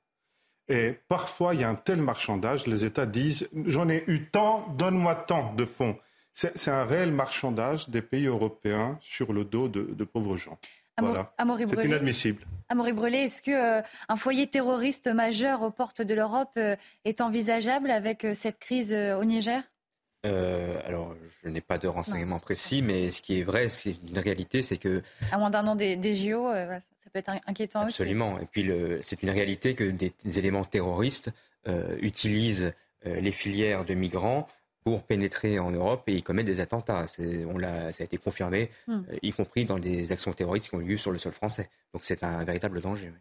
Et 0.68 0.98
parfois, 1.08 1.54
il 1.54 1.60
y 1.60 1.64
a 1.64 1.68
un 1.68 1.74
tel 1.74 2.00
marchandage, 2.00 2.66
les 2.66 2.84
États 2.84 3.06
disent 3.06 3.48
J'en 3.66 3.88
ai 3.88 4.04
eu 4.06 4.28
tant, 4.30 4.66
donne-moi 4.78 5.14
tant 5.14 5.54
de 5.54 5.64
fonds. 5.64 5.96
C'est 6.32 6.70
un 6.70 6.84
réel 6.84 7.12
marchandage 7.12 7.88
des 7.88 8.02
pays 8.02 8.26
européens 8.26 8.98
sur 9.00 9.32
le 9.32 9.44
dos 9.44 9.68
de, 9.68 10.04
pauvres 10.04 10.36
gens. 10.36 10.58
voilà. 10.98 11.32
C'est 11.38 11.84
inadmissible. 11.84 12.46
Amaury 12.68 12.92
Brelé, 12.92 13.18
est-ce 13.18 13.42
qu'un 13.42 13.82
euh, 14.10 14.16
foyer 14.16 14.46
terroriste 14.46 15.08
majeur 15.08 15.62
aux 15.62 15.70
portes 15.70 16.00
de 16.00 16.14
l'Europe 16.14 16.52
euh, 16.56 16.76
est 17.04 17.20
envisageable 17.20 17.90
avec 17.90 18.26
cette 18.34 18.58
crise 18.58 18.92
au 18.92 19.24
Niger? 19.24 19.62
Euh, 20.24 20.80
alors, 20.84 21.14
je 21.42 21.48
n'ai 21.48 21.60
pas 21.60 21.78
de 21.78 21.88
renseignements 21.88 22.38
précis, 22.38 22.80
mais 22.82 23.10
ce 23.10 23.22
qui 23.22 23.40
est 23.40 23.42
vrai, 23.42 23.68
c'est 23.68 23.96
une 24.08 24.18
réalité, 24.18 24.62
c'est 24.62 24.76
que... 24.76 25.02
À 25.32 25.38
moins 25.38 25.50
d'un 25.50 25.66
an 25.66 25.74
des, 25.74 25.98
JO, 26.14 26.48
euh, 26.48 26.78
ça 27.02 27.10
peut 27.12 27.18
être 27.18 27.32
inquiétant 27.46 27.86
aussi. 27.86 28.02
Absolument. 28.02 28.38
Et 28.38 28.46
puis, 28.46 28.70
c'est 29.00 29.22
une 29.22 29.30
réalité 29.30 29.74
que 29.74 29.84
des, 29.84 30.12
éléments 30.38 30.64
terroristes 30.64 31.30
euh, 31.66 31.96
utilisent 32.00 32.72
les 33.04 33.32
filières 33.32 33.84
de 33.84 33.94
migrants 33.94 34.46
pour 34.84 35.04
pénétrer 35.04 35.58
en 35.58 35.70
Europe 35.70 36.04
et 36.08 36.14
y 36.14 36.22
commettre 36.22 36.46
des 36.46 36.60
attentats. 36.60 37.06
On 37.18 37.58
l'a, 37.58 37.92
ça 37.92 38.02
a 38.02 38.04
été 38.04 38.18
confirmé, 38.18 38.70
hmm. 38.86 39.02
y 39.22 39.32
compris 39.32 39.64
dans 39.64 39.78
des 39.78 40.12
actions 40.12 40.32
terroristes 40.32 40.68
qui 40.68 40.74
ont 40.74 40.80
eu 40.80 40.84
lieu 40.84 40.96
sur 40.96 41.12
le 41.12 41.18
sol 41.18 41.32
français. 41.32 41.70
Donc, 41.92 42.04
c'est 42.04 42.24
un 42.24 42.44
véritable 42.44 42.80
danger. 42.80 43.12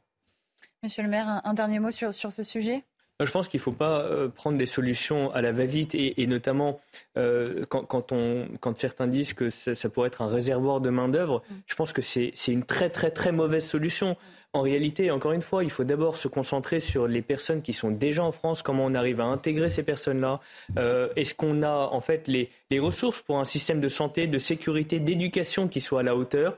Monsieur 0.83 1.03
le 1.03 1.09
maire, 1.09 1.41
un, 1.43 1.53
dernier 1.53 1.79
mot 1.79 1.91
sur, 1.91 2.13
sur 2.13 2.31
ce 2.31 2.43
sujet? 2.43 2.83
Je 3.25 3.31
pense 3.31 3.47
qu'il 3.47 3.59
ne 3.59 3.63
faut 3.63 3.71
pas 3.71 4.01
euh, 4.01 4.27
prendre 4.27 4.57
des 4.57 4.65
solutions 4.65 5.31
à 5.33 5.41
la 5.41 5.51
va-vite 5.51 5.95
et, 5.95 6.27
notamment 6.27 6.79
euh, 7.17 7.65
quand, 7.67 8.11
on, 8.11 8.47
quand, 8.59 8.77
certains 8.77 9.07
disent 9.07 9.33
que 9.33 9.49
ça, 9.49 9.89
pourrait 9.89 10.07
être 10.07 10.21
un 10.21 10.27
réservoir 10.27 10.81
de 10.81 10.89
main-d'œuvre, 10.89 11.43
mm. 11.49 11.53
je 11.67 11.75
pense 11.75 11.93
que 11.93 12.01
c'est 12.01 12.33
une 12.47 12.63
très 12.63 12.89
très 12.89 13.11
très 13.11 13.31
mauvaise 13.31 13.65
solution. 13.65 14.17
En 14.53 14.61
réalité, 14.61 15.11
encore 15.11 15.31
une 15.31 15.41
fois, 15.41 15.63
il 15.63 15.69
faut 15.69 15.85
d'abord 15.85 16.17
se 16.17 16.27
concentrer 16.27 16.81
sur 16.81 17.07
les 17.07 17.21
personnes 17.21 17.61
qui 17.61 17.71
sont 17.71 17.89
déjà 17.89 18.21
en 18.21 18.33
France, 18.33 18.61
comment 18.61 18.85
on 18.85 18.93
arrive 18.93 19.21
à 19.21 19.25
intégrer 19.25 19.69
ces 19.69 19.83
personnes-là. 19.83 20.41
Euh, 20.77 21.07
est-ce 21.15 21.33
qu'on 21.33 21.63
a 21.63 21.71
en 21.91 22.01
fait 22.01 22.27
les, 22.27 22.49
les, 22.69 22.79
ressources 22.79 23.21
pour 23.21 23.39
un 23.39 23.45
système 23.45 23.79
de 23.79 23.87
santé, 23.87 24.27
de 24.27 24.37
sécurité, 24.37 24.99
d'éducation 24.99 25.69
qui 25.69 25.79
soit 25.79 26.01
à 26.01 26.03
la 26.03 26.17
hauteur 26.17 26.57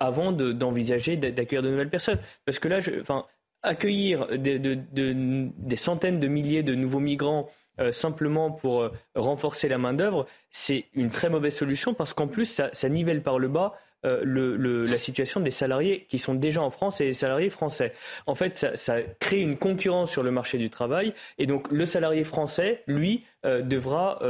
avant 0.00 0.32
d'envisager 0.32 1.16
d'accueillir 1.16 1.62
de 1.62 1.70
nouvelles 1.70 1.90
personnes 1.90 2.18
Parce 2.44 2.58
que 2.58 2.66
là, 2.66 2.80
je, 2.80 3.00
enfin, 3.00 3.24
accueillir 3.62 4.26
des, 4.38 5.76
centaines 5.76 6.20
de 6.20 6.28
milliers 6.28 6.62
de 6.62 6.74
nouveaux 6.74 7.00
migrants 7.00 7.48
euh, 7.80 7.92
simplement 7.92 8.50
pour 8.50 8.82
euh, 8.82 8.92
renforcer 9.14 9.68
la 9.68 9.78
main-d'œuvre, 9.78 10.26
c'est 10.50 10.86
une 10.94 11.10
très 11.10 11.30
mauvaise 11.30 11.54
solution 11.54 11.94
parce 11.94 12.12
qu'en 12.12 12.26
plus, 12.26 12.60
ça, 12.72 12.88
nivelle 12.88 13.22
par 13.22 13.38
le 13.38 13.46
bas 13.46 13.74
euh, 14.06 14.84
la 14.86 14.98
situation 14.98 15.40
des 15.40 15.50
salariés 15.50 16.06
qui 16.08 16.18
sont 16.18 16.34
déjà 16.34 16.62
en 16.62 16.70
France 16.70 17.00
et 17.00 17.04
les 17.04 17.12
salariés 17.12 17.50
français. 17.50 17.92
En 18.26 18.34
fait, 18.34 18.56
ça, 18.76 18.96
crée 19.18 19.40
une 19.40 19.56
concurrence 19.58 20.10
sur 20.10 20.22
le 20.22 20.30
marché 20.30 20.56
du 20.56 20.70
travail 20.70 21.14
et 21.38 21.46
donc 21.46 21.70
le 21.72 21.84
salarié 21.84 22.22
français, 22.22 22.82
lui, 22.86 23.24
devra 23.44 24.20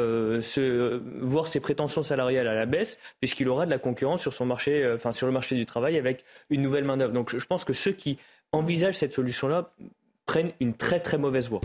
voir 1.20 1.48
ses 1.48 1.60
prétentions 1.60 2.02
salariales 2.02 2.48
à 2.48 2.54
la 2.54 2.64
baisse 2.64 2.98
puisqu'il 3.20 3.48
aura 3.48 3.66
de 3.66 3.70
la 3.70 3.78
concurrence 3.78 4.22
sur 4.22 4.32
son 4.32 4.46
marché, 4.46 4.90
enfin 4.94 5.12
sur 5.12 5.26
le 5.26 5.34
marché 5.34 5.54
du 5.54 5.66
travail 5.66 5.98
avec 5.98 6.24
une 6.48 6.62
nouvelle 6.62 6.84
main 6.84 6.96
d'œuvre. 6.96 7.12
Donc 7.12 7.36
je 7.36 7.46
pense 7.46 7.66
que 7.66 7.74
ceux 7.74 7.92
qui 7.92 8.18
envisagent 8.52 8.98
cette 8.98 9.12
solution-là 9.12 9.70
prennent 10.26 10.52
une 10.60 10.74
très 10.74 11.00
très 11.00 11.18
mauvaise 11.18 11.48
voie. 11.48 11.60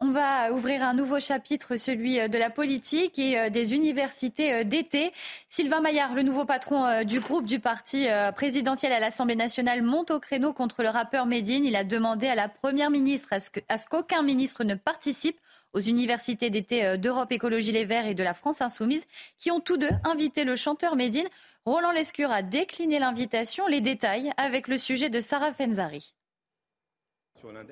On 0.00 0.10
va 0.10 0.52
ouvrir 0.52 0.82
un 0.82 0.92
nouveau 0.92 1.18
chapitre, 1.18 1.76
celui 1.76 2.20
euh, 2.20 2.28
de 2.28 2.36
la 2.36 2.50
politique 2.50 3.18
et 3.18 3.38
euh, 3.38 3.48
des 3.48 3.74
universités 3.74 4.52
euh, 4.52 4.64
d'été. 4.64 5.12
Sylvain 5.48 5.80
Maillard, 5.80 6.14
le 6.14 6.22
nouveau 6.22 6.44
patron 6.44 7.04
du 7.04 7.20
groupe 7.20 7.46
du 7.46 7.60
parti 7.60 8.06
présidentiel 8.36 8.92
à 8.92 9.00
l'Assemblée 9.00 9.36
nationale, 9.36 9.82
monte 9.82 10.10
au 10.10 10.18
créneau 10.18 10.52
contre 10.52 10.82
le 10.82 10.88
rappeur 10.88 11.26
Médine. 11.26 11.64
Il 11.64 11.76
a 11.76 11.84
demandé 11.84 12.26
à 12.26 12.34
la 12.34 12.48
Première 12.48 12.90
ministre 12.90 13.32
à 13.32 13.78
ce 13.78 13.86
qu'aucun 13.86 14.22
ministre 14.22 14.64
ne 14.64 14.74
participe 14.74 15.38
aux 15.74 15.80
universités 15.80 16.50
d'été 16.50 16.96
d'Europe 16.96 17.32
Écologie 17.32 17.72
Les 17.72 17.84
Verts 17.84 18.06
et 18.06 18.14
de 18.14 18.22
la 18.22 18.34
France 18.34 18.62
Insoumise, 18.62 19.06
qui 19.38 19.50
ont 19.50 19.60
tous 19.60 19.76
deux 19.76 19.90
invité 20.04 20.44
le 20.44 20.56
chanteur 20.56 20.96
Médine. 20.96 21.28
Roland 21.66 21.92
Lescure 21.92 22.30
a 22.30 22.42
décliné 22.42 22.98
l'invitation. 22.98 23.66
Les 23.66 23.80
détails 23.80 24.32
avec 24.36 24.68
le 24.68 24.78
sujet 24.78 25.10
de 25.10 25.20
Sarah 25.20 25.52
Fenzari. 25.52 26.14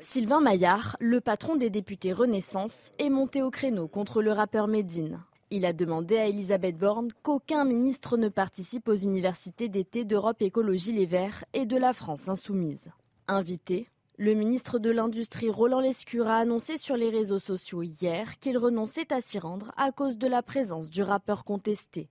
Sylvain 0.01 0.41
Maillard, 0.41 0.97
le 1.01 1.21
patron 1.21 1.57
des 1.57 1.71
députés 1.71 2.13
Renaissance, 2.13 2.91
est 2.99 3.09
monté 3.09 3.43
au 3.43 3.51
créneau 3.51 3.89
contre 3.89 4.21
le 4.21 4.33
rappeur 4.33 4.69
Médine. 4.69 5.23
Il 5.51 5.67
a 5.67 5.73
demandé 5.73 6.17
à 6.17 6.29
Elisabeth 6.29 6.77
Borne 6.79 7.13
qu'aucun 7.23 7.65
ministre 7.65 8.17
ne 8.17 8.29
participe 8.29 8.89
aux 8.89 8.95
universités 8.95 9.69
d'été 9.69 10.05
d'Europe 10.05 10.41
Écologie 10.41 10.93
Les 10.93 11.07
Verts 11.07 11.45
et 11.53 11.67
de 11.67 11.77
la 11.77 11.93
France 11.93 12.29
Insoumise. 12.29 12.91
Invité, 13.29 13.89
le 14.23 14.35
ministre 14.35 14.79
de 14.79 14.89
l'Industrie 14.89 15.51
Roland 15.51 15.81
Lescure 15.81 16.29
a 16.29 16.37
annoncé 16.37 16.77
sur 16.77 16.97
les 16.97 17.11
réseaux 17.11 17.41
sociaux 17.41 17.83
hier 17.83 18.39
qu'il 18.39 18.57
renonçait 18.57 19.13
à 19.13 19.21
s'y 19.21 19.41
rendre 19.41 19.73
à 19.77 19.91
cause 19.91 20.17
de 20.17 20.29
la 20.29 20.45
présence 20.45 20.89
du 20.89 21.03
rappeur 21.03 21.43
contesté. 21.43 22.09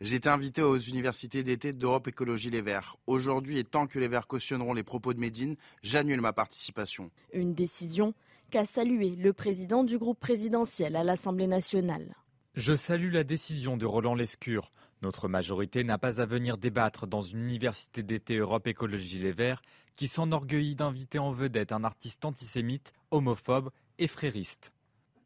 J'ai 0.00 0.16
été 0.16 0.30
invité 0.30 0.62
aux 0.62 0.78
universités 0.78 1.42
d'été 1.42 1.72
d'Europe 1.72 2.08
Écologie 2.08 2.48
Les 2.48 2.62
Verts. 2.62 2.96
Aujourd'hui, 3.06 3.58
et 3.58 3.64
tant 3.64 3.86
que 3.86 3.98
les 3.98 4.08
Verts 4.08 4.26
cautionneront 4.26 4.72
les 4.72 4.82
propos 4.82 5.12
de 5.12 5.20
Médine, 5.20 5.56
j'annule 5.82 6.22
ma 6.22 6.32
participation. 6.32 7.10
Une 7.34 7.52
décision 7.52 8.14
qu'a 8.50 8.64
salué 8.64 9.10
le 9.10 9.34
président 9.34 9.84
du 9.84 9.98
groupe 9.98 10.18
présidentiel 10.18 10.96
à 10.96 11.04
l'Assemblée 11.04 11.46
nationale. 11.46 12.16
Je 12.54 12.74
salue 12.74 13.12
la 13.12 13.22
décision 13.22 13.76
de 13.76 13.84
Roland 13.84 14.14
Lescure. 14.14 14.72
Notre 15.02 15.28
majorité 15.28 15.82
n'a 15.82 15.96
pas 15.96 16.20
à 16.20 16.26
venir 16.26 16.58
débattre 16.58 17.06
dans 17.06 17.22
une 17.22 17.40
université 17.40 18.02
d'été 18.02 18.36
Europe 18.36 18.66
Écologie 18.66 19.18
Les 19.18 19.32
Verts 19.32 19.62
qui 19.94 20.08
s'enorgueillit 20.08 20.74
d'inviter 20.74 21.18
en 21.18 21.32
vedette 21.32 21.72
un 21.72 21.84
artiste 21.84 22.24
antisémite, 22.24 22.92
homophobe 23.10 23.70
et 23.98 24.06
frériste. 24.06 24.72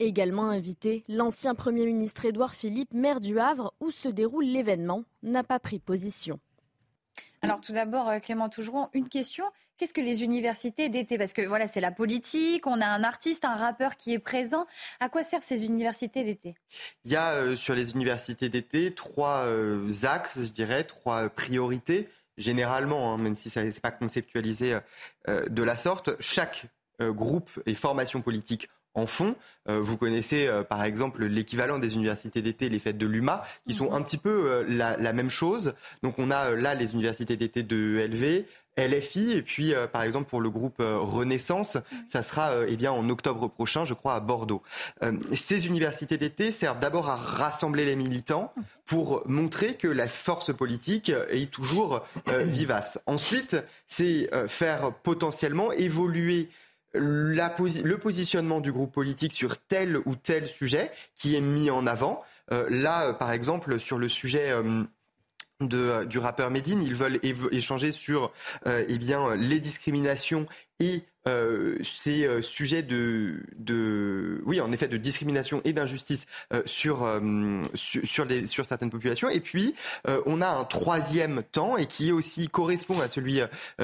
Également 0.00 0.48
invité, 0.48 1.02
l'ancien 1.08 1.54
Premier 1.54 1.86
ministre 1.86 2.24
Édouard 2.24 2.54
Philippe, 2.54 2.92
maire 2.92 3.20
du 3.20 3.38
Havre, 3.38 3.74
où 3.80 3.90
se 3.90 4.08
déroule 4.08 4.46
l'événement, 4.46 5.04
n'a 5.22 5.44
pas 5.44 5.60
pris 5.60 5.78
position. 5.78 6.40
Alors 7.42 7.60
tout 7.60 7.72
d'abord, 7.72 8.10
Clément 8.22 8.48
Tougeron, 8.48 8.88
une 8.92 9.08
question. 9.08 9.44
Qu'est-ce 9.76 9.92
que 9.92 10.00
les 10.00 10.22
universités 10.22 10.88
d'été? 10.88 11.18
Parce 11.18 11.32
que 11.32 11.42
voilà, 11.42 11.66
c'est 11.66 11.80
la 11.80 11.90
politique, 11.90 12.66
on 12.66 12.80
a 12.80 12.86
un 12.86 13.02
artiste, 13.02 13.44
un 13.44 13.56
rappeur 13.56 13.96
qui 13.96 14.12
est 14.12 14.18
présent. 14.18 14.66
À 15.00 15.08
quoi 15.08 15.24
servent 15.24 15.42
ces 15.42 15.64
universités 15.64 16.22
d'été? 16.24 16.54
Il 17.04 17.10
y 17.10 17.16
a 17.16 17.56
sur 17.56 17.74
les 17.74 17.90
universités 17.90 18.48
d'été 18.48 18.94
trois 18.94 19.46
axes, 20.04 20.38
je 20.42 20.52
dirais, 20.52 20.84
trois 20.84 21.28
priorités 21.28 22.08
généralement, 22.36 23.12
hein, 23.12 23.18
même 23.18 23.36
si 23.36 23.50
ça 23.50 23.62
n'est 23.62 23.70
pas 23.72 23.90
conceptualisé 23.92 24.78
de 25.28 25.62
la 25.62 25.76
sorte, 25.76 26.10
chaque 26.20 26.66
groupe 27.00 27.50
et 27.66 27.74
formation 27.74 28.22
politique 28.22 28.68
en 28.94 29.06
fond. 29.06 29.34
Euh, 29.68 29.80
vous 29.80 29.96
connaissez 29.96 30.46
euh, 30.46 30.62
par 30.62 30.84
exemple 30.84 31.24
l'équivalent 31.24 31.78
des 31.78 31.94
universités 31.94 32.42
d'été, 32.42 32.68
les 32.68 32.78
fêtes 32.78 32.98
de 32.98 33.06
l'UMA, 33.06 33.42
qui 33.66 33.74
sont 33.74 33.90
mhm. 33.90 33.94
un 33.94 34.02
petit 34.02 34.18
peu 34.18 34.44
euh, 34.46 34.64
la, 34.68 35.12
même 35.12 35.30
chose. 35.30 35.74
Donc 36.02 36.18
on 36.18 36.30
a 36.30 36.50
là 36.50 36.74
les 36.74 36.92
universités 36.92 37.36
d'été 37.36 37.62
de 37.62 38.06
LV, 38.06 38.44
LFI 38.76 39.32
et 39.32 39.42
puis 39.42 39.72
par 39.92 40.02
exemple 40.02 40.28
pour 40.28 40.40
le 40.40 40.50
groupe 40.50 40.78
Renaissance, 40.80 41.76
mhm. 41.76 41.82
ça 42.08 42.24
sera 42.24 42.50
eh 42.66 42.76
bien 42.76 42.90
en 42.90 43.08
octobre 43.08 43.46
prochain, 43.48 43.84
je 43.84 43.94
crois 43.94 44.14
à 44.14 44.20
Bordeaux. 44.20 44.64
ces 45.32 45.66
universités 45.68 46.18
d'été 46.18 46.50
servent 46.50 46.80
d'abord 46.80 47.08
à 47.08 47.14
rassembler 47.14 47.84
les 47.84 47.94
militants 47.94 48.52
mhm. 48.56 48.64
pour 48.84 49.22
montrer 49.26 49.74
que 49.74 49.86
la 49.86 50.08
force 50.08 50.52
politique 50.52 51.12
est 51.30 51.52
toujours 51.52 52.04
vivace. 52.26 52.98
Ensuite, 53.06 53.56
c'est 53.86 54.28
faire 54.48 54.92
potentiellement 55.04 55.70
évoluer 55.70 56.48
le 56.94 57.96
positionnement 57.96 58.60
du 58.60 58.72
groupe 58.72 58.92
politique 58.92 59.32
sur 59.32 59.58
tel 59.58 59.98
ou 60.04 60.16
tel 60.16 60.46
sujet 60.46 60.90
qui 61.14 61.36
est 61.36 61.40
mis 61.40 61.70
en 61.70 61.86
avant. 61.86 62.22
Euh, 62.52 62.66
là, 62.70 63.08
euh, 63.08 63.12
par 63.12 63.32
exemple, 63.32 63.80
sur 63.80 63.98
le 63.98 64.08
sujet 64.08 64.50
euh, 64.50 64.84
du 65.60 66.18
rappeur 66.18 66.50
Medine, 66.50 66.82
ils 66.82 66.94
veulent 66.94 67.18
échanger 67.52 67.92
sur 67.92 68.32
eh 68.66 68.98
les 69.38 69.60
discriminations 69.60 70.46
et 70.80 71.02
euh, 71.26 71.78
ces 71.82 72.26
euh, 72.26 72.42
sujets 72.42 72.82
de, 72.82 73.40
de, 73.56 74.42
oui, 74.44 74.60
en 74.60 74.72
effet, 74.72 74.88
de 74.88 74.98
discrimination 74.98 75.62
et 75.64 75.72
d'injustice 75.72 76.26
euh, 76.52 76.62
sur, 76.66 77.08
sur, 77.74 78.24
les, 78.26 78.46
sur 78.46 78.66
certaines 78.66 78.90
populations. 78.90 79.28
Et 79.28 79.40
puis, 79.40 79.74
on 80.26 80.40
a 80.40 80.48
un 80.48 80.64
troisième 80.64 81.42
temps 81.42 81.76
et 81.76 81.86
qui 81.86 82.12
aussi 82.12 82.48
correspond 82.48 83.00
à 83.00 83.08
celui 83.08 83.40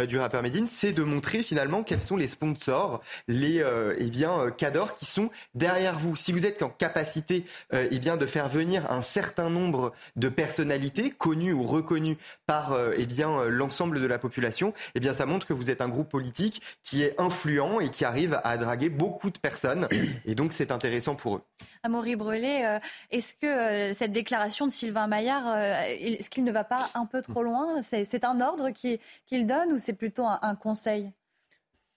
du 0.06 0.18
rappeur 0.18 0.42
Medine, 0.42 0.66
c'est 0.68 0.92
de 0.92 1.02
montrer 1.02 1.42
finalement 1.42 1.82
quels 1.82 2.00
sont 2.00 2.16
les 2.16 2.26
sponsors, 2.26 3.00
les 3.28 3.62
eh 3.98 4.10
bien 4.10 4.50
cadors 4.50 4.94
qui 4.94 5.06
sont 5.06 5.30
derrière 5.54 5.98
vous. 5.98 6.16
Si 6.16 6.32
vous 6.32 6.46
êtes 6.46 6.62
en 6.62 6.68
capacité 6.68 7.44
eh 7.72 7.98
bien 7.98 8.16
de 8.16 8.26
faire 8.26 8.48
venir 8.48 8.90
un 8.90 9.02
certain 9.02 9.50
nombre 9.50 9.92
de 10.16 10.28
personnalités 10.28 11.10
connues 11.10 11.52
ou 11.52 11.62
reconnues 11.62 12.18
par 12.46 12.76
eh 12.96 13.06
bien 13.06 13.44
l'ensemble 13.46 14.00
de 14.00 14.06
la 14.06 14.18
population, 14.18 14.72
eh 14.94 15.00
bien 15.00 15.12
ça 15.12 15.26
montre 15.26 15.46
que 15.46 15.52
vous 15.52 15.70
êtes 15.70 15.80
un 15.80 15.88
groupe 15.88 16.08
politique 16.08 16.62
qui 16.82 17.02
est 17.02 17.14
influent 17.30 17.80
et 17.80 17.88
qui 17.88 18.04
arrive 18.04 18.40
à 18.42 18.56
draguer 18.56 18.90
beaucoup 18.90 19.30
de 19.30 19.38
personnes. 19.38 19.88
Et 20.24 20.34
donc, 20.34 20.52
c'est 20.52 20.72
intéressant 20.72 21.14
pour 21.14 21.36
eux. 21.36 21.42
Amaury 21.82 22.16
Brelet, 22.16 22.66
euh, 22.66 22.78
est-ce 23.10 23.34
que 23.34 23.46
euh, 23.46 23.92
cette 23.92 24.12
déclaration 24.12 24.66
de 24.66 24.72
Sylvain 24.72 25.06
Maillard, 25.06 25.48
euh, 25.48 25.82
est-ce 25.86 26.28
qu'il 26.28 26.44
ne 26.44 26.52
va 26.52 26.64
pas 26.64 26.90
un 26.94 27.06
peu 27.06 27.22
trop 27.22 27.42
loin? 27.42 27.80
C'est 27.82 28.24
un 28.24 28.40
ordre 28.40 28.70
qu'il 28.70 29.46
donne 29.46 29.72
ou 29.72 29.78
c'est 29.78 29.94
plutôt 29.94 30.26
un, 30.26 30.54
conseil? 30.56 31.12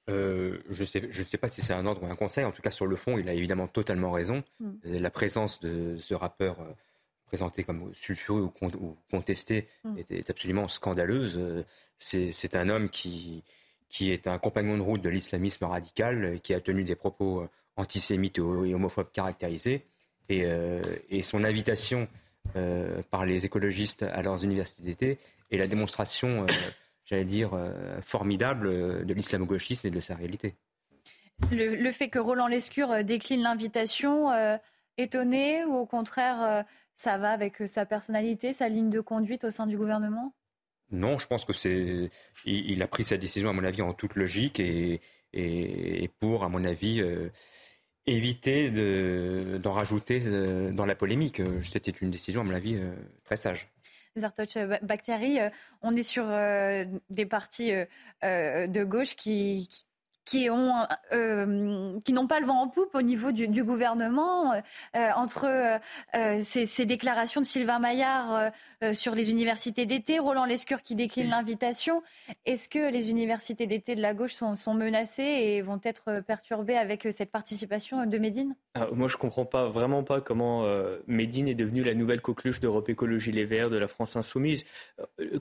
Je 0.08 0.62
ne 0.70 0.86
sais, 0.86 1.08
je 1.10 1.24
sais 1.24 1.38
pas 1.38 1.48
si 1.48 1.62
c'est 1.62 1.74
un 1.74 1.86
ordre 1.86 2.04
ou 2.04 2.06
un 2.06 2.16
conseil. 2.16 2.46
En 2.46 2.52
tout 2.52 2.62
cas, 2.62 2.72
sur 2.72 2.86
le 2.86 2.96
fond, 2.96 3.18
il 3.18 3.28
a 3.28 3.34
évidemment 3.34 3.68
totalement 3.68 4.12
raison. 4.12 4.44
Hmm. 4.60 4.74
La 4.84 5.10
présence 5.10 5.60
de 5.60 5.98
ce 5.98 6.14
rappeur 6.14 6.58
présenté 7.26 7.64
comme 7.64 7.92
sulfureux 7.94 8.42
ou, 8.62 8.98
contesté 9.10 9.68
hmm. 9.84 9.98
est, 10.10 10.30
absolument 10.30 10.68
scandaleuse. 10.68 11.66
C'est 11.98 12.56
un 12.56 12.70
homme 12.70 12.90
qui, 12.90 13.44
qui 13.94 14.12
est 14.12 14.28
un 14.28 14.40
compagnon 14.40 14.76
de 14.76 14.82
route 14.82 15.04
de 15.04 15.10
l'islamisme 15.10 15.66
radical, 15.66 16.40
qui 16.42 16.56
a 16.56 16.60
tenu 16.60 16.84
des 16.84 16.96
propos 16.96 17.42
euh, 17.42 17.50
antisémites 17.78 18.40
et 18.40 18.42
homophobes 18.42 19.12
caractérisés. 19.14 19.86
Et, 20.30 20.46
euh, 20.46 20.82
son 21.22 21.44
invitation 21.44 22.08
euh, 22.56 23.04
par 23.12 23.26
les 23.28 23.46
écologistes 23.46 24.02
à 24.02 24.24
leurs 24.24 24.44
universités 24.44 24.82
d'été 24.84 25.20
est 25.52 25.58
la 25.58 25.68
démonstration, 25.68 26.48
j'allais 27.06 27.24
dire, 27.24 27.52
formidable 28.02 29.06
de 29.06 29.14
l'islamo-gauchisme 29.14 29.86
et 29.86 29.92
de 29.92 30.00
sa 30.00 30.16
réalité. 30.16 30.56
Le, 31.52 31.92
fait 31.92 32.08
que 32.08 32.18
Roland 32.18 32.48
Lescure 32.48 33.04
décline 33.04 33.44
l'invitation, 33.44 34.32
étonné 34.98 35.64
ou 35.66 35.76
au 35.76 35.86
contraire, 35.86 36.66
ça 36.96 37.20
va 37.20 37.30
avec 37.30 37.58
sa 37.68 37.86
personnalité, 37.86 38.54
sa 38.54 38.68
ligne 38.68 38.90
de 38.90 39.02
conduite 39.02 39.44
au 39.44 39.52
sein 39.52 39.68
du 39.68 39.78
gouvernement? 39.78 40.34
Non, 40.94 41.18
je 41.18 41.28
pense 41.28 41.44
que 41.44 41.54
c'est. 41.54 42.12
Il, 42.46 42.82
a 42.84 42.88
pris 42.88 43.04
sa 43.04 43.18
décision, 43.18 43.50
à 43.50 43.54
mon 43.54 43.64
avis, 43.64 43.82
en 43.82 43.94
toute 43.94 44.16
logique 44.16 44.60
et, 44.60 45.02
et, 45.34 46.08
pour, 46.20 46.44
à 46.44 46.50
mon 46.50 46.64
avis, 46.64 47.02
euh, 47.02 47.30
éviter 48.06 48.70
d'en 49.60 49.74
rajouter 49.74 50.22
euh, 50.26 50.72
dans 50.72 50.86
la 50.86 50.96
polémique. 50.96 51.42
C'était 51.64 51.92
une 51.92 52.12
décision, 52.12 52.42
à 52.42 52.44
mon 52.44 52.54
avis, 52.54 52.76
euh, 52.76 52.94
très 53.24 53.36
sage. 53.36 53.70
Zartoch 54.16 54.60
Bakhtiari, 54.84 55.40
on 55.82 55.96
est 55.96 56.04
sur 56.04 56.28
des 57.10 57.26
partis 57.26 57.72
de 58.22 58.84
gauche 58.84 59.16
qui 59.16 59.68
ont 60.50 60.74
euh, 61.12 62.00
qui 62.06 62.14
n'ont 62.14 62.28
pas 62.28 62.40
le 62.40 62.46
vent 62.46 62.62
en 62.62 62.68
poupe 62.68 62.96
au 62.96 63.02
niveau 63.02 63.32
du, 63.32 63.48
du 63.48 63.64
gouvernement 63.64 64.54
euh, 64.54 65.10
entre 65.16 65.46
euh, 66.16 66.40
ces, 66.44 66.66
ces, 66.66 66.86
déclarations 66.86 67.42
de 67.42 67.46
Sylvain 67.46 67.80
Maillard 67.80 68.52
sur 68.94 69.16
les 69.16 69.32
universités 69.32 69.86
d'été, 69.86 70.20
Roland 70.20 70.46
Lescure 70.46 70.82
qui 70.82 70.96
décline 70.96 71.30
l'invitation. 71.30 72.04
Est-ce 72.46 72.70
que 72.70 72.92
les 72.92 73.10
universités 73.10 73.68
d'été 73.68 73.96
de 73.96 74.02
la 74.02 74.14
gauche 74.14 74.34
sont, 74.34 74.56
sont, 74.56 74.74
menacées 74.74 75.24
et 75.24 75.62
vont 75.62 75.80
être 75.84 76.22
perturbées 76.22 76.78
avec 76.78 77.08
cette 77.12 77.32
participation 77.32 78.06
de 78.06 78.18
Médine? 78.18 78.56
Ah, 78.76 78.88
Moi, 78.92 79.08
je 79.08 79.18
comprends 79.18 79.46
pas 79.46 79.68
vraiment 79.68 80.04
pas 80.04 80.22
comment 80.22 80.66
Médine 81.08 81.48
est 81.48 81.56
devenue 81.56 81.84
la 81.84 81.94
nouvelle 81.94 82.22
coqueluche 82.22 82.60
d'Europe 82.60 82.90
Écologie 82.90 83.32
Les 83.32 83.46
Verts, 83.46 83.70
de 83.70 83.78
la 83.78 83.88
France 83.88 84.16
Insoumise. 84.16 84.66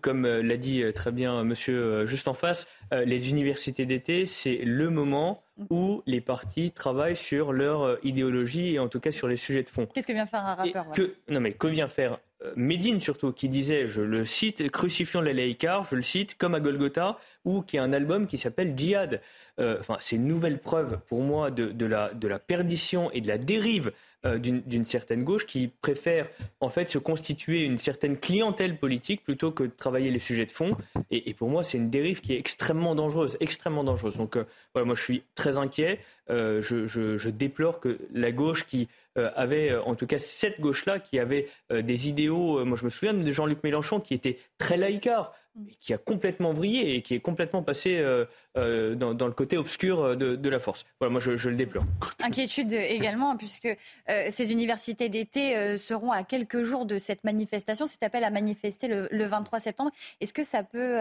Comme 0.00 0.26
l'a 0.26 0.56
dit 0.56 0.84
très 0.94 1.12
bien 1.12 1.42
Monsieur 1.44 2.06
juste 2.06 2.28
en 2.28 2.34
face, 2.34 2.66
les 2.92 3.30
universités 3.30 3.86
d'été, 3.86 4.26
c'est 4.26 4.60
le 4.72 4.90
moment 4.90 5.42
où 5.70 6.02
les 6.06 6.20
partis 6.20 6.72
travaillent 6.72 7.16
sur 7.16 7.52
leur 7.52 7.82
euh, 7.82 7.96
idéologie 8.02 8.74
et 8.74 8.78
en 8.78 8.88
tout 8.88 9.00
cas 9.00 9.10
sur 9.10 9.28
les 9.28 9.36
sujets 9.36 9.62
de 9.62 9.68
fond. 9.68 9.86
Qu'est-ce 9.86 10.06
que 10.06 10.12
vient 10.12 10.26
faire 10.26 10.44
un 10.44 10.54
rappeur 10.54 10.90
que, 10.92 11.14
Non 11.28 11.40
mais 11.40 11.52
que 11.52 11.66
vient 11.66 11.88
faire 11.88 12.18
euh, 12.44 12.52
Médine 12.56 13.00
surtout, 13.00 13.32
qui 13.32 13.48
disait, 13.48 13.86
je 13.86 14.00
le 14.00 14.24
cite, 14.24 14.70
Crucifions 14.70 15.20
les 15.20 15.34
laïcars, 15.34 15.84
je 15.90 15.96
le 15.96 16.02
cite, 16.02 16.36
comme 16.36 16.54
à 16.54 16.60
Golgotha, 16.60 17.18
ou 17.44 17.62
qui 17.62 17.78
a 17.78 17.82
un 17.82 17.92
album 17.92 18.26
qui 18.26 18.38
s'appelle 18.38 18.76
Djihad. 18.76 19.20
Euh, 19.60 19.76
enfin, 19.80 19.96
c'est 20.00 20.16
une 20.16 20.26
nouvelle 20.26 20.58
preuve 20.58 20.98
pour 21.06 21.20
moi 21.20 21.50
de, 21.50 21.86
la, 21.86 22.12
de 22.14 22.28
la 22.28 22.38
perdition 22.38 23.10
et 23.12 23.20
de 23.20 23.28
la 23.28 23.38
dérive 23.38 23.92
euh, 24.24 24.38
d'une 24.38 24.84
certaine 24.84 25.24
gauche 25.24 25.46
qui 25.46 25.72
préfère 25.82 26.28
en 26.60 26.68
fait 26.68 26.88
se 26.88 26.98
constituer 26.98 27.62
une 27.62 27.78
certaine 27.78 28.16
clientèle 28.16 28.76
politique 28.76 29.24
plutôt 29.24 29.50
que 29.50 29.64
de 29.64 29.72
travailler 29.76 30.12
les 30.12 30.20
sujets 30.20 30.46
de 30.46 30.52
fond. 30.52 30.76
Et, 31.10 31.34
pour 31.34 31.48
moi, 31.48 31.64
c'est 31.64 31.76
une 31.76 31.90
dérive 31.90 32.20
qui 32.20 32.32
est 32.32 32.38
extrêmement 32.38 32.94
dangereuse, 32.94 33.36
extrêmement 33.40 33.82
dangereuse. 33.82 34.16
Donc 34.16 34.36
euh, 34.36 34.44
voilà, 34.74 34.86
moi 34.86 34.94
je 34.94 35.02
suis 35.02 35.24
très 35.34 35.58
inquiet. 35.58 35.98
Euh, 36.30 36.62
je, 36.62 37.28
déplore 37.30 37.80
que 37.80 37.98
la 38.12 38.30
gauche 38.30 38.64
qui 38.64 38.88
avait, 39.16 39.76
en 39.76 39.94
tout 39.94 40.06
cas 40.06 40.18
cette 40.18 40.60
gauche-là, 40.60 40.98
qui 40.98 41.18
avait 41.18 41.48
des 41.70 42.08
idéaux, 42.08 42.64
moi 42.64 42.78
je 42.78 42.84
me 42.84 42.90
souviens 42.90 43.12
de 43.12 43.30
Jean-Luc 43.30 43.62
Mélenchon 43.64 44.00
qui 44.00 44.14
était 44.14 44.38
très 44.56 44.76
laïcard, 44.76 45.34
qui 45.80 45.92
a 45.92 45.98
complètement 45.98 46.52
vrillé 46.52 46.94
et 46.94 47.02
qui 47.02 47.14
est 47.14 47.20
complètement 47.20 47.62
passé 47.62 47.98
euh, 47.98 48.24
euh, 48.56 48.94
dans, 48.94 49.26
le 49.26 49.32
côté 49.32 49.56
obscur 49.56 50.16
de, 50.16 50.48
la 50.48 50.58
force. 50.58 50.84
Voilà, 51.00 51.12
moi 51.12 51.20
je, 51.20 51.48
le 51.48 51.56
déplore. 51.56 51.84
Inquiétude 52.22 52.72
également, 52.72 53.36
puisque 53.38 53.66
euh, 53.66 54.28
ces 54.30 54.52
universités 54.52 55.08
d'été 55.08 55.76
seront 55.78 56.10
à 56.10 56.24
quelques 56.24 56.62
jours 56.62 56.86
de 56.86 56.98
cette 56.98 57.24
manifestation, 57.24 57.86
cet 57.86 58.02
appel 58.02 58.24
à 58.24 58.30
manifester 58.30 58.88
le, 58.88 59.24
23 59.24 59.60
septembre. 59.60 59.90
Est-ce 60.20 60.32
que 60.32 60.44
ça 60.44 60.62
peut 60.62 60.98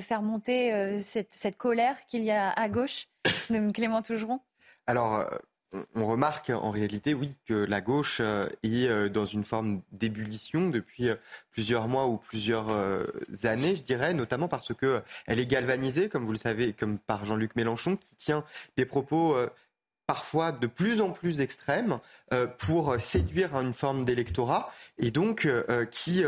faire 0.00 0.22
monter 0.22 1.02
cette, 1.02 1.32
cette 1.32 1.56
colère 1.56 1.96
qu'il 2.06 2.24
y 2.24 2.30
a 2.30 2.50
à 2.50 2.68
gauche 2.68 3.08
de 3.50 3.70
Clément 3.72 4.02
Tougeron? 4.02 4.40
Alors, 4.86 5.24
on 5.94 6.06
remarque 6.06 6.50
en 6.50 6.70
réalité, 6.70 7.14
oui, 7.14 7.36
que 7.46 7.54
la 7.54 7.80
gauche 7.80 8.18
euh, 8.20 8.48
est 8.62 8.88
euh, 8.88 9.08
dans 9.08 9.24
une 9.24 9.44
forme 9.44 9.82
d'ébullition 9.92 10.68
depuis 10.68 11.08
euh, 11.08 11.16
plusieurs 11.50 11.88
mois 11.88 12.06
ou 12.06 12.16
plusieurs 12.16 12.68
années, 13.44 13.76
je 13.76 13.82
dirais, 13.82 14.14
notamment 14.14 14.48
parce 14.48 14.72
que 14.74 15.02
elle 15.26 15.38
est 15.38 15.46
galvanisée, 15.46 16.08
comme 16.08 16.24
vous 16.24 16.32
le 16.32 16.38
savez, 16.38 16.72
comme 16.72 16.98
par 16.98 17.24
Jean-Luc 17.24 17.56
Mélenchon, 17.56 17.96
qui 17.96 18.14
tient 18.14 18.44
des 18.76 18.86
propos 18.86 19.36
parfois 20.06 20.52
de 20.52 20.66
plus 20.66 21.00
en 21.00 21.10
plus 21.10 21.40
extrêmes 21.40 21.98
pour 22.58 22.98
séduire 23.00 23.54
une 23.56 23.74
forme 23.74 24.04
d'électorat 24.04 24.70
et 24.98 25.10
donc 25.10 25.46
qui 25.90 26.24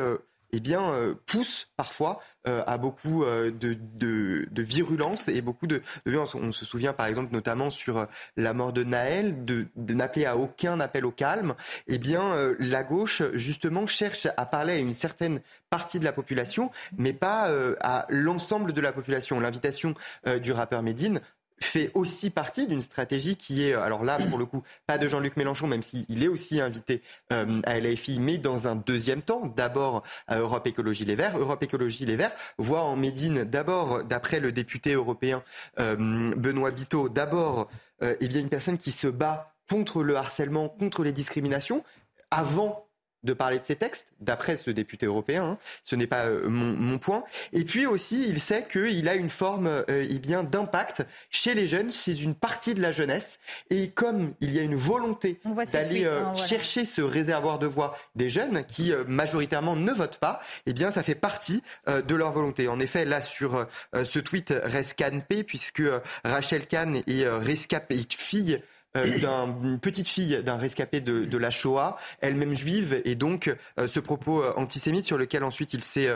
eh 0.54 0.60
bien, 0.60 0.84
euh, 0.84 1.14
pousse 1.26 1.68
parfois 1.76 2.20
euh, 2.46 2.62
à 2.68 2.78
beaucoup 2.78 3.24
euh, 3.24 3.50
de, 3.50 3.76
de, 3.98 4.62
virulence 4.62 5.26
et 5.26 5.40
beaucoup 5.40 5.66
de. 5.66 5.82
On 6.06 6.52
se 6.52 6.64
souvient 6.64 6.92
par 6.92 7.06
exemple 7.06 7.32
notamment 7.32 7.70
sur 7.70 8.06
la 8.36 8.54
mort 8.54 8.72
de 8.72 8.84
Naël, 8.84 9.44
de, 9.44 9.66
n'appeler 9.76 10.26
à 10.26 10.36
aucun 10.36 10.78
appel 10.78 11.06
au 11.06 11.10
calme. 11.10 11.54
Eh 11.88 11.98
bien, 11.98 12.54
la 12.60 12.84
gauche 12.84 13.22
justement 13.34 13.86
cherche 13.86 14.28
à 14.36 14.46
parler 14.46 14.74
à 14.74 14.78
une 14.78 14.94
certaine 14.94 15.40
partie 15.70 15.98
de 15.98 16.04
la 16.04 16.12
population, 16.12 16.70
mais 16.96 17.12
pas 17.12 17.50
à 17.80 18.06
l'ensemble 18.08 18.72
de 18.72 18.80
la 18.80 18.92
population. 18.92 19.40
L'invitation 19.40 19.94
du 20.40 20.52
rappeur 20.52 20.82
Médine 20.82 21.20
fait 21.60 21.90
aussi 21.94 22.30
partie 22.30 22.66
d'une 22.66 22.82
stratégie 22.82 23.36
qui 23.36 23.64
est, 23.64 23.74
alors 23.74 24.04
là, 24.04 24.18
pour 24.18 24.38
le 24.38 24.46
coup, 24.46 24.62
pas 24.86 24.98
de 24.98 25.08
Jean-Luc 25.08 25.36
Mélenchon, 25.36 25.66
même 25.66 25.82
s'il 25.82 26.22
est 26.22 26.28
aussi 26.28 26.60
invité 26.60 27.02
euh, 27.32 27.60
à 27.64 27.78
LFI, 27.78 28.18
mais 28.20 28.38
dans 28.38 28.68
un 28.68 28.76
deuxième 28.76 29.22
temps, 29.22 29.46
d'abord 29.46 30.02
à 30.26 30.38
Europe 30.38 30.66
Écologie 30.66 31.04
Les 31.04 31.14
Verts. 31.14 31.38
Europe 31.38 31.62
Écologie 31.62 32.06
Les 32.06 32.16
Verts 32.16 32.32
voit 32.58 32.82
en 32.82 32.96
Médine, 32.96 33.44
d'abord, 33.44 34.04
d'après 34.04 34.40
le 34.40 34.52
député 34.52 34.94
européen 34.94 35.42
euh, 35.78 36.34
Benoît 36.36 36.70
Biteau, 36.70 37.08
d'abord, 37.08 37.68
euh, 38.02 38.14
eh 38.20 38.28
bien, 38.28 38.40
une 38.40 38.48
personne 38.48 38.78
qui 38.78 38.92
se 38.92 39.06
bat 39.06 39.54
contre 39.68 40.02
le 40.02 40.16
harcèlement, 40.16 40.68
contre 40.68 41.04
les 41.04 41.12
discriminations, 41.12 41.84
avant 42.30 42.86
de 43.24 43.32
parler 43.32 43.58
de 43.58 43.64
ces 43.66 43.76
textes, 43.76 44.06
d'après 44.20 44.56
ce 44.56 44.70
député 44.70 45.06
européen. 45.06 45.44
Hein. 45.44 45.58
Ce 45.82 45.96
n'est 45.96 46.06
pas 46.06 46.26
euh, 46.26 46.48
mon, 46.48 46.98
point. 46.98 47.24
Et 47.52 47.64
puis 47.64 47.86
aussi, 47.86 48.26
il 48.28 48.40
sait 48.40 48.66
qu'il 48.70 49.08
a 49.08 49.14
une 49.14 49.28
forme 49.28 49.66
euh, 49.66 49.82
eh 49.88 50.18
bien 50.18 50.42
d'impact 50.42 51.02
chez 51.30 51.54
les 51.54 51.66
jeunes, 51.66 51.92
chez 51.92 52.22
une 52.22 52.34
partie 52.34 52.74
de 52.74 52.80
la 52.80 52.92
jeunesse. 52.92 53.38
Et 53.70 53.90
comme 53.90 54.32
il 54.40 54.54
y 54.54 54.58
a 54.58 54.62
une 54.62 54.76
volonté 54.76 55.40
d'aller 55.72 56.04
euh, 56.04 56.24
hein, 56.24 56.34
chercher 56.34 56.84
ce 56.84 57.02
réservoir 57.02 57.58
de 57.58 57.66
voix 57.66 57.98
des 58.14 58.30
jeunes 58.30 58.64
qui 58.64 58.92
majoritairement 59.06 59.76
ne 59.76 59.92
votent 59.92 60.18
pas, 60.18 60.40
eh 60.66 60.72
bien, 60.72 60.90
ça 60.90 61.02
fait 61.02 61.14
partie 61.14 61.62
de 61.86 62.14
leur 62.14 62.32
volonté. 62.32 62.68
En 62.68 62.78
effet, 62.80 63.04
là 63.04 63.20
sur 63.20 63.66
ce 63.92 64.18
tweet 64.18 64.54
reste 64.62 64.94
P, 65.28 65.42
puisque 65.42 65.82
Rachel 66.24 66.66
Kahn 66.66 67.02
est 67.06 67.26
rescapée, 67.28 68.04
fille 68.14 68.54
euh, 68.54 68.58
d'une 68.94 69.78
petite 69.80 70.08
fille 70.08 70.42
d'un 70.42 70.56
rescapé 70.56 71.00
de, 71.00 71.36
la 71.36 71.50
Shoah, 71.50 71.96
elle-même 72.20 72.54
juive, 72.54 73.00
et 73.04 73.14
donc 73.14 73.54
euh, 73.78 73.88
ce 73.88 74.00
propos 74.00 74.42
euh, 74.42 74.52
antisémite 74.56 75.04
sur 75.04 75.18
lequel 75.18 75.44
ensuite 75.44 75.74
il 75.74 75.82
s'est 75.82 76.10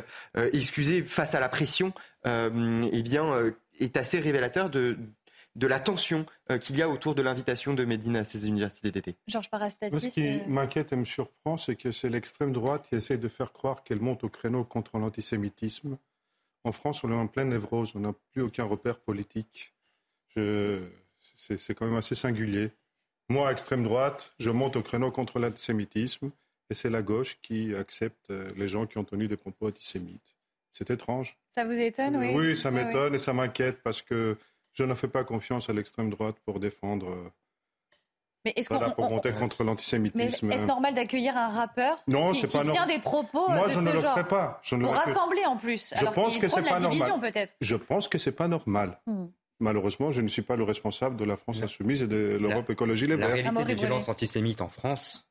excusé 0.53 1.03
face 1.03 1.35
à 1.35 1.41
la 1.41 1.49
pression, 1.49 1.93
eh 2.25 3.03
bien, 3.03 3.53
est 3.81 3.97
assez 3.97 4.19
révélateur 4.21 4.71
de, 4.71 4.97
de 5.57 5.67
la 5.67 5.81
tension 5.81 6.27
qu'il 6.61 6.77
y 6.77 6.83
a 6.83 6.89
autour 6.89 7.15
de 7.15 7.23
l'invitation 7.23 7.75
de 7.75 7.85
Médine 7.85 8.17
à 8.17 8.25
ces 8.25 8.47
universités 8.49 8.91
d'été. 8.91 9.17
Georges 9.27 9.51
Parastatis. 9.51 10.01
Ce 10.01 10.09
qui 10.09 10.49
m'inquiète 10.49 10.93
et 10.93 10.97
me 10.97 11.05
surprend, 11.05 11.57
c'est 11.57 11.77
que 11.77 11.91
c'est 11.91 12.09
l'extrême 12.09 12.53
droite 12.53 12.89
qui 12.89 12.97
essaie 12.97 13.19
de 13.19 13.29
faire 13.29 13.53
croire 13.53 13.83
qu'elle 13.83 14.01
monte 14.01 14.25
au 14.25 14.29
créneau 14.29 14.65
contre 14.65 14.99
l'antisémitisme. 14.99 15.99
En 16.65 16.73
France, 16.73 17.03
on 17.05 17.11
est 17.11 17.15
en 17.15 17.27
pleine 17.27 17.49
névrose, 17.49 17.93
on 17.95 18.01
n'a 18.01 18.13
plus 18.33 18.43
aucun 18.43 18.65
repère 18.65 18.99
politique. 18.99 19.75
Je 20.37 20.83
c'est 21.37 21.75
quand 21.75 21.87
même 21.87 21.97
assez 21.97 22.15
singulier. 22.15 22.71
Moi, 23.29 23.53
extrême 23.53 23.85
droite, 23.85 24.35
je 24.39 24.51
monte 24.51 24.77
au 24.77 24.83
créneau 24.83 25.11
contre 25.11 25.39
l'antisémitisme 25.39 26.31
et 26.71 26.75
c'est 26.75 26.91
la 26.91 27.03
gauche 27.03 27.39
qui 27.43 27.75
accepte 27.75 28.31
euh, 28.31 28.49
les 28.57 28.69
gens 28.69 28.87
qui 28.87 28.99
ont 28.99 29.05
tenu 29.05 29.29
des 29.29 29.37
propos 29.37 29.69
antisémites. 29.69 30.37
C'est 30.73 30.91
étrange. 30.91 31.37
Ça 31.55 31.65
vous 31.65 31.73
étonne, 31.79 32.17
oui? 32.17 32.33
Oui, 32.35 32.57
ça 32.57 32.71
m'étonne 32.71 33.15
et 33.15 33.19
ça 33.19 33.33
m'inquiète 33.33 33.83
parce 33.83 34.03
que 34.03 34.37
je 34.73 34.85
ne 34.85 34.95
fais 34.95 35.09
pas 35.09 35.25
confiance 35.25 35.69
à 35.69 35.73
l'extrême 35.73 36.11
droite 36.11 36.37
pour 36.45 36.61
défendre. 36.61 37.11
Euh, 37.11 37.31
mais 38.45 38.53
est-ce 38.57 38.69
qu'on 38.69 38.79
pour 38.93 39.11
monter 39.11 39.33
contre 39.33 39.65
l'antisémitisme 39.65 40.51
Est-ce 40.53 40.65
normal 40.65 40.95
d'accueillir 40.95 41.37
un 41.37 41.49
rappeur 41.49 41.99
non, 42.07 42.33
qui, 42.33 42.47
pas 42.47 42.63
tient 42.63 42.87
des 42.87 43.01
propos 43.01 43.49
Moi, 43.51 43.65
de 43.65 43.71
je 43.71 43.75
ce 43.75 43.81
ne 43.81 43.91
genre? 43.91 43.95
le 44.03 44.09
ferai 44.09 44.29
pas. 44.29 44.61
Je 44.63 44.77
ne 44.77 44.85
pour 44.85 44.93
le 44.93 44.99
rassembler 44.99 45.45
en 45.45 45.57
plus. 45.57 45.93
Je 45.95 46.07
pense 46.07 46.39
que 46.39 46.49
c'est 46.49 46.63
pas 46.63 46.79
normal. 46.79 47.13
Je 47.61 47.77
pense 47.77 48.09
que 48.09 48.19
c'est 48.19 48.33
pas 48.33 48.49
normal. 48.49 49.01
Malheureusement, 49.61 50.11
je 50.11 50.21
ne 50.21 50.29
suis 50.29 50.43
pas 50.43 50.57
le 50.57 50.63
responsable 50.63 51.17
de 51.17 51.25
la 51.25 51.37
France 51.37 51.63
insoumise 51.63 52.03
et 52.03 52.07
de 52.07 52.39
l'Europe 52.41 52.71
écologie 52.71 53.07
les 53.07 53.17
Verts. 53.17 53.29
La 53.29 53.35
réalité 53.35 53.65
des 53.65 53.75
violences 53.75 54.09
antisémites 54.09 54.61
en 54.61 54.69
France, 54.69 55.27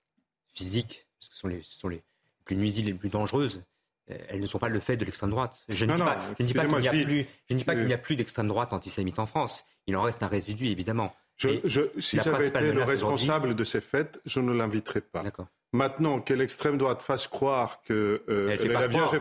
physiques, 0.53 1.07
parce 1.17 1.29
que 1.29 1.35
ce 1.35 1.41
sont 1.41 1.47
les, 1.47 1.61
sont 1.63 1.87
les 1.87 2.03
plus 2.43 2.55
nuisibles 2.55 2.89
et 2.89 2.91
les 2.91 2.97
plus 2.97 3.09
dangereuses, 3.09 3.63
euh, 4.09 4.17
elles 4.29 4.39
ne 4.39 4.45
sont 4.45 4.59
pas 4.59 4.69
le 4.69 4.79
fait 4.79 4.97
de 4.97 5.05
l'extrême 5.05 5.29
droite. 5.29 5.63
Je 5.69 5.85
ne 5.85 5.93
dis 5.93 5.99
pas, 5.99 6.33
qu'il 6.35 6.45
n'y 6.45 6.87
a, 6.87 6.91
plus, 6.91 7.25
je 7.49 7.53
ne 7.53 7.59
dis 7.59 7.65
pas 7.65 7.75
qu'il 7.75 7.85
n'y 7.85 7.93
a 7.93 7.97
plus 7.97 8.15
d'extrême 8.15 8.47
droite 8.47 8.73
antisémite 8.73 9.19
en 9.19 9.25
France. 9.25 9.65
Il 9.85 9.95
en 9.95 10.01
reste 10.01 10.23
un 10.23 10.27
résidu, 10.27 10.65
évidemment. 10.65 11.13
Je, 11.37 11.89
si 11.99 12.17
j'avais 12.17 12.47
été 12.47 12.71
le 12.71 12.83
responsable 12.83 13.55
de 13.55 13.63
ces 13.63 13.79
faits, 13.79 14.19
je 14.25 14.39
ne 14.39 14.51
l'inviterais 14.51 15.01
pas. 15.01 15.23
Maintenant, 15.71 16.19
que 16.19 16.33
l'extrême 16.33 16.77
droite 16.77 17.01
fasse 17.01 17.27
croire 17.27 17.81
que 17.83 18.23
euh, 18.27 18.55
la 18.65 18.87
Vierge 18.87 19.19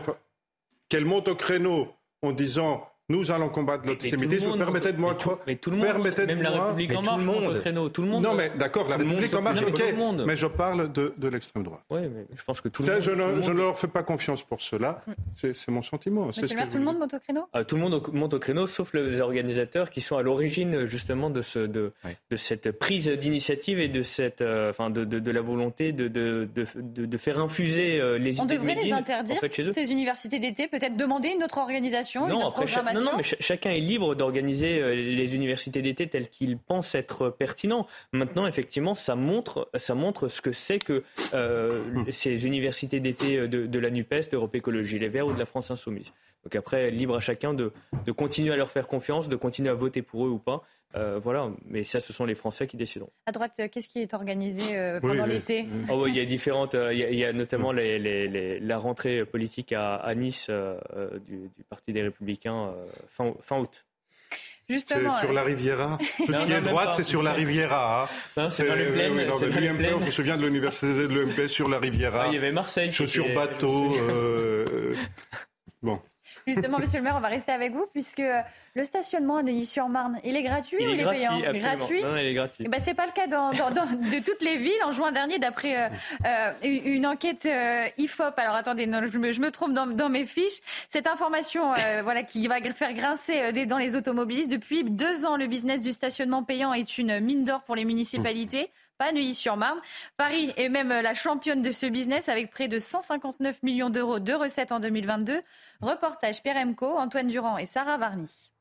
qu'elle 0.89 1.05
monte 1.05 1.27
au 1.27 1.35
créneau 1.35 1.93
en 2.21 2.31
disant 2.31 2.89
nous 3.09 3.31
allons 3.31 3.49
combattre 3.49 3.87
l'antisémitisme. 3.87 4.57
Permettez-moi 4.57 5.13
de 5.13 5.19
Mais 5.47 5.55
tout 5.55 5.71
le 5.71 5.77
monde, 5.77 5.87
même 6.27 6.41
la 6.41 6.49
République 6.65 6.95
en 6.95 7.01
marche, 7.01 7.23
tout 7.23 7.51
le 7.51 7.59
créneau. 7.59 7.89
Tout 7.89 8.01
le 8.01 8.07
monde. 8.09 8.23
Non, 8.23 8.33
mais 8.33 8.51
d'accord, 8.57 8.89
la 8.89 8.97
République 8.97 9.33
en 9.33 9.41
marche, 9.41 9.63
ok. 9.63 9.83
Mais 10.25 10.35
je 10.35 10.47
parle 10.47 10.91
de, 10.91 11.13
de 11.17 11.27
l'extrême 11.27 11.63
droite. 11.63 11.81
Oui, 11.89 12.01
mais 12.01 12.25
je 12.35 12.43
pense 12.43 12.59
que 12.61 12.67
tout 12.67 12.83
le 12.83 12.91
monde. 12.93 13.01
Je 13.01 13.11
ne, 13.11 13.41
je 13.41 13.51
ne 13.51 13.57
leur 13.57 13.77
fais 13.77 13.87
pas 13.87 14.03
confiance 14.03 14.43
pour 14.43 14.61
cela. 14.61 14.99
C'est 15.35 15.69
mon 15.69 15.81
sentiment. 15.81 16.31
C'est 16.31 16.47
ce 16.47 16.53
que 16.53 16.69
tout 16.69 16.77
le 16.77 16.83
monde 16.83 16.99
monte 16.99 17.13
au 17.13 17.19
créneau? 17.19 17.45
Ah, 17.53 17.63
Tout 17.63 17.75
le 17.75 17.81
monde 17.81 18.03
monte 18.13 18.33
au 18.33 18.39
créneau, 18.39 18.65
sauf 18.67 18.93
les 18.93 19.21
organisateurs 19.21 19.89
qui 19.89 20.01
sont 20.01 20.17
à 20.17 20.21
l'origine 20.21 20.85
justement 20.85 21.29
de, 21.29 21.41
ce, 21.41 21.59
de, 21.59 21.93
de 22.29 22.35
cette 22.35 22.71
prise 22.71 23.07
d'initiative 23.09 23.79
et 23.79 23.87
de, 23.87 24.03
cette, 24.03 24.41
euh, 24.41 24.69
enfin, 24.71 24.89
de, 24.89 25.05
de, 25.05 25.31
la 25.31 25.41
volonté 25.41 25.91
de, 25.93 26.07
de, 26.07 26.47
de, 26.75 27.17
faire 27.17 27.39
infuser 27.39 27.99
euh, 27.99 28.17
les 28.17 28.39
On 28.39 28.43
idées 28.45 28.57
devrait 28.57 28.75
les 28.75 28.91
interdire, 28.91 29.39
ces 29.71 29.91
universités 29.91 30.39
d'été, 30.39 30.67
peut-être 30.67 30.97
demander 30.97 31.29
une 31.29 31.43
autre 31.43 31.57
organisation, 31.57 32.27
une 32.27 32.33
autre 32.33 32.51
programmation 32.51 32.96
non, 32.97 33.11
non, 33.11 33.17
mais 33.17 33.23
chacun 33.23 33.71
est 33.71 33.79
libre 33.79 34.15
d'organiser 34.15 34.81
euh, 34.81 34.93
les 34.93 35.35
universités 35.35 35.81
d'été 35.81 36.07
telles 36.07 36.29
qu'il 36.29 36.57
pense 36.57 36.95
être 36.95 37.29
pertinent. 37.29 37.87
Maintenant, 38.11 38.47
effectivement, 38.47 38.95
ça 38.95 39.15
montre, 39.15 39.69
ça 39.75 39.95
montre 39.95 40.27
ce 40.27 40.41
que 40.41 40.51
c'est 40.51 40.79
que 40.79 41.03
euh, 41.33 41.81
ces 42.11 42.45
universités 42.45 42.99
d'été 42.99 43.37
euh, 43.37 43.47
de, 43.47 43.79
la 43.79 43.89
NUPES, 43.89 44.29
d'Europe 44.31 44.55
Écologie 44.55 44.99
Les 44.99 45.09
Verts 45.09 45.27
ou 45.27 45.33
de 45.33 45.39
la 45.39 45.45
France 45.45 45.71
Insoumise. 45.71 46.11
Donc 46.47 46.55
après, 46.55 46.91
libre 46.91 47.17
à 47.17 47.19
chacun 47.19 47.53
de, 47.53 47.73
de 48.05 48.11
continuer 48.13 48.53
à 48.53 48.55
leur 48.55 48.71
faire 48.71 48.87
confiance, 48.87 49.27
de 49.27 49.35
continuer 49.35 49.69
à 49.69 49.73
voter 49.73 50.01
pour 50.01 50.25
eux 50.25 50.29
ou 50.29 50.39
pas. 50.39 50.63
voilà, 50.93 51.51
mais 51.65 51.83
ça, 51.83 51.99
ce 51.99 52.13
sont 52.13 52.23
les 52.23 52.35
Français 52.35 52.67
qui 52.67 52.77
décideront. 52.77 53.11
À 53.25 53.33
droite, 53.33 53.59
qu'est-ce 53.69 53.89
qui 53.89 53.99
est 53.99 54.13
organisé 54.13 54.97
pendant 55.01 55.25
l'été? 55.25 55.65
Oh, 55.91 56.07
Il 56.07 56.15
y 56.15 56.21
a 56.21 56.25
différentes. 56.25 56.73
Il 56.73 57.15
y 57.15 57.25
a, 57.25 57.33
notamment 57.33 57.73
les, 57.73 58.59
la 58.61 58.77
rentrée 58.77 59.25
politique 59.25 59.73
à, 59.73 60.15
Nice 60.15 60.49
du, 61.27 61.49
Parti 61.69 61.91
des 61.91 62.03
Républicains 62.03 62.73
fin, 63.09 63.33
fin 63.41 63.59
août. 63.59 63.83
Justement, 64.69 65.11
c'est 65.11 65.25
sur 65.25 65.33
la 65.33 65.43
Riviera. 65.43 65.97
Tout 66.17 66.33
ce 66.33 66.45
qui 66.45 66.51
est 66.51 66.61
droite, 66.61 66.93
c'est 66.95 67.03
sur 67.03 67.23
la 67.23 67.31
Riviera. 67.31 68.09
Hein. 68.35 68.49
C'est 68.49 68.67
dans 68.67 68.75
les 68.75 68.85
plaines. 68.87 69.31
on 69.31 70.01
se 70.01 70.11
souvient 70.11 70.37
de 70.37 70.45
l'université 70.45 70.87
de 70.87 71.07
l'UMP 71.07 71.47
sur 71.47 71.69
la 71.69 71.79
Riviera. 71.79 72.23
Ah, 72.23 72.27
il 72.27 72.33
y 72.33 72.37
avait 72.37 72.51
Marseille. 72.51 72.91
Chaussures 72.91 73.33
bateau. 73.33 73.95
Euh, 73.97 74.93
bon. 75.81 76.01
Justement, 76.47 76.79
monsieur 76.79 76.97
le 76.97 77.03
maire, 77.03 77.15
on 77.17 77.21
va 77.21 77.27
rester 77.27 77.51
avec 77.51 77.73
vous 77.73 77.85
puisque 77.91 78.23
le 78.73 78.83
stationnement 78.83 79.37
à 79.37 79.43
Neuilly-sur-Marne, 79.43 80.19
il 80.23 80.35
est 80.35 80.43
gratuit 80.43 80.77
ou 80.77 80.89
il 80.89 80.99
est 80.99 81.09
payant 81.09 81.39
Gratuit 81.39 82.03
Non, 82.03 82.15
il 82.15 82.27
est 82.27 82.33
gratuit. 82.33 82.63
Eh 82.65 82.69
ben, 82.69 82.79
c'est 82.83 82.93
pas 82.93 83.05
le 83.05 83.11
cas 83.11 83.27
dans, 83.27 83.51
de 83.51 84.23
toutes 84.23 84.41
les 84.41 84.57
villes. 84.57 84.83
En 84.85 84.91
juin 84.91 85.11
dernier, 85.11 85.39
d'après 85.39 85.75
euh, 85.75 85.89
euh, 86.25 86.51
une 86.63 87.05
enquête 87.05 87.45
euh, 87.45 87.87
IFOP, 87.97 88.37
alors 88.37 88.55
attendez, 88.55 88.87
non, 88.87 89.01
je, 89.11 89.17
me, 89.17 89.31
je, 89.31 89.41
me, 89.41 89.51
trompe 89.51 89.73
dans, 89.73 89.87
dans, 89.87 90.09
mes 90.09 90.25
fiches, 90.25 90.61
cette 90.89 91.07
information 91.07 91.73
voilà, 92.03 92.23
qui 92.23 92.47
va 92.47 92.61
faire 92.73 92.93
grincer 92.93 93.51
des 93.51 93.65
dents 93.65 93.77
les 93.77 93.95
automobilistes. 93.95 94.49
Depuis 94.49 94.83
deux 94.83 95.25
ans, 95.25 95.37
le 95.37 95.47
business 95.47 95.81
du 95.81 95.91
stationnement 95.91 96.43
payant 96.43 96.73
est 96.73 96.97
une 96.97 97.19
mine 97.19 97.43
d'or 97.43 97.63
pour 97.63 97.75
les 97.75 97.85
municipalités 97.85 98.69
pas 98.97 99.11
Neuilly-sur-Marne. 99.11 99.79
Paris 100.17 100.53
est 100.57 100.69
même 100.69 100.89
la 100.89 101.13
championne 101.13 101.61
de 101.61 101.71
ce 101.71 101.85
business 101.85 102.29
avec 102.29 102.51
près 102.51 102.67
de 102.67 102.79
159 102.79 103.61
millions 103.63 103.89
d'euros 103.89 104.19
de 104.19 104.33
recettes 104.33 104.71
en 104.71 104.79
2022. 104.79 105.41
Reportage 105.81 106.41
Peremco, 106.43 106.97
Antoine 106.97 107.27
Durand 107.27 107.57
et 107.57 107.65
Sarah 107.65 107.97
Varny. 107.97 108.51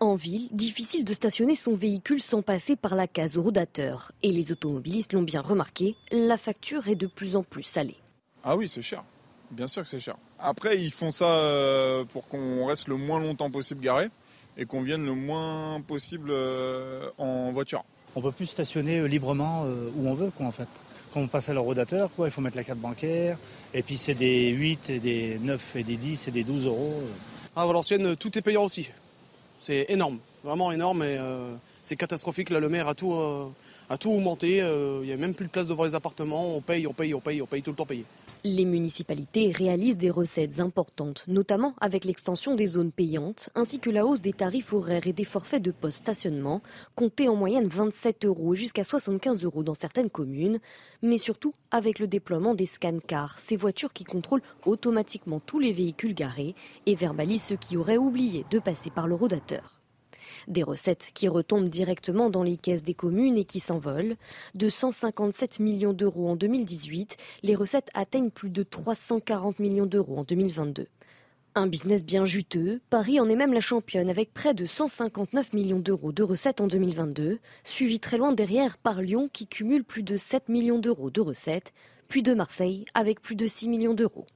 En 0.00 0.14
ville, 0.14 0.48
difficile 0.52 1.04
de 1.04 1.12
stationner 1.12 1.54
son 1.54 1.74
véhicule 1.74 2.22
sans 2.22 2.40
passer 2.40 2.74
par 2.74 2.94
la 2.94 3.06
case 3.06 3.36
au 3.36 3.42
rodateur. 3.42 4.12
Et 4.22 4.32
les 4.32 4.50
automobilistes 4.50 5.12
l'ont 5.12 5.22
bien 5.22 5.42
remarqué, 5.42 5.94
la 6.10 6.38
facture 6.38 6.88
est 6.88 6.94
de 6.94 7.06
plus 7.06 7.36
en 7.36 7.42
plus 7.42 7.62
salée. 7.62 7.98
Ah 8.42 8.56
oui, 8.56 8.66
c'est 8.66 8.80
cher. 8.80 9.04
Bien 9.50 9.66
sûr 9.66 9.82
que 9.82 9.88
c'est 9.88 9.98
cher. 9.98 10.16
Après, 10.38 10.78
ils 10.78 10.90
font 10.90 11.10
ça 11.10 11.28
euh, 11.28 12.04
pour 12.04 12.28
qu'on 12.28 12.64
reste 12.64 12.88
le 12.88 12.96
moins 12.96 13.20
longtemps 13.20 13.50
possible 13.50 13.82
garé 13.82 14.08
et 14.56 14.64
qu'on 14.64 14.80
vienne 14.80 15.04
le 15.04 15.14
moins 15.14 15.82
possible 15.82 16.30
euh, 16.30 17.10
en 17.18 17.50
voiture. 17.50 17.84
On 18.16 18.20
peut 18.20 18.32
plus 18.32 18.46
stationner 18.46 18.98
euh, 18.98 19.06
librement 19.06 19.64
euh, 19.64 19.90
où 19.96 20.08
on 20.08 20.14
veut, 20.14 20.30
quoi, 20.36 20.46
en 20.46 20.50
fait. 20.50 20.68
Quand 21.12 21.20
on 21.20 21.28
passe 21.28 21.48
à 21.48 21.54
l'eurodateur, 21.54 22.10
quoi, 22.14 22.28
il 22.28 22.30
faut 22.30 22.40
mettre 22.40 22.56
la 22.56 22.64
carte 22.64 22.78
bancaire. 22.78 23.36
Et 23.74 23.82
puis 23.82 23.96
c'est 23.96 24.14
des 24.14 24.50
8, 24.50 24.90
et 24.90 24.98
des 25.00 25.38
9, 25.40 25.76
et 25.76 25.82
des 25.82 25.96
10, 25.96 26.28
et 26.28 26.30
des 26.30 26.44
12 26.44 26.66
euros. 26.66 27.02
À 27.56 27.66
Valenciennes, 27.66 28.16
tout 28.16 28.36
est 28.38 28.42
payant 28.42 28.64
aussi. 28.64 28.90
C'est 29.58 29.86
énorme, 29.88 30.18
vraiment 30.44 30.70
énorme. 30.70 31.02
Et 31.02 31.16
euh, 31.18 31.54
c'est 31.82 31.96
catastrophique. 31.96 32.50
Là, 32.50 32.60
le 32.60 32.68
maire 32.68 32.88
a 32.88 32.94
tout, 32.94 33.14
a 33.88 33.98
tout 33.98 34.12
augmenté. 34.12 34.58
Il 34.58 35.06
n'y 35.06 35.12
a 35.12 35.16
même 35.16 35.34
plus 35.34 35.46
de 35.46 35.50
place 35.50 35.66
devant 35.66 35.84
les 35.84 35.94
appartements. 35.96 36.54
On 36.56 36.60
paye, 36.60 36.86
on 36.86 36.92
paye, 36.92 37.12
on 37.12 37.20
paye, 37.20 37.42
on 37.42 37.46
paye 37.46 37.62
tout 37.62 37.70
le 37.70 37.76
temps 37.76 37.86
payé. 37.86 38.04
Les 38.42 38.64
municipalités 38.64 39.52
réalisent 39.52 39.98
des 39.98 40.08
recettes 40.08 40.60
importantes, 40.60 41.24
notamment 41.28 41.74
avec 41.78 42.06
l'extension 42.06 42.54
des 42.54 42.68
zones 42.68 42.90
payantes, 42.90 43.50
ainsi 43.54 43.80
que 43.80 43.90
la 43.90 44.06
hausse 44.06 44.22
des 44.22 44.32
tarifs 44.32 44.72
horaires 44.72 45.06
et 45.06 45.12
des 45.12 45.26
forfaits 45.26 45.60
de 45.60 45.70
post-stationnement, 45.70 46.62
comptés 46.94 47.28
en 47.28 47.36
moyenne 47.36 47.68
27 47.68 48.24
euros 48.24 48.54
jusqu'à 48.54 48.82
75 48.82 49.44
euros 49.44 49.62
dans 49.62 49.74
certaines 49.74 50.08
communes, 50.08 50.58
mais 51.02 51.18
surtout 51.18 51.52
avec 51.70 51.98
le 51.98 52.06
déploiement 52.06 52.54
des 52.54 52.64
scan-cars, 52.64 53.38
ces 53.38 53.56
voitures 53.56 53.92
qui 53.92 54.04
contrôlent 54.04 54.42
automatiquement 54.64 55.40
tous 55.40 55.58
les 55.58 55.74
véhicules 55.74 56.14
garés 56.14 56.54
et 56.86 56.94
verbalisent 56.94 57.44
ceux 57.44 57.56
qui 57.56 57.76
auraient 57.76 57.98
oublié 57.98 58.46
de 58.50 58.58
passer 58.58 58.88
par 58.88 59.06
le 59.06 59.16
rodateur. 59.16 59.79
Des 60.48 60.62
recettes 60.62 61.10
qui 61.14 61.28
retombent 61.28 61.68
directement 61.68 62.30
dans 62.30 62.42
les 62.42 62.56
caisses 62.56 62.82
des 62.82 62.94
communes 62.94 63.38
et 63.38 63.44
qui 63.44 63.60
s'envolent. 63.60 64.16
De 64.54 64.68
157 64.68 65.60
millions 65.60 65.92
d'euros 65.92 66.28
en 66.28 66.36
2018, 66.36 67.16
les 67.42 67.54
recettes 67.54 67.90
atteignent 67.94 68.30
plus 68.30 68.50
de 68.50 68.62
340 68.62 69.58
millions 69.58 69.86
d'euros 69.86 70.18
en 70.18 70.24
2022. 70.24 70.86
Un 71.56 71.66
business 71.66 72.04
bien 72.04 72.24
juteux, 72.24 72.80
Paris 72.90 73.18
en 73.18 73.28
est 73.28 73.34
même 73.34 73.52
la 73.52 73.60
championne 73.60 74.08
avec 74.08 74.32
près 74.32 74.54
de 74.54 74.66
159 74.66 75.52
millions 75.52 75.80
d'euros 75.80 76.12
de 76.12 76.22
recettes 76.22 76.60
en 76.60 76.68
2022, 76.68 77.40
suivi 77.64 77.98
très 77.98 78.18
loin 78.18 78.32
derrière 78.32 78.78
par 78.78 79.02
Lyon 79.02 79.28
qui 79.32 79.48
cumule 79.48 79.82
plus 79.82 80.04
de 80.04 80.16
7 80.16 80.48
millions 80.48 80.78
d'euros 80.78 81.10
de 81.10 81.20
recettes, 81.20 81.72
puis 82.06 82.22
de 82.22 82.34
Marseille 82.34 82.84
avec 82.94 83.20
plus 83.20 83.34
de 83.34 83.48
6 83.48 83.68
millions 83.68 83.94
d'euros. 83.94 84.26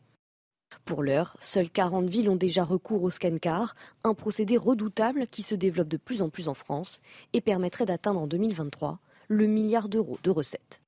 Pour 0.84 1.02
l'heure, 1.02 1.38
seules 1.40 1.70
40 1.70 2.10
villes 2.10 2.28
ont 2.28 2.36
déjà 2.36 2.62
recours 2.62 3.02
au 3.02 3.10
scan-car, 3.10 3.74
un 4.04 4.12
procédé 4.12 4.58
redoutable 4.58 5.26
qui 5.26 5.42
se 5.42 5.54
développe 5.54 5.88
de 5.88 5.96
plus 5.96 6.20
en 6.20 6.28
plus 6.28 6.46
en 6.46 6.52
France 6.52 7.00
et 7.32 7.40
permettrait 7.40 7.86
d'atteindre 7.86 8.20
en 8.20 8.26
2023 8.26 8.98
le 9.28 9.46
milliard 9.46 9.88
d'euros 9.88 10.18
de 10.22 10.30
recettes. 10.30 10.82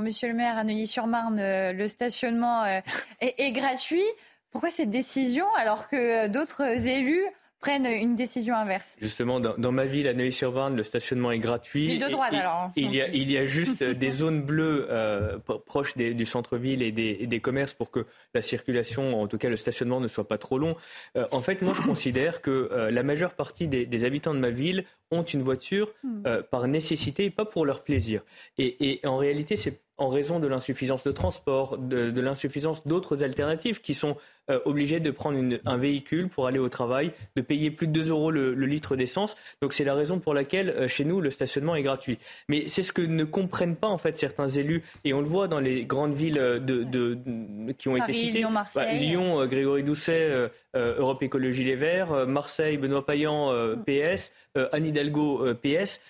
monsieur 0.00 0.26
le 0.26 0.34
maire, 0.34 0.58
à 0.58 0.64
Neuilly-sur-Marne, 0.64 1.38
euh, 1.38 1.72
le 1.72 1.86
stationnement 1.86 2.64
euh, 2.64 2.80
est, 3.20 3.52
gratuit. 3.52 4.04
Pourquoi 4.50 4.72
cette 4.72 4.90
décision 4.90 5.46
alors 5.54 5.86
que 5.86 6.26
d'autres 6.26 6.62
élus 6.62 7.24
prennent 7.62 7.86
une 7.86 8.16
décision 8.16 8.54
inverse. 8.56 8.86
Justement, 9.00 9.40
dans, 9.40 9.72
ma 9.72 9.86
ville, 9.86 10.08
à 10.08 10.12
Neuilly-sur-Marne, 10.12 10.76
le 10.76 10.82
stationnement 10.82 11.30
est 11.30 11.38
gratuit. 11.38 11.96
de 11.96 12.10
droite, 12.10 12.34
alors. 12.34 12.54
Hein. 12.54 12.72
Il 12.76 12.92
y, 12.92 13.00
a, 13.00 13.08
il 13.08 13.30
y 13.30 13.38
a 13.38 13.46
juste 13.46 13.82
des 13.82 14.10
zones 14.22 14.42
bleues 14.42 14.88
euh, 14.90 15.38
proches 15.66 15.96
du 15.96 16.26
centre-ville 16.26 16.82
et 16.82 16.92
des, 16.92 17.40
commerces 17.40 17.72
pour 17.72 17.90
que 17.90 18.04
la 18.34 18.42
circulation, 18.42 19.20
en 19.20 19.26
tout 19.28 19.38
cas 19.38 19.48
le 19.48 19.56
stationnement, 19.56 20.00
ne 20.00 20.08
soit 20.08 20.28
pas 20.28 20.38
trop 20.38 20.58
long. 20.58 20.76
Euh, 21.16 21.26
en 21.30 21.40
fait, 21.40 21.62
moi, 21.62 21.72
je 21.72 21.82
considère 21.82 22.42
que 22.42 22.50
euh, 22.50 22.90
la 22.90 23.04
majeure 23.04 23.34
partie 23.34 23.68
des, 23.68 24.04
habitants 24.04 24.34
de 24.34 24.40
ma 24.40 24.50
ville 24.50 24.84
ont 25.12 25.22
une 25.22 25.42
voiture 25.42 25.92
hmm. 26.02 26.22
par 26.50 26.66
nécessité 26.66 27.26
et 27.26 27.30
pas 27.30 27.44
pour 27.44 27.64
leur 27.64 27.84
plaisir. 27.84 28.22
Et, 28.58 28.90
et 28.90 29.06
en 29.06 29.16
réalité, 29.16 29.56
c'est 29.56 29.80
en 29.98 30.08
raison 30.08 30.40
de 30.40 30.46
l'insuffisance 30.46 31.04
de 31.04 31.12
transport, 31.12 31.78
de, 31.78 32.20
l'insuffisance 32.20 32.86
d'autres 32.86 33.22
alternatives 33.22 33.80
qui 33.80 33.94
sont 33.94 34.16
euh, 34.50 34.58
obligés 34.64 35.00
de 35.00 35.10
prendre 35.10 35.38
un 35.64 35.76
véhicule 35.76 36.28
pour 36.28 36.46
aller 36.46 36.58
au 36.58 36.68
travail, 36.68 37.12
de 37.36 37.42
payer 37.42 37.70
plus 37.70 37.86
de 37.86 37.92
2 37.92 38.10
euros 38.10 38.30
le, 38.30 38.52
litre 38.54 38.96
d'essence. 38.96 39.36
Donc 39.60 39.74
c'est 39.74 39.84
la 39.84 39.94
raison 39.94 40.18
pour 40.18 40.34
laquelle 40.34 40.70
euh, 40.70 40.88
chez 40.88 41.04
nous 41.04 41.20
le 41.20 41.30
stationnement 41.30 41.76
est 41.76 41.82
gratuit. 41.82 42.18
Mais 42.48 42.68
c'est 42.68 42.82
ce 42.82 42.92
que 42.92 43.02
ne 43.02 43.24
comprennent 43.24 43.76
pas 43.76 43.88
en 43.88 43.98
fait 43.98 44.16
certains 44.16 44.48
élus 44.48 44.82
et 45.04 45.12
on 45.12 45.20
le 45.20 45.28
voit 45.28 45.46
dans 45.46 45.60
les 45.60 45.84
grandes 45.84 46.14
villes 46.14 46.38
euh, 46.38 46.58
de, 46.58 47.72
qui 47.74 47.88
ont 47.88 47.96
été 47.96 48.12
citées. 48.12 48.38
Lyon, 48.38 48.50
Marseille. 48.50 48.98
Lyon, 48.98 49.46
Grégory 49.46 49.84
Doucet, 49.84 50.50
Europe 50.74 51.22
Écologie 51.22 51.64
Les 51.64 51.76
Verts, 51.76 52.26
Marseille, 52.26 52.78
Benoît 52.78 53.04
Payan, 53.04 53.52
PS, 53.86 54.32
Anne 54.72 54.86
Hidalgo, 54.86 55.44
PS. 55.62 56.00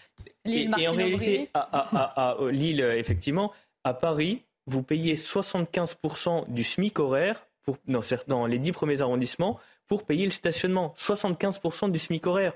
et, 0.44 0.68
en 0.88 0.92
réalité, 0.92 1.50
à 1.54 2.36
Lille, 2.50 2.80
effectivement, 2.96 3.52
à 3.84 3.94
Paris, 3.94 4.44
vous 4.66 4.82
payez 4.82 5.16
75% 5.16 6.52
du 6.52 6.64
SMIC 6.64 6.98
horaire 6.98 7.46
pour, 7.62 7.78
dans, 8.26 8.46
les 8.46 8.58
10 8.58 8.72
premiers 8.72 9.02
arrondissements 9.02 9.58
pour 9.86 10.04
payer 10.04 10.24
le 10.24 10.30
stationnement. 10.30 10.94
75% 10.96 11.90
du 11.90 11.98
SMIC 11.98 12.26
horaire. 12.26 12.54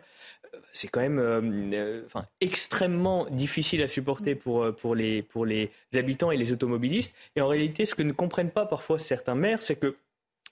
Euh, 0.55 0.59
c'est 0.73 0.89
quand 0.89 1.01
même 1.01 1.19
euh, 1.19 1.41
euh, 1.75 2.23
extrêmement 2.41 3.27
difficile 3.31 3.83
à 3.83 3.87
supporter 3.87 4.35
pour, 4.35 4.75
pour, 4.77 4.95
les, 4.95 5.23
pour 5.23 5.45
les 5.45 5.71
habitants 5.95 6.31
et 6.31 6.37
les 6.37 6.53
automobilistes. 6.53 7.15
Et 7.35 7.41
en 7.41 7.49
réalité, 7.49 7.87
ce 7.87 7.95
que 7.95 8.03
ne 8.03 8.13
comprennent 8.13 8.51
pas 8.51 8.67
parfois 8.67 8.99
certains 8.99 9.35
maires, 9.35 9.63
c'est 9.63 9.77
que, 9.77 9.97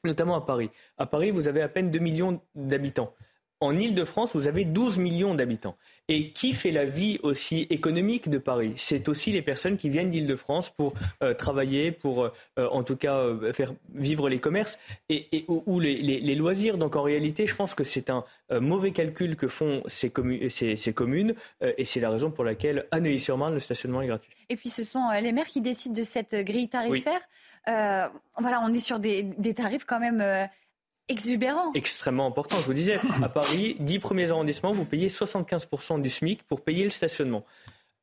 notamment 0.05 0.37
à 0.37 0.41
Paris, 0.41 0.71
à 0.99 1.07
Paris, 1.07 1.31
vous 1.31 1.49
avez 1.49 1.63
à 1.63 1.69
peine 1.69 1.91
2 1.91 1.99
millions 1.99 2.41
d'habitants. 2.55 3.15
En 3.61 3.79
Ile-de-France, 3.79 4.35
vous 4.35 4.49
avez 4.49 4.65
12 4.65 4.99
millions 4.99 5.35
d'habitants. 5.35 5.77
Et 6.09 6.33
qui 6.33 6.53
fait 6.53 6.71
la 6.71 6.85
vie 6.85 7.19
aussi 7.23 7.67
économique 7.71 8.29
de 8.29 8.37
Paris? 8.37 8.75
C'est 8.77 9.09
aussi 9.09 9.33
les 9.33 9.41
personnes 9.41 9.79
qui 9.79 9.89
viennent 9.89 10.11
d'Île-de-France 10.11 10.69
pour 10.69 10.93
euh, 11.23 11.33
travailler, 11.33 11.93
pour 11.93 12.25
euh, 12.25 12.31
en 12.59 12.83
tout 12.83 12.97
cas 12.97 13.17
euh, 13.17 13.55
faire 13.55 13.73
vivre 13.95 14.29
les 14.29 14.39
commerces 14.39 14.79
et, 15.09 15.47
ou 15.49 15.81
les, 15.81 16.35
loisirs. 16.35 16.77
Donc 16.77 16.97
en 16.97 17.03
réalité, 17.03 17.47
je 17.47 17.55
pense 17.55 17.75
que 17.75 17.85
c'est 17.85 18.11
un 18.11 18.25
mauvais 18.51 18.91
calcul 18.91 19.37
que 19.37 19.49
font 19.49 19.83
ces, 19.87 20.13
ces 20.51 20.93
communes 20.93 21.35
et 21.63 21.85
c'est 21.85 22.01
la 22.01 22.11
raison 22.11 22.31
pour 22.31 22.45
laquelle 22.45 22.87
à 22.91 23.01
Neuilly-sur-Marne, 23.01 23.55
le 23.55 23.61
stationnement 23.61 24.03
est 24.03 24.09
gratuit. 24.09 24.33
Et 24.51 24.57
puis 24.57 24.69
ce 24.69 24.85
sont 24.85 25.11
les 25.11 25.33
maires 25.33 25.47
qui 25.47 25.61
décident 25.61 25.95
de 25.95 26.05
cette 26.05 26.35
grille 26.35 26.69
tarifaire. 26.69 27.21
voilà, 27.67 28.61
on 28.63 28.75
est 28.75 28.81
sur 28.81 28.99
des, 28.99 29.23
des 29.23 29.55
tarifs 29.55 29.85
quand 29.87 30.01
même 30.01 30.49
exubérant. 31.09 31.73
Extrêmement 31.75 32.27
important. 32.27 32.57
Je 32.61 32.67
vous 32.67 32.75
disais, 32.75 32.99
à 33.23 33.29
Paris, 33.29 33.77
10 33.81 33.99
premiers 33.99 34.31
arrondissements, 34.31 34.73
vous 34.73 34.85
payez 34.85 35.09
75% 35.09 36.01
du 36.01 36.11
SMIC 36.11 36.43
pour 36.45 36.63
payer 36.63 36.85
le 36.85 36.91
stationnement. 36.91 37.45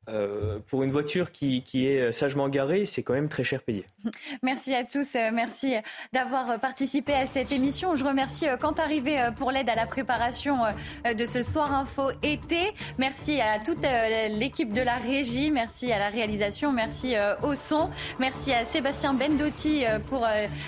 Euh, 0.08 0.58
pour 0.66 0.82
une 0.82 0.90
voiture 0.90 1.30
qui, 1.30 1.62
est 1.74 2.10
sagement 2.10 2.48
garée, 2.48 2.86
c'est 2.86 3.04
quand 3.04 3.12
même 3.12 3.28
très 3.28 3.44
cher 3.44 3.62
payé. 3.62 3.86
Merci 4.42 4.74
à 4.74 4.82
tous, 4.82 5.14
euh, 5.14 5.30
merci 5.32 5.74
d'avoir 6.12 6.58
participé 6.58 7.12
à 7.12 7.26
cette 7.26 7.52
émission. 7.52 7.94
Je 7.94 8.04
remercie 8.04 8.48
euh, 8.48 8.56
Quentin 8.56 8.82
Arrivé 8.82 9.28
pour 9.36 9.52
l'aide 9.52 9.68
à 9.68 9.76
la 9.76 9.86
préparation 9.86 10.56
de 11.04 11.24
ce 11.24 11.40
soir 11.40 11.72
info 11.72 12.10
été. 12.24 12.72
Merci 12.98 13.40
à 13.40 13.60
toute 13.60 13.86
l'équipe 14.38 14.72
de 14.72 14.82
la 14.82 14.96
régie, 14.96 15.52
merci 15.52 15.92
à 15.92 16.00
la 16.00 16.08
réalisation, 16.08 16.72
merci 16.72 17.14
au 17.42 17.54
son, 17.54 17.90
merci 18.18 18.52
à 18.52 18.64
Sébastien 18.64 19.14
Bendotti 19.14 19.84
pour 20.08 20.26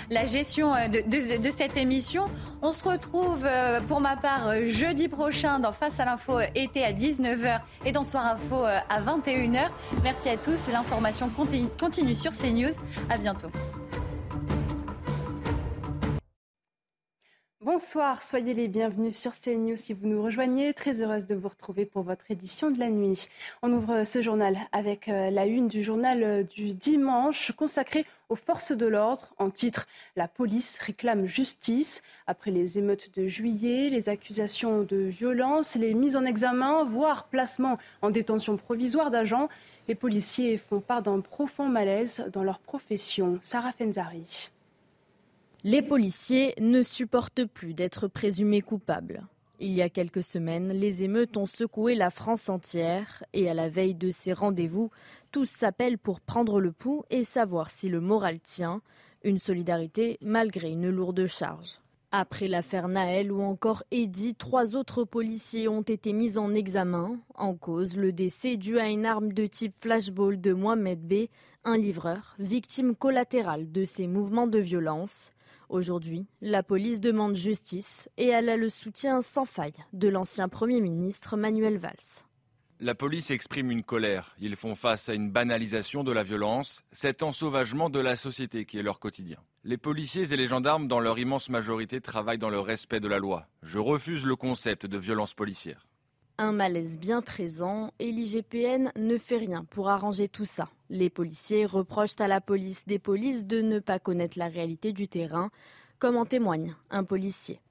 la 0.09 0.25
gestion 0.25 0.71
de, 0.87 1.41
de 1.41 1.49
cette 1.49 1.75
émission. 1.75 2.27
On 2.61 2.71
se 2.71 2.87
retrouve 2.87 3.45
pour 3.89 3.99
ma 3.99 4.15
part 4.15 4.65
jeudi 4.65 5.09
prochain 5.09 5.59
dans 5.59 5.73
Face 5.73 5.99
à 5.99 6.05
l'info 6.05 6.39
été 6.55 6.85
à 6.85 6.93
19h 6.93 7.59
et 7.85 7.91
dans 7.91 8.03
Soir 8.03 8.25
info 8.25 8.63
à 8.63 9.01
20h. 9.01 9.24
Merci 10.03 10.29
à 10.29 10.37
tous. 10.37 10.67
L'information 10.71 11.29
continue 11.79 12.15
sur 12.15 12.31
CNews. 12.31 12.73
À 13.09 13.17
bientôt. 13.17 13.47
Bonsoir, 17.61 18.21
soyez 18.21 18.53
les 18.53 18.67
bienvenus 18.67 19.17
sur 19.17 19.31
CNews 19.31 19.77
si 19.77 19.93
vous 19.93 20.07
nous 20.07 20.21
rejoignez. 20.21 20.73
Très 20.75 21.01
heureuse 21.01 21.25
de 21.25 21.33
vous 21.33 21.49
retrouver 21.49 21.85
pour 21.85 22.03
votre 22.03 22.29
édition 22.29 22.69
de 22.69 22.79
la 22.79 22.89
nuit. 22.89 23.27
On 23.63 23.73
ouvre 23.73 24.03
ce 24.03 24.21
journal 24.21 24.55
avec 24.71 25.09
euh, 25.09 25.31
la 25.31 25.47
une 25.47 25.67
du 25.67 25.83
journal 25.83 26.23
euh, 26.23 26.43
du 26.43 26.73
dimanche 26.73 27.51
consacré 27.53 28.05
aux 28.29 28.35
forces 28.35 28.71
de 28.71 28.85
l'ordre. 28.85 29.33
En 29.37 29.49
titre, 29.49 29.87
la 30.15 30.27
police 30.27 30.77
réclame 30.79 31.25
justice. 31.25 32.01
Après 32.27 32.51
les 32.51 32.77
émeutes 32.77 33.17
de 33.17 33.27
juillet, 33.27 33.89
les 33.89 34.09
accusations 34.09 34.83
de 34.83 34.97
violence, 34.97 35.75
les 35.75 35.93
mises 35.93 36.15
en 36.15 36.25
examen, 36.25 36.83
voire 36.83 37.25
placement 37.27 37.77
en 38.01 38.09
détention 38.09 38.57
provisoire 38.57 39.11
d'agents, 39.11 39.49
les 39.87 39.95
policiers 39.95 40.57
font 40.57 40.79
part 40.79 41.01
d'un 41.01 41.19
profond 41.21 41.67
malaise 41.67 42.25
dans 42.33 42.43
leur 42.43 42.59
profession. 42.59 43.39
Sarah 43.41 43.71
Fenzari. 43.71 44.49
Les 45.63 45.81
policiers 45.81 46.53
ne 46.59 46.83
supportent 46.83 47.45
plus 47.45 47.73
d'être 47.73 48.07
présumés 48.07 48.61
coupables. 48.61 49.25
Il 49.59 49.71
y 49.71 49.81
a 49.81 49.89
quelques 49.89 50.23
semaines, 50.23 50.73
les 50.73 51.03
émeutes 51.03 51.37
ont 51.37 51.45
secoué 51.45 51.95
la 51.95 52.09
France 52.09 52.49
entière 52.49 53.23
et 53.31 53.49
à 53.49 53.53
la 53.53 53.69
veille 53.69 53.95
de 53.95 54.11
ces 54.11 54.33
rendez-vous, 54.33 54.91
tous 55.31 55.45
s'appellent 55.45 55.97
pour 55.97 56.19
prendre 56.19 56.59
le 56.59 56.73
pouls 56.73 57.03
et 57.09 57.23
savoir 57.23 57.71
si 57.71 57.87
le 57.87 58.01
moral 58.01 58.41
tient, 58.41 58.81
une 59.23 59.39
solidarité 59.39 60.17
malgré 60.21 60.71
une 60.71 60.89
lourde 60.89 61.25
charge. 61.25 61.79
Après 62.11 62.47
l'affaire 62.47 62.89
Naël 62.89 63.31
ou 63.31 63.41
encore 63.41 63.83
Eddy, 63.91 64.35
trois 64.35 64.75
autres 64.75 65.05
policiers 65.05 65.67
ont 65.69 65.81
été 65.81 66.11
mis 66.11 66.37
en 66.37 66.53
examen. 66.53 67.17
En 67.33 67.55
cause, 67.55 67.95
le 67.95 68.11
décès 68.11 68.57
dû 68.57 68.77
à 68.77 68.87
une 68.87 69.05
arme 69.05 69.33
de 69.33 69.45
type 69.45 69.75
flashball 69.79 70.39
de 70.39 70.53
Mohamed 70.53 71.01
B, 71.01 71.27
un 71.63 71.77
livreur, 71.77 72.35
victime 72.39 72.95
collatérale 72.95 73.71
de 73.71 73.85
ces 73.85 74.07
mouvements 74.07 74.47
de 74.47 74.59
violence. 74.59 75.31
Aujourd'hui, 75.69 76.27
la 76.41 76.63
police 76.63 76.99
demande 76.99 77.35
justice 77.35 78.09
et 78.17 78.27
elle 78.27 78.49
a 78.49 78.57
le 78.57 78.69
soutien 78.69 79.21
sans 79.21 79.45
faille 79.45 79.73
de 79.93 80.07
l'ancien 80.07 80.47
Premier 80.47 80.81
ministre 80.81 81.37
Manuel 81.37 81.77
Valls. 81.77 82.25
La 82.81 82.93
police 82.93 83.31
exprime 83.31 83.71
une 83.71 83.83
colère. 83.83 84.35
Ils 84.39 84.57
font 84.57 84.75
face 84.75 85.07
à 85.07 85.13
une 85.13 85.31
banalisation 85.31 86.03
de 86.03 86.11
la 86.11 86.23
violence, 86.23 86.83
cet 86.91 87.23
ensauvagement 87.23 87.89
de 87.89 87.99
la 87.99 88.17
société 88.17 88.65
qui 88.65 88.77
est 88.77 88.83
leur 88.83 88.99
quotidien. 88.99 89.37
Les 89.63 89.77
policiers 89.77 90.33
et 90.33 90.37
les 90.37 90.47
gendarmes, 90.47 90.87
dans 90.87 90.99
leur 90.99 91.17
immense 91.17 91.49
majorité, 91.49 92.01
travaillent 92.01 92.37
dans 92.37 92.49
le 92.49 92.59
respect 92.59 92.99
de 92.99 93.07
la 93.07 93.17
loi. 93.17 93.47
Je 93.63 93.79
refuse 93.79 94.25
le 94.25 94.35
concept 94.35 94.85
de 94.85 94.97
violence 94.97 95.33
policière. 95.33 95.87
Un 96.37 96.51
malaise 96.51 96.99
bien 96.99 97.21
présent 97.21 97.91
et 97.97 98.11
l'IGPN 98.11 98.91
ne 98.97 99.17
fait 99.17 99.37
rien 99.37 99.63
pour 99.69 99.87
arranger 99.87 100.27
tout 100.27 100.43
ça. 100.43 100.67
Les 100.89 101.09
policiers 101.09 101.65
reprochent 101.65 102.19
à 102.19 102.27
la 102.27 102.41
police 102.41 102.85
des 102.85 102.99
polices 102.99 103.45
de 103.45 103.61
ne 103.61 103.79
pas 103.79 103.99
connaître 103.99 104.37
la 104.37 104.49
réalité 104.49 104.91
du 104.91 105.07
terrain, 105.07 105.49
comme 105.97 106.17
en 106.17 106.25
témoigne 106.25 106.75
un 106.89 107.05
policier. 107.05 107.61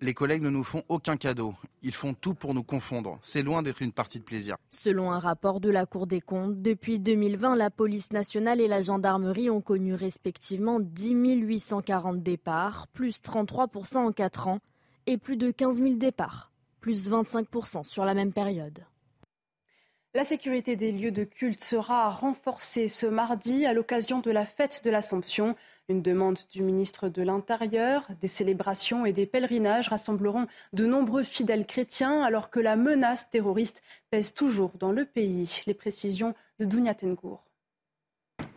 Les 0.00 0.14
collègues 0.14 0.40
ne 0.40 0.48
nous 0.48 0.64
font 0.64 0.82
aucun 0.88 1.18
cadeau. 1.18 1.54
Ils 1.82 1.94
font 1.94 2.14
tout 2.14 2.32
pour 2.32 2.54
nous 2.54 2.62
confondre. 2.62 3.18
C'est 3.20 3.42
loin 3.42 3.62
d'être 3.62 3.82
une 3.82 3.92
partie 3.92 4.18
de 4.18 4.24
plaisir. 4.24 4.56
Selon 4.70 5.12
un 5.12 5.18
rapport 5.18 5.60
de 5.60 5.68
la 5.68 5.84
Cour 5.84 6.06
des 6.06 6.22
comptes, 6.22 6.62
depuis 6.62 6.98
2020, 6.98 7.54
la 7.54 7.68
police 7.68 8.12
nationale 8.12 8.62
et 8.62 8.68
la 8.68 8.80
gendarmerie 8.80 9.50
ont 9.50 9.60
connu 9.60 9.92
respectivement 9.92 10.80
10 10.80 11.12
840 11.12 12.22
départs, 12.22 12.88
plus 12.88 13.20
33% 13.20 13.98
en 13.98 14.12
4 14.12 14.48
ans, 14.48 14.60
et 15.06 15.18
plus 15.18 15.36
de 15.36 15.50
15 15.50 15.82
000 15.82 15.96
départs 15.96 16.50
plus 16.84 17.08
25% 17.08 17.82
sur 17.82 18.04
la 18.04 18.12
même 18.12 18.34
période. 18.34 18.84
La 20.12 20.22
sécurité 20.22 20.76
des 20.76 20.92
lieux 20.92 21.12
de 21.12 21.24
culte 21.24 21.64
sera 21.64 22.10
renforcée 22.10 22.88
ce 22.88 23.06
mardi 23.06 23.64
à 23.64 23.72
l'occasion 23.72 24.20
de 24.20 24.30
la 24.30 24.44
fête 24.44 24.82
de 24.84 24.90
l'Assomption. 24.90 25.56
Une 25.88 26.02
demande 26.02 26.38
du 26.52 26.62
ministre 26.62 27.08
de 27.08 27.22
l'Intérieur. 27.22 28.06
Des 28.20 28.28
célébrations 28.28 29.06
et 29.06 29.14
des 29.14 29.24
pèlerinages 29.24 29.88
rassembleront 29.88 30.46
de 30.74 30.84
nombreux 30.84 31.22
fidèles 31.22 31.64
chrétiens 31.64 32.22
alors 32.22 32.50
que 32.50 32.60
la 32.60 32.76
menace 32.76 33.30
terroriste 33.30 33.82
pèse 34.10 34.34
toujours 34.34 34.72
dans 34.78 34.92
le 34.92 35.06
pays. 35.06 35.62
Les 35.66 35.72
précisions 35.72 36.34
de 36.58 36.66
Dounia 36.66 36.92
Tengour. 36.92 37.42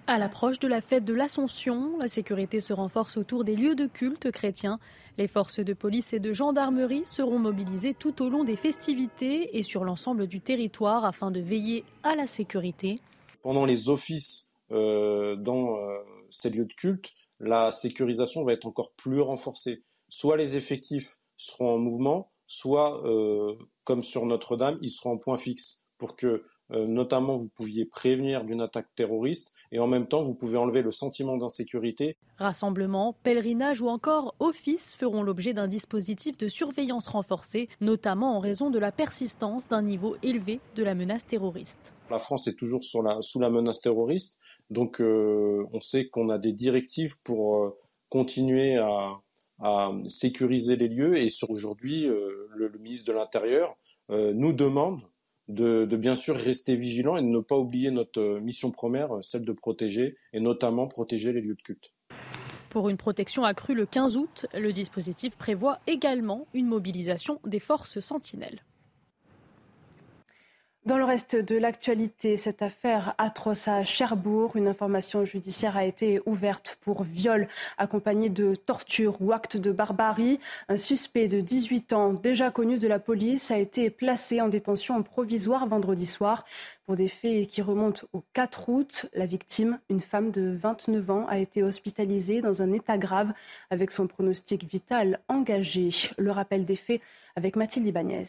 À 0.10 0.18
l'approche 0.18 0.58
de 0.60 0.70
la 0.70 0.80
fête 0.80 1.04
de 1.04 1.14
l'Assomption, 1.14 1.98
la 2.00 2.08
sécurité 2.08 2.62
se 2.62 2.72
renforce 2.72 3.18
autour 3.18 3.44
des 3.44 3.58
lieux 3.58 3.76
de 3.76 3.88
culte 3.88 4.32
chrétiens. 4.32 4.80
Les 5.18 5.28
forces 5.28 5.60
de 5.60 5.74
police 5.74 6.14
et 6.14 6.22
de 6.22 6.32
gendarmerie 6.32 7.04
seront 7.04 7.40
mobilisées 7.40 7.94
tout 7.94 8.24
au 8.24 8.30
long 8.30 8.46
des 8.46 8.56
festivités 8.56 9.58
et 9.58 9.64
sur 9.64 9.84
l'ensemble 9.84 10.26
du 10.26 10.40
territoire 10.40 11.04
afin 11.04 11.30
de 11.30 11.42
veiller 11.42 11.84
à 12.04 12.16
la 12.16 12.26
sécurité. 12.26 13.02
Pendant 13.42 13.66
les 13.66 13.90
offices 13.90 14.50
euh, 14.72 15.36
dans 15.36 15.76
euh, 15.76 15.98
ces 16.32 16.52
lieux 16.52 16.68
de 16.68 16.74
culte, 16.74 17.12
la 17.42 17.74
sécurisation 17.74 18.46
va 18.46 18.54
être 18.54 18.66
encore 18.66 18.94
plus 18.94 19.20
renforcée. 19.20 19.84
Soit 20.08 20.38
les 20.38 20.56
effectifs 20.56 21.18
seront 21.36 21.76
en 21.76 21.80
mouvement, 21.80 22.30
soit, 22.48 23.06
euh, 23.06 23.56
comme 23.84 24.04
sur 24.04 24.26
Notre-Dame, 24.26 24.78
ils 24.82 24.90
seront 24.90 25.12
en 25.12 25.18
point 25.18 25.36
fixe 25.36 25.84
pour 25.98 26.16
que 26.16 26.46
notamment 26.72 27.38
vous 27.38 27.50
pouviez 27.50 27.86
prévenir 27.86 28.44
d'une 28.44 28.62
attaque 28.62 28.88
terroriste 28.96 29.54
et 29.72 29.80
en 29.80 29.88
même 29.88 30.08
temps 30.08 30.24
vous 30.24 30.34
pouvez 30.34 30.58
enlever 30.58 30.82
le 30.82 30.92
sentiment 30.92 31.38
d'insécurité. 31.38 32.18
Rassemblements, 32.38 33.16
pèlerinage 33.24 33.82
ou 33.82 33.88
encore 33.88 34.36
office 34.40 34.96
feront 34.96 35.24
l'objet 35.24 35.54
d'un 35.54 35.68
dispositif 35.68 36.38
de 36.38 36.48
surveillance 36.48 37.08
renforcé, 37.08 37.70
notamment 37.82 38.38
en 38.38 38.40
raison 38.40 38.70
de 38.70 38.80
la 38.80 38.92
persistance 38.92 39.68
d'un 39.68 39.82
niveau 39.82 40.18
élevé 40.24 40.60
de 40.76 40.84
la 40.84 40.94
menace 40.94 41.26
terroriste. 41.26 41.94
La 42.10 42.20
France 42.20 42.48
est 42.48 42.56
toujours 42.56 42.84
sous 42.84 43.40
la 43.40 43.50
menace 43.50 43.82
terroriste, 43.82 44.38
donc 44.70 45.02
euh, 45.02 45.66
on 45.74 45.80
sait 45.80 46.08
qu'on 46.10 46.30
a 46.30 46.38
des 46.38 46.54
directives 46.54 47.16
pour 47.24 47.64
euh, 47.64 47.78
continuer 48.10 48.78
à, 48.78 49.20
sécuriser 50.08 50.76
les 50.76 50.88
lieux 50.88 51.18
et 51.18 51.30
sur 51.30 51.50
aujourd'hui 51.50 52.04
le, 52.04 52.72
ministre 52.80 53.12
de 53.12 53.18
l'Intérieur 53.18 53.76
nous 54.10 54.54
demande 54.54 55.02
de, 55.48 55.96
bien 55.96 56.16
sûr 56.16 56.36
rester 56.36 56.76
vigilant 56.76 57.18
et 57.18 57.22
de 57.22 57.28
ne 57.28 57.40
pas 57.40 57.58
oublier 57.58 57.92
notre 57.92 58.20
euh, 58.20 58.40
mission 58.40 58.72
première, 58.72 59.16
euh, 59.16 59.22
celle 59.22 59.46
de 59.46 59.52
protéger 59.52 60.18
et 60.34 60.40
notamment 60.40 60.88
protéger 60.88 61.32
les 61.32 61.42
lieux 61.42 61.56
de 61.56 61.62
culte. 61.62 61.92
Pour 62.70 62.90
une 62.90 62.98
protection 62.98 63.44
accrue 63.46 63.74
le 63.74 63.86
15 63.86 64.18
août, 64.18 64.46
le 64.54 64.74
dispositif 64.74 65.36
prévoit 65.38 65.80
également 65.88 66.48
une 66.54 66.68
mobilisation 66.68 67.40
des 67.46 67.60
forces 67.60 68.00
sentinelles. 68.00 68.62
Dans 70.88 70.98
le 70.98 71.04
reste 71.04 71.36
de 71.36 71.58
l'actualité, 71.58 72.38
cette 72.38 72.62
affaire 72.62 73.14
atroce 73.18 73.68
à 73.68 73.84
Cherbourg, 73.84 74.56
une 74.56 74.68
information 74.68 75.26
judiciaire 75.26 75.76
a 75.76 75.84
été 75.84 76.22
ouverte 76.26 76.78
pour 76.80 77.04
viol 77.04 77.50
accompagné 77.78 78.30
de 78.30 78.56
torture 78.56 79.18
ou 79.20 79.34
acte 79.34 79.58
de 79.58 79.74
barbarie. 79.74 80.40
Un 80.70 80.78
suspect 80.78 81.28
de 81.28 81.42
18 81.42 81.92
ans, 81.92 82.14
déjà 82.14 82.52
connu 82.52 82.80
de 82.80 82.88
la 82.88 83.00
police, 83.00 83.52
a 83.52 83.58
été 83.58 83.90
placé 83.90 84.40
en 84.40 84.48
détention 84.48 85.04
provisoire 85.04 85.68
vendredi 85.68 86.06
soir 86.06 86.46
pour 86.86 86.96
des 86.96 87.10
faits 87.10 87.50
qui 87.50 87.62
remontent 87.62 88.08
au 88.14 88.24
4 88.32 88.70
août. 88.70 89.08
La 89.14 89.26
victime, 89.26 89.80
une 89.90 90.00
femme 90.00 90.32
de 90.32 90.56
29 90.56 91.10
ans, 91.12 91.26
a 91.28 91.38
été 91.38 91.64
hospitalisée 91.64 92.40
dans 92.40 92.62
un 92.62 92.72
état 92.72 92.98
grave 92.98 93.34
avec 93.72 93.92
son 93.92 94.08
pronostic 94.08 94.64
vital 94.64 95.20
engagé. 95.28 95.90
Le 96.18 96.32
rappel 96.32 96.64
des 96.64 96.78
faits 96.78 97.02
avec 97.36 97.58
Mathilde 97.58 97.88
Ibanez. 97.88 98.24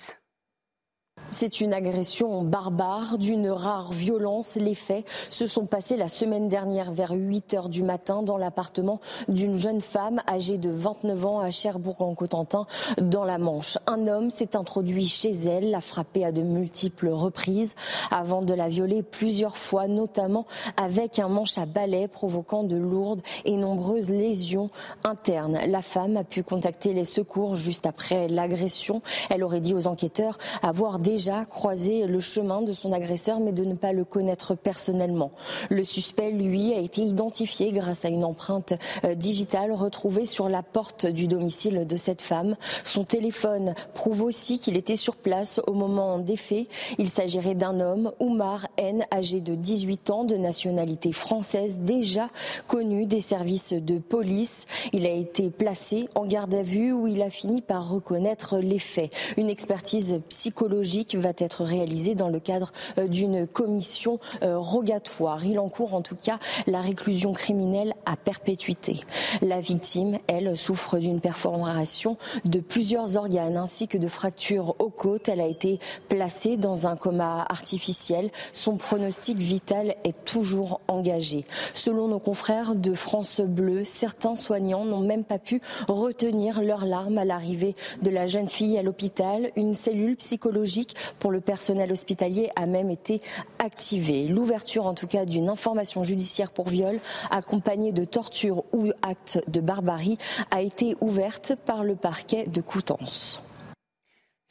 C'est 1.30 1.60
une 1.60 1.74
agression 1.74 2.42
barbare, 2.42 3.18
d'une 3.18 3.50
rare 3.50 3.92
violence. 3.92 4.56
Les 4.56 4.74
faits 4.74 5.06
se 5.28 5.46
sont 5.46 5.66
passés 5.66 5.96
la 5.96 6.08
semaine 6.08 6.48
dernière 6.48 6.90
vers 6.90 7.12
8 7.12 7.54
heures 7.54 7.68
du 7.68 7.82
matin 7.82 8.22
dans 8.22 8.38
l'appartement 8.38 8.98
d'une 9.28 9.58
jeune 9.58 9.82
femme 9.82 10.22
âgée 10.26 10.56
de 10.56 10.70
29 10.70 11.26
ans 11.26 11.40
à 11.40 11.50
Cherbourg-en-Cotentin, 11.50 12.66
dans 13.00 13.24
la 13.24 13.36
Manche. 13.36 13.76
Un 13.86 14.08
homme 14.08 14.30
s'est 14.30 14.56
introduit 14.56 15.06
chez 15.06 15.30
elle, 15.30 15.70
l'a 15.70 15.82
frappée 15.82 16.24
à 16.24 16.32
de 16.32 16.40
multiples 16.40 17.08
reprises 17.08 17.74
avant 18.10 18.40
de 18.40 18.54
la 18.54 18.68
violer 18.68 19.02
plusieurs 19.02 19.58
fois, 19.58 19.86
notamment 19.86 20.46
avec 20.76 21.18
un 21.18 21.28
manche 21.28 21.58
à 21.58 21.66
balai 21.66 22.08
provoquant 22.08 22.64
de 22.64 22.76
lourdes 22.76 23.20
et 23.44 23.56
nombreuses 23.56 24.08
lésions 24.08 24.70
internes. 25.04 25.58
La 25.66 25.82
femme 25.82 26.16
a 26.16 26.24
pu 26.24 26.42
contacter 26.42 26.94
les 26.94 27.04
secours 27.04 27.54
juste 27.54 27.84
après 27.84 28.28
l'agression. 28.28 29.02
Elle 29.28 29.44
aurait 29.44 29.60
dit 29.60 29.74
aux 29.74 29.86
enquêteurs 29.86 30.38
avoir 30.62 30.98
déjà 30.98 31.07
déjà 31.08 31.46
croisé 31.46 32.06
le 32.06 32.20
chemin 32.20 32.60
de 32.60 32.74
son 32.74 32.92
agresseur, 32.92 33.40
mais 33.40 33.52
de 33.52 33.64
ne 33.64 33.74
pas 33.74 33.92
le 33.92 34.04
connaître 34.04 34.54
personnellement. 34.54 35.30
Le 35.70 35.82
suspect, 35.82 36.32
lui, 36.32 36.74
a 36.74 36.80
été 36.80 37.00
identifié 37.00 37.72
grâce 37.72 38.04
à 38.04 38.10
une 38.10 38.24
empreinte 38.24 38.74
euh, 39.04 39.14
digitale 39.14 39.72
retrouvée 39.72 40.26
sur 40.26 40.50
la 40.50 40.62
porte 40.62 41.06
du 41.06 41.26
domicile 41.26 41.86
de 41.86 41.96
cette 41.96 42.20
femme. 42.20 42.56
Son 42.84 43.04
téléphone 43.04 43.74
prouve 43.94 44.20
aussi 44.20 44.58
qu'il 44.58 44.76
était 44.76 44.96
sur 44.96 45.16
place 45.16 45.62
au 45.66 45.72
moment 45.72 46.18
des 46.18 46.36
faits. 46.36 46.66
Il 46.98 47.08
s'agirait 47.08 47.54
d'un 47.54 47.80
homme, 47.80 48.12
Oumar 48.20 48.66
N, 48.76 49.06
âgé 49.10 49.40
de 49.40 49.54
18 49.54 50.10
ans, 50.10 50.24
de 50.24 50.36
nationalité 50.36 51.14
française, 51.14 51.78
déjà 51.78 52.28
connu 52.66 53.06
des 53.06 53.22
services 53.22 53.72
de 53.72 53.98
police. 53.98 54.66
Il 54.92 55.06
a 55.06 55.12
été 55.12 55.48
placé 55.48 56.06
en 56.14 56.26
garde 56.26 56.54
à 56.54 56.62
vue 56.62 56.92
où 56.92 57.06
il 57.06 57.22
a 57.22 57.30
fini 57.30 57.62
par 57.62 57.88
reconnaître 57.88 58.58
les 58.58 58.78
faits. 58.78 59.10
Une 59.38 59.48
expertise 59.48 60.20
psychologique 60.28 60.97
va 61.14 61.32
être 61.38 61.64
réalisé 61.64 62.14
dans 62.14 62.28
le 62.28 62.40
cadre 62.40 62.72
euh, 62.98 63.08
d'une 63.08 63.46
commission 63.46 64.18
euh, 64.42 64.58
rogatoire. 64.58 65.44
Il 65.44 65.58
encourt 65.58 65.94
en 65.94 66.02
tout 66.02 66.16
cas 66.16 66.38
la 66.66 66.80
réclusion 66.80 67.32
criminelle 67.32 67.94
à 68.06 68.16
perpétuité. 68.16 69.00
La 69.42 69.60
victime, 69.60 70.18
elle, 70.26 70.56
souffre 70.56 70.98
d'une 70.98 71.20
perforation 71.20 72.16
de 72.44 72.60
plusieurs 72.60 73.16
organes 73.16 73.56
ainsi 73.56 73.88
que 73.88 73.98
de 73.98 74.08
fractures 74.08 74.74
aux 74.78 74.90
côtes. 74.90 75.28
Elle 75.28 75.40
a 75.40 75.46
été 75.46 75.78
placée 76.08 76.56
dans 76.56 76.86
un 76.86 76.96
coma 76.96 77.46
artificiel. 77.48 78.30
Son 78.52 78.76
pronostic 78.76 79.38
vital 79.38 79.94
est 80.04 80.24
toujours 80.24 80.80
engagé. 80.88 81.44
Selon 81.74 82.08
nos 82.08 82.18
confrères 82.18 82.74
de 82.74 82.94
France 82.94 83.40
Bleu, 83.40 83.84
certains 83.84 84.34
soignants 84.34 84.84
n'ont 84.84 85.00
même 85.00 85.24
pas 85.24 85.38
pu 85.38 85.60
retenir 85.88 86.62
leurs 86.62 86.84
larmes 86.84 87.18
à 87.18 87.24
l'arrivée 87.24 87.74
de 88.02 88.10
la 88.10 88.26
jeune 88.26 88.48
fille 88.48 88.78
à 88.78 88.82
l'hôpital. 88.82 89.50
Une 89.56 89.74
cellule 89.74 90.16
psychologique 90.16 90.87
pour 91.18 91.30
le 91.30 91.40
personnel 91.40 91.92
hospitalier 91.92 92.50
a 92.56 92.66
même 92.66 92.90
été 92.90 93.20
activée. 93.58 94.28
L'ouverture 94.28 94.86
en 94.86 94.94
tout 94.94 95.06
cas 95.06 95.24
d'une 95.24 95.48
information 95.48 96.04
judiciaire 96.04 96.52
pour 96.52 96.68
viol 96.68 97.00
accompagnée 97.30 97.92
de 97.92 98.04
torture 98.04 98.64
ou 98.72 98.92
actes 99.02 99.42
de 99.48 99.60
barbarie 99.60 100.18
a 100.50 100.62
été 100.62 100.96
ouverte 101.00 101.54
par 101.66 101.84
le 101.84 101.96
parquet 101.96 102.46
de 102.46 102.60
Coutances. 102.60 103.42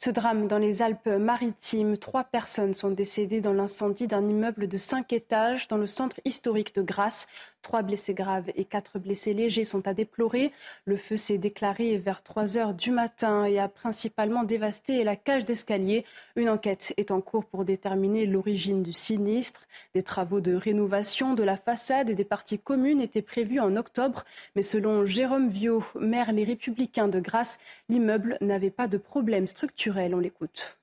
Ce 0.00 0.10
drame 0.10 0.46
dans 0.46 0.58
les 0.58 0.80
Alpes-Maritimes, 0.80 1.98
trois 1.98 2.22
personnes 2.22 2.74
sont 2.74 2.92
décédées 2.92 3.40
dans 3.40 3.52
l'incendie 3.52 4.06
d'un 4.06 4.28
immeuble 4.28 4.68
de 4.68 4.78
cinq 4.78 5.12
étages 5.12 5.66
dans 5.66 5.76
le 5.76 5.88
centre 5.88 6.20
historique 6.24 6.72
de 6.76 6.82
Grasse. 6.82 7.26
Trois 7.62 7.82
blessés 7.82 8.14
graves 8.14 8.50
et 8.54 8.64
quatre 8.64 8.98
blessés 8.98 9.34
légers 9.34 9.64
sont 9.64 9.86
à 9.88 9.94
déplorer. 9.94 10.52
Le 10.84 10.96
feu 10.96 11.16
s'est 11.16 11.38
déclaré 11.38 11.98
vers 11.98 12.22
3 12.22 12.56
heures 12.56 12.72
du 12.72 12.90
matin 12.90 13.44
et 13.44 13.58
a 13.58 13.68
principalement 13.68 14.44
dévasté 14.44 15.02
la 15.04 15.16
cage 15.16 15.44
d'escalier. 15.44 16.04
Une 16.36 16.48
enquête 16.48 16.94
est 16.96 17.10
en 17.10 17.20
cours 17.20 17.44
pour 17.44 17.64
déterminer 17.64 18.26
l'origine 18.26 18.82
du 18.82 18.92
sinistre. 18.92 19.66
Des 19.94 20.02
travaux 20.02 20.40
de 20.40 20.54
rénovation 20.54 21.34
de 21.34 21.42
la 21.42 21.56
façade 21.56 22.10
et 22.10 22.14
des 22.14 22.24
parties 22.24 22.58
communes 22.58 23.00
étaient 23.00 23.22
prévus 23.22 23.60
en 23.60 23.76
octobre, 23.76 24.24
mais 24.54 24.62
selon 24.62 25.04
Jérôme 25.04 25.48
Viau, 25.48 25.82
maire 25.98 26.32
Les 26.32 26.44
Républicains 26.44 27.08
de 27.08 27.20
Grasse, 27.20 27.58
l'immeuble 27.88 28.38
n'avait 28.40 28.70
pas 28.70 28.86
de 28.86 28.98
problème 28.98 29.46
structurel. 29.46 30.14
On 30.14 30.20
l'écoute. 30.20 30.78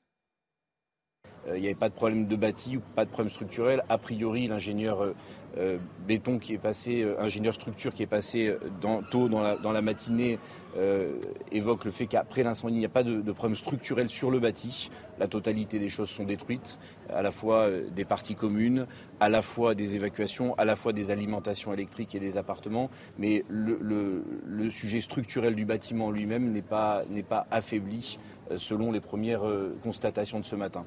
Euh, 1.48 1.58
il 1.58 1.62
n'y 1.62 1.68
avait 1.68 1.76
pas 1.76 1.90
de 1.90 1.94
problème 1.94 2.28
de 2.28 2.36
bâti 2.36 2.78
ou 2.78 2.82
pas 2.96 3.06
de 3.06 3.10
problème 3.10 3.30
structurel. 3.30 3.84
A 3.90 3.98
priori, 3.98 4.48
l'ingénieur 4.48 5.14
euh, 5.58 5.66
euh, 5.66 5.78
béton 6.08 6.38
qui 6.38 6.54
est 6.54 6.60
passé, 6.60 7.06
ingénieur 7.18 7.54
structure 7.54 7.94
qui 7.94 8.04
est 8.04 8.08
passé 8.08 8.54
dans, 8.82 9.02
tôt 9.02 9.28
dans 9.28 9.42
la, 9.42 9.82
matinée 9.82 10.38
euh, 10.78 11.14
évoque 11.54 11.86
le 11.86 11.92
fait 11.92 12.06
qu'après 12.06 12.44
l'incendie, 12.44 12.76
il 12.76 12.80
n'y 12.80 12.86
a 12.86 12.90
pas 12.90 13.04
de, 13.04 13.32
problème 13.32 13.56
structurel 13.56 14.10
sur 14.10 14.30
le 14.30 14.40
bâti. 14.40 14.90
La 15.20 15.28
totalité 15.28 15.80
des 15.80 15.88
choses 15.88 16.10
sont 16.10 16.26
détruites, 16.26 16.80
à 17.10 17.22
la 17.22 17.32
fois 17.32 17.68
euh, 17.68 17.90
des 17.90 18.04
parties 18.04 18.36
communes, 18.36 18.86
à 19.22 19.30
la 19.30 19.42
fois 19.42 19.74
des 19.74 19.96
évacuations, 19.96 20.54
à 20.56 20.66
la 20.66 20.76
fois 20.76 20.92
des 20.92 21.12
alimentations 21.12 21.74
électriques 21.74 22.14
et 22.16 22.20
des 22.20 22.38
appartements. 22.38 22.90
Mais 23.18 23.46
le, 23.48 24.24
sujet 24.70 25.00
structurel 25.00 25.56
du 25.56 25.64
bâtiment 25.64 26.12
lui-même 26.12 26.52
n'est 26.52 26.62
pas, 26.62 27.04
pas 27.30 27.48
affaibli 27.52 28.20
euh, 28.52 28.58
selon 28.58 28.92
les 28.92 29.00
premières 29.00 29.44
constatations 29.82 30.40
de 30.40 30.46
ce 30.46 30.56
matin. 30.56 30.86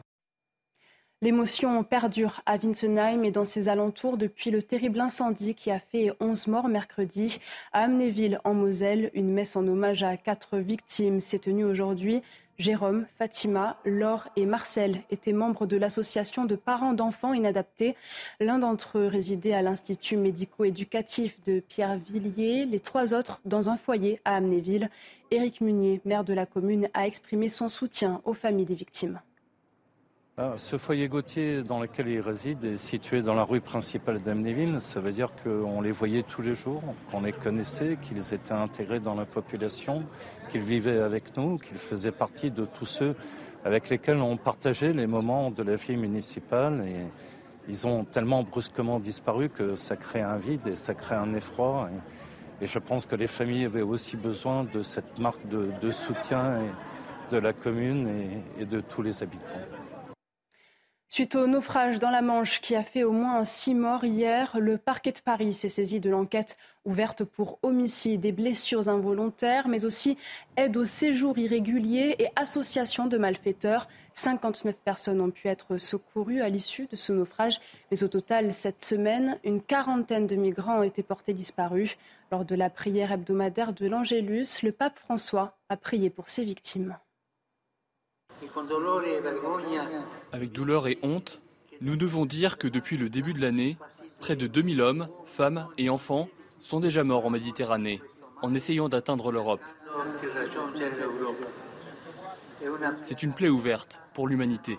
L'émotion 1.21 1.83
perdure 1.83 2.43
à 2.47 2.59
Winsenheim 2.59 3.25
et 3.25 3.33
dans 3.33 3.45
ses 3.45 3.69
alentours 3.69 4.19
depuis 4.19 4.53
le 4.53 4.63
terrible 4.63 5.01
incendie 5.01 5.57
qui 5.57 5.73
a 5.73 5.81
fait 5.81 6.13
11 6.21 6.47
morts 6.47 6.69
mercredi. 6.69 7.41
À 7.73 7.83
Amnéville, 7.83 8.41
en 8.45 8.55
Moselle, 8.55 9.11
une 9.15 9.33
messe 9.33 9.57
en 9.57 9.67
hommage 9.67 10.05
à 10.05 10.17
quatre 10.17 10.59
victimes 10.59 11.19
s'est 11.19 11.41
tenue 11.41 11.65
aujourd'hui. 11.65 12.23
Jérôme, 12.61 13.07
Fatima, 13.19 13.79
Laure 13.85 14.29
et 14.37 14.47
Marcel 14.47 15.03
étaient 15.11 15.33
membres 15.33 15.67
de 15.67 15.77
l'association 15.77 16.45
de 16.45 16.55
parents 16.55 16.93
d'enfants 16.93 17.35
inadaptés. 17.35 17.97
L'un 18.39 18.61
d'entre 18.61 18.99
eux 18.99 19.09
résidait 19.09 19.55
à 19.55 19.63
l'Institut 19.63 20.19
médico-éducatif 20.19 21.37
de 21.47 21.59
Pierre-Villiers, 21.59 22.65
les 22.65 22.81
trois 22.81 23.13
autres 23.13 23.41
dans 23.45 23.69
un 23.69 23.77
foyer 23.77 24.21
à 24.25 24.37
Amnéville. 24.37 24.89
Éric 25.33 25.63
Munier, 25.63 26.01
maire 26.05 26.23
de 26.23 26.33
la 26.33 26.47
commune, 26.47 26.89
a 26.95 27.09
exprimé 27.09 27.49
son 27.49 27.69
soutien 27.69 28.23
aux 28.25 28.35
familles 28.35 28.67
des 28.67 28.75
victimes. 28.77 29.21
Ah, 30.41 30.53
ce 30.57 30.79
foyer 30.79 31.09
Gauthier 31.09 31.65
dans 31.65 31.81
lequel 31.81 32.07
il 32.07 32.21
réside 32.21 32.65
est 32.65 32.77
situé 32.77 33.23
dans 33.23 33.35
la 33.35 33.43
rue 33.43 33.61
principale 33.61 34.23
d'Amnéville. 34.23 34.81
Ça 34.81 35.01
veut 35.01 35.11
dire 35.11 35.31
qu'on 35.43 35.81
les 35.81 35.91
voyait 35.91 36.23
tous 36.23 36.43
les 36.43 36.55
jours, 36.55 36.81
qu'on 37.11 37.23
les 37.23 37.33
connaissait, 37.33 37.99
qu'ils 38.01 38.33
étaient 38.33 38.53
intégrés 38.53 39.01
dans 39.01 39.17
la 39.17 39.25
population, 39.25 40.05
qu'ils 40.49 40.61
vivaient 40.61 41.03
avec 41.03 41.37
nous, 41.37 41.57
qu'ils 41.57 41.79
faisaient 41.79 42.13
partie 42.13 42.53
de 42.53 42.65
tous 42.67 42.87
ceux 42.87 43.17
avec 43.65 43.89
lesquels 43.89 44.19
on 44.19 44.37
partageait 44.37 44.93
les 44.93 45.09
moments 45.09 45.51
de 45.51 45.65
la 45.65 45.75
vie 45.75 45.97
municipale. 45.97 46.85
Et 46.87 47.09
ils 47.69 47.89
ont 47.89 48.05
tellement 48.05 48.45
brusquement 48.45 49.01
disparu 49.01 49.49
que 49.49 49.75
ça 49.75 49.97
crée 49.97 50.23
un 50.23 50.37
vide 50.37 50.69
et 50.69 50.77
ça 50.77 50.95
crée 50.95 51.17
un 51.17 51.35
effroi. 51.35 51.91
Et, 52.61 52.69
je 52.69 52.79
pense 52.79 53.07
que 53.07 53.17
les 53.17 53.27
familles 53.27 53.65
avaient 53.65 53.83
aussi 53.83 54.17
besoin 54.17 54.63
de 54.63 54.83
cette 54.83 55.19
marque 55.19 55.49
de, 55.49 55.91
soutien 55.91 56.61
de 57.33 57.39
la 57.39 57.53
commune 57.53 58.09
et 58.57 58.65
de 58.67 58.81
tous 58.81 59.03
les 59.03 59.25
habitants. 59.25 59.78
Suite 61.11 61.37
au 61.37 61.47
naufrage 61.47 61.99
dans 62.01 62.11
la 62.11 62.21
Manche 62.21 62.61
qui 62.61 62.77
a 62.77 62.83
fait 62.83 63.03
au 63.03 63.13
moins 63.13 63.43
six 63.47 63.75
morts 63.75 64.05
hier, 64.05 64.59
le 64.61 64.77
parquet 64.77 65.11
de 65.11 65.21
Paris 65.21 65.55
s'est 65.55 65.71
saisi 65.71 66.01
de 66.01 66.11
l'enquête 66.11 66.59
ouverte 66.85 67.25
pour 67.25 67.59
homicide 67.63 68.27
et 68.27 68.33
blessures 68.33 68.91
involontaires, 68.91 69.69
mais 69.69 69.87
aussi 69.87 70.19
aide 70.59 70.77
au 70.77 70.85
séjour 70.85 71.39
irrégulier 71.39 72.15
et 72.19 72.29
association 72.37 73.07
de 73.07 73.17
malfaiteurs. 73.17 73.89
59 74.13 74.77
personnes 74.85 75.23
ont 75.23 75.31
pu 75.31 75.49
être 75.49 75.79
secourues 75.79 76.43
à 76.43 76.51
l'issue 76.51 76.89
de 76.91 76.97
ce 76.97 77.15
naufrage, 77.15 77.59
mais 77.91 78.05
au 78.05 78.09
total, 78.09 78.53
cette 78.53 78.85
semaine, 78.85 79.39
une 79.45 79.63
quarantaine 79.63 80.27
de 80.27 80.37
migrants 80.37 80.81
ont 80.81 80.83
été 80.83 81.03
portés 81.03 81.33
disparus. 81.33 81.97
Lors 82.31 82.45
de 82.45 82.55
la 82.55 82.69
prière 82.69 83.13
hebdomadaire 83.13 83.73
de 83.73 83.87
l'Angélus, 83.87 84.63
le 84.63 84.73
pape 84.73 84.99
François 84.99 85.57
a 85.71 85.79
prié 85.79 86.11
pour 86.11 86.29
ses 86.29 86.45
victimes. 86.45 86.99
Avec 90.33 90.53
douleur 90.53 90.89
et 90.89 90.99
honte, 91.03 91.41
nous 91.81 91.97
devons 91.97 92.27
dire 92.27 92.59
que 92.59 92.69
depuis 92.69 92.97
le 92.97 93.09
début 93.09 93.35
de 93.35 93.41
l'année, 93.41 93.77
près 94.21 94.37
de 94.37 94.47
2000 94.47 94.81
hommes, 94.81 95.09
femmes 95.27 95.69
et 95.79 95.91
enfants 95.91 96.29
sont 96.59 96.81
déjà 96.81 97.05
morts 97.05 97.27
en 97.27 97.31
Méditerranée 97.31 98.01
en 98.43 98.55
essayant 98.55 98.89
d'atteindre 98.89 99.33
l'Europe. 99.33 99.61
C'est 103.03 103.23
une 103.23 103.33
plaie 103.33 103.49
ouverte 103.49 104.03
pour 104.15 104.29
l'humanité. 104.29 104.79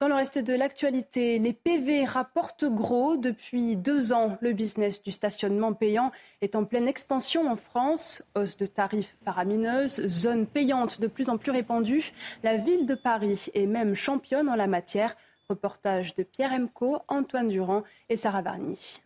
Dans 0.00 0.06
le 0.06 0.14
reste 0.14 0.38
de 0.38 0.54
l'actualité, 0.54 1.40
les 1.40 1.52
PV 1.52 2.04
rapportent 2.04 2.64
gros. 2.64 3.16
Depuis 3.16 3.74
deux 3.74 4.12
ans, 4.12 4.38
le 4.40 4.52
business 4.52 5.02
du 5.02 5.10
stationnement 5.10 5.72
payant 5.72 6.12
est 6.40 6.54
en 6.54 6.64
pleine 6.64 6.86
expansion 6.86 7.50
en 7.50 7.56
France. 7.56 8.22
Hausse 8.36 8.56
de 8.56 8.66
tarifs 8.66 9.16
faramineuse, 9.24 10.06
zone 10.06 10.46
payante 10.46 11.00
de 11.00 11.08
plus 11.08 11.28
en 11.28 11.36
plus 11.36 11.50
répandue. 11.50 12.12
La 12.44 12.58
ville 12.58 12.86
de 12.86 12.94
Paris 12.94 13.46
est 13.54 13.66
même 13.66 13.96
championne 13.96 14.48
en 14.48 14.54
la 14.54 14.68
matière. 14.68 15.16
Reportage 15.50 16.14
de 16.14 16.22
Pierre 16.22 16.52
Emco, 16.52 16.98
Antoine 17.08 17.48
Durand 17.48 17.82
et 18.08 18.16
Sarah 18.16 18.42
Varny. 18.42 19.00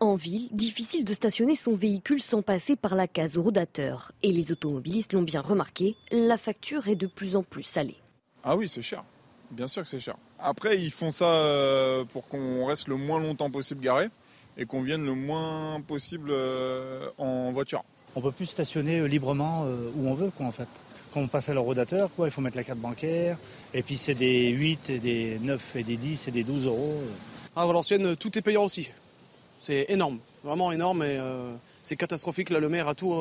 En 0.00 0.14
ville, 0.14 0.50
difficile 0.52 1.06
de 1.06 1.14
stationner 1.14 1.54
son 1.54 1.74
véhicule 1.74 2.20
sans 2.20 2.42
passer 2.42 2.76
par 2.76 2.94
la 2.94 3.08
case 3.08 3.38
rodateur. 3.38 4.12
Et 4.22 4.30
les 4.30 4.52
automobilistes 4.52 5.14
l'ont 5.14 5.22
bien 5.22 5.40
remarqué, 5.40 5.96
la 6.12 6.36
facture 6.36 6.88
est 6.88 6.96
de 6.96 7.06
plus 7.06 7.34
en 7.34 7.42
plus 7.42 7.62
salée. 7.62 7.96
Ah 8.48 8.54
oui, 8.54 8.68
c'est 8.68 8.80
cher. 8.80 9.02
Bien 9.50 9.66
sûr 9.66 9.82
que 9.82 9.88
c'est 9.88 9.98
cher. 9.98 10.14
Après, 10.38 10.78
ils 10.78 10.92
font 10.92 11.10
ça 11.10 11.28
euh, 11.28 12.04
pour 12.04 12.28
qu'on 12.28 12.64
reste 12.64 12.86
le 12.86 12.94
moins 12.94 13.18
longtemps 13.18 13.50
possible 13.50 13.80
garé 13.80 14.08
et 14.56 14.66
qu'on 14.66 14.82
vienne 14.82 15.04
le 15.04 15.14
moins 15.14 15.80
possible 15.80 16.30
euh, 16.30 17.08
en 17.18 17.50
voiture. 17.50 17.82
On 18.14 18.20
peut 18.20 18.30
plus 18.30 18.46
stationner 18.46 19.00
euh, 19.00 19.06
librement 19.06 19.64
où 19.96 20.08
on 20.08 20.14
veut, 20.14 20.30
quoi, 20.30 20.46
en 20.46 20.52
fait. 20.52 20.68
Quand 21.12 21.20
on 21.20 21.26
passe 21.26 21.48
à 21.48 21.54
l'eurodateur, 21.54 22.08
quoi, 22.14 22.28
il 22.28 22.30
faut 22.30 22.40
mettre 22.40 22.56
la 22.56 22.62
carte 22.62 22.78
bancaire. 22.78 23.36
Et 23.74 23.82
puis 23.82 23.96
c'est 23.96 24.14
des 24.14 24.50
8, 24.50 24.90
et 24.90 24.98
des 25.00 25.38
9, 25.40 25.76
et 25.76 25.82
des 25.82 25.96
10, 25.96 26.28
et 26.28 26.30
des 26.30 26.44
12 26.44 26.66
euros. 26.66 27.00
À 27.56 27.66
Valenciennes, 27.66 28.14
tout 28.14 28.38
est 28.38 28.42
payant 28.42 28.62
aussi. 28.62 28.90
C'est 29.58 29.86
énorme, 29.88 30.18
vraiment 30.44 30.70
énorme. 30.70 31.02
Et 31.02 31.18
c'est 31.82 31.96
catastrophique. 31.96 32.50
Là, 32.50 32.60
le 32.60 32.68
maire 32.68 32.86
a 32.86 32.94
tout, 32.94 33.14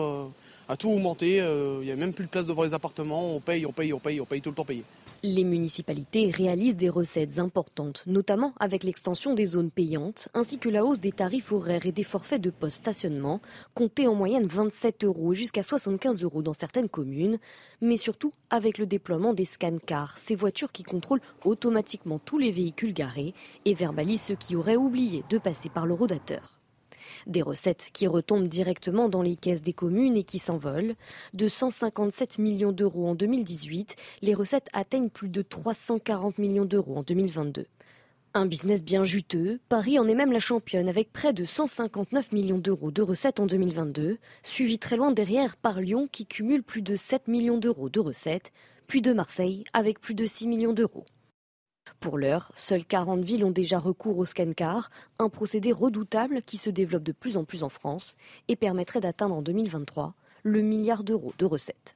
a 0.67 0.75
tout 0.75 0.91
augmenté. 0.91 1.37
Il 1.37 1.85
n'y 1.85 1.91
a 1.91 1.95
même 1.95 2.13
plus 2.13 2.25
de 2.25 2.29
place 2.29 2.45
devant 2.45 2.63
les 2.63 2.73
appartements. 2.73 3.33
On 3.33 3.39
paye, 3.39 3.65
on 3.65 3.71
paye, 3.71 3.93
on 3.93 3.99
paye, 3.99 4.19
on 4.19 4.25
paye 4.25 4.41
tout 4.41 4.49
le 4.49 4.55
temps 4.55 4.65
payé. 4.65 4.83
Les 5.23 5.43
municipalités 5.43 6.29
réalisent 6.29 6.75
des 6.75 6.89
recettes 6.89 7.39
importantes, 7.39 8.03
notamment 8.05 8.53
avec 8.59 8.83
l'extension 8.83 9.33
des 9.33 9.45
zones 9.45 9.71
payantes, 9.71 10.29
ainsi 10.33 10.59
que 10.59 10.69
la 10.69 10.85
hausse 10.85 10.99
des 10.99 11.11
tarifs 11.11 11.51
horaires 11.51 11.85
et 11.85 11.91
des 11.91 12.03
forfaits 12.03 12.41
de 12.41 12.51
post-stationnement, 12.51 13.41
comptés 13.73 14.07
en 14.07 14.15
moyenne 14.15 14.45
27 14.45 15.03
euros 15.03 15.33
jusqu'à 15.33 15.63
75 15.63 16.21
euros 16.21 16.41
dans 16.41 16.53
certaines 16.53 16.89
communes, 16.89 17.39
mais 17.81 17.97
surtout 17.97 18.33
avec 18.49 18.77
le 18.77 18.85
déploiement 18.85 19.33
des 19.33 19.45
scan 19.45 19.77
cars, 19.83 20.17
ces 20.17 20.35
voitures 20.35 20.71
qui 20.71 20.83
contrôlent 20.83 21.21
automatiquement 21.43 22.19
tous 22.19 22.37
les 22.37 22.51
véhicules 22.51 22.93
garés 22.93 23.33
et 23.65 23.73
verbalisent 23.73 24.21
ceux 24.21 24.35
qui 24.35 24.55
auraient 24.55 24.75
oublié 24.75 25.23
de 25.29 25.37
passer 25.37 25.69
par 25.69 25.85
le 25.87 25.93
rodateur. 25.93 26.54
Des 27.27 27.41
recettes 27.41 27.89
qui 27.93 28.07
retombent 28.07 28.47
directement 28.47 29.09
dans 29.09 29.21
les 29.21 29.35
caisses 29.35 29.61
des 29.61 29.73
communes 29.73 30.17
et 30.17 30.23
qui 30.23 30.39
s'envolent. 30.39 30.95
De 31.33 31.47
157 31.47 32.39
millions 32.39 32.71
d'euros 32.71 33.07
en 33.07 33.15
2018, 33.15 33.95
les 34.21 34.33
recettes 34.33 34.69
atteignent 34.73 35.09
plus 35.09 35.29
de 35.29 35.41
340 35.41 36.37
millions 36.37 36.65
d'euros 36.65 36.97
en 36.97 37.03
2022. 37.03 37.65
Un 38.37 38.47
business 38.47 38.83
bien 38.83 39.05
juteux, 39.05 39.61
Paris 39.69 39.97
en 39.97 40.09
est 40.09 40.13
même 40.13 40.33
la 40.33 40.41
championne 40.41 40.89
avec 40.89 41.13
près 41.13 41.31
de 41.31 41.45
159 41.45 42.33
millions 42.33 42.57
d'euros 42.57 42.91
de 42.91 43.01
recettes 43.01 43.39
en 43.39 43.45
2022, 43.45 44.17
suivi 44.43 44.77
très 44.77 44.97
loin 44.97 45.11
derrière 45.11 45.55
par 45.55 45.79
Lyon 45.79 46.09
qui 46.11 46.25
cumule 46.25 46.61
plus 46.61 46.81
de 46.81 46.97
7 46.97 47.29
millions 47.29 47.57
d'euros 47.57 47.87
de 47.87 48.01
recettes, 48.01 48.51
puis 48.87 49.01
de 49.01 49.13
Marseille 49.13 49.63
avec 49.71 50.01
plus 50.01 50.15
de 50.15 50.25
6 50.25 50.49
millions 50.49 50.73
d'euros. 50.73 51.05
Pour 51.99 52.17
l'heure, 52.17 52.51
seules 52.55 52.85
40 52.85 53.23
villes 53.23 53.45
ont 53.45 53.51
déjà 53.51 53.79
recours 53.79 54.17
au 54.17 54.25
scan-car, 54.25 54.89
un 55.19 55.29
procédé 55.29 55.71
redoutable 55.71 56.41
qui 56.41 56.57
se 56.57 56.69
développe 56.69 57.03
de 57.03 57.11
plus 57.11 57.37
en 57.37 57.43
plus 57.43 57.63
en 57.63 57.69
France 57.69 58.15
et 58.47 58.55
permettrait 58.55 59.01
d'atteindre 59.01 59.35
en 59.35 59.41
2023 59.41 60.13
le 60.43 60.61
milliard 60.61 61.03
d'euros 61.03 61.33
de 61.37 61.45
recettes. 61.45 61.95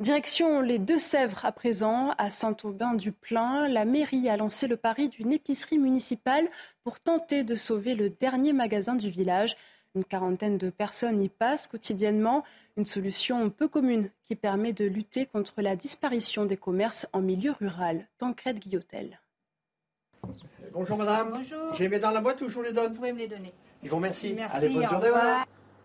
Direction 0.00 0.60
les 0.60 0.80
Deux-Sèvres 0.80 1.44
à 1.44 1.52
présent, 1.52 2.14
à 2.18 2.28
Saint-Aubin-du-Plain, 2.28 3.68
la 3.68 3.84
mairie 3.84 4.28
a 4.28 4.36
lancé 4.36 4.66
le 4.66 4.76
pari 4.76 5.08
d'une 5.08 5.32
épicerie 5.32 5.78
municipale 5.78 6.48
pour 6.82 6.98
tenter 6.98 7.44
de 7.44 7.54
sauver 7.54 7.94
le 7.94 8.10
dernier 8.10 8.52
magasin 8.52 8.96
du 8.96 9.08
village. 9.08 9.56
Une 9.96 10.04
quarantaine 10.04 10.58
de 10.58 10.70
personnes 10.70 11.22
y 11.22 11.28
passent 11.28 11.68
quotidiennement. 11.68 12.42
Une 12.76 12.84
solution 12.84 13.48
peu 13.48 13.68
commune 13.68 14.10
qui 14.24 14.34
permet 14.34 14.72
de 14.72 14.84
lutter 14.84 15.26
contre 15.26 15.62
la 15.62 15.76
disparition 15.76 16.46
des 16.46 16.56
commerces 16.56 17.06
en 17.12 17.20
milieu 17.20 17.52
rural. 17.52 18.08
Tancred 18.18 18.58
Guillotel. 18.58 19.20
Bonjour 20.72 20.96
madame. 20.96 21.34
Bonjour. 21.36 21.76
J'ai 21.76 21.88
mis 21.88 22.00
dans 22.00 22.10
la 22.10 22.20
boîte 22.20 22.40
ou 22.40 22.48
je 22.48 22.54
vous 22.54 22.62
les 22.62 22.72
donne 22.72 22.88
Vous 22.88 22.96
pouvez 22.96 23.12
me 23.12 23.18
les 23.18 23.28
donner. 23.28 23.52
Je 23.84 23.90
vous 23.90 23.96
remercie. 23.96 24.34
Merci. 24.34 24.56
Allez, 24.56 24.74
bonne 24.74 24.88
journée. 24.88 25.10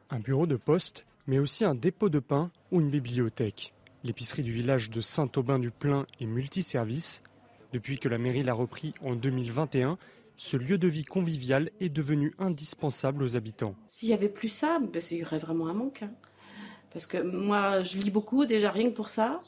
Un 0.09 0.19
bureau 0.19 0.47
de 0.47 0.55
poste, 0.55 1.05
mais 1.27 1.37
aussi 1.37 1.63
un 1.63 1.75
dépôt 1.75 2.09
de 2.09 2.17
pain 2.17 2.47
ou 2.71 2.81
une 2.81 2.89
bibliothèque. 2.89 3.73
L'épicerie 4.03 4.41
du 4.41 4.51
village 4.51 4.89
de 4.89 5.01
Saint-Aubin-du-Plain 5.01 6.07
est 6.19 6.25
multiservice. 6.25 7.21
Depuis 7.73 7.99
que 7.99 8.09
la 8.09 8.17
mairie 8.17 8.41
l'a 8.41 8.53
repris 8.53 8.95
en 9.03 9.13
2021, 9.13 9.99
ce 10.39 10.55
lieu 10.55 10.77
de 10.77 10.87
vie 10.87 11.03
convivial 11.03 11.69
est 11.81 11.89
devenu 11.89 12.33
indispensable 12.39 13.23
aux 13.23 13.35
habitants. 13.35 13.75
S'il 13.87 14.07
n'y 14.07 14.13
avait 14.13 14.29
plus 14.29 14.47
ça, 14.47 14.79
ben, 14.79 15.01
il 15.11 15.17
y 15.17 15.23
aurait 15.25 15.37
vraiment 15.37 15.67
un 15.67 15.73
manque. 15.73 16.03
Hein. 16.03 16.11
Parce 16.93 17.05
que 17.05 17.17
moi, 17.17 17.83
je 17.83 17.97
lis 17.97 18.09
beaucoup, 18.09 18.45
déjà 18.45 18.71
rien 18.71 18.89
que 18.89 18.95
pour 18.95 19.09
ça. 19.09 19.41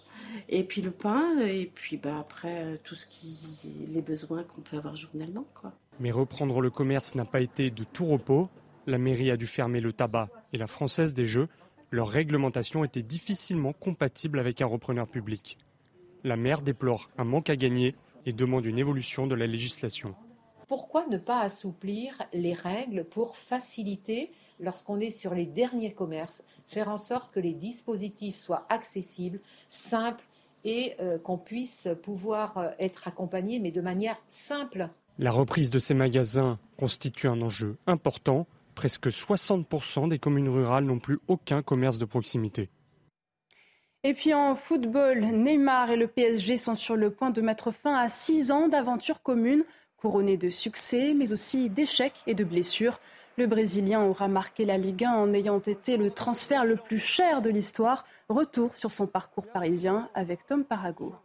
Et 0.50 0.66
puis 0.66 0.82
le 0.82 0.92
pain, 0.92 1.40
et 1.40 1.72
puis 1.74 1.96
bah, 1.96 2.20
après, 2.20 2.78
tout 2.84 2.96
ce 2.96 3.08
qui. 3.08 3.40
les 3.90 4.02
besoins 4.02 4.44
qu'on 4.44 4.60
peut 4.60 4.76
avoir 4.76 4.98
journellement. 4.98 5.48
Quoi. 5.54 5.72
Mais 6.02 6.12
reprendre 6.12 6.60
le 6.60 6.70
commerce 6.70 7.16
n'a 7.16 7.24
pas 7.24 7.40
été 7.40 7.72
de 7.72 7.86
tout 7.86 8.06
repos. 8.06 8.50
La 8.86 8.98
mairie 8.98 9.32
a 9.32 9.38
dû 9.38 9.48
fermer 9.48 9.80
le 9.80 9.94
tabac 9.94 10.28
et 10.52 10.58
la 10.58 10.68
Française 10.68 11.14
des 11.14 11.26
Jeux. 11.26 11.48
Leur 11.90 12.10
réglementation 12.10 12.84
était 12.84 13.02
difficilement 13.02 13.72
compatible 13.72 14.40
avec 14.40 14.62
un 14.62 14.66
repreneur 14.66 15.08
public. 15.08 15.58
La 16.26 16.36
maire 16.36 16.62
déplore 16.62 17.10
un 17.18 17.24
manque 17.24 17.50
à 17.50 17.56
gagner 17.56 17.96
et 18.26 18.34
demande 18.34 18.66
une 18.66 18.78
évolution 18.78 19.26
de 19.26 19.36
la 19.36 19.48
législation. 19.48 20.16
Pourquoi 20.72 21.06
ne 21.08 21.18
pas 21.18 21.42
assouplir 21.42 22.18
les 22.32 22.54
règles 22.54 23.04
pour 23.04 23.36
faciliter, 23.36 24.32
lorsqu'on 24.58 25.02
est 25.02 25.10
sur 25.10 25.36
les 25.36 25.46
derniers 25.46 25.92
commerces, 25.92 26.46
faire 26.66 26.88
en 26.88 26.98
sorte 26.98 27.34
que 27.34 27.42
les 27.42 27.52
dispositifs 27.52 28.38
soient 28.38 28.66
accessibles, 28.70 29.42
simples 29.68 30.24
et 30.64 30.94
euh, 31.02 31.20
qu'on 31.20 31.38
puisse 31.38 31.90
pouvoir 32.02 32.58
euh, 32.58 32.70
être 32.80 33.10
accompagné, 33.10 33.60
mais 33.60 33.72
de 33.72 33.82
manière 33.82 34.16
simple? 34.30 34.88
La 35.20 35.32
reprise 35.32 35.72
de 35.72 35.80
ces 35.80 35.94
magasins 35.94 36.58
constitue 36.78 37.28
un 37.28 37.42
enjeu 37.42 37.76
important. 37.86 38.48
Presque 38.74 39.08
60% 39.08 40.08
des 40.08 40.20
communes 40.20 40.48
rurales 40.48 40.86
n'ont 40.86 41.00
plus 41.00 41.20
aucun 41.28 41.62
commerce 41.62 41.98
de 41.98 42.06
proximité. 42.06 42.70
Et 44.04 44.14
puis 44.14 44.34
en 44.34 44.56
football, 44.56 45.20
Neymar 45.20 45.92
et 45.92 45.96
le 45.98 46.08
PSG 46.08 46.58
sont 46.58 46.76
sur 46.76 46.96
le 46.96 47.12
point 47.12 47.30
de 47.30 47.42
mettre 47.42 47.72
fin 47.72 47.94
à 47.94 48.10
six 48.10 48.52
ans 48.52 48.68
d'aventure 48.68 49.22
commune, 49.22 49.64
couronnée 50.02 50.38
de 50.38 50.50
succès, 50.50 51.14
mais 51.16 51.32
aussi 51.32 51.70
d'échecs 51.70 52.22
et 52.28 52.34
de 52.34 52.44
blessures. 52.44 53.00
Le 53.38 53.48
Brésilien 53.48 54.02
aura 54.04 54.28
marqué 54.28 54.66
la 54.66 54.78
Ligue 54.78 55.06
1 55.06 55.14
en 55.14 55.34
ayant 55.34 55.60
été 55.60 55.98
le 55.98 56.12
transfert 56.12 56.66
le 56.66 56.76
plus 56.76 57.00
cher 57.00 57.42
de 57.42 57.50
l'histoire. 57.50 58.06
Retour 58.28 58.76
sur 58.76 58.92
son 58.92 59.08
parcours 59.08 59.48
parisien 59.48 60.10
avec 60.14 60.46
Tom 60.46 60.64
Parago. 60.64 61.16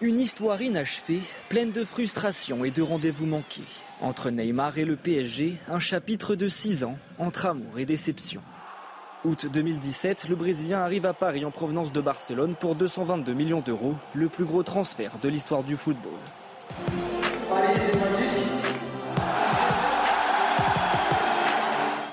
Une 0.00 0.18
histoire 0.18 0.62
inachevée, 0.62 1.20
pleine 1.48 1.72
de 1.72 1.84
frustration 1.84 2.64
et 2.64 2.70
de 2.70 2.82
rendez-vous 2.82 3.26
manqués. 3.26 3.62
Entre 4.00 4.30
Neymar 4.30 4.78
et 4.78 4.84
le 4.84 4.94
PSG, 4.94 5.56
un 5.68 5.80
chapitre 5.80 6.36
de 6.36 6.48
six 6.48 6.84
ans 6.84 6.96
entre 7.18 7.46
amour 7.46 7.80
et 7.80 7.84
déception. 7.84 8.40
Août 9.24 9.46
2017, 9.52 10.28
le 10.28 10.36
Brésilien 10.36 10.78
arrive 10.78 11.04
à 11.04 11.12
Paris 11.12 11.44
en 11.44 11.50
provenance 11.50 11.90
de 11.90 12.00
Barcelone 12.00 12.54
pour 12.54 12.76
222 12.76 13.34
millions 13.34 13.60
d'euros, 13.60 13.96
le 14.14 14.28
plus 14.28 14.44
gros 14.44 14.62
transfert 14.62 15.10
de 15.20 15.28
l'histoire 15.28 15.64
du 15.64 15.76
football. 15.76 16.12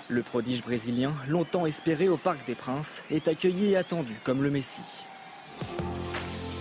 Le 0.07 0.23
prodige 0.23 0.61
brésilien, 0.61 1.11
longtemps 1.27 1.65
espéré 1.65 2.07
au 2.07 2.17
Parc 2.17 2.45
des 2.47 2.55
Princes, 2.55 3.03
est 3.11 3.27
accueilli 3.27 3.71
et 3.71 3.77
attendu 3.77 4.13
comme 4.23 4.43
le 4.43 4.49
Messie. 4.49 5.03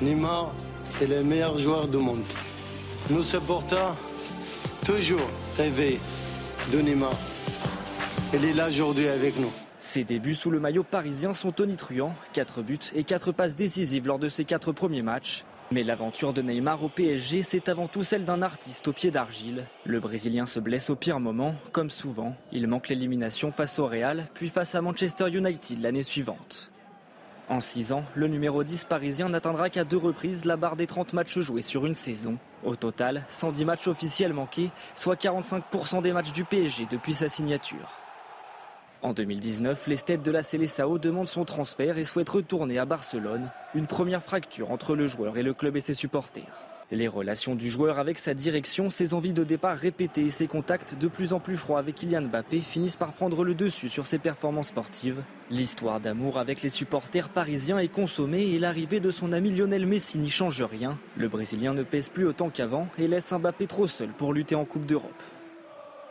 Neymar 0.02 0.52
est 1.00 1.06
le 1.06 1.22
meilleur 1.22 1.56
joueur 1.58 1.86
du 1.86 1.98
monde. 1.98 2.24
Nous 3.10 3.22
supporters 3.22 3.94
toujours 4.84 5.28
rêvé 5.56 6.00
de 6.72 6.80
Neymar. 6.80 7.12
Il 8.32 8.44
est 8.44 8.54
là 8.54 8.68
aujourd'hui 8.68 9.06
avec 9.06 9.38
nous. 9.38 9.52
Ses 9.78 10.02
débuts 10.02 10.34
sous 10.34 10.50
le 10.50 10.58
maillot 10.58 10.82
parisien 10.82 11.34
sont 11.34 11.52
tonitruants. 11.52 12.14
4 12.32 12.62
buts 12.62 12.78
et 12.94 13.04
4 13.04 13.30
passes 13.30 13.54
décisives 13.54 14.08
lors 14.08 14.18
de 14.18 14.28
ses 14.28 14.44
4 14.44 14.72
premiers 14.72 15.02
matchs. 15.02 15.44
Mais 15.70 15.82
l'aventure 15.82 16.32
de 16.32 16.42
Neymar 16.42 16.82
au 16.84 16.88
PSG, 16.88 17.42
c'est 17.42 17.68
avant 17.68 17.88
tout 17.88 18.04
celle 18.04 18.24
d'un 18.24 18.42
artiste 18.42 18.86
au 18.86 18.92
pied 18.92 19.10
d'argile. 19.10 19.64
Le 19.84 19.98
Brésilien 19.98 20.46
se 20.46 20.60
blesse 20.60 20.90
au 20.90 20.96
pire 20.96 21.20
moment, 21.20 21.54
comme 21.72 21.90
souvent. 21.90 22.36
Il 22.52 22.68
manque 22.68 22.88
l'élimination 22.88 23.50
face 23.50 23.78
au 23.78 23.86
Real, 23.86 24.26
puis 24.34 24.50
face 24.50 24.74
à 24.74 24.82
Manchester 24.82 25.28
United 25.30 25.80
l'année 25.80 26.02
suivante. 26.02 26.70
En 27.48 27.60
6 27.60 27.92
ans, 27.92 28.04
le 28.14 28.28
numéro 28.28 28.64
10 28.64 28.84
parisien 28.84 29.28
n'atteindra 29.28 29.68
qu'à 29.68 29.84
deux 29.84 29.98
reprises 29.98 30.44
la 30.44 30.56
barre 30.56 30.76
des 30.76 30.86
30 30.86 31.12
matchs 31.12 31.40
joués 31.40 31.62
sur 31.62 31.84
une 31.86 31.94
saison. 31.94 32.38
Au 32.64 32.76
total, 32.76 33.24
110 33.28 33.64
matchs 33.64 33.88
officiels 33.88 34.32
manqués, 34.32 34.70
soit 34.94 35.20
45% 35.20 36.02
des 36.02 36.12
matchs 36.12 36.32
du 36.32 36.44
PSG 36.44 36.86
depuis 36.90 37.12
sa 37.12 37.28
signature. 37.28 38.03
En 39.04 39.12
2019, 39.12 39.86
les 39.86 40.16
de 40.16 40.30
la 40.30 40.42
Célessao 40.42 40.98
demandent 40.98 41.28
son 41.28 41.44
transfert 41.44 41.98
et 41.98 42.04
souhaitent 42.04 42.30
retourner 42.30 42.78
à 42.78 42.86
Barcelone. 42.86 43.50
Une 43.74 43.86
première 43.86 44.22
fracture 44.22 44.70
entre 44.70 44.96
le 44.96 45.06
joueur 45.06 45.36
et 45.36 45.42
le 45.42 45.52
club 45.52 45.76
et 45.76 45.80
ses 45.80 45.92
supporters. 45.92 46.64
Les 46.90 47.06
relations 47.06 47.54
du 47.54 47.68
joueur 47.68 47.98
avec 47.98 48.18
sa 48.18 48.32
direction, 48.32 48.88
ses 48.88 49.12
envies 49.12 49.34
de 49.34 49.44
départ 49.44 49.76
répétées 49.76 50.24
et 50.24 50.30
ses 50.30 50.46
contacts 50.46 50.96
de 50.96 51.06
plus 51.06 51.34
en 51.34 51.40
plus 51.40 51.58
froids 51.58 51.80
avec 51.80 51.96
Kylian 51.96 52.22
Mbappé 52.22 52.60
finissent 52.60 52.96
par 52.96 53.12
prendre 53.12 53.44
le 53.44 53.54
dessus 53.54 53.90
sur 53.90 54.06
ses 54.06 54.18
performances 54.18 54.68
sportives. 54.68 55.22
L'histoire 55.50 56.00
d'amour 56.00 56.38
avec 56.38 56.62
les 56.62 56.70
supporters 56.70 57.28
parisiens 57.28 57.78
est 57.78 57.88
consommée 57.88 58.52
et 58.52 58.58
l'arrivée 58.58 59.00
de 59.00 59.10
son 59.10 59.32
ami 59.32 59.50
Lionel 59.50 59.84
Messi 59.86 60.18
n'y 60.18 60.30
change 60.30 60.62
rien. 60.62 60.98
Le 61.18 61.28
Brésilien 61.28 61.74
ne 61.74 61.82
pèse 61.82 62.08
plus 62.08 62.26
autant 62.26 62.48
qu'avant 62.48 62.88
et 62.96 63.06
laisse 63.06 63.34
Mbappé 63.34 63.66
trop 63.66 63.86
seul 63.86 64.08
pour 64.08 64.32
lutter 64.32 64.54
en 64.54 64.64
Coupe 64.64 64.86
d'Europe. 64.86 65.12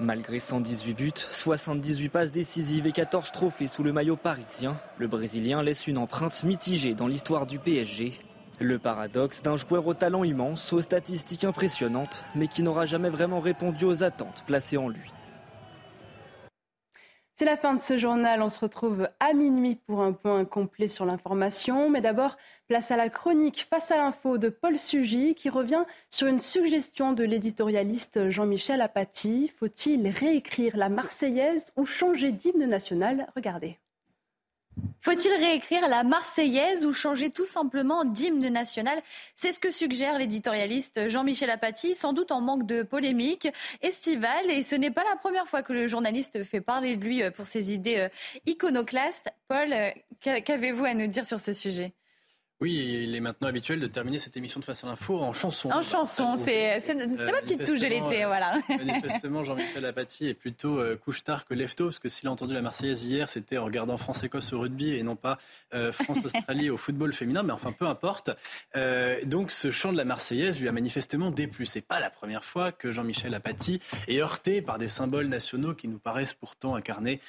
Malgré 0.03 0.39
118 0.39 0.93
buts, 0.95 1.11
78 1.15 2.09
passes 2.09 2.31
décisives 2.34 2.85
et 2.85 2.91
14 2.91 3.31
trophées 3.31 3.67
sous 3.67 3.84
le 3.84 3.93
maillot 3.93 4.17
parisien, 4.17 4.77
le 4.97 5.07
Brésilien 5.07 5.63
laisse 5.63 5.88
une 5.88 5.97
empreinte 5.97 6.43
mitigée 6.43 6.93
dans 6.93 7.07
l'histoire 7.07 7.45
du 7.45 7.57
PSG. 7.57 8.19
Le 8.59 8.80
paradoxe 8.80 9.41
d'un 9.41 9.55
joueur 9.55 9.88
au 9.88 9.93
talent 9.93 10.25
immense, 10.25 10.73
aux 10.73 10.81
statistiques 10.81 11.45
impressionnantes, 11.45 12.25
mais 12.35 12.49
qui 12.49 12.63
n'aura 12.63 12.85
jamais 12.85 13.07
vraiment 13.07 13.39
répondu 13.39 13.85
aux 13.85 14.03
attentes 14.03 14.43
placées 14.45 14.75
en 14.75 14.89
lui. 14.89 15.09
C'est 17.35 17.45
la 17.45 17.55
fin 17.55 17.73
de 17.73 17.81
ce 17.81 17.97
journal. 17.97 18.41
On 18.41 18.49
se 18.49 18.59
retrouve 18.59 19.07
à 19.21 19.34
minuit 19.34 19.75
pour 19.88 20.01
un 20.01 20.11
point 20.11 20.43
complet 20.43 20.89
sur 20.89 21.05
l'information. 21.05 21.89
Mais 21.89 22.01
d'abord, 22.01 22.35
place 22.74 22.90
à 22.90 22.98
la 22.98 23.10
chronique 23.10 23.68
Face 23.70 23.91
à 23.91 23.98
l'info 23.98 24.40
de 24.40 24.50
Paul 24.50 24.80
Sugy 24.80 25.36
qui 25.36 25.48
revient 25.48 25.84
sur 26.10 26.26
une 26.26 26.40
suggestion 26.40 27.14
de 27.14 27.24
l'éditorialiste 27.24 28.32
Jean-Michel 28.32 28.82
Apathy. 28.82 29.52
Faut-il 29.60 30.08
réécrire 30.08 30.76
la 30.76 30.90
Marseillaise 30.90 31.72
ou 31.76 31.86
changer 31.86 32.32
d'hymne 32.32 32.66
national? 32.66 33.28
Regardez. 33.36 33.78
Faut-il 35.02 35.32
réécrire 35.34 35.88
la 35.88 36.04
Marseillaise 36.04 36.84
ou 36.84 36.94
changer 36.94 37.30
tout 37.30 37.45
simplement 37.45 38.06
d'hymne 38.06 38.50
national? 38.50 39.00
C'est 39.36 39.52
ce 39.52 39.60
que 39.60 39.70
suggère 39.70 40.18
l'éditorialiste 40.18 41.10
Jean-Michel 41.10 41.52
Apathy, 41.52 41.94
sans 41.94 42.12
doute 42.12 42.32
en 42.32 42.41
manque 42.41 42.66
de 42.66 42.82
polémique 42.82 43.48
estivale. 43.84 44.50
Et 44.50 44.64
ce 44.64 44.74
n'est 44.74 44.90
pas 44.90 45.04
la 45.12 45.16
première 45.16 45.45
fois 45.45 45.62
que 45.62 45.74
le 45.74 45.88
journaliste 45.88 46.44
fait 46.44 46.62
parler 46.62 46.98
de 46.98 47.04
lui 47.04 47.22
pour 47.36 47.45
ses 47.45 47.72
idées 47.72 48.00
euh, 48.00 48.10
iconoclastes. 48.48 49.30
Paul, 49.48 49.72
euh, 49.74 49.91
qu'avez-vous 50.22 50.86
à 50.86 50.95
nous 50.95 51.06
dire 51.06 51.28
sur 51.28 51.40
ce 51.40 51.54
sujet? 51.54 51.94
Oui, 52.64 53.03
il 53.03 53.14
est 53.14 53.19
maintenant 53.19 53.49
habituel 53.49 53.81
de 53.81 53.88
terminer 53.88 54.19
cette 54.19 54.38
émission 54.38 54.61
de 54.61 54.64
Face 54.64 54.85
à 54.85 54.88
l'info 54.88 55.19
en 55.19 55.34
chanson. 55.34 55.69
En 55.69 55.81
chanson, 55.81 56.38
c'est 56.38 56.76
euh, 56.90 57.07
ma 57.26 57.41
petite 57.41 57.65
touche 57.65 57.81
de 57.81 57.88
l'été, 57.88 58.23
voilà. 58.23 58.53
Manifestement, 58.69 59.44
Jean-Michel 59.44 59.84
Apathy 59.85 60.27
est 60.27 60.34
plutôt 60.34 60.80
euh, 60.80 60.95
couche-tard 60.95 61.44
que 61.45 61.53
lève-tôt, 61.53 61.88
parce 61.88 61.99
que 61.99 62.07
s'il 62.07 62.30
a 62.30 62.31
entendu 62.31 62.53
la 62.53 62.61
Marseillaise 62.61 63.03
hier, 63.03 63.27
c'était 63.27 63.57
en 63.57 63.65
regardant 63.65 63.98
France-Écosse 63.98 64.53
au 64.53 64.61
rugby 64.61 64.94
et 64.94 65.03
non 65.03 65.18
pas 65.18 65.40
euh, 65.73 65.91
France-Australie 65.91 66.69
au 66.69 66.77
football 66.77 67.11
féminin, 67.11 67.44
mais 67.44 67.52
enfin, 67.52 67.73
peu 67.73 67.85
importe. 67.85 68.30
donc, 69.26 69.52
ce 69.52 69.69
chant 69.69 69.91
de 69.91 69.98
la 69.98 70.06
Marseillaise 70.06 70.57
lui 70.61 70.69
a 70.69 70.72
manifestement 70.72 71.31
déplu. 71.31 71.65
C'est 71.65 71.85
pas 71.85 71.99
la 71.99 72.10
première 72.10 72.45
fois 72.45 72.72
que 72.72 72.91
Jean-Michel 72.91 73.34
Apathy 73.34 73.81
est 74.07 74.22
heurté 74.22 74.61
par 74.61 74.77
des 74.77 74.88
symboles 74.88 75.27
nationaux 75.27 75.73
qui 75.73 75.90
nous 75.90 75.99
paraissent 75.99 76.34
pourtant 76.34 76.76
incarner 76.76 77.19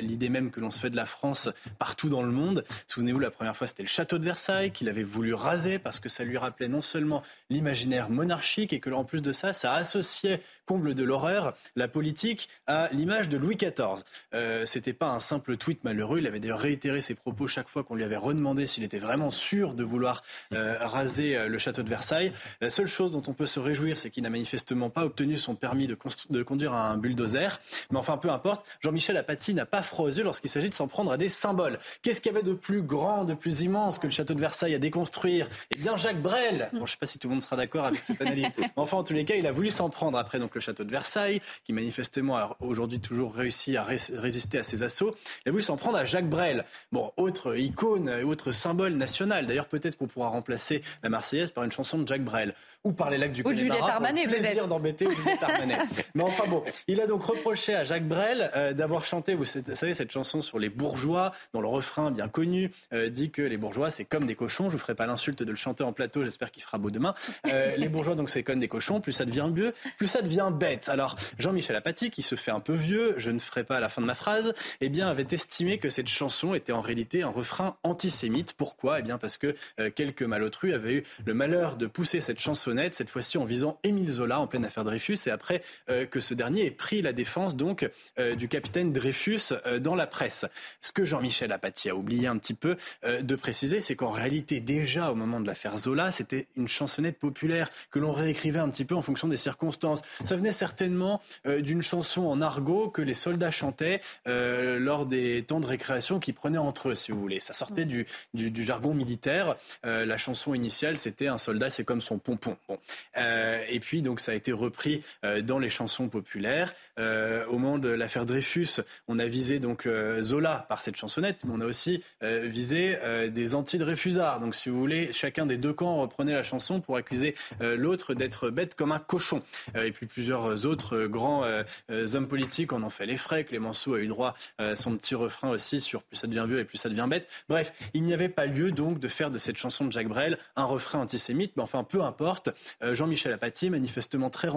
l'idée 0.00 0.28
même 0.28 0.52
que 0.52 0.60
l'on 0.60 0.70
se 0.70 0.78
fait 0.78 0.90
de 0.90 0.96
la 0.96 1.06
France 1.06 1.48
partout 1.80 2.08
dans 2.08 2.22
le 2.22 2.30
monde. 2.30 2.64
Souvenez-vous, 2.86 3.18
la 3.18 3.32
première 3.32 3.56
fois, 3.56 3.66
c'était 3.66 3.82
le 3.82 3.88
château 3.88 4.18
de 4.18 4.24
Versailles 4.24 4.59
qu'il 4.68 4.90
avait 4.90 5.02
voulu 5.02 5.32
raser 5.32 5.78
parce 5.78 6.00
que 6.00 6.10
ça 6.10 6.24
lui 6.24 6.36
rappelait 6.36 6.68
non 6.68 6.82
seulement 6.82 7.22
l'imaginaire 7.48 8.10
monarchique 8.10 8.74
et 8.74 8.80
que 8.80 8.90
en 8.90 9.04
plus 9.04 9.22
de 9.22 9.32
ça, 9.32 9.52
ça 9.52 9.72
associait, 9.72 10.42
comble 10.66 10.94
de 10.94 11.04
l'horreur, 11.04 11.54
la 11.76 11.88
politique 11.88 12.48
à 12.66 12.88
l'image 12.92 13.28
de 13.28 13.36
Louis 13.36 13.56
XIV. 13.56 14.04
Euh, 14.34 14.66
C'était 14.66 14.92
pas 14.92 15.08
un 15.08 15.20
simple 15.20 15.56
tweet 15.56 15.84
malheureux. 15.84 16.18
Il 16.18 16.26
avait 16.26 16.40
d'ailleurs 16.40 16.60
réitéré 16.60 17.00
ses 17.00 17.14
propos 17.14 17.46
chaque 17.46 17.68
fois 17.68 17.84
qu'on 17.84 17.94
lui 17.94 18.04
avait 18.04 18.16
redemandé 18.16 18.66
s'il 18.66 18.84
était 18.84 18.98
vraiment 18.98 19.30
sûr 19.30 19.74
de 19.74 19.84
vouloir 19.84 20.22
euh, 20.52 20.76
raser 20.80 21.36
euh, 21.36 21.48
le 21.48 21.58
château 21.58 21.82
de 21.82 21.88
Versailles. 21.88 22.32
La 22.60 22.70
seule 22.70 22.86
chose 22.86 23.12
dont 23.12 23.22
on 23.26 23.32
peut 23.32 23.46
se 23.46 23.60
réjouir, 23.60 23.96
c'est 23.96 24.10
qu'il 24.10 24.22
n'a 24.22 24.30
manifestement 24.30 24.90
pas 24.90 25.04
obtenu 25.04 25.36
son 25.36 25.54
permis 25.54 25.86
de, 25.86 25.96
de, 26.30 26.42
conduire 26.42 26.74
un 26.74 26.96
bulldozer. 26.96 27.60
Mais 27.90 27.98
enfin, 27.98 28.16
peu 28.16 28.30
importe, 28.30 28.66
Jean-Michel 28.80 29.16
Apathy 29.16 29.54
n'a 29.54 29.66
pas 29.66 29.82
froid 29.82 30.06
aux 30.06 30.10
yeux 30.10 30.24
lorsqu'il 30.24 30.50
s'agit 30.50 30.68
de 30.68 30.74
s'en 30.74 30.88
prendre 30.88 31.12
à 31.12 31.16
des 31.16 31.28
symboles. 31.28 31.78
Qu'est-ce 32.02 32.20
qu'il 32.20 32.32
y 32.32 32.34
avait 32.34 32.46
de 32.46 32.54
plus 32.54 32.82
grand, 32.82 33.24
de 33.24 33.34
plus 33.34 33.62
immense 33.62 33.98
que 33.98 34.06
le 34.06 34.12
château 34.12 34.34
de 34.34 34.40
Versailles 34.40 34.49
à 34.62 34.78
déconstruire 34.78 35.48
Eh 35.70 35.78
bien, 35.78 35.96
Jacques 35.96 36.20
Brel. 36.20 36.68
Bon, 36.72 36.80
je 36.80 36.82
ne 36.82 36.86
sais 36.88 36.96
pas 36.98 37.06
si 37.06 37.18
tout 37.18 37.28
le 37.28 37.34
monde 37.34 37.42
sera 37.42 37.56
d'accord 37.56 37.84
avec 37.86 38.02
cette 38.02 38.20
analyse. 38.20 38.46
enfin, 38.76 38.98
en 38.98 39.04
tous 39.04 39.14
les 39.14 39.24
cas, 39.24 39.34
il 39.36 39.46
a 39.46 39.52
voulu 39.52 39.70
s'en 39.70 39.88
prendre 39.90 40.18
après 40.18 40.38
donc 40.38 40.54
le 40.54 40.60
château 40.60 40.84
de 40.84 40.90
Versailles, 40.90 41.40
qui 41.64 41.72
manifestement 41.72 42.36
a 42.36 42.56
aujourd'hui 42.60 43.00
toujours 43.00 43.34
réussi 43.34 43.76
à 43.76 43.84
résister 43.84 44.58
à 44.58 44.62
ses 44.62 44.82
assauts. 44.82 45.14
Il 45.44 45.48
a 45.48 45.52
voulu 45.52 45.62
s'en 45.62 45.76
prendre 45.76 45.96
à 45.96 46.04
Jacques 46.04 46.28
Brel. 46.28 46.64
Bon, 46.92 47.12
autre 47.16 47.56
icône, 47.56 48.10
autre 48.24 48.52
symbole 48.52 48.94
national. 48.94 49.46
D'ailleurs, 49.46 49.66
peut-être 49.66 49.96
qu'on 49.96 50.06
pourra 50.06 50.28
remplacer 50.28 50.82
la 51.02 51.08
Marseillaise 51.08 51.50
par 51.50 51.64
une 51.64 51.72
chanson 51.72 51.98
de 51.98 52.06
Jacques 52.06 52.24
Brel 52.24 52.54
ou 52.84 52.92
par 52.92 53.10
les 53.10 53.18
lacs 53.18 53.32
du 53.32 53.42
Connemara. 53.42 54.00
Ou 54.00 54.06
Juliette 54.06 54.28
plaisir 54.30 54.68
d'embêter 54.68 55.06
Juliette 55.10 55.42
Armanet. 55.42 55.78
Mais 56.14 56.22
enfin 56.22 56.46
bon, 56.46 56.64
il 56.88 57.00
a 57.00 57.06
donc 57.06 57.22
reproché 57.24 57.74
à 57.74 57.84
Jacques 57.84 58.06
Brel 58.08 58.50
euh, 58.56 58.72
d'avoir 58.72 59.04
chanté, 59.04 59.34
vous 59.34 59.44
savez, 59.44 59.94
cette 59.94 60.10
chanson 60.10 60.40
sur 60.40 60.58
les 60.58 60.70
bourgeois, 60.70 61.32
dont 61.52 61.60
le 61.60 61.68
refrain 61.68 62.10
bien 62.10 62.28
connu 62.28 62.70
euh, 62.92 63.10
dit 63.10 63.30
que 63.30 63.42
les 63.42 63.58
bourgeois, 63.58 63.90
c'est 63.90 64.04
comme 64.04 64.26
des 64.26 64.34
cochons. 64.34 64.68
Je 64.68 64.72
vous 64.72 64.78
ferai 64.78 64.94
pas 64.94 65.06
l'insulte 65.06 65.42
de 65.42 65.50
le 65.50 65.56
chanter 65.56 65.84
en 65.84 65.92
plateau. 65.92 66.24
J'espère 66.24 66.50
qu'il 66.50 66.62
fera 66.62 66.78
beau 66.78 66.90
demain. 66.90 67.14
Euh, 67.46 67.76
les 67.76 67.88
bourgeois, 67.88 68.14
donc, 68.14 68.30
c'est 68.30 68.42
comme 68.42 68.60
des 68.60 68.68
cochons. 68.68 69.00
Plus 69.00 69.12
ça 69.12 69.24
devient 69.26 69.50
mieux, 69.54 69.74
plus 69.98 70.06
ça 70.06 70.22
devient 70.22 70.50
bête. 70.52 70.88
Alors, 70.88 71.16
Jean-Michel 71.38 71.76
Apathy, 71.76 72.10
qui 72.10 72.22
se 72.22 72.34
fait 72.34 72.50
un 72.50 72.60
peu 72.60 72.74
vieux, 72.74 73.14
je 73.18 73.30
ne 73.30 73.38
ferai 73.38 73.64
pas 73.64 73.80
la 73.80 73.88
fin 73.88 74.00
de 74.00 74.06
ma 74.06 74.14
phrase, 74.14 74.54
eh 74.80 74.88
bien, 74.88 75.08
avait 75.08 75.26
estimé 75.30 75.78
que 75.78 75.90
cette 75.90 76.08
chanson 76.08 76.54
était 76.54 76.72
en 76.72 76.80
réalité 76.80 77.22
un 77.22 77.28
refrain 77.28 77.76
antisémite. 77.82 78.54
Pourquoi? 78.54 79.00
Eh 79.00 79.02
bien, 79.02 79.18
parce 79.18 79.36
que 79.36 79.54
quelques 79.94 80.22
malotrus 80.22 80.74
avaient 80.74 80.94
eu 80.94 81.04
le 81.24 81.34
malheur 81.34 81.76
de 81.76 81.86
pousser 81.86 82.20
cette 82.20 82.40
chansonnette, 82.70 82.94
cette 82.94 83.10
fois-ci 83.10 83.38
en 83.38 83.44
visant 83.44 83.78
Émile 83.82 84.10
Zola 84.10 84.40
en 84.40 84.46
pleine 84.46 84.64
affaire 84.64 84.84
Dreyfus, 84.84 85.18
et 85.26 85.30
après 85.30 85.62
euh, 85.88 86.06
que 86.06 86.20
ce 86.20 86.34
dernier 86.34 86.66
ait 86.66 86.70
pris 86.70 87.02
la 87.02 87.12
défense 87.12 87.56
donc 87.56 87.88
du 88.36 88.48
capitaine 88.48 88.92
Dreyfus 88.92 89.54
dans 89.80 89.94
la 89.94 90.06
presse. 90.06 90.44
Ce 90.80 90.92
que 90.92 91.04
Jean-Michel 91.04 91.52
Apathy 91.52 91.88
a 91.88 91.96
oublié 91.96 92.26
un 92.26 92.36
petit 92.36 92.54
peu 92.54 92.76
de 93.04 93.34
préciser, 93.34 93.80
c'est 93.80 93.96
qu'en 93.96 94.10
réalité, 94.10 94.60
déjà 94.60 95.10
au 95.10 95.14
moment 95.14 95.40
de 95.40 95.46
l'affaire 95.46 95.78
Zola, 95.78 96.12
c'était 96.12 96.46
une 96.56 96.68
chansonnette 96.68 97.18
populaire 97.18 97.68
que 97.90 97.98
l'on 97.98 98.12
réécrivait 98.12 98.58
un 98.58 98.68
petit 98.68 98.84
peu 98.84 98.94
en 98.94 99.02
fonction 99.02 99.28
des 99.28 99.36
circonstances. 99.36 100.02
Ça 100.24 100.36
venait 100.36 100.52
certainement 100.52 101.20
euh, 101.46 101.60
d'une 101.60 101.82
chanson 101.82 102.26
en 102.26 102.40
argot 102.40 102.88
que 102.88 103.02
les 103.02 103.14
soldats 103.14 103.50
chantaient 103.50 104.00
euh, 104.26 104.78
lors 104.78 105.06
des 105.06 105.42
temps 105.42 105.60
de 105.60 105.66
récréation 105.66 106.20
qu'ils 106.20 106.34
prenaient 106.34 106.58
entre 106.58 106.90
eux, 106.90 106.94
si 106.94 107.12
vous 107.12 107.20
voulez. 107.20 107.40
Ça 107.40 107.54
sortait 107.54 107.84
du, 107.84 108.06
du, 108.34 108.64
jargon 108.64 108.94
militaire. 108.94 109.56
Euh, 109.84 110.04
la 110.04 110.16
chanson 110.16 110.54
initiale, 110.54 110.98
c'était 110.98 111.28
un 111.28 111.38
soldat, 111.38 111.70
c'est 111.70 111.84
comme 111.84 112.00
son 112.00 112.18
pompon. 112.18 112.56
Bon. 112.68 112.78
et 113.16 113.80
puis 113.80 114.02
donc 114.02 114.20
ça 114.20 114.32
a 114.32 114.34
été 114.34 114.52
repris 114.52 115.02
dans 115.42 115.58
les 115.58 115.68
chansons 115.68 116.08
populaires. 116.08 116.72
au 116.98 117.58
moment 117.58 117.78
de 117.78 117.88
l'affaire 117.88 118.24
Dreyfus, 118.24 118.80
on 119.08 119.18
a 119.18 119.26
visé 119.26 119.58
donc 119.58 119.88
Zola 120.20 120.66
par 120.68 120.82
cette 120.82 120.96
chansonnette, 120.96 121.44
mais 121.44 121.52
on 121.54 121.60
a 121.60 121.66
aussi 121.66 122.02
visé 122.22 122.98
des 123.28 123.54
anti-Dreyfusards. 123.54 124.40
Donc 124.40 124.54
si 124.54 124.68
vous 124.68 124.78
voulez, 124.78 125.12
chacun 125.12 125.46
des 125.46 125.56
deux 125.56 125.72
camps 125.72 126.00
reprenait 126.00 126.32
la 126.32 126.42
chanson 126.42 126.80
pour 126.80 126.96
accuser 126.96 127.34
l'autre 127.60 128.14
d'être 128.14 128.50
bête 128.50 128.74
comme 128.74 128.92
un 128.92 128.98
cochon. 128.98 129.42
et 129.74 129.92
puis 129.92 130.06
plusieurs 130.06 130.66
autres 130.66 131.06
grands 131.06 131.44
euh, 131.90 132.06
hommes 132.14 132.28
politiques 132.28 132.72
en 132.72 132.82
ont 132.82 132.90
fait 132.90 133.06
les 133.06 133.16
frais. 133.16 133.44
Clémenceau 133.44 133.94
a 133.94 134.00
eu 134.00 134.06
droit 134.06 134.34
à 134.58 134.62
euh, 134.62 134.76
son 134.76 134.96
petit 134.96 135.14
refrain 135.14 135.50
aussi 135.50 135.80
sur 135.80 136.02
plus 136.02 136.16
ça 136.16 136.26
devient 136.26 136.44
vieux 136.46 136.58
et 136.58 136.64
plus 136.64 136.78
ça 136.78 136.88
devient 136.88 137.06
bête. 137.08 137.28
Bref, 137.48 137.72
il 137.94 138.02
n'y 138.04 138.14
avait 138.14 138.28
pas 138.28 138.46
lieu 138.46 138.72
donc 138.72 139.00
de 139.00 139.08
faire 139.08 139.30
de 139.30 139.38
cette 139.38 139.56
chanson 139.56 139.84
de 139.84 139.92
Jacques 139.92 140.08
Brel 140.08 140.38
un 140.56 140.64
refrain 140.64 141.00
antisémite, 141.00 141.56
mais 141.56 141.62
enfin 141.62 141.84
peu 141.84 142.02
importe. 142.02 142.49
Euh, 142.82 142.94
Jean-Michel 142.94 143.32
Apathy, 143.32 143.70
manifestement 143.70 144.30
très 144.30 144.48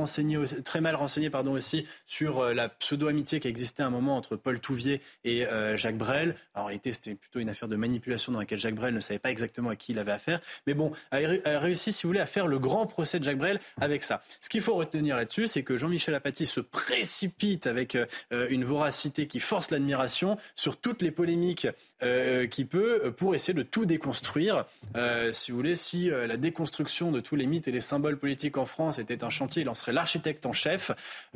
mal 0.82 0.95
renseigné 0.95 1.30
pardon 1.30 1.53
aussi 1.53 1.86
sur 2.06 2.53
la 2.53 2.70
pseudo-amitié 2.70 3.40
qui 3.40 3.48
existait 3.48 3.84
à 3.84 3.88
un 3.88 3.90
moment 3.90 4.18
entre 4.18 4.36
Paul 4.36 4.60
Touvier 4.60 5.02
et 5.24 5.45
Jacques 5.76 5.98
Brel. 5.98 6.36
en 6.56 6.65
réalité, 6.65 6.91
c'était 6.91 7.15
plutôt 7.15 7.40
une 7.40 7.49
affaire 7.49 7.68
de 7.68 7.76
manipulation 7.76 8.32
dans 8.32 8.40
laquelle 8.40 8.60
Jacques 8.60 8.76
Brel 8.76 8.94
ne 8.94 8.99
savait 8.99 9.20
pas 9.20 9.32
exactement 9.32 9.70
à 9.70 9.76
qui 9.76 9.91
il 9.91 9.99
avait 9.99 10.11
affaire. 10.11 10.40
Mais 10.68 10.74
bon, 10.74 10.91
a, 11.11 11.18
réussi, 11.60 11.91
si 11.94 12.03
vous 12.03 12.10
voulez, 12.10 12.20
à 12.20 12.26
faire 12.26 12.48
le 12.48 12.60
grand 12.60 12.86
procès 12.86 13.20
de 13.20 13.24
Jacques 13.24 13.38
Brel 13.38 13.60
avec 13.80 14.03
ça. 14.03 14.22
Ce 14.41 14.49
qu'il 14.49 14.61
faut 14.61 14.76
retenir 14.76 15.15
là-dessus, 15.15 15.48
c'est 15.48 15.64
que 15.64 15.78
Jean-Michel 15.78 16.15
Apathy 16.15 16.45
se 16.45 16.60
précipite 16.60 17.68
avec 17.68 17.95
euh, 17.95 18.07
une 18.49 18.64
voracité 18.64 19.28
qui 19.28 19.40
force 19.40 19.72
l'admiration 19.72 20.38
sur 20.56 20.78
toutes 20.78 21.02
les 21.02 21.11
polémiques 21.11 21.68
euh, 22.03 22.47
qu'il 22.47 22.67
peut 22.67 23.13
pour 23.15 23.35
essayer 23.35 23.53
de 23.53 23.63
tout 23.63 23.85
déconstruire. 23.85 24.65
Euh, 24.95 25.31
si 25.31 25.51
vous 25.51 25.57
voulez, 25.57 25.75
si 25.75 26.09
la 26.09 26.38
déconstruction 26.38 27.11
de 27.11 27.19
tous 27.19 27.35
les 27.35 27.47
mythes 27.47 27.67
et 27.67 27.71
les 27.71 27.80
symboles 27.80 28.17
politiques 28.17 28.57
en 28.57 28.65
France 28.65 28.99
était 28.99 29.23
un 29.23 29.30
chantier, 29.30 29.61
il 29.61 29.69
en 29.69 29.73
serait 29.73 29.93
l'architecte 29.93 30.45
en 30.45 30.53
chef. 30.53 30.91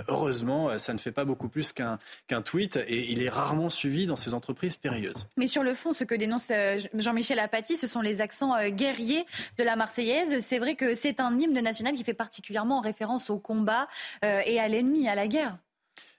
Heureusement, 0.07 0.77
ça 0.77 0.94
ne 0.94 0.98
fait 0.98 1.11
pas 1.11 1.26
beaucoup 1.26 1.49
plus 1.49 1.72
qu'un 1.73 1.99
qu'un 2.27 2.41
tweet 2.41 2.77
et 2.88 3.11
il 3.11 3.23
est 3.23 3.30
rarement 3.30 3.69
suivi 3.69 4.06
dans 4.06 4.15
ces 4.15 4.34
entreprises 4.34 4.76
périlleuses. 4.76 5.27
Mais 5.38 5.48
sur 5.48 5.64
le 5.64 5.73
fond, 5.73 5.94
ce 5.94 6.03
que 6.03 6.15
dénonce 6.15 6.52
Jean-Michel 6.94 7.39
Apathy, 7.39 7.77
ce 7.77 7.88
sont 7.88 8.02
les 8.02 8.22
accents 8.22 8.56
guerriers 8.69 9.26
de 9.57 9.64
la 9.64 9.76
Marseillaise. 9.76 10.39
C'est 10.39 10.60
vrai 10.60 10.76
que 10.76 10.94
c'est 10.94 11.19
un 11.19 11.38
hymne 11.39 11.60
national 11.61 11.94
qui 11.94 12.03
fait 12.03 12.14
particulièrement 12.14 12.81
référence 12.81 13.30
au 13.30 13.39
combat 13.39 13.88
et 14.23 14.60
à 14.60 14.68
l'ennemi, 14.68 15.07
à 15.07 15.15
la 15.15 15.27
guerre. 15.27 15.57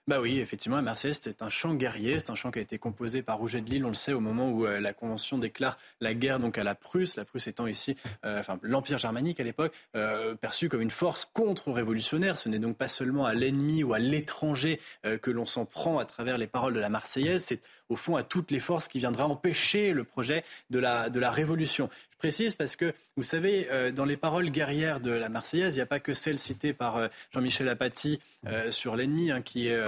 Bah 0.09 0.19
oui, 0.19 0.39
effectivement, 0.39 0.77
la 0.77 0.81
Marseillaise, 0.81 1.19
c'est 1.21 1.43
un 1.43 1.51
chant 1.51 1.75
guerrier. 1.75 2.17
C'est 2.17 2.31
un 2.31 2.35
chant 2.35 2.49
qui 2.49 2.57
a 2.57 2.63
été 2.63 2.79
composé 2.79 3.21
par 3.21 3.37
Rouget 3.37 3.61
de 3.61 3.69
Lille, 3.69 3.85
on 3.85 3.89
le 3.89 3.93
sait, 3.93 4.11
au 4.11 4.19
moment 4.19 4.49
où 4.49 4.65
euh, 4.65 4.79
la 4.79 4.91
Convention 4.91 5.37
déclare 5.37 5.77
la 6.01 6.15
guerre 6.15 6.39
donc 6.39 6.57
à 6.57 6.63
la 6.63 6.73
Prusse. 6.73 7.15
La 7.15 7.25
Prusse 7.25 7.45
étant 7.45 7.67
ici, 7.67 7.95
euh, 8.25 8.39
enfin, 8.39 8.57
l'Empire 8.63 8.97
germanique 8.97 9.39
à 9.39 9.43
l'époque, 9.43 9.71
euh, 9.95 10.33
perçu 10.33 10.67
comme 10.67 10.81
une 10.81 10.89
force 10.89 11.29
contre-révolutionnaire. 11.31 12.39
Ce 12.39 12.49
n'est 12.49 12.57
donc 12.57 12.75
pas 12.75 12.87
seulement 12.87 13.27
à 13.27 13.35
l'ennemi 13.35 13.83
ou 13.83 13.93
à 13.93 13.99
l'étranger 13.99 14.79
que 15.03 15.29
l'on 15.29 15.45
s'en 15.45 15.65
prend 15.65 15.99
à 15.99 16.05
travers 16.05 16.39
les 16.39 16.47
paroles 16.47 16.73
de 16.73 16.79
la 16.79 16.89
Marseillaise. 16.89 17.43
C'est 17.43 17.61
au 17.89 17.95
fond 17.95 18.15
à 18.15 18.23
toutes 18.23 18.51
les 18.51 18.59
forces 18.59 18.87
qui 18.87 18.99
viendraient 18.99 19.23
empêcher 19.23 19.91
le 19.91 20.03
projet 20.03 20.43
de 20.69 20.79
la, 20.79 21.09
de 21.09 21.19
la 21.19 21.31
révolution 21.31 21.89
précise 22.19 22.53
parce 22.53 22.75
que, 22.75 22.93
vous 23.17 23.23
savez, 23.23 23.67
euh, 23.71 23.91
dans 23.91 24.05
les 24.05 24.17
paroles 24.17 24.51
guerrières 24.51 24.99
de 24.99 25.09
la 25.09 25.29
Marseillaise, 25.29 25.73
il 25.73 25.77
n'y 25.77 25.81
a 25.81 25.87
pas 25.87 25.99
que 25.99 26.13
celle 26.13 26.37
citée 26.37 26.73
par 26.73 26.97
euh, 26.97 27.07
Jean-Michel 27.31 27.67
Apathy 27.69 28.19
euh, 28.45 28.71
sur 28.71 28.95
l'ennemi 28.95 29.31
hein, 29.31 29.41
qui 29.41 29.67
est 29.67 29.79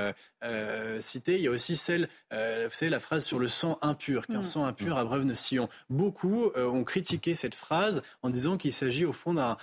citée. 1.01 1.35
Il 1.35 1.41
y 1.41 1.47
a 1.47 1.51
aussi 1.51 1.75
celle, 1.75 2.07
vous 2.31 2.71
savez, 2.71 2.89
la 2.89 2.99
phrase 2.99 3.25
sur 3.25 3.37
le 3.37 3.47
sang 3.47 3.77
impur, 3.81 4.25
qu'un 4.25 4.39
mm. 4.39 4.43
sang 4.43 4.65
impur 4.65 4.97
abreuve 4.97 5.23
nos 5.23 5.35
sillons. 5.35 5.69
Beaucoup 5.89 6.51
ont 6.55 6.83
critiqué 6.83 7.35
cette 7.35 7.53
phrase 7.53 8.01
en 8.23 8.29
disant 8.29 8.57
qu'il 8.57 8.73
s'agit 8.73 9.05
au 9.05 9.13
fond 9.13 9.35
d'un 9.35 9.57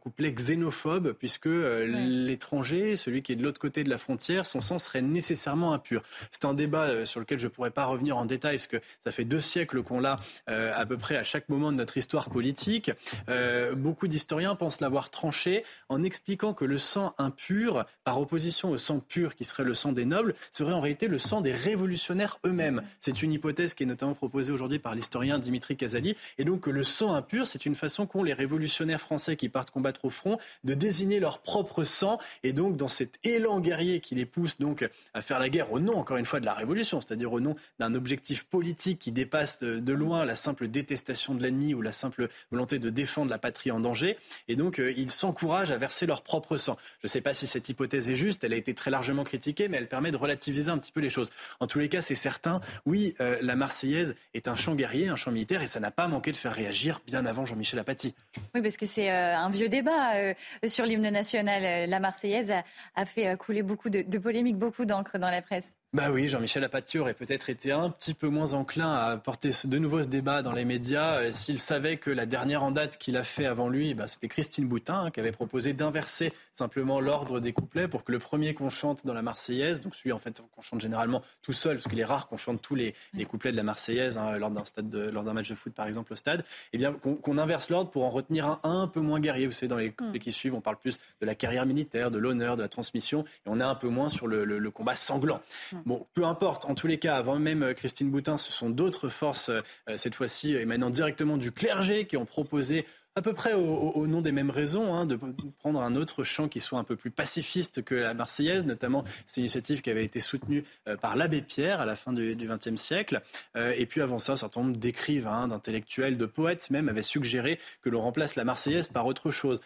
couplet 0.00 0.32
xénophobe, 0.32 1.12
puisque 1.12 1.46
l'étranger, 1.46 2.96
celui 2.96 3.22
qui 3.22 3.32
est 3.32 3.36
de 3.36 3.44
l'autre 3.44 3.60
côté 3.60 3.84
de 3.84 3.90
la 3.90 3.98
frontière, 3.98 4.46
son 4.46 4.60
sang 4.60 4.80
serait 4.80 5.02
nécessairement 5.02 5.72
impur. 5.72 6.02
C'est 6.32 6.44
un 6.44 6.54
débat 6.54 7.04
sur 7.06 7.20
lequel 7.20 7.38
je 7.38 7.46
ne 7.46 7.50
pourrais 7.60 7.70
pas 7.70 7.84
revenir 7.84 8.16
en 8.16 8.24
détail, 8.24 8.56
parce 8.56 8.68
que 8.68 8.80
ça 9.04 9.12
fait 9.12 9.24
deux 9.24 9.38
siècles 9.38 9.82
qu'on 9.82 10.00
l'a 10.00 10.18
à 10.46 10.86
peu 10.86 10.96
près 10.96 11.16
à 11.16 11.24
chaque 11.24 11.48
moment 11.48 11.72
de 11.72 11.76
notre 11.76 11.96
histoire 11.96 12.30
politique. 12.30 12.90
Euh, 13.28 13.74
beaucoup 13.74 14.08
d'historiens 14.08 14.54
pensent 14.54 14.80
l'avoir 14.80 15.10
tranché 15.10 15.64
en 15.88 16.02
expliquant 16.02 16.54
que 16.54 16.64
le 16.64 16.78
sang 16.78 17.14
impur, 17.18 17.84
par 18.04 18.18
opposition 18.18 18.70
au 18.70 18.78
sang 18.78 19.00
pur 19.00 19.34
qui 19.34 19.44
serait 19.44 19.64
le 19.64 19.74
sang 19.74 19.92
des 19.92 20.04
nobles, 20.04 20.34
serait 20.52 20.72
en 20.72 20.80
réalité 20.80 21.06
le 21.06 21.18
sang 21.18 21.40
des 21.40 21.52
révolutionnaires 21.52 22.38
eux-mêmes. 22.46 22.82
C'est 23.00 23.22
une 23.22 23.32
hypothèse 23.32 23.74
qui 23.74 23.82
est 23.82 23.86
notamment 23.86 24.14
proposée 24.14 24.52
aujourd'hui 24.52 24.78
par 24.78 24.94
l'historien 24.94 25.38
Dimitri 25.38 25.76
Casali. 25.76 26.16
Et 26.38 26.44
donc 26.44 26.66
le 26.66 26.82
sang 26.82 27.14
impur, 27.14 27.46
c'est 27.46 27.66
une 27.66 27.74
façon 27.74 28.06
qu'ont 28.06 28.22
les 28.22 28.32
révolutionnaires 28.32 29.00
français 29.00 29.36
qui 29.36 29.48
partent 29.48 29.70
combattre 29.70 30.04
au 30.06 30.10
front 30.10 30.38
de 30.64 30.74
désigner 30.74 31.20
leur 31.20 31.40
propre 31.40 31.84
sang. 31.84 32.18
Et 32.42 32.52
donc 32.52 32.76
dans 32.76 32.88
cet 32.88 33.18
élan 33.24 33.60
guerrier 33.60 34.00
qui 34.00 34.14
les 34.14 34.26
pousse 34.26 34.58
donc 34.58 34.88
à 35.14 35.20
faire 35.20 35.38
la 35.38 35.48
guerre 35.48 35.72
au 35.72 35.80
nom, 35.80 35.96
encore 35.96 36.16
une 36.16 36.24
fois, 36.24 36.40
de 36.40 36.46
la 36.46 36.54
révolution, 36.54 37.00
c'est-à-dire 37.00 37.32
au 37.32 37.40
nom 37.40 37.49
d'un 37.78 37.94
objectif 37.94 38.44
politique 38.44 38.98
qui 38.98 39.12
dépasse 39.12 39.60
de 39.62 39.92
loin 39.92 40.24
la 40.24 40.36
simple 40.36 40.68
détestation 40.68 41.34
de 41.34 41.42
l'ennemi 41.42 41.74
ou 41.74 41.82
la 41.82 41.92
simple 41.92 42.28
volonté 42.50 42.78
de 42.78 42.90
défendre 42.90 43.30
la 43.30 43.38
patrie 43.38 43.70
en 43.70 43.80
danger. 43.80 44.16
Et 44.48 44.56
donc, 44.56 44.78
euh, 44.78 44.92
ils 44.96 45.10
s'encouragent 45.10 45.70
à 45.70 45.78
verser 45.78 46.06
leur 46.06 46.22
propre 46.22 46.56
sang. 46.56 46.76
Je 47.00 47.06
ne 47.06 47.08
sais 47.08 47.20
pas 47.20 47.34
si 47.34 47.46
cette 47.46 47.68
hypothèse 47.68 48.08
est 48.08 48.16
juste, 48.16 48.44
elle 48.44 48.52
a 48.52 48.56
été 48.56 48.74
très 48.74 48.90
largement 48.90 49.24
critiquée, 49.24 49.68
mais 49.68 49.76
elle 49.76 49.88
permet 49.88 50.10
de 50.10 50.16
relativiser 50.16 50.70
un 50.70 50.78
petit 50.78 50.92
peu 50.92 51.00
les 51.00 51.10
choses. 51.10 51.30
En 51.60 51.66
tous 51.66 51.78
les 51.78 51.88
cas, 51.88 52.02
c'est 52.02 52.14
certain, 52.14 52.60
oui, 52.86 53.14
euh, 53.20 53.38
la 53.42 53.56
Marseillaise 53.56 54.14
est 54.34 54.48
un 54.48 54.56
chant 54.56 54.74
guerrier, 54.74 55.08
un 55.08 55.16
chant 55.16 55.30
militaire, 55.30 55.62
et 55.62 55.66
ça 55.66 55.80
n'a 55.80 55.90
pas 55.90 56.08
manqué 56.08 56.32
de 56.32 56.36
faire 56.36 56.52
réagir 56.52 57.00
bien 57.06 57.26
avant 57.26 57.44
Jean-Michel 57.44 57.78
Apathy. 57.78 58.14
Oui, 58.54 58.62
parce 58.62 58.76
que 58.76 58.86
c'est 58.86 59.10
euh, 59.10 59.36
un 59.36 59.50
vieux 59.50 59.68
débat 59.68 60.34
sur 60.66 60.84
l'hymne 60.84 61.10
national. 61.10 61.88
La 61.88 62.00
Marseillaise 62.00 62.52
a, 62.94 63.06
fait 63.06 63.36
couler 63.36 63.62
beaucoup 63.62 63.90
de 63.90 64.18
polémiques, 64.18 64.58
beaucoup 64.58 64.84
d'encre 64.84 65.18
dans 65.18 65.30
la 65.30 65.42
presse. 65.42 65.74
Bah 65.92 66.12
oui, 66.12 66.28
Jean-Michel 66.28 66.62
Apathy 66.62 67.00
aurait 67.00 67.14
peut-être 67.14 67.50
été 67.50 67.72
un 67.72 67.90
petit 67.90 68.14
peu 68.14 68.28
moins 68.28 68.52
enclin 68.52 68.92
à 68.92 69.16
porter 69.16 69.50
de 69.64 69.78
nouveau 69.78 70.00
ce 70.00 70.06
débat 70.06 70.40
dans 70.40 70.52
les 70.52 70.64
médias 70.64 71.16
euh, 71.16 71.32
s'il 71.32 71.58
savait 71.58 71.96
que 71.96 72.10
la 72.10 72.26
dernière 72.26 72.62
en 72.62 72.70
date 72.70 72.96
qu'il 72.96 73.16
a 73.16 73.24
fait 73.24 73.44
avant 73.44 73.68
lui, 73.68 73.94
bah, 73.94 74.06
c'était 74.06 74.28
Christine 74.28 74.68
Boutin 74.68 75.06
hein, 75.06 75.10
qui 75.10 75.18
avait 75.18 75.32
proposé 75.32 75.72
d'inverser 75.72 76.32
simplement 76.54 77.00
l'ordre 77.00 77.40
des 77.40 77.52
couplets 77.52 77.88
pour 77.88 78.04
que 78.04 78.12
le 78.12 78.20
premier 78.20 78.54
qu'on 78.54 78.68
chante 78.68 79.04
dans 79.04 79.14
la 79.14 79.22
Marseillaise, 79.22 79.80
donc 79.80 79.96
celui 79.96 80.12
en 80.12 80.20
fait 80.20 80.40
qu'on 80.54 80.62
chante 80.62 80.80
généralement 80.80 81.22
tout 81.42 81.52
seul, 81.52 81.78
parce 81.78 81.88
qu'il 81.88 81.98
est 81.98 82.04
rare 82.04 82.28
qu'on 82.28 82.36
chante 82.36 82.62
tous 82.62 82.76
les, 82.76 82.94
couplets 83.28 83.50
de 83.50 83.56
la 83.56 83.64
Marseillaise 83.64 84.16
hein, 84.16 84.38
lors 84.38 84.52
d'un 84.52 84.64
stade, 84.64 84.94
lors 84.94 85.24
d'un 85.24 85.32
match 85.32 85.48
de 85.48 85.56
foot 85.56 85.72
par 85.72 85.88
exemple 85.88 86.12
au 86.12 86.16
stade, 86.16 86.44
eh 86.72 86.78
bien 86.78 86.92
qu'on 86.92 87.36
inverse 87.36 87.68
l'ordre 87.68 87.90
pour 87.90 88.04
en 88.04 88.10
retenir 88.10 88.46
un, 88.46 88.60
un 88.62 88.86
peu 88.86 89.00
moins 89.00 89.18
guerrier. 89.18 89.48
Vous 89.48 89.52
savez, 89.52 89.66
dans 89.66 89.76
les 89.76 89.90
couplets 89.90 90.18
mm. 90.18 90.22
qui 90.22 90.30
suivent, 90.30 90.54
on 90.54 90.60
parle 90.60 90.76
plus 90.76 90.98
de 91.20 91.26
la 91.26 91.34
carrière 91.34 91.66
militaire, 91.66 92.12
de 92.12 92.18
l'honneur, 92.18 92.56
de 92.56 92.62
la 92.62 92.68
transmission, 92.68 93.24
et 93.24 93.48
on 93.48 93.58
est 93.58 93.64
un 93.64 93.74
peu 93.74 93.88
moins 93.88 94.08
sur 94.08 94.28
le, 94.28 94.70
combat 94.70 94.94
sanglant. 94.94 95.40
Bon, 95.86 96.06
peu 96.14 96.24
importe. 96.24 96.64
En 96.64 96.74
tous 96.74 96.86
les 96.86 96.98
cas, 96.98 97.16
avant 97.16 97.38
même 97.38 97.62
euh, 97.62 97.74
Christine 97.74 98.10
Boutin, 98.10 98.36
ce 98.36 98.52
sont 98.52 98.70
d'autres 98.70 99.08
forces, 99.08 99.48
euh, 99.50 99.62
cette 99.96 100.14
fois-ci 100.14 100.54
émanant 100.54 100.90
directement 100.90 101.36
du 101.36 101.52
clergé, 101.52 102.06
qui 102.06 102.16
ont 102.16 102.26
proposé 102.26 102.86
à 103.16 103.22
peu 103.22 103.32
près 103.32 103.54
au, 103.54 104.06
nom 104.06 104.20
des 104.22 104.30
mêmes 104.30 104.50
raisons, 104.50 104.94
hein, 104.94 105.04
de 105.04 105.18
prendre 105.58 105.80
un 105.80 105.96
autre 105.96 106.22
chant 106.22 106.48
qui 106.48 106.60
soit 106.60 106.78
un 106.78 106.84
peu 106.84 106.94
plus 106.94 107.10
pacifiste 107.10 107.82
que 107.82 107.96
la 107.96 108.14
Marseillaise, 108.14 108.64
notamment 108.64 109.02
cette 109.26 109.38
initiative 109.38 109.82
qui 109.82 109.90
avait 109.90 110.04
été 110.04 110.20
soutenue 110.20 110.64
euh, 110.86 110.96
par 110.96 111.16
l'abbé 111.16 111.42
Pierre 111.42 111.80
à 111.80 111.86
la 111.86 111.96
fin 111.96 112.12
du 112.12 112.36
XXe 112.36 112.80
siècle. 112.80 113.20
et 113.56 113.84
puis 113.86 114.00
avant 114.00 114.20
ça, 114.20 114.34
un 114.34 114.36
certain 114.36 114.62
nombre 114.62 114.76
d'écrivains, 114.76 115.48
d'intellectuels, 115.48 116.16
de 116.16 116.26
poètes 116.26 116.70
même 116.70 116.88
avaient 116.88 117.02
suggéré 117.02 117.58
que 117.82 117.90
l'on 117.90 118.00
remplace 118.00 118.36
la 118.36 118.44
Marseillaise 118.44 118.86
par 118.86 119.06
autre 119.06 119.32
chose. 119.32 119.60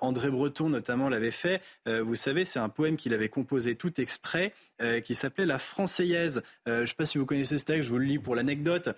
André 0.00 0.30
Breton 0.30 0.70
notamment 0.70 1.10
l'avait 1.10 1.30
fait. 1.30 1.60
vous 1.86 2.14
savez, 2.14 2.46
c'est 2.46 2.58
un 2.58 2.70
poème 2.70 2.96
qu'il 2.96 3.12
avait 3.12 3.28
composé 3.28 3.74
tout 3.74 4.00
exprès 4.00 4.54
qui 5.04 5.14
s'appelait 5.14 5.46
La 5.46 5.58
Française. 5.58 6.42
je 6.66 6.80
ne 6.80 6.86
sais 6.86 6.94
pas 6.94 7.06
si 7.06 7.18
vous 7.18 7.26
connaissez 7.26 7.58
ce 7.58 7.64
texte, 7.64 7.84
je 7.84 7.90
vous 7.90 7.98
le 7.98 8.04
lis 8.04 8.18
pour 8.18 8.34
l'anecdote. 8.34 8.90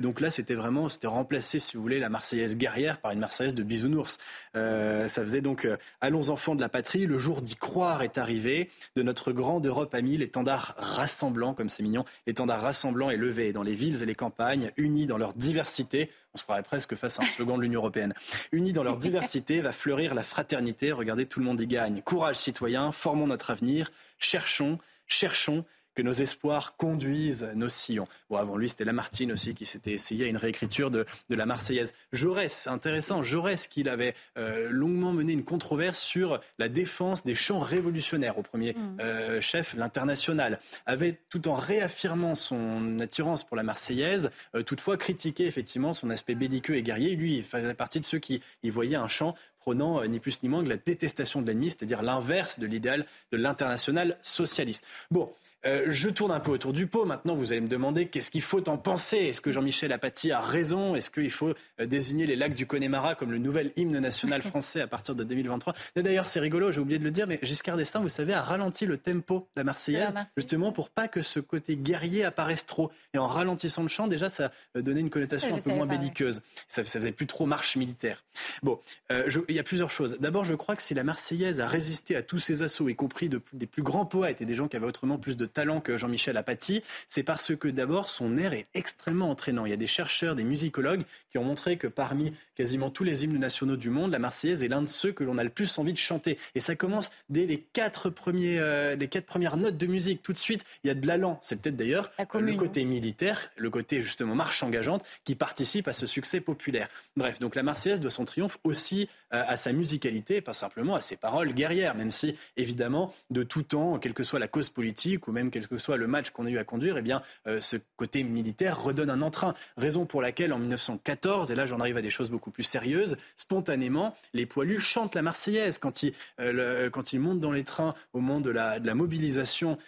donc 0.00 0.20
là, 0.20 0.30
c'était 0.30 0.54
vraiment, 0.54 0.88
c'était 0.88 1.06
remplacé, 1.06 1.58
si 1.58 1.76
vous 1.76 1.82
voulez, 1.82 2.00
la 2.00 2.08
Marseillaise 2.08 2.56
guerrière 2.56 2.98
par 2.98 3.12
une 3.12 3.20
Marseillaise 3.20 3.54
de 3.54 3.62
bisounours. 3.62 4.18
ça 4.54 5.08
faisait 5.08 5.40
donc 5.40 5.68
Allons 6.00 6.30
enfants 6.30 6.54
de 6.54 6.60
la 6.60 6.68
patrie, 6.68 7.06
le 7.06 7.18
jour 7.18 7.42
d'y 7.42 7.56
croire 7.56 8.02
est 8.02 8.18
arrivé, 8.18 8.70
de 8.96 9.02
notre 9.02 9.32
grande 9.32 9.66
Europe 9.66 9.94
amie, 9.94 10.16
l'étendard 10.16 10.74
rassemblant, 10.78 11.54
comme 11.54 11.68
c'est 11.68 11.82
mignon, 11.82 12.04
l'étendard 12.26 12.62
rassemblant 12.62 13.10
est 13.10 13.16
levé 13.16 13.52
dans 13.52 13.62
les 13.62 13.74
villes 13.74 14.02
et 14.02 14.06
les 14.06 14.14
campagnes, 14.14 14.72
unis 14.76 15.06
dans 15.06 15.18
leur 15.18 15.34
diversité. 15.34 16.10
On 16.34 16.38
se 16.38 16.44
croirait 16.44 16.62
presque 16.62 16.94
face 16.94 17.18
à 17.18 17.24
un 17.24 17.26
slogan 17.26 17.56
de 17.56 17.62
l'Union 17.62 17.80
européenne. 17.80 18.14
Unis 18.52 18.72
dans 18.72 18.84
leur 18.84 18.96
diversité 18.98 19.60
va 19.60 19.72
fleurir 19.72 20.14
la 20.14 20.22
fraternité. 20.22 20.92
Regardez, 20.92 21.26
tout 21.26 21.40
le 21.40 21.46
monde 21.46 21.60
y 21.60 21.66
gagne. 21.66 22.02
Courage 22.02 22.36
citoyens, 22.36 22.92
formons 22.92 23.26
notre 23.26 23.50
avenir, 23.50 23.90
cherchons, 24.18 24.78
cherchons 25.10 25.64
que 26.00 26.04
nos 26.06 26.12
espoirs 26.12 26.78
conduisent 26.78 27.46
nos 27.54 27.68
sillons. 27.68 28.08
Bon, 28.30 28.36
avant 28.36 28.56
lui, 28.56 28.70
c'était 28.70 28.86
Lamartine 28.86 29.32
aussi 29.32 29.54
qui 29.54 29.66
s'était 29.66 29.92
essayé 29.92 30.24
à 30.24 30.28
une 30.28 30.38
réécriture 30.38 30.90
de, 30.90 31.04
de 31.28 31.34
la 31.34 31.44
Marseillaise. 31.44 31.92
Jaurès, 32.10 32.68
intéressant, 32.68 33.22
Jaurès 33.22 33.66
qu'il 33.66 33.86
avait 33.86 34.14
euh, 34.38 34.70
longuement 34.70 35.12
mené 35.12 35.34
une 35.34 35.44
controverse 35.44 36.00
sur 36.00 36.40
la 36.58 36.70
défense 36.70 37.22
des 37.22 37.34
chants 37.34 37.60
révolutionnaires 37.60 38.38
au 38.38 38.42
premier 38.42 38.72
mm. 38.72 38.96
euh, 39.00 39.40
chef, 39.42 39.74
l'international, 39.74 40.58
avait 40.86 41.18
tout 41.28 41.48
en 41.48 41.54
réaffirmant 41.54 42.34
son 42.34 42.98
attirance 42.98 43.44
pour 43.44 43.58
la 43.58 43.62
Marseillaise, 43.62 44.30
euh, 44.54 44.62
toutefois 44.62 44.96
critiqué 44.96 45.44
effectivement 45.44 45.92
son 45.92 46.08
aspect 46.08 46.34
belliqueux 46.34 46.76
et 46.76 46.82
guerrier. 46.82 47.14
Lui, 47.14 47.36
il 47.36 47.44
faisait 47.44 47.74
partie 47.74 48.00
de 48.00 48.06
ceux 48.06 48.20
qui 48.20 48.40
y 48.62 48.70
voyaient 48.70 48.96
un 48.96 49.08
chant 49.08 49.34
prônant 49.58 50.02
ni 50.06 50.18
plus 50.18 50.42
ni 50.42 50.48
moins 50.48 50.64
que 50.64 50.70
la 50.70 50.78
détestation 50.78 51.42
de 51.42 51.46
l'ennemi, 51.46 51.66
c'est-à-dire 51.66 52.02
l'inverse 52.02 52.58
de 52.58 52.64
l'idéal 52.66 53.04
de 53.32 53.36
l'international 53.36 54.16
socialiste. 54.22 54.86
Bon, 55.10 55.30
euh, 55.66 55.84
je 55.88 56.08
tourne 56.08 56.32
un 56.32 56.40
peu 56.40 56.50
autour 56.50 56.72
du 56.72 56.86
pot. 56.86 57.04
Maintenant, 57.04 57.34
vous 57.34 57.52
allez 57.52 57.60
me 57.60 57.68
demander 57.68 58.06
qu'est-ce 58.06 58.30
qu'il 58.30 58.42
faut 58.42 58.66
en 58.68 58.78
penser? 58.78 59.16
Est-ce 59.18 59.40
que 59.40 59.52
Jean-Michel 59.52 59.92
Apathy 59.92 60.32
a 60.32 60.40
raison? 60.40 60.94
Est-ce 60.94 61.10
qu'il 61.10 61.30
faut 61.30 61.52
euh, 61.80 61.86
désigner 61.86 62.26
les 62.26 62.36
lacs 62.36 62.54
du 62.54 62.66
Connemara 62.66 63.14
comme 63.14 63.30
le 63.30 63.38
nouvel 63.38 63.72
hymne 63.76 63.98
national 63.98 64.42
français 64.50 64.80
à 64.80 64.86
partir 64.86 65.14
de 65.14 65.24
2023 65.24 65.74
D'ailleurs, 65.96 66.28
c'est 66.28 66.40
rigolo, 66.40 66.72
j'ai 66.72 66.80
oublié 66.80 66.98
de 66.98 67.04
le 67.04 67.10
dire, 67.10 67.26
mais 67.26 67.38
Giscard 67.42 67.76
d'Estaing, 67.76 68.00
vous 68.00 68.08
savez, 68.08 68.32
a 68.32 68.42
ralenti 68.42 68.86
le 68.86 68.96
tempo 68.96 69.48
de 69.54 69.60
la 69.60 69.64
Marseillaise, 69.64 70.14
justement 70.36 70.72
pour 70.72 70.88
pas 70.88 71.08
que 71.08 71.22
ce 71.22 71.40
côté 71.40 71.76
guerrier 71.76 72.24
apparaisse 72.24 72.64
trop. 72.64 72.90
Et 73.12 73.18
en 73.18 73.26
ralentissant 73.26 73.82
le 73.82 73.88
chant, 73.88 74.06
déjà, 74.06 74.30
ça 74.30 74.52
euh, 74.76 74.82
donnait 74.82 75.00
une 75.00 75.10
connotation 75.10 75.54
un 75.54 75.60
peu 75.60 75.72
moins 75.72 75.86
belliqueuse. 75.86 76.40
Ça, 76.68 76.82
ça, 76.84 77.00
faisait 77.00 77.12
plus 77.12 77.26
trop 77.26 77.46
marche 77.46 77.76
militaire. 77.76 78.24
Bon, 78.62 78.78
il 79.10 79.54
y 79.54 79.58
a 79.58 79.62
plusieurs 79.62 79.90
choses. 79.90 80.18
D'abord, 80.20 80.44
je 80.44 80.54
crois 80.54 80.76
que 80.76 80.82
si 80.82 80.94
la 80.94 81.04
Marseillaise 81.04 81.60
a 81.60 81.66
résisté 81.66 82.16
à 82.16 82.22
tous 82.22 82.38
ces 82.38 82.62
assauts, 82.62 82.88
y 82.88 82.94
compris 82.94 83.28
des 83.28 83.66
plus 83.66 83.82
grands 83.82 84.06
poètes 84.06 84.40
et 84.40 84.46
des 84.46 84.54
gens 84.54 84.68
qui 84.68 84.76
avaient 84.76 84.86
autrement 84.86 85.18
plus 85.18 85.36
de 85.36 85.46
talent 85.50 85.80
que 85.80 85.96
Jean-Michel 85.96 86.36
Apathy, 86.36 86.82
c'est 87.08 87.22
parce 87.22 87.54
que 87.54 87.68
d'abord 87.68 88.08
son 88.08 88.36
air 88.36 88.52
est 88.52 88.66
extrêmement 88.74 89.30
entraînant. 89.30 89.66
Il 89.66 89.70
y 89.70 89.74
a 89.74 89.76
des 89.76 89.86
chercheurs, 89.86 90.34
des 90.34 90.44
musicologues 90.44 91.02
qui 91.30 91.38
ont 91.38 91.44
montré 91.44 91.76
que 91.76 91.86
parmi 91.86 92.32
quasiment 92.54 92.90
tous 92.90 93.04
les 93.04 93.24
hymnes 93.24 93.38
nationaux 93.38 93.76
du 93.76 93.90
monde, 93.90 94.10
la 94.10 94.18
Marseillaise 94.18 94.62
est 94.62 94.68
l'un 94.68 94.82
de 94.82 94.88
ceux 94.88 95.12
que 95.12 95.24
l'on 95.24 95.38
a 95.38 95.44
le 95.44 95.50
plus 95.50 95.78
envie 95.78 95.92
de 95.92 95.98
chanter. 95.98 96.38
Et 96.54 96.60
ça 96.60 96.74
commence 96.74 97.10
dès 97.28 97.46
les 97.46 97.58
quatre, 97.60 98.10
premiers, 98.10 98.58
euh, 98.58 98.96
les 98.96 99.08
quatre 99.08 99.26
premières 99.26 99.56
notes 99.56 99.76
de 99.76 99.86
musique. 99.86 100.22
Tout 100.22 100.32
de 100.32 100.38
suite, 100.38 100.64
il 100.84 100.88
y 100.88 100.90
a 100.90 100.94
de 100.94 101.06
l'allant. 101.06 101.38
C'est 101.42 101.60
peut-être 101.60 101.76
d'ailleurs 101.76 102.10
le 102.18 102.54
côté 102.54 102.84
militaire, 102.84 103.50
le 103.56 103.70
côté 103.70 104.02
justement 104.02 104.34
marche 104.34 104.62
engageante 104.62 105.04
qui 105.24 105.34
participe 105.34 105.88
à 105.88 105.92
ce 105.92 106.06
succès 106.06 106.40
populaire. 106.40 106.88
Bref, 107.16 107.38
donc 107.38 107.54
la 107.54 107.62
Marseillaise 107.62 108.00
doit 108.00 108.10
son 108.10 108.24
triomphe 108.24 108.58
aussi 108.64 109.08
euh, 109.32 109.42
à 109.46 109.56
sa 109.56 109.72
musicalité, 109.72 110.40
pas 110.40 110.52
simplement 110.52 110.94
à 110.94 111.00
ses 111.00 111.16
paroles 111.16 111.54
guerrières, 111.54 111.94
même 111.94 112.10
si 112.10 112.36
évidemment 112.56 113.14
de 113.30 113.42
tout 113.42 113.62
temps, 113.62 113.98
quelle 113.98 114.14
que 114.14 114.22
soit 114.22 114.38
la 114.38 114.48
cause 114.48 114.70
politique 114.70 115.28
ou 115.28 115.32
même 115.32 115.39
quel 115.48 115.66
que 115.66 115.78
soit 115.78 115.96
le 115.96 116.06
match 116.06 116.30
qu'on 116.30 116.44
a 116.44 116.50
eu 116.50 116.58
à 116.58 116.64
conduire, 116.64 116.98
eh 116.98 117.02
bien 117.02 117.22
euh, 117.46 117.60
ce 117.60 117.76
côté 117.96 118.22
militaire 118.24 118.82
redonne 118.82 119.08
un 119.08 119.22
entrain. 119.22 119.54
Raison 119.76 120.04
pour 120.04 120.20
laquelle 120.20 120.52
en 120.52 120.58
1914, 120.58 121.50
et 121.50 121.54
là 121.54 121.66
j'en 121.66 121.80
arrive 121.80 121.96
à 121.96 122.02
des 122.02 122.10
choses 122.10 122.30
beaucoup 122.30 122.50
plus 122.50 122.64
sérieuses, 122.64 123.16
spontanément 123.36 124.14
les 124.34 124.44
poilus 124.44 124.80
chantent 124.80 125.14
la 125.14 125.22
Marseillaise 125.22 125.78
quand 125.78 126.02
ils, 126.02 126.12
euh, 126.40 126.90
quand 126.90 127.12
ils 127.12 127.20
montent 127.20 127.40
dans 127.40 127.52
les 127.52 127.64
trains 127.64 127.94
au 128.12 128.20
moment 128.20 128.40
de 128.40 128.50
la, 128.50 128.80
de 128.80 128.86
la 128.86 128.94
mobilisation 128.94 129.78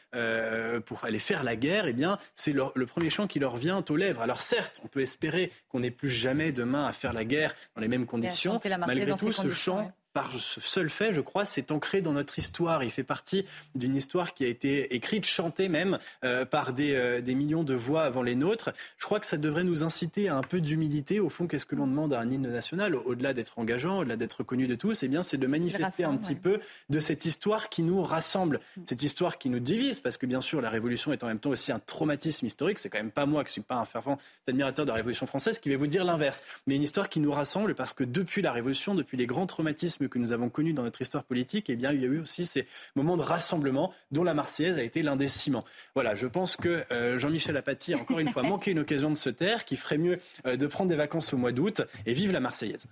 pour 0.87 1.05
aller 1.05 1.19
faire 1.19 1.43
la 1.43 1.57
guerre, 1.57 1.87
eh 1.87 1.93
bien 1.93 2.19
c'est 2.35 2.53
le 2.53 2.87
premier 2.87 3.11
chant 3.11 3.27
qui 3.27 3.39
leur 3.39 3.57
vient 3.57 3.85
aux 3.89 3.97
lèvres. 3.97 4.21
Alors 4.21 4.41
certes, 4.41 4.81
on 4.85 4.89
peut 4.89 5.01
espérer 5.01 5.51
qu'on 5.69 5.81
n'ait 5.81 5.91
plus 5.91 6.11
jamais 6.11 6.53
demain 6.53 6.87
à 6.87 6.93
faire 6.93 7.13
la 7.13 7.25
guerre 7.25 7.55
dans 7.75 7.83
les 7.83 7.89
mêmes 7.89 8.07
conditions. 8.07 8.61
Malgré 8.87 9.15
tout, 9.15 9.33
ce 9.33 9.49
chant 9.49 9.93
par 10.13 10.33
ce 10.33 10.61
seul 10.61 10.91
fait, 10.91 11.13
je 11.13 11.21
crois, 11.21 11.45
c'est 11.45 11.73
ancré 11.73 12.03
dans 12.03 12.13
notre 12.13 12.39
histoire. 12.39 12.85
Il 12.85 12.91
fait 12.91 13.03
partie 13.03 13.45
d'une 13.75 13.95
histoire 13.95 14.35
qui 14.35 14.45
a 14.45 14.49
été 14.49 14.95
écrite, 14.95 15.25
chantée 15.25 15.69
même, 15.69 15.99
euh, 16.25 16.45
par 16.45 16.73
des, 16.73 16.95
euh, 16.95 17.21
des, 17.21 17.35
millions 17.35 17.65
de 17.65 17.75
voix 17.75 18.03
avant 18.03 18.23
les 18.23 18.35
nôtres. 18.35 18.71
Je 18.99 19.05
crois 19.05 19.21
que 19.21 19.27
ça 19.27 19.39
devrait 19.39 19.65
nous 19.65 19.83
inciter 19.83 20.29
à 20.29 20.37
un 20.37 20.43
peu 20.43 20.61
d'humilité. 20.61 21.19
Au 21.19 21.29
fond, 21.29 21.47
qu'est-ce 21.47 21.65
que 21.65 21.75
l'on 21.75 21.87
demande 21.87 22.13
à 22.13 22.21
un 22.21 22.31
hymne 22.31 22.51
national, 22.51 22.95
au-delà 22.95 23.33
d'être 23.33 23.59
engageant, 23.59 24.01
au-delà 24.01 24.17
d'être 24.17 24.43
connu 24.43 24.67
de 24.67 24.75
tous 24.75 25.03
Eh 25.03 25.09
bien, 25.09 25.23
c'est 25.23 25.39
de 25.39 25.47
manifester 25.47 26.05
un 26.05 26.17
petit 26.17 26.35
peu 26.35 26.61
de 26.91 27.01
cette 27.01 27.25
histoire 27.25 27.69
qui 27.69 27.83
nous 27.83 28.03
rassemble, 28.03 28.61
cette 28.87 29.03
histoire 29.03 29.39
qui 29.39 29.49
nous 29.49 29.61
divise, 29.61 30.01
parce 30.01 30.19
que 30.19 30.27
bien 30.27 30.41
sûr, 30.41 30.61
la 30.61 30.71
Révolution 30.71 31.13
est 31.13 31.25
en 31.25 31.27
même 31.27 31.39
temps 31.39 31.51
aussi 31.51 31.73
un 31.73 31.79
traumatisme 31.79 32.47
historique. 32.47 32.79
C'est 32.79 32.91
quand 32.91 32.99
même 32.99 33.11
pas 33.11 33.27
moi 33.27 33.45
qui 33.45 33.53
suis 33.53 33.63
pas 33.63 33.77
un 33.77 33.85
fervent 33.85 34.19
admirateur 34.47 34.85
de 34.85 34.91
la 34.91 34.97
Révolution 34.97 35.27
française 35.27 35.59
qui 35.59 35.69
vais 35.69 35.77
vous 35.77 35.87
dire 35.87 36.05
l'inverse, 36.05 36.43
mais 36.67 36.77
une 36.77 36.83
histoire 36.83 37.09
qui 37.09 37.21
nous 37.21 37.33
rassemble 37.33 37.75
parce 37.75 37.93
que 37.93 38.05
depuis 38.05 38.43
la 38.43 38.53
Révolution, 38.53 38.95
depuis 38.95 39.17
les 39.17 39.27
grands 39.27 39.47
traumatismes 39.47 40.02
que 40.09 40.19
nous 40.19 40.33
avons 40.33 40.49
connus 40.49 40.73
dans 40.73 40.83
notre 40.83 41.03
histoire 41.03 41.25
politique, 41.25 41.71
eh 41.71 41.77
bien, 41.77 41.93
il 41.93 42.01
y 42.01 42.05
a 42.05 42.09
eu 42.09 42.21
aussi 42.21 42.47
ces 42.47 42.67
moments 42.95 43.17
de 43.17 43.23
rassemblement 43.23 43.93
dont 44.11 44.25
la 44.25 44.35
Marseillaise 44.35 44.79
a 44.79 44.83
été 44.83 45.03
l'un 45.03 45.17
des 45.17 45.29
ciments. 45.29 45.65
Voilà, 45.95 46.15
je 46.15 46.27
pense 46.27 46.57
que 46.57 46.85
euh, 46.91 47.19
Jean-Michel 47.19 47.57
Apathy 47.57 47.95
a 47.95 47.99
encore 47.99 48.19
une 48.19 48.31
fois 48.31 48.43
manqué 48.45 48.71
une 48.71 48.81
occasion 48.81 49.11
de 49.11 49.17
se 49.17 49.31
taire, 49.31 49.65
qui 49.65 49.77
ferait 49.77 49.99
mieux 49.99 50.19
euh, 50.47 50.57
de 50.57 50.67
prendre 50.67 50.91
des 50.91 50.97
vacances 50.97 51.33
au 51.33 51.37
mois 51.37 51.53
d'août 51.53 51.83
et 52.07 52.15
vive 52.15 52.33
la 52.33 52.41
Marseillaise. 52.41 52.87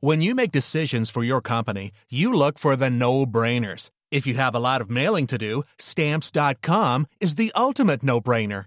When 0.00 0.20
you 0.20 0.34
make 0.34 0.52
decisions 0.52 1.10
for 1.10 1.24
your 1.24 1.40
company, 1.40 1.90
you 2.10 2.32
look 2.32 2.58
for 2.58 2.76
the 2.76 2.90
no-brainers. 2.90 3.90
If 4.12 4.26
you 4.26 4.34
have 4.34 4.54
a 4.54 4.60
lot 4.60 4.80
of 4.80 4.90
mailing 4.90 5.26
to 5.28 5.38
do, 5.38 5.62
stamps.com 5.78 7.06
is 7.18 7.36
the 7.36 7.50
ultimate 7.56 8.02
no-brainer. 8.02 8.66